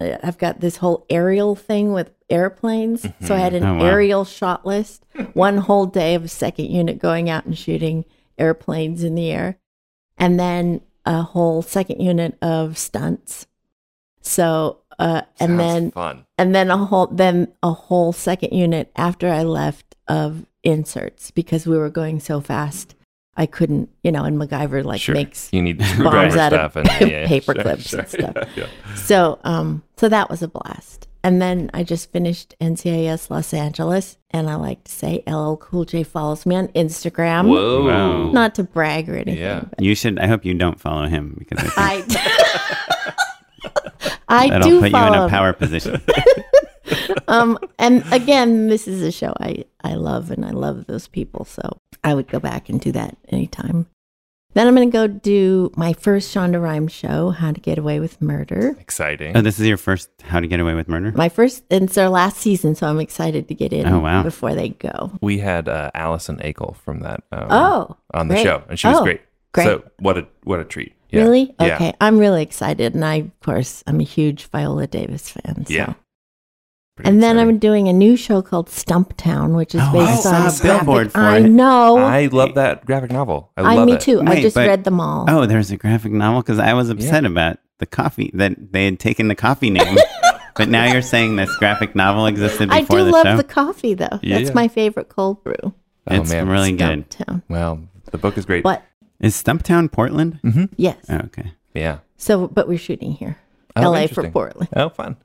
I've 0.00 0.38
got 0.38 0.60
this 0.60 0.76
whole 0.78 1.06
aerial 1.10 1.54
thing 1.54 1.92
with 1.92 2.10
airplanes. 2.28 3.06
So 3.22 3.34
I 3.34 3.38
had 3.38 3.54
an 3.54 3.64
Oh, 3.64 3.74
wow. 3.76 3.84
aerial 3.84 4.24
shot 4.24 4.66
list, 4.66 5.06
one 5.32 5.58
whole 5.58 5.86
day 5.86 6.14
of 6.14 6.24
a 6.24 6.28
second 6.28 6.66
unit 6.66 6.98
going 6.98 7.30
out 7.30 7.44
and 7.46 7.56
shooting 7.56 8.04
airplanes 8.38 9.02
in 9.04 9.14
the 9.14 9.30
air 9.30 9.58
and 10.18 10.38
then 10.40 10.80
a 11.06 11.22
whole 11.22 11.62
second 11.62 12.00
unit 12.00 12.36
of 12.42 12.76
stunts. 12.76 13.46
So 14.20 14.80
uh, 14.98 15.22
and 15.38 15.50
Sounds 15.50 15.58
then 15.58 15.90
fun. 15.92 16.26
and 16.36 16.54
then 16.54 16.70
a 16.70 16.76
whole 16.78 17.06
then 17.06 17.52
a 17.62 17.70
whole 17.72 18.12
second 18.12 18.52
unit 18.52 18.90
after 18.96 19.28
I 19.30 19.42
left 19.44 19.94
of 20.08 20.46
inserts 20.64 21.30
because 21.30 21.66
we 21.66 21.78
were 21.78 21.90
going 21.90 22.18
so 22.18 22.40
fast. 22.40 22.95
I 23.36 23.46
couldn't, 23.46 23.90
you 24.02 24.10
know, 24.12 24.24
and 24.24 24.38
MacGyver 24.38 24.84
like 24.84 25.00
Sure. 25.00 25.14
makes 25.14 25.48
You 25.52 25.62
need 25.62 25.78
bombs 25.78 25.90
screwdriver 25.90 26.38
out 26.38 26.52
of 26.52 26.72
stuff 26.72 26.76
and 26.76 27.10
yeah, 27.10 27.26
paper 27.26 27.54
sure, 27.54 27.62
clips 27.62 27.88
sure, 27.88 28.00
and 28.00 28.08
stuff. 28.08 28.34
Yeah, 28.56 28.64
yeah. 28.64 28.94
So, 28.96 29.38
um, 29.44 29.82
so 29.96 30.08
that 30.08 30.30
was 30.30 30.42
a 30.42 30.48
blast. 30.48 31.06
And 31.22 31.42
then 31.42 31.70
I 31.74 31.82
just 31.82 32.12
finished 32.12 32.54
NCIS 32.60 33.30
Los 33.30 33.52
Angeles, 33.52 34.16
and 34.30 34.48
I 34.48 34.54
like 34.54 34.84
to 34.84 34.92
say 34.92 35.24
LL 35.26 35.56
Cool 35.56 35.84
J 35.84 36.04
follows 36.04 36.46
me 36.46 36.54
on 36.54 36.68
Instagram. 36.68 37.48
Whoa. 37.48 37.84
Wow. 37.84 38.30
Not 38.30 38.54
to 38.54 38.62
brag 38.62 39.08
or 39.10 39.16
anything. 39.16 39.38
Yeah. 39.38 39.64
but 39.68 39.80
You 39.82 39.96
should. 39.96 40.20
I 40.20 40.28
hope 40.28 40.44
you 40.44 40.54
don't 40.54 40.78
follow 40.78 41.08
him 41.08 41.34
because 41.36 41.64
I 41.74 41.98
think 42.00 42.20
I, 42.20 43.12
I 44.28 44.48
that'll 44.50 44.68
do 44.68 44.80
put 44.80 44.92
you 44.92 44.98
in 44.98 45.14
a 45.14 45.28
power 45.28 45.52
position. 45.52 46.00
um, 47.28 47.58
and 47.80 48.04
again, 48.12 48.68
this 48.68 48.86
is 48.86 49.02
a 49.02 49.10
show 49.10 49.32
I 49.40 49.64
I 49.82 49.94
love, 49.94 50.30
and 50.30 50.44
I 50.44 50.50
love 50.50 50.86
those 50.86 51.08
people. 51.08 51.44
So 51.44 51.80
I 52.06 52.14
would 52.14 52.28
go 52.28 52.38
back 52.40 52.68
and 52.70 52.80
do 52.80 52.92
that 52.92 53.16
anytime. 53.28 53.86
Then 54.54 54.66
I'm 54.66 54.74
going 54.74 54.90
to 54.90 54.92
go 54.92 55.06
do 55.06 55.70
my 55.76 55.92
first 55.92 56.34
Shonda 56.34 56.62
Rhimes 56.62 56.90
show, 56.92 57.28
How 57.28 57.52
to 57.52 57.60
Get 57.60 57.76
Away 57.76 58.00
with 58.00 58.22
Murder. 58.22 58.74
Exciting. 58.80 59.36
oh, 59.36 59.42
this 59.42 59.60
is 59.60 59.66
your 59.66 59.76
first 59.76 60.08
How 60.22 60.40
to 60.40 60.46
Get 60.46 60.60
Away 60.60 60.72
with 60.72 60.88
Murder. 60.88 61.12
My 61.14 61.28
first, 61.28 61.62
and 61.70 61.84
it's 61.84 61.94
their 61.94 62.08
last 62.08 62.38
season, 62.38 62.74
so 62.74 62.86
I'm 62.86 62.98
excited 63.00 63.48
to 63.48 63.54
get 63.54 63.74
in 63.74 63.86
Oh, 63.86 63.98
wow. 63.98 64.22
before 64.22 64.54
they 64.54 64.70
go. 64.70 65.12
we 65.20 65.38
had 65.40 65.68
uh, 65.68 65.90
Allison 65.94 66.38
Akel 66.38 66.74
from 66.76 67.00
that 67.00 67.22
um, 67.32 67.48
Oh, 67.50 67.96
on 68.14 68.28
the 68.28 68.34
great. 68.36 68.44
show, 68.44 68.62
and 68.70 68.78
she 68.78 68.86
was 68.88 68.96
Oh, 68.98 69.02
great. 69.02 69.20
great. 69.52 69.64
So 69.64 69.82
what 69.98 70.16
a 70.16 70.26
what 70.44 70.58
a 70.60 70.64
treat. 70.64 70.94
Yeah. 71.10 71.22
Really? 71.22 71.54
Yeah. 71.60 71.74
Okay. 71.74 71.92
I'm 72.00 72.18
really 72.18 72.42
excited. 72.42 72.94
And 72.94 73.04
I, 73.04 73.16
of 73.16 73.40
course, 73.40 73.84
I'm 73.86 74.00
a 74.00 74.04
huge 74.04 74.44
Viola 74.46 74.86
Davis 74.86 75.28
fan. 75.28 75.66
So. 75.66 75.72
Yeah. 75.74 75.94
Pretty 76.96 77.10
And 77.10 77.22
then. 77.22 77.38
I'm 77.38 77.58
doing 77.58 77.88
a 77.88 77.92
new 77.92 78.16
show 78.16 78.40
called 78.42 78.68
Stumptown, 78.68 79.54
which 79.54 79.74
is 79.74 79.80
Oh, 79.84 79.92
based 79.92 80.22
saw 80.22 80.34
on 80.34 80.46
a 80.46 80.48
a 80.48 80.62
billboard 80.62 81.12
for 81.12 81.18
I 81.20 81.38
it. 81.38 81.48
know. 81.48 81.98
I 81.98 82.26
love 82.26 82.54
that 82.54 82.84
graphic 82.86 83.10
novel. 83.12 83.52
I 83.56 83.62
I, 83.62 83.74
love 83.76 83.86
me 83.86 83.92
it. 83.94 84.00
too. 84.00 84.22
I 84.26 84.40
just 84.40 84.54
but- 84.54 84.66
read 84.66 84.84
them 84.84 84.98
all. 85.00 85.26
Oh, 85.28 85.44
there's 85.46 85.70
a 85.70 85.76
graphic 85.76 86.12
novel 86.12 86.40
because 86.42 86.58
I 86.58 86.72
was 86.72 86.88
upset 86.88 87.24
about 87.26 87.58
the 87.78 87.86
coffee 87.86 88.30
that 88.34 88.72
they 88.72 88.86
had 88.86 88.98
taken 88.98 89.28
the 89.28 89.34
coffee 89.34 89.68
name, 89.68 89.96
but 90.56 90.68
now 90.70 90.90
you're 90.90 91.02
saying 91.02 91.36
this 91.36 91.54
graphic 91.58 91.94
novel 91.94 92.24
existed 92.26 92.70
before 92.70 92.80
the 92.80 92.86
show. 92.86 92.96
I 92.96 92.98
do 93.00 93.04
the 93.04 93.10
love 93.10 93.26
show. 93.26 93.36
the 93.36 93.44
coffee, 93.44 93.92
though. 93.94 94.18
Yeah, 94.22 94.38
That's 94.38 94.48
yeah. 94.48 94.54
my 94.54 94.68
favorite 94.68 95.10
cold 95.10 95.44
brew. 95.44 95.54
Oh, 95.62 95.74
it's 96.08 96.30
man. 96.32 96.48
really 96.48 96.72
good. 96.72 97.10
Stumptown. 97.10 97.42
Well, 97.50 97.80
the 98.10 98.16
book 98.18 98.38
is 98.38 98.46
great. 98.46 98.62
But 98.62 98.82
Is 99.20 99.34
Stumptown 99.34 99.92
Portland? 99.92 100.40
Mm-hmm. 100.42 100.64
yes. 100.76 100.96
Oh, 101.10 101.16
okay. 101.26 101.52
Yeah. 101.74 101.98
So, 102.16 102.48
but 102.48 102.66
we're 102.68 102.78
shooting 102.78 103.12
here, 103.12 103.36
Oh, 103.76 103.90
LA 103.90 104.06
for. 104.06 104.30
Portland, 104.30 104.70
Oh, 104.74 104.88
fun. 104.88 105.16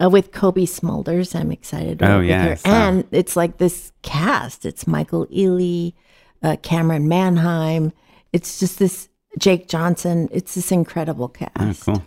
Uh, 0.00 0.10
with 0.10 0.32
Cobie 0.32 0.66
Smulders. 0.66 1.34
I'm 1.38 1.50
excited. 1.50 2.02
Oh, 2.02 2.20
yeah, 2.20 2.44
I 2.44 2.48
with 2.50 2.60
saw. 2.60 2.68
her. 2.68 2.74
and 2.74 3.04
it's 3.10 3.36
like 3.36 3.58
this 3.58 3.92
cast. 4.02 4.64
It's 4.66 4.86
Michael 4.86 5.26
Ealy, 5.28 5.94
uh, 6.42 6.56
Camryn 6.62 7.04
Manheim. 7.04 7.92
It's 8.32 8.58
just 8.60 8.78
this 8.78 9.08
Jake 9.38 9.68
Johnson. 9.68 10.28
It's 10.32 10.54
this 10.54 10.70
incredible 10.70 11.28
cast. 11.28 11.52
Oh, 11.88 11.94
cool. 11.94 12.04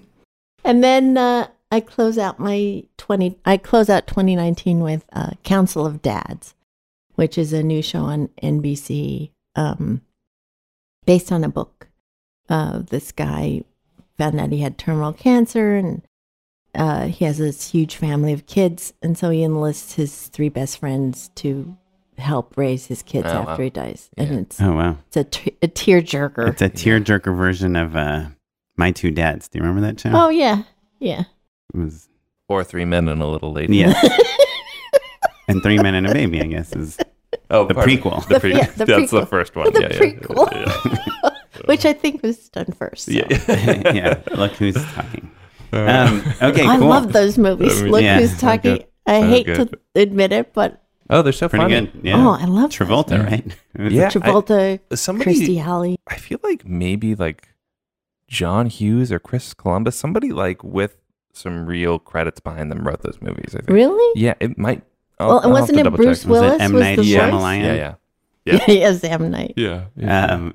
And 0.63 0.83
then 0.83 1.17
uh, 1.17 1.47
I 1.71 1.79
close 1.79 2.17
out 2.17 2.39
my 2.39 2.83
20 2.97 3.37
I 3.45 3.57
close 3.57 3.89
out 3.89 4.07
2019 4.07 4.81
with 4.81 5.05
uh, 5.13 5.31
Council 5.43 5.85
of 5.85 6.01
Dads, 6.01 6.53
which 7.15 7.37
is 7.37 7.53
a 7.53 7.63
new 7.63 7.81
show 7.81 8.01
on 8.01 8.27
NBC 8.41 9.31
um, 9.55 10.01
based 11.05 11.31
on 11.31 11.43
a 11.43 11.49
book. 11.49 11.87
Uh, 12.49 12.79
this 12.79 13.11
guy 13.11 13.63
found 14.17 14.39
out 14.39 14.51
he 14.51 14.59
had 14.59 14.77
terminal 14.77 15.13
cancer 15.13 15.75
and 15.75 16.03
uh, 16.75 17.07
he 17.07 17.25
has 17.25 17.37
this 17.37 17.69
huge 17.71 17.95
family 17.95 18.33
of 18.33 18.45
kids 18.45 18.93
and 19.01 19.17
so 19.17 19.29
he 19.29 19.43
enlists 19.43 19.93
his 19.93 20.27
three 20.27 20.49
best 20.49 20.77
friends 20.79 21.29
to 21.35 21.77
help 22.17 22.55
raise 22.57 22.85
his 22.87 23.01
kids 23.03 23.25
Oh, 23.27 23.39
after 23.39 23.51
wow. 23.51 23.57
he 23.57 23.69
dies 23.69 24.09
and 24.17 24.31
it's 24.39 24.61
Oh, 24.61 24.73
wow. 24.73 24.97
it's 25.07 25.17
a, 25.17 25.23
t- 25.23 25.57
a 25.61 25.67
tearjerker. 25.67 26.49
It's 26.49 26.61
a 26.61 26.69
tearjerker 26.69 27.35
version 27.35 27.75
of 27.75 27.95
uh, 27.95 28.25
My 28.77 28.91
Two 28.91 29.11
Dads. 29.11 29.47
Do 29.47 29.59
you 29.59 29.63
remember 29.65 29.81
that 29.87 29.99
show? 29.99 30.11
oh 30.13 30.29
yeah 30.29 30.63
yeah 30.99 31.23
It 31.73 31.77
was, 31.79 32.07
Or 32.49 32.63
three 32.63 32.85
men 32.85 33.07
and 33.07 33.21
a 33.21 33.27
little 33.27 33.51
lady. 33.51 33.77
yeah. 33.77 33.93
and 35.47 35.61
Three 35.61 35.77
Men 35.77 35.95
and 35.95 36.07
a 36.07 36.13
Baby, 36.13 36.41
I 36.41 36.45
guess, 36.45 36.73
is 36.75 36.97
Oh, 37.49 37.65
The 37.67 37.73
pardon 37.73 37.97
prequel. 37.97 38.27
The 38.27 38.33
The- 38.35 38.39
pre- 38.39 38.53
yeah, 38.55 38.65
the 38.77 38.85
That's 38.85 39.11
the 39.11 39.25
first 39.25 39.55
one. 39.55 39.71
The 39.73 39.81
yeah, 39.81 39.87
yeah. 39.91 39.99
prequel. 39.99 40.51
Yeah. 41.23 41.29
which 41.65 41.85
I 41.85 41.93
think 41.93 42.23
was 42.23 42.49
done 42.49 42.71
first. 42.77 43.05
so. 43.05 43.11
Yeah. 43.11 43.91
yeah. 43.93 44.21
Look 44.35 44.53
who's 44.53 44.75
talking. 44.93 45.29
Um, 45.73 46.23
okay, 46.41 46.65
I 46.67 46.77
cool. 46.77 46.87
love 46.87 47.13
those 47.13 47.37
movies. 47.37 47.81
Look 47.81 48.01
Yeah. 48.01 48.19
who's 48.19 48.37
talking. 48.39 48.83
I 49.05 49.21
So 49.21 49.27
hate 49.27 49.45
good. 49.45 49.71
to 49.71 49.79
admit 50.01 50.31
it, 50.31 50.53
but 50.53 50.79
Oh, 51.09 51.21
they're 51.21 51.33
so 51.33 51.49
Pretty 51.49 51.63
funny. 51.63 51.87
good. 51.87 51.91
Yeah. 52.05 52.15
oh, 52.25 52.31
I 52.39 52.45
love 52.45 52.69
Travolta, 52.71 53.11
Yeah. 53.17 53.23
right? 53.25 53.91
Yeah. 53.91 54.09
Travolta, 54.09 54.79
Somebody, 54.97 55.33
Kirstie 55.35 55.63
Alley. 55.63 55.97
I 56.07 56.15
feel 56.15 56.39
like 56.43 56.65
maybe 56.65 57.13
like 57.15 57.49
John 58.27 58.67
Hughes 58.67 59.11
or 59.11 59.19
Chris 59.19 59.53
Columbus, 59.53 59.95
somebody 59.97 60.31
like 60.31 60.63
with 60.63 60.95
some 61.33 61.65
real 61.65 61.99
credits 61.99 62.39
behind 62.39 62.71
them 62.71 62.87
wrote 62.87 63.01
those 63.01 63.17
movies. 63.21 63.53
I 63.53 63.57
think. 63.59 63.69
Really? 63.69 64.21
Yeah, 64.21 64.35
it 64.39 64.57
might. 64.57 64.81
I'll, 65.19 65.27
Well, 65.27 65.41
I'll 65.43 65.51
wasn't 65.51 65.79
it 65.79 65.93
Bruce 65.93 66.21
check. 66.21 66.29
Was 66.29 66.41
it 66.41 66.45
Willis 66.45 66.61
M. 66.61 66.73
was 66.73 66.81
Night 66.81 66.95
the 66.97 67.01
Shyamalan? 67.03 67.31
voice? 67.61 67.65
Yeah, 67.65 67.95
yeah, 68.45 68.59
Yeah, 68.67 68.73
yeah, 68.73 68.93
Sam 68.97 69.31
Knight. 69.31 69.53
yeah. 69.57 69.83
Um, 70.07 70.53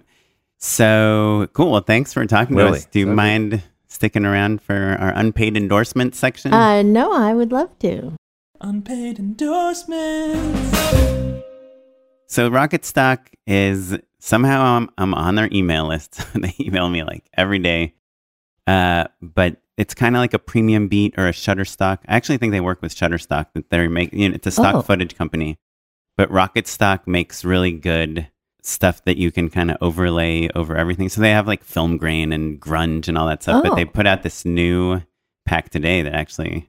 so 0.59 1.49
cool. 1.53 1.73
Well, 1.73 1.81
thanks 1.83 2.13
for 2.13 2.25
talking 2.27 2.57
to 2.57 2.67
us. 2.69 2.87
Do 2.87 2.99
you 3.01 3.07
mind 3.07 3.63
sticking 3.99 4.25
around 4.25 4.63
for 4.63 4.97
our 5.01 5.13
unpaid 5.17 5.57
endorsement 5.57 6.15
section? 6.15 6.55
Uh, 6.55 6.83
no, 6.83 7.13
I 7.13 7.35
would 7.35 7.51
love 7.51 7.77
to. 7.81 8.13
Unpaid 8.61 9.19
endorsements. 9.19 10.79
so 12.29 12.49
Rocket 12.49 12.85
Stock 12.85 13.29
is 13.45 13.99
somehow 14.21 14.63
I'm, 14.63 14.89
I'm 14.99 15.15
on 15.15 15.35
their 15.35 15.49
email 15.51 15.89
list. 15.89 16.21
they 16.35 16.55
email 16.61 16.89
me 16.89 17.03
like 17.03 17.29
every 17.37 17.59
day. 17.59 17.95
Uh, 18.69 19.07
but 19.21 19.57
it's 19.77 19.95
kind 19.95 20.15
of 20.15 20.21
like 20.21 20.33
a 20.35 20.39
premium 20.39 20.87
beat 20.87 21.15
or 21.19 21.27
a 21.27 21.33
Shutterstock. 21.33 21.99
I 22.07 22.15
actually 22.15 22.39
think 22.39 22.53
they 22.53 22.61
work 22.61 22.81
with 22.81 22.95
Shutterstock. 22.95 23.47
That 23.55 23.69
they're 23.71 23.91
making. 23.91 24.21
You 24.21 24.29
know, 24.29 24.37
it's 24.37 24.47
a 24.47 24.53
stock 24.53 24.77
Oh. 24.77 24.83
footage 24.83 25.17
company, 25.17 25.59
but 26.17 26.31
Rocket 26.31 26.69
Stock 26.69 27.09
makes 27.09 27.45
really 27.45 27.73
good 27.73 28.29
stuff 28.69 29.03
that 29.05 29.17
you 29.17 29.33
can 29.33 29.49
kind 29.51 29.71
of 29.71 29.79
overlay 29.81 30.49
over 30.55 30.77
everything. 30.77 31.09
So 31.09 31.21
they 31.21 31.31
have 31.31 31.47
like 31.47 31.65
film 31.65 31.97
grain 31.97 32.33
and 32.33 32.61
grunge 32.61 33.09
and 33.09 33.17
all 33.19 33.27
that 33.27 33.43
stuff. 33.43 33.63
But 33.63 33.73
Oh. 33.73 33.75
they 33.75 33.85
put 33.85 34.07
out 34.07 34.23
this 34.23 34.45
new 34.45 35.03
pack 35.47 35.71
today 35.71 36.03
that 36.03 36.15
actually 36.15 36.69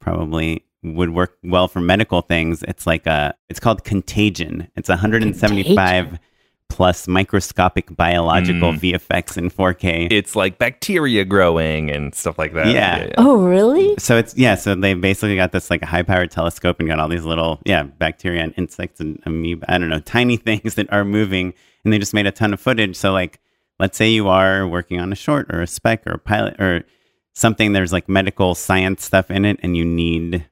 probably 0.00 0.64
would 0.82 1.10
work 1.10 1.36
well 1.42 1.68
for 1.68 1.80
medical 1.80 2.22
things. 2.22 2.62
It's 2.62 2.86
like 2.86 3.06
a. 3.06 3.34
It's 3.48 3.58
called 3.60 3.84
Contagion. 3.84 4.68
It's 4.76 4.88
175 4.88 6.18
plus 6.68 7.08
microscopic 7.08 7.94
biological 7.96 8.72
Mm. 8.72 8.80
VFX 8.80 9.38
in 9.38 9.50
4K. 9.50 10.08
It's 10.10 10.36
like 10.36 10.58
bacteria 10.58 11.24
growing 11.24 11.90
and 11.90 12.14
stuff 12.14 12.38
like 12.38 12.52
that. 12.54 12.66
Yeah. 12.68 13.12
Oh, 13.16 13.36
really? 13.44 13.94
So 13.98 14.16
it's 14.18 14.36
yeah. 14.36 14.54
So 14.56 14.74
they 14.74 14.94
basically 14.94 15.36
got 15.36 15.52
this 15.52 15.70
like 15.70 15.82
a 15.82 15.86
high 15.86 16.02
powered 16.02 16.30
telescope 16.30 16.78
and 16.80 16.88
got 16.88 16.98
all 16.98 17.08
these 17.08 17.24
little 17.24 17.60
yeah 17.64 17.84
bacteria 17.84 18.42
and 18.42 18.52
insects 18.56 19.00
and 19.00 19.22
amoeba. 19.24 19.64
I 19.72 19.78
don't 19.78 19.88
know 19.88 20.00
tiny 20.00 20.36
things 20.48 20.74
that 20.74 20.92
are 20.92 21.04
moving, 21.04 21.54
and 21.84 21.92
they 21.92 21.98
just 21.98 22.12
made 22.14 22.26
a 22.26 22.32
ton 22.32 22.52
of 22.52 22.60
footage. 22.60 22.96
So 22.96 23.12
like, 23.12 23.40
let's 23.78 23.96
say 23.96 24.10
you 24.10 24.28
are 24.28 24.66
working 24.66 25.00
on 25.00 25.12
a 25.12 25.16
short 25.16 25.46
or 25.50 25.62
a 25.62 25.66
spec 25.66 26.06
or 26.06 26.12
a 26.14 26.18
pilot 26.18 26.60
or 26.60 26.84
something. 27.32 27.72
There's 27.72 27.92
like 27.92 28.08
medical 28.08 28.54
science 28.54 29.04
stuff 29.04 29.30
in 29.30 29.44
it, 29.44 29.58
and 29.62 29.76
you 29.76 29.84
need 29.84 30.46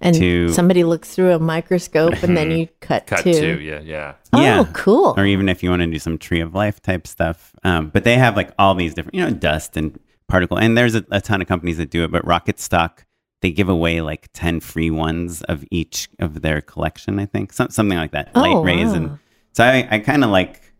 And 0.00 0.14
To- 0.16 0.48
somebody 0.50 0.84
looks 0.84 1.14
through 1.14 1.32
a 1.32 1.38
microscope 1.38 2.22
and 2.22 2.36
then 2.36 2.50
you 2.50 2.68
cut, 2.80 3.06
Cut 3.06 3.22
to. 3.24 3.32
to, 3.32 3.60
yeah, 3.62 3.80
yeah. 3.80 4.14
Oh, 4.32 4.42
Yeah. 4.42 4.64
cool. 4.74 5.14
or 5.16 5.24
even 5.24 5.48
if 5.48 5.62
you 5.62 5.70
want 5.70 5.80
to 5.80 5.86
do 5.86 5.98
some 5.98 6.18
tree 6.18 6.40
of 6.40 6.54
life 6.54 6.80
type 6.82 7.06
stuff. 7.06 7.54
Um, 7.64 7.88
but 7.88 8.04
they 8.04 8.16
have 8.18 8.36
like 8.36 8.50
all 8.58 8.74
these 8.74 8.92
different, 8.94 9.14
you 9.14 9.22
know, 9.24 9.30
dust 9.30 9.76
and 9.76 9.98
particle. 10.28 10.58
And 10.58 10.76
there's 10.76 10.94
a, 10.94 11.04
a 11.10 11.20
ton 11.20 11.40
of 11.40 11.48
companies 11.48 11.78
that 11.78 11.90
do 11.90 12.04
it, 12.04 12.10
but 12.12 12.26
Rocket 12.26 12.60
Stock, 12.60 13.04
they 13.42 13.50
give 13.50 13.68
away 13.68 14.00
like 14.02 14.28
10 14.34 14.60
free 14.60 14.90
ones 14.90 15.42
of 15.44 15.64
each 15.70 16.08
of 16.18 16.42
their 16.42 16.60
collection, 16.60 17.18
I 17.18 17.26
think. 17.26 17.52
Some, 17.52 17.70
something 17.70 17.96
like 17.96 18.12
that. 18.12 18.30
Oh, 18.34 18.40
Light 18.42 18.64
rays. 18.64 18.92
And 18.92 19.18
so 19.52 19.64
I, 19.64 19.86
I 19.90 19.98
kind 20.00 20.24
of 20.24 20.30
like 20.30 20.72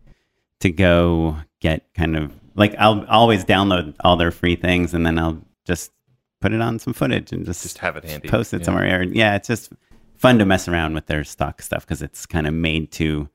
to 0.59 0.69
go 0.69 1.37
get 1.59 1.91
kind 1.95 2.15
of 2.15 2.33
like, 2.55 2.75
I'll 2.77 3.05
always 3.07 3.43
download 3.45 3.95
all 4.03 4.15
their 4.17 4.31
free 4.31 4.55
things 4.55 4.93
and 4.93 5.05
then 5.05 5.17
I'll 5.17 5.41
just 5.65 5.91
put 6.41 6.53
it 6.53 6.61
on 6.61 6.79
some 6.79 6.93
footage 6.93 7.31
and 7.31 7.45
just, 7.45 7.63
Just 7.63 7.77
have 7.79 7.95
it 7.97 8.05
handy. 8.05 8.29
post 8.29 8.53
it 8.53 8.59
Yeah. 8.61 8.65
somewhere. 8.65 8.99
Or, 8.99 9.03
yeah, 9.03 9.35
it's 9.35 9.47
just 9.47 9.71
fun 10.15 10.39
to 10.39 10.45
mess 10.45 10.67
around 10.67 10.93
with 10.93 11.05
their 11.07 11.23
stock 11.23 11.61
stuff 11.61 11.85
because 11.85 12.01
it's 12.01 12.25
kind 12.25 12.47
of 12.47 12.53
made 12.53 12.91
to 12.93 13.29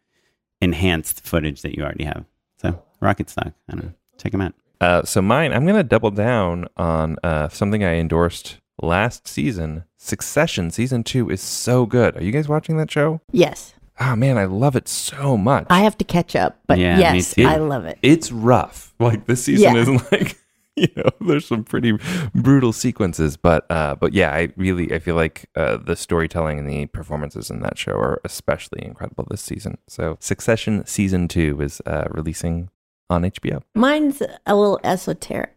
enhance 0.61 1.13
the 1.13 1.23
footage 1.29 1.63
that 1.63 1.77
you 1.77 1.83
already 1.83 2.05
have. 2.05 2.25
So 2.61 2.83
Rocket 3.01 3.29
Stock, 3.29 3.53
I 3.69 3.73
don't 3.75 3.85
know, 3.85 3.93
check 4.19 4.33
them 4.33 4.41
out. 4.41 4.55
Uh, 4.81 5.03
so 5.05 5.23
mine, 5.23 5.53
I'm 5.53 5.65
going 5.65 5.77
to 5.77 5.83
double 5.83 6.11
down 6.11 6.67
on 6.77 7.17
uh, 7.23 7.49
something 7.49 7.85
I 7.85 7.95
endorsed 7.95 8.59
last 8.81 9.29
season. 9.29 9.85
Succession 9.97 10.71
season 10.71 11.05
two 11.05 11.31
is 11.31 11.41
so 11.41 11.87
good. 11.87 12.17
Are 12.17 12.23
you 12.25 12.33
guys 12.33 12.49
watching 12.49 12.77
that 12.79 12.91
show? 12.91 13.21
Yes. 13.31 13.75
Oh 14.01 14.17
man, 14.17 14.39
I 14.39 14.47
love 14.47 14.75
it 14.75 14.89
so 14.89 15.37
much. 15.37 15.67
I 15.71 15.81
have 15.83 15.97
to 15.99 16.05
catch 16.05 16.35
up, 16.35 16.59
but 16.67 16.79
Yeah, 16.79 16.99
yes. 16.99 17.39
I 17.39 17.57
love 17.57 17.85
it. 17.85 17.99
it's 18.03 18.33
rough. 18.33 18.93
Like 18.99 19.27
this 19.27 19.45
season 19.45 19.75
Yeah. 19.77 19.83
is 19.83 19.89
like 20.13 20.39
you 20.77 20.89
know, 20.97 21.11
there's 21.21 21.47
some 21.47 21.65
pretty 21.65 21.99
brutal 22.35 22.73
sequences, 22.73 23.37
but 23.37 23.71
uh, 23.71 23.95
but 23.95 24.15
yeah, 24.15 24.33
I 24.33 24.53
really 24.57 24.93
I 24.93 24.99
feel 24.99 25.17
like 25.17 25.51
uh, 25.55 25.77
the 25.77 25.97
storytelling 25.97 26.59
and 26.59 26.69
the 26.69 26.87
performances 26.87 27.51
in 27.51 27.61
that 27.61 27.77
show 27.77 27.93
are 27.93 28.21
especially 28.25 28.83
incredible 28.85 29.27
this 29.31 29.43
season. 29.43 29.79
So 29.87 30.17
Succession 30.21 30.87
season 30.87 31.29
two 31.29 31.61
is 31.61 31.83
uh, 31.85 32.05
releasing 32.11 32.71
on 33.11 33.23
HBO. 33.23 33.63
Mine's 33.75 34.23
a 34.47 34.55
little 34.55 34.81
esoteric. 34.83 35.55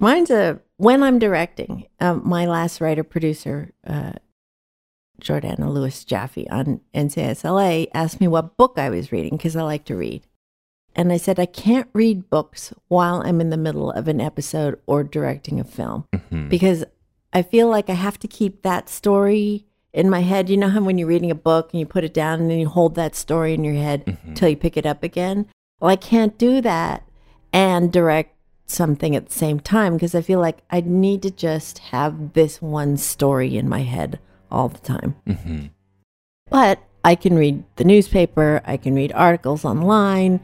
Mine's 0.00 0.30
a 0.30 0.60
when 0.76 1.02
I'm 1.02 1.18
directing. 1.18 1.86
Um, 2.00 2.22
my 2.24 2.46
last 2.46 2.80
writer 2.80 3.04
producer, 3.04 3.72
uh, 3.86 4.12
Jordana 5.20 5.72
Lewis 5.72 6.04
Jaffe 6.04 6.48
on 6.48 6.80
NCISLA, 6.94 7.88
asked 7.94 8.20
me 8.20 8.28
what 8.28 8.56
book 8.56 8.74
I 8.76 8.90
was 8.90 9.12
reading 9.12 9.36
because 9.36 9.56
I 9.56 9.62
like 9.62 9.84
to 9.86 9.96
read. 9.96 10.24
And 10.98 11.12
I 11.12 11.16
said, 11.16 11.38
I 11.38 11.46
can't 11.46 11.88
read 11.92 12.28
books 12.28 12.74
while 12.88 13.22
I'm 13.24 13.40
in 13.40 13.50
the 13.50 13.56
middle 13.56 13.92
of 13.92 14.08
an 14.08 14.20
episode 14.20 14.80
or 14.86 15.04
directing 15.04 15.60
a 15.60 15.64
film 15.64 16.06
Mhm. 16.12 16.48
because 16.48 16.84
I 17.32 17.42
feel 17.42 17.68
like 17.68 17.88
I 17.88 17.92
have 17.94 18.18
to 18.18 18.26
keep 18.26 18.62
that 18.62 18.88
story 18.88 19.64
in 19.92 20.10
my 20.10 20.20
head. 20.22 20.50
You 20.50 20.56
know 20.56 20.68
how 20.68 20.82
when 20.82 20.98
you're 20.98 21.06
reading 21.06 21.30
a 21.30 21.36
book 21.36 21.70
and 21.72 21.78
you 21.78 21.86
put 21.86 22.02
it 22.02 22.12
down 22.12 22.40
and 22.40 22.50
then 22.50 22.58
you 22.58 22.68
hold 22.68 22.96
that 22.96 23.14
story 23.14 23.54
in 23.54 23.62
your 23.62 23.74
head 23.76 24.04
Mhm. 24.06 24.34
till 24.34 24.48
you 24.48 24.56
pick 24.56 24.76
it 24.76 24.86
up 24.86 25.04
again? 25.04 25.46
Well, 25.80 25.88
I 25.90 25.96
can't 25.96 26.36
do 26.36 26.60
that 26.62 27.04
and 27.52 27.92
direct 27.92 28.34
something 28.66 29.14
at 29.14 29.26
the 29.26 29.32
same 29.32 29.60
time 29.60 29.94
because 29.94 30.16
I 30.16 30.20
feel 30.20 30.40
like 30.40 30.58
I 30.68 30.80
need 30.80 31.22
to 31.22 31.30
just 31.30 31.78
have 31.94 32.32
this 32.32 32.60
one 32.60 32.96
story 32.96 33.56
in 33.56 33.68
my 33.68 33.82
head 33.82 34.18
all 34.50 34.68
the 34.68 34.78
time. 34.80 35.14
Mhm. 35.28 35.70
But 36.50 36.80
I 37.04 37.14
can 37.14 37.36
read 37.36 37.62
the 37.76 37.84
newspaper, 37.84 38.60
I 38.66 38.76
can 38.76 38.94
read 38.94 39.12
articles 39.14 39.64
online, 39.64 40.40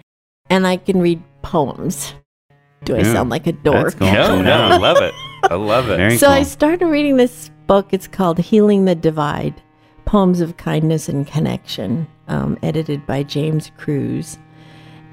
and 0.50 0.66
I 0.66 0.76
can 0.76 1.00
read 1.00 1.22
poems. 1.42 2.14
Do 2.84 2.94
I 2.96 2.98
Yeah, 2.98 3.12
sound 3.12 3.30
like 3.30 3.46
a 3.46 3.52
dork? 3.52 3.82
that's 3.82 3.94
cool. 3.94 4.12
No, 4.12 4.42
no, 4.42 4.52
I 4.52 4.76
love 4.78 5.02
it. 5.02 5.14
I 5.50 5.54
love 5.54 5.88
it. 5.88 5.96
Very 5.96 6.16
so 6.18 6.26
cool. 6.26 6.34
I 6.36 6.42
started 6.42 6.86
reading 6.86 7.16
this 7.16 7.50
book. 7.66 7.88
It's 7.92 8.06
called 8.06 8.38
Healing 8.38 8.84
the 8.84 8.94
Divide 8.94 9.54
Poems 10.04 10.40
of 10.40 10.56
Kindness 10.56 11.08
and 11.08 11.26
Connection, 11.26 12.06
um, 12.28 12.58
edited 12.62 13.06
by 13.06 13.22
James 13.22 13.70
Crews. 13.78 14.38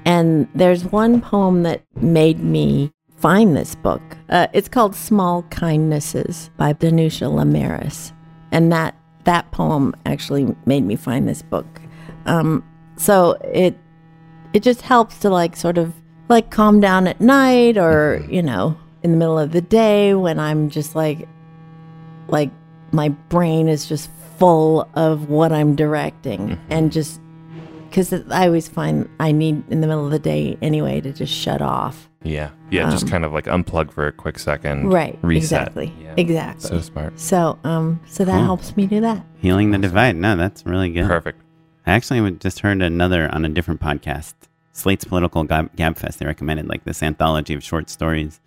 And 0.04 0.48
there's 0.54 0.84
one 0.84 1.20
poem 1.20 1.62
that 1.62 1.82
made 1.96 2.40
me 2.40 2.92
find 3.16 3.56
this 3.56 3.74
book. 3.74 4.02
Uh, 4.28 4.48
it's 4.52 4.68
called 4.68 4.94
Small 4.96 5.42
Kindnesses 5.44 6.50
by 6.56 6.72
Danusha 6.74 7.30
Lamaris. 7.30 8.12
And 8.50 8.72
that, 8.72 8.96
that 9.24 9.50
poem 9.52 9.94
actually 10.04 10.54
made 10.66 10.84
me 10.84 10.96
find 10.96 11.26
this 11.28 11.40
book. 11.42 11.66
Um, 12.26 12.64
so 12.96 13.32
it 13.44 13.78
it 14.52 14.62
just 14.62 14.82
helps 14.82 15.18
to 15.20 15.30
like 15.30 15.56
sort 15.56 15.78
of 15.78 15.92
like 16.28 16.50
calm 16.50 16.80
down 16.80 17.06
at 17.06 17.20
night 17.20 17.76
or 17.78 18.24
you 18.30 18.42
know 18.42 18.76
in 19.02 19.10
the 19.10 19.16
middle 19.16 19.38
of 19.38 19.52
the 19.52 19.60
day 19.60 20.14
when 20.14 20.38
i'm 20.38 20.70
just 20.70 20.94
like 20.94 21.28
like 22.28 22.50
my 22.92 23.08
brain 23.08 23.68
is 23.68 23.86
just 23.86 24.10
full 24.38 24.88
of 24.94 25.28
what 25.28 25.52
i'm 25.52 25.74
directing 25.76 26.58
and 26.70 26.92
just 26.92 27.20
because 27.88 28.12
i 28.30 28.46
always 28.46 28.68
find 28.68 29.08
i 29.20 29.30
need 29.32 29.62
in 29.70 29.80
the 29.80 29.86
middle 29.86 30.04
of 30.04 30.10
the 30.10 30.18
day 30.18 30.56
anyway 30.62 31.00
to 31.00 31.12
just 31.12 31.32
shut 31.32 31.60
off 31.60 32.08
yeah, 32.24 32.50
yeah, 32.70 32.88
just 32.88 33.02
Um, 33.06 33.10
kind 33.10 33.24
of 33.24 33.32
like 33.32 33.46
unplug 33.46 33.90
for 33.92 34.06
a 34.06 34.12
quick 34.12 34.38
second. 34.38 34.90
right 34.92 35.18
Reset. 35.22 35.42
exactly 35.62 35.92
Yeah. 36.00 36.14
exactly 36.16 36.68
So 36.70 36.80
smart. 36.80 37.18
so 37.18 37.58
um 37.64 37.98
so 38.06 38.24
that 38.24 38.36
Cool. 38.36 38.44
helps 38.44 38.76
me 38.76 38.86
do 38.86 39.00
that 39.00 39.26
Healing 39.38 39.72
the 39.72 39.78
divide. 39.78 40.14
No, 40.14 40.36
that's 40.36 40.64
really 40.64 40.88
good. 40.90 41.08
Perfect. 41.08 41.42
I 41.86 41.92
actually 41.92 42.30
just 42.32 42.60
heard 42.60 42.80
another 42.82 43.28
on 43.34 43.44
a 43.44 43.48
different 43.48 43.80
podcast, 43.80 44.34
Slate's 44.72 45.04
Political 45.04 45.44
Gab, 45.44 45.76
Gabfest. 45.76 46.18
They 46.18 46.26
recommended 46.26 46.68
like 46.68 46.84
this 46.84 47.02
anthology 47.02 47.54
of 47.54 47.62
short 47.64 47.90
stories, 47.90 48.40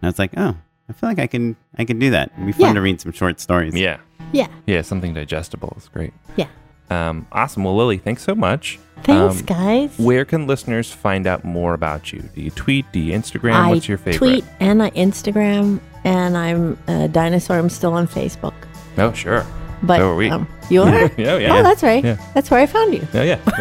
and 0.00 0.06
I 0.06 0.10
was 0.10 0.18
like, 0.18 0.32
oh, 0.36 0.56
I 0.88 0.92
feel 0.92 1.08
like 1.08 1.18
I 1.20 1.26
can 1.28 1.56
I 1.78 1.84
can 1.84 1.98
do 1.98 2.10
that. 2.10 2.32
It'd 2.34 2.46
be 2.46 2.52
fun 2.52 2.68
Yeah. 2.68 2.72
to 2.74 2.80
read 2.80 3.00
some 3.00 3.12
short 3.12 3.38
stories. 3.40 3.74
Yeah. 3.74 3.98
yeah 4.32 4.48
Yeah, 4.66 4.82
something 4.82 5.14
digestible 5.14 5.74
is 5.78 5.88
great. 5.88 6.12
yeah 6.36 6.48
Um, 6.90 7.26
awesome. 7.30 7.62
Well, 7.64 7.76
Lily, 7.76 7.98
thanks 7.98 8.24
so 8.24 8.34
much. 8.34 8.80
thanks 9.04 9.38
Um, 9.40 9.46
guys 9.46 9.96
Where 9.98 10.24
can 10.24 10.48
listeners 10.48 10.90
find 10.92 11.28
out 11.28 11.44
more 11.44 11.74
about 11.74 12.12
you? 12.12 12.20
Do 12.34 12.42
you 12.42 12.50
tweet? 12.50 12.90
Do 12.92 12.98
you 12.98 13.16
Instagram? 13.16 13.52
I 13.54 13.68
What's 13.70 13.88
your 13.88 13.98
favorite? 13.98 14.18
tweet 14.18 14.44
and 14.58 14.82
I 14.82 14.90
Instagram, 14.90 15.78
and 16.02 16.36
I'm 16.36 16.76
a 16.88 17.06
dinosaur. 17.06 17.56
I'm 17.58 17.70
still 17.70 17.92
on 17.92 18.08
Facebook, 18.08 18.54
Oh, 18.98 19.12
sure. 19.12 19.46
but 19.84 19.98
So 19.98 20.10
are 20.10 20.16
we. 20.16 20.28
Um, 20.28 20.48
you 20.70 20.82
are. 20.82 21.10
Yeah, 21.18 21.36
yeah. 21.38 21.58
Oh, 21.58 21.62
that's 21.62 21.82
right. 21.82 22.04
Yeah. 22.04 22.16
That's 22.34 22.50
where 22.50 22.60
I 22.60 22.66
found 22.66 22.94
you. 22.94 23.06
Oh, 23.14 23.22
yeah. 23.22 23.38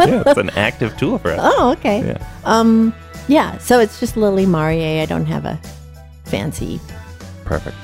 yeah, 0.00 0.22
it's 0.26 0.38
an 0.38 0.50
active 0.50 0.96
tool 0.96 1.18
for 1.18 1.30
us. 1.32 1.40
Oh, 1.42 1.72
okay. 1.78 2.06
Yeah. 2.06 2.26
Um, 2.44 2.94
yeah. 3.28 3.58
So 3.58 3.80
it's 3.80 3.98
just 4.00 4.16
Lily 4.16 4.46
Mariye. 4.46 5.02
I 5.02 5.06
don't 5.06 5.26
have 5.26 5.44
a 5.44 5.58
fancy. 6.24 6.80
Perfect. 7.44 7.76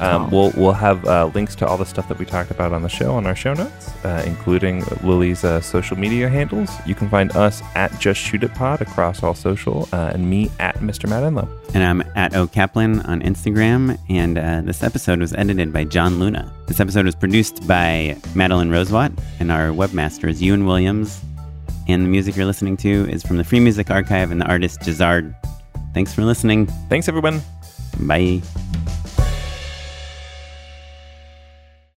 Um. 0.00 0.30
We'll 0.30 0.52
we'll 0.56 0.72
have 0.72 1.04
uh, 1.06 1.30
links 1.34 1.54
to 1.56 1.66
all 1.66 1.76
the 1.76 1.86
stuff 1.86 2.08
that 2.08 2.18
we 2.18 2.24
talked 2.24 2.50
about 2.50 2.72
on 2.72 2.82
the 2.82 2.88
show 2.88 3.14
on 3.14 3.26
our 3.26 3.34
show 3.34 3.54
notes, 3.54 3.88
uh, 4.04 4.22
including 4.26 4.84
Lily's 5.02 5.44
uh, 5.44 5.60
social 5.60 5.98
media 5.98 6.28
handles. 6.28 6.70
You 6.86 6.94
can 6.94 7.08
find 7.08 7.32
us 7.36 7.62
at 7.74 7.98
Just 7.98 8.20
Shoot 8.20 8.44
It 8.44 8.54
Pod 8.54 8.80
across 8.80 9.22
all 9.22 9.34
social, 9.34 9.88
uh, 9.92 10.12
and 10.14 10.28
me 10.28 10.50
at 10.60 10.76
Mr. 10.76 11.08
Matt 11.08 11.22
Enlow. 11.24 11.48
And 11.74 11.82
I'm 11.82 12.02
at 12.16 12.34
O 12.34 12.46
Kaplan 12.46 13.00
on 13.02 13.20
Instagram. 13.22 13.98
And 14.08 14.38
uh, 14.38 14.60
this 14.62 14.82
episode 14.82 15.18
was 15.20 15.32
edited 15.34 15.72
by 15.72 15.84
John 15.84 16.18
Luna. 16.18 16.52
This 16.66 16.80
episode 16.80 17.04
was 17.04 17.14
produced 17.14 17.66
by 17.66 18.16
Madeline 18.34 18.70
Rosewatt, 18.70 19.12
and 19.40 19.50
our 19.52 19.68
webmaster 19.68 20.28
is 20.28 20.40
Ewan 20.42 20.64
Williams. 20.64 21.20
And 21.88 22.04
the 22.04 22.08
music 22.08 22.36
you're 22.36 22.46
listening 22.46 22.76
to 22.78 23.08
is 23.10 23.22
from 23.22 23.38
the 23.38 23.44
Free 23.44 23.60
Music 23.60 23.90
Archive 23.90 24.30
and 24.30 24.40
the 24.40 24.46
artist 24.46 24.80
Jahzzar. 24.80 25.34
Thanks 25.94 26.14
for 26.14 26.22
listening. 26.22 26.66
Thanks, 26.88 27.08
everyone. 27.08 27.40
Bye. 28.00 28.42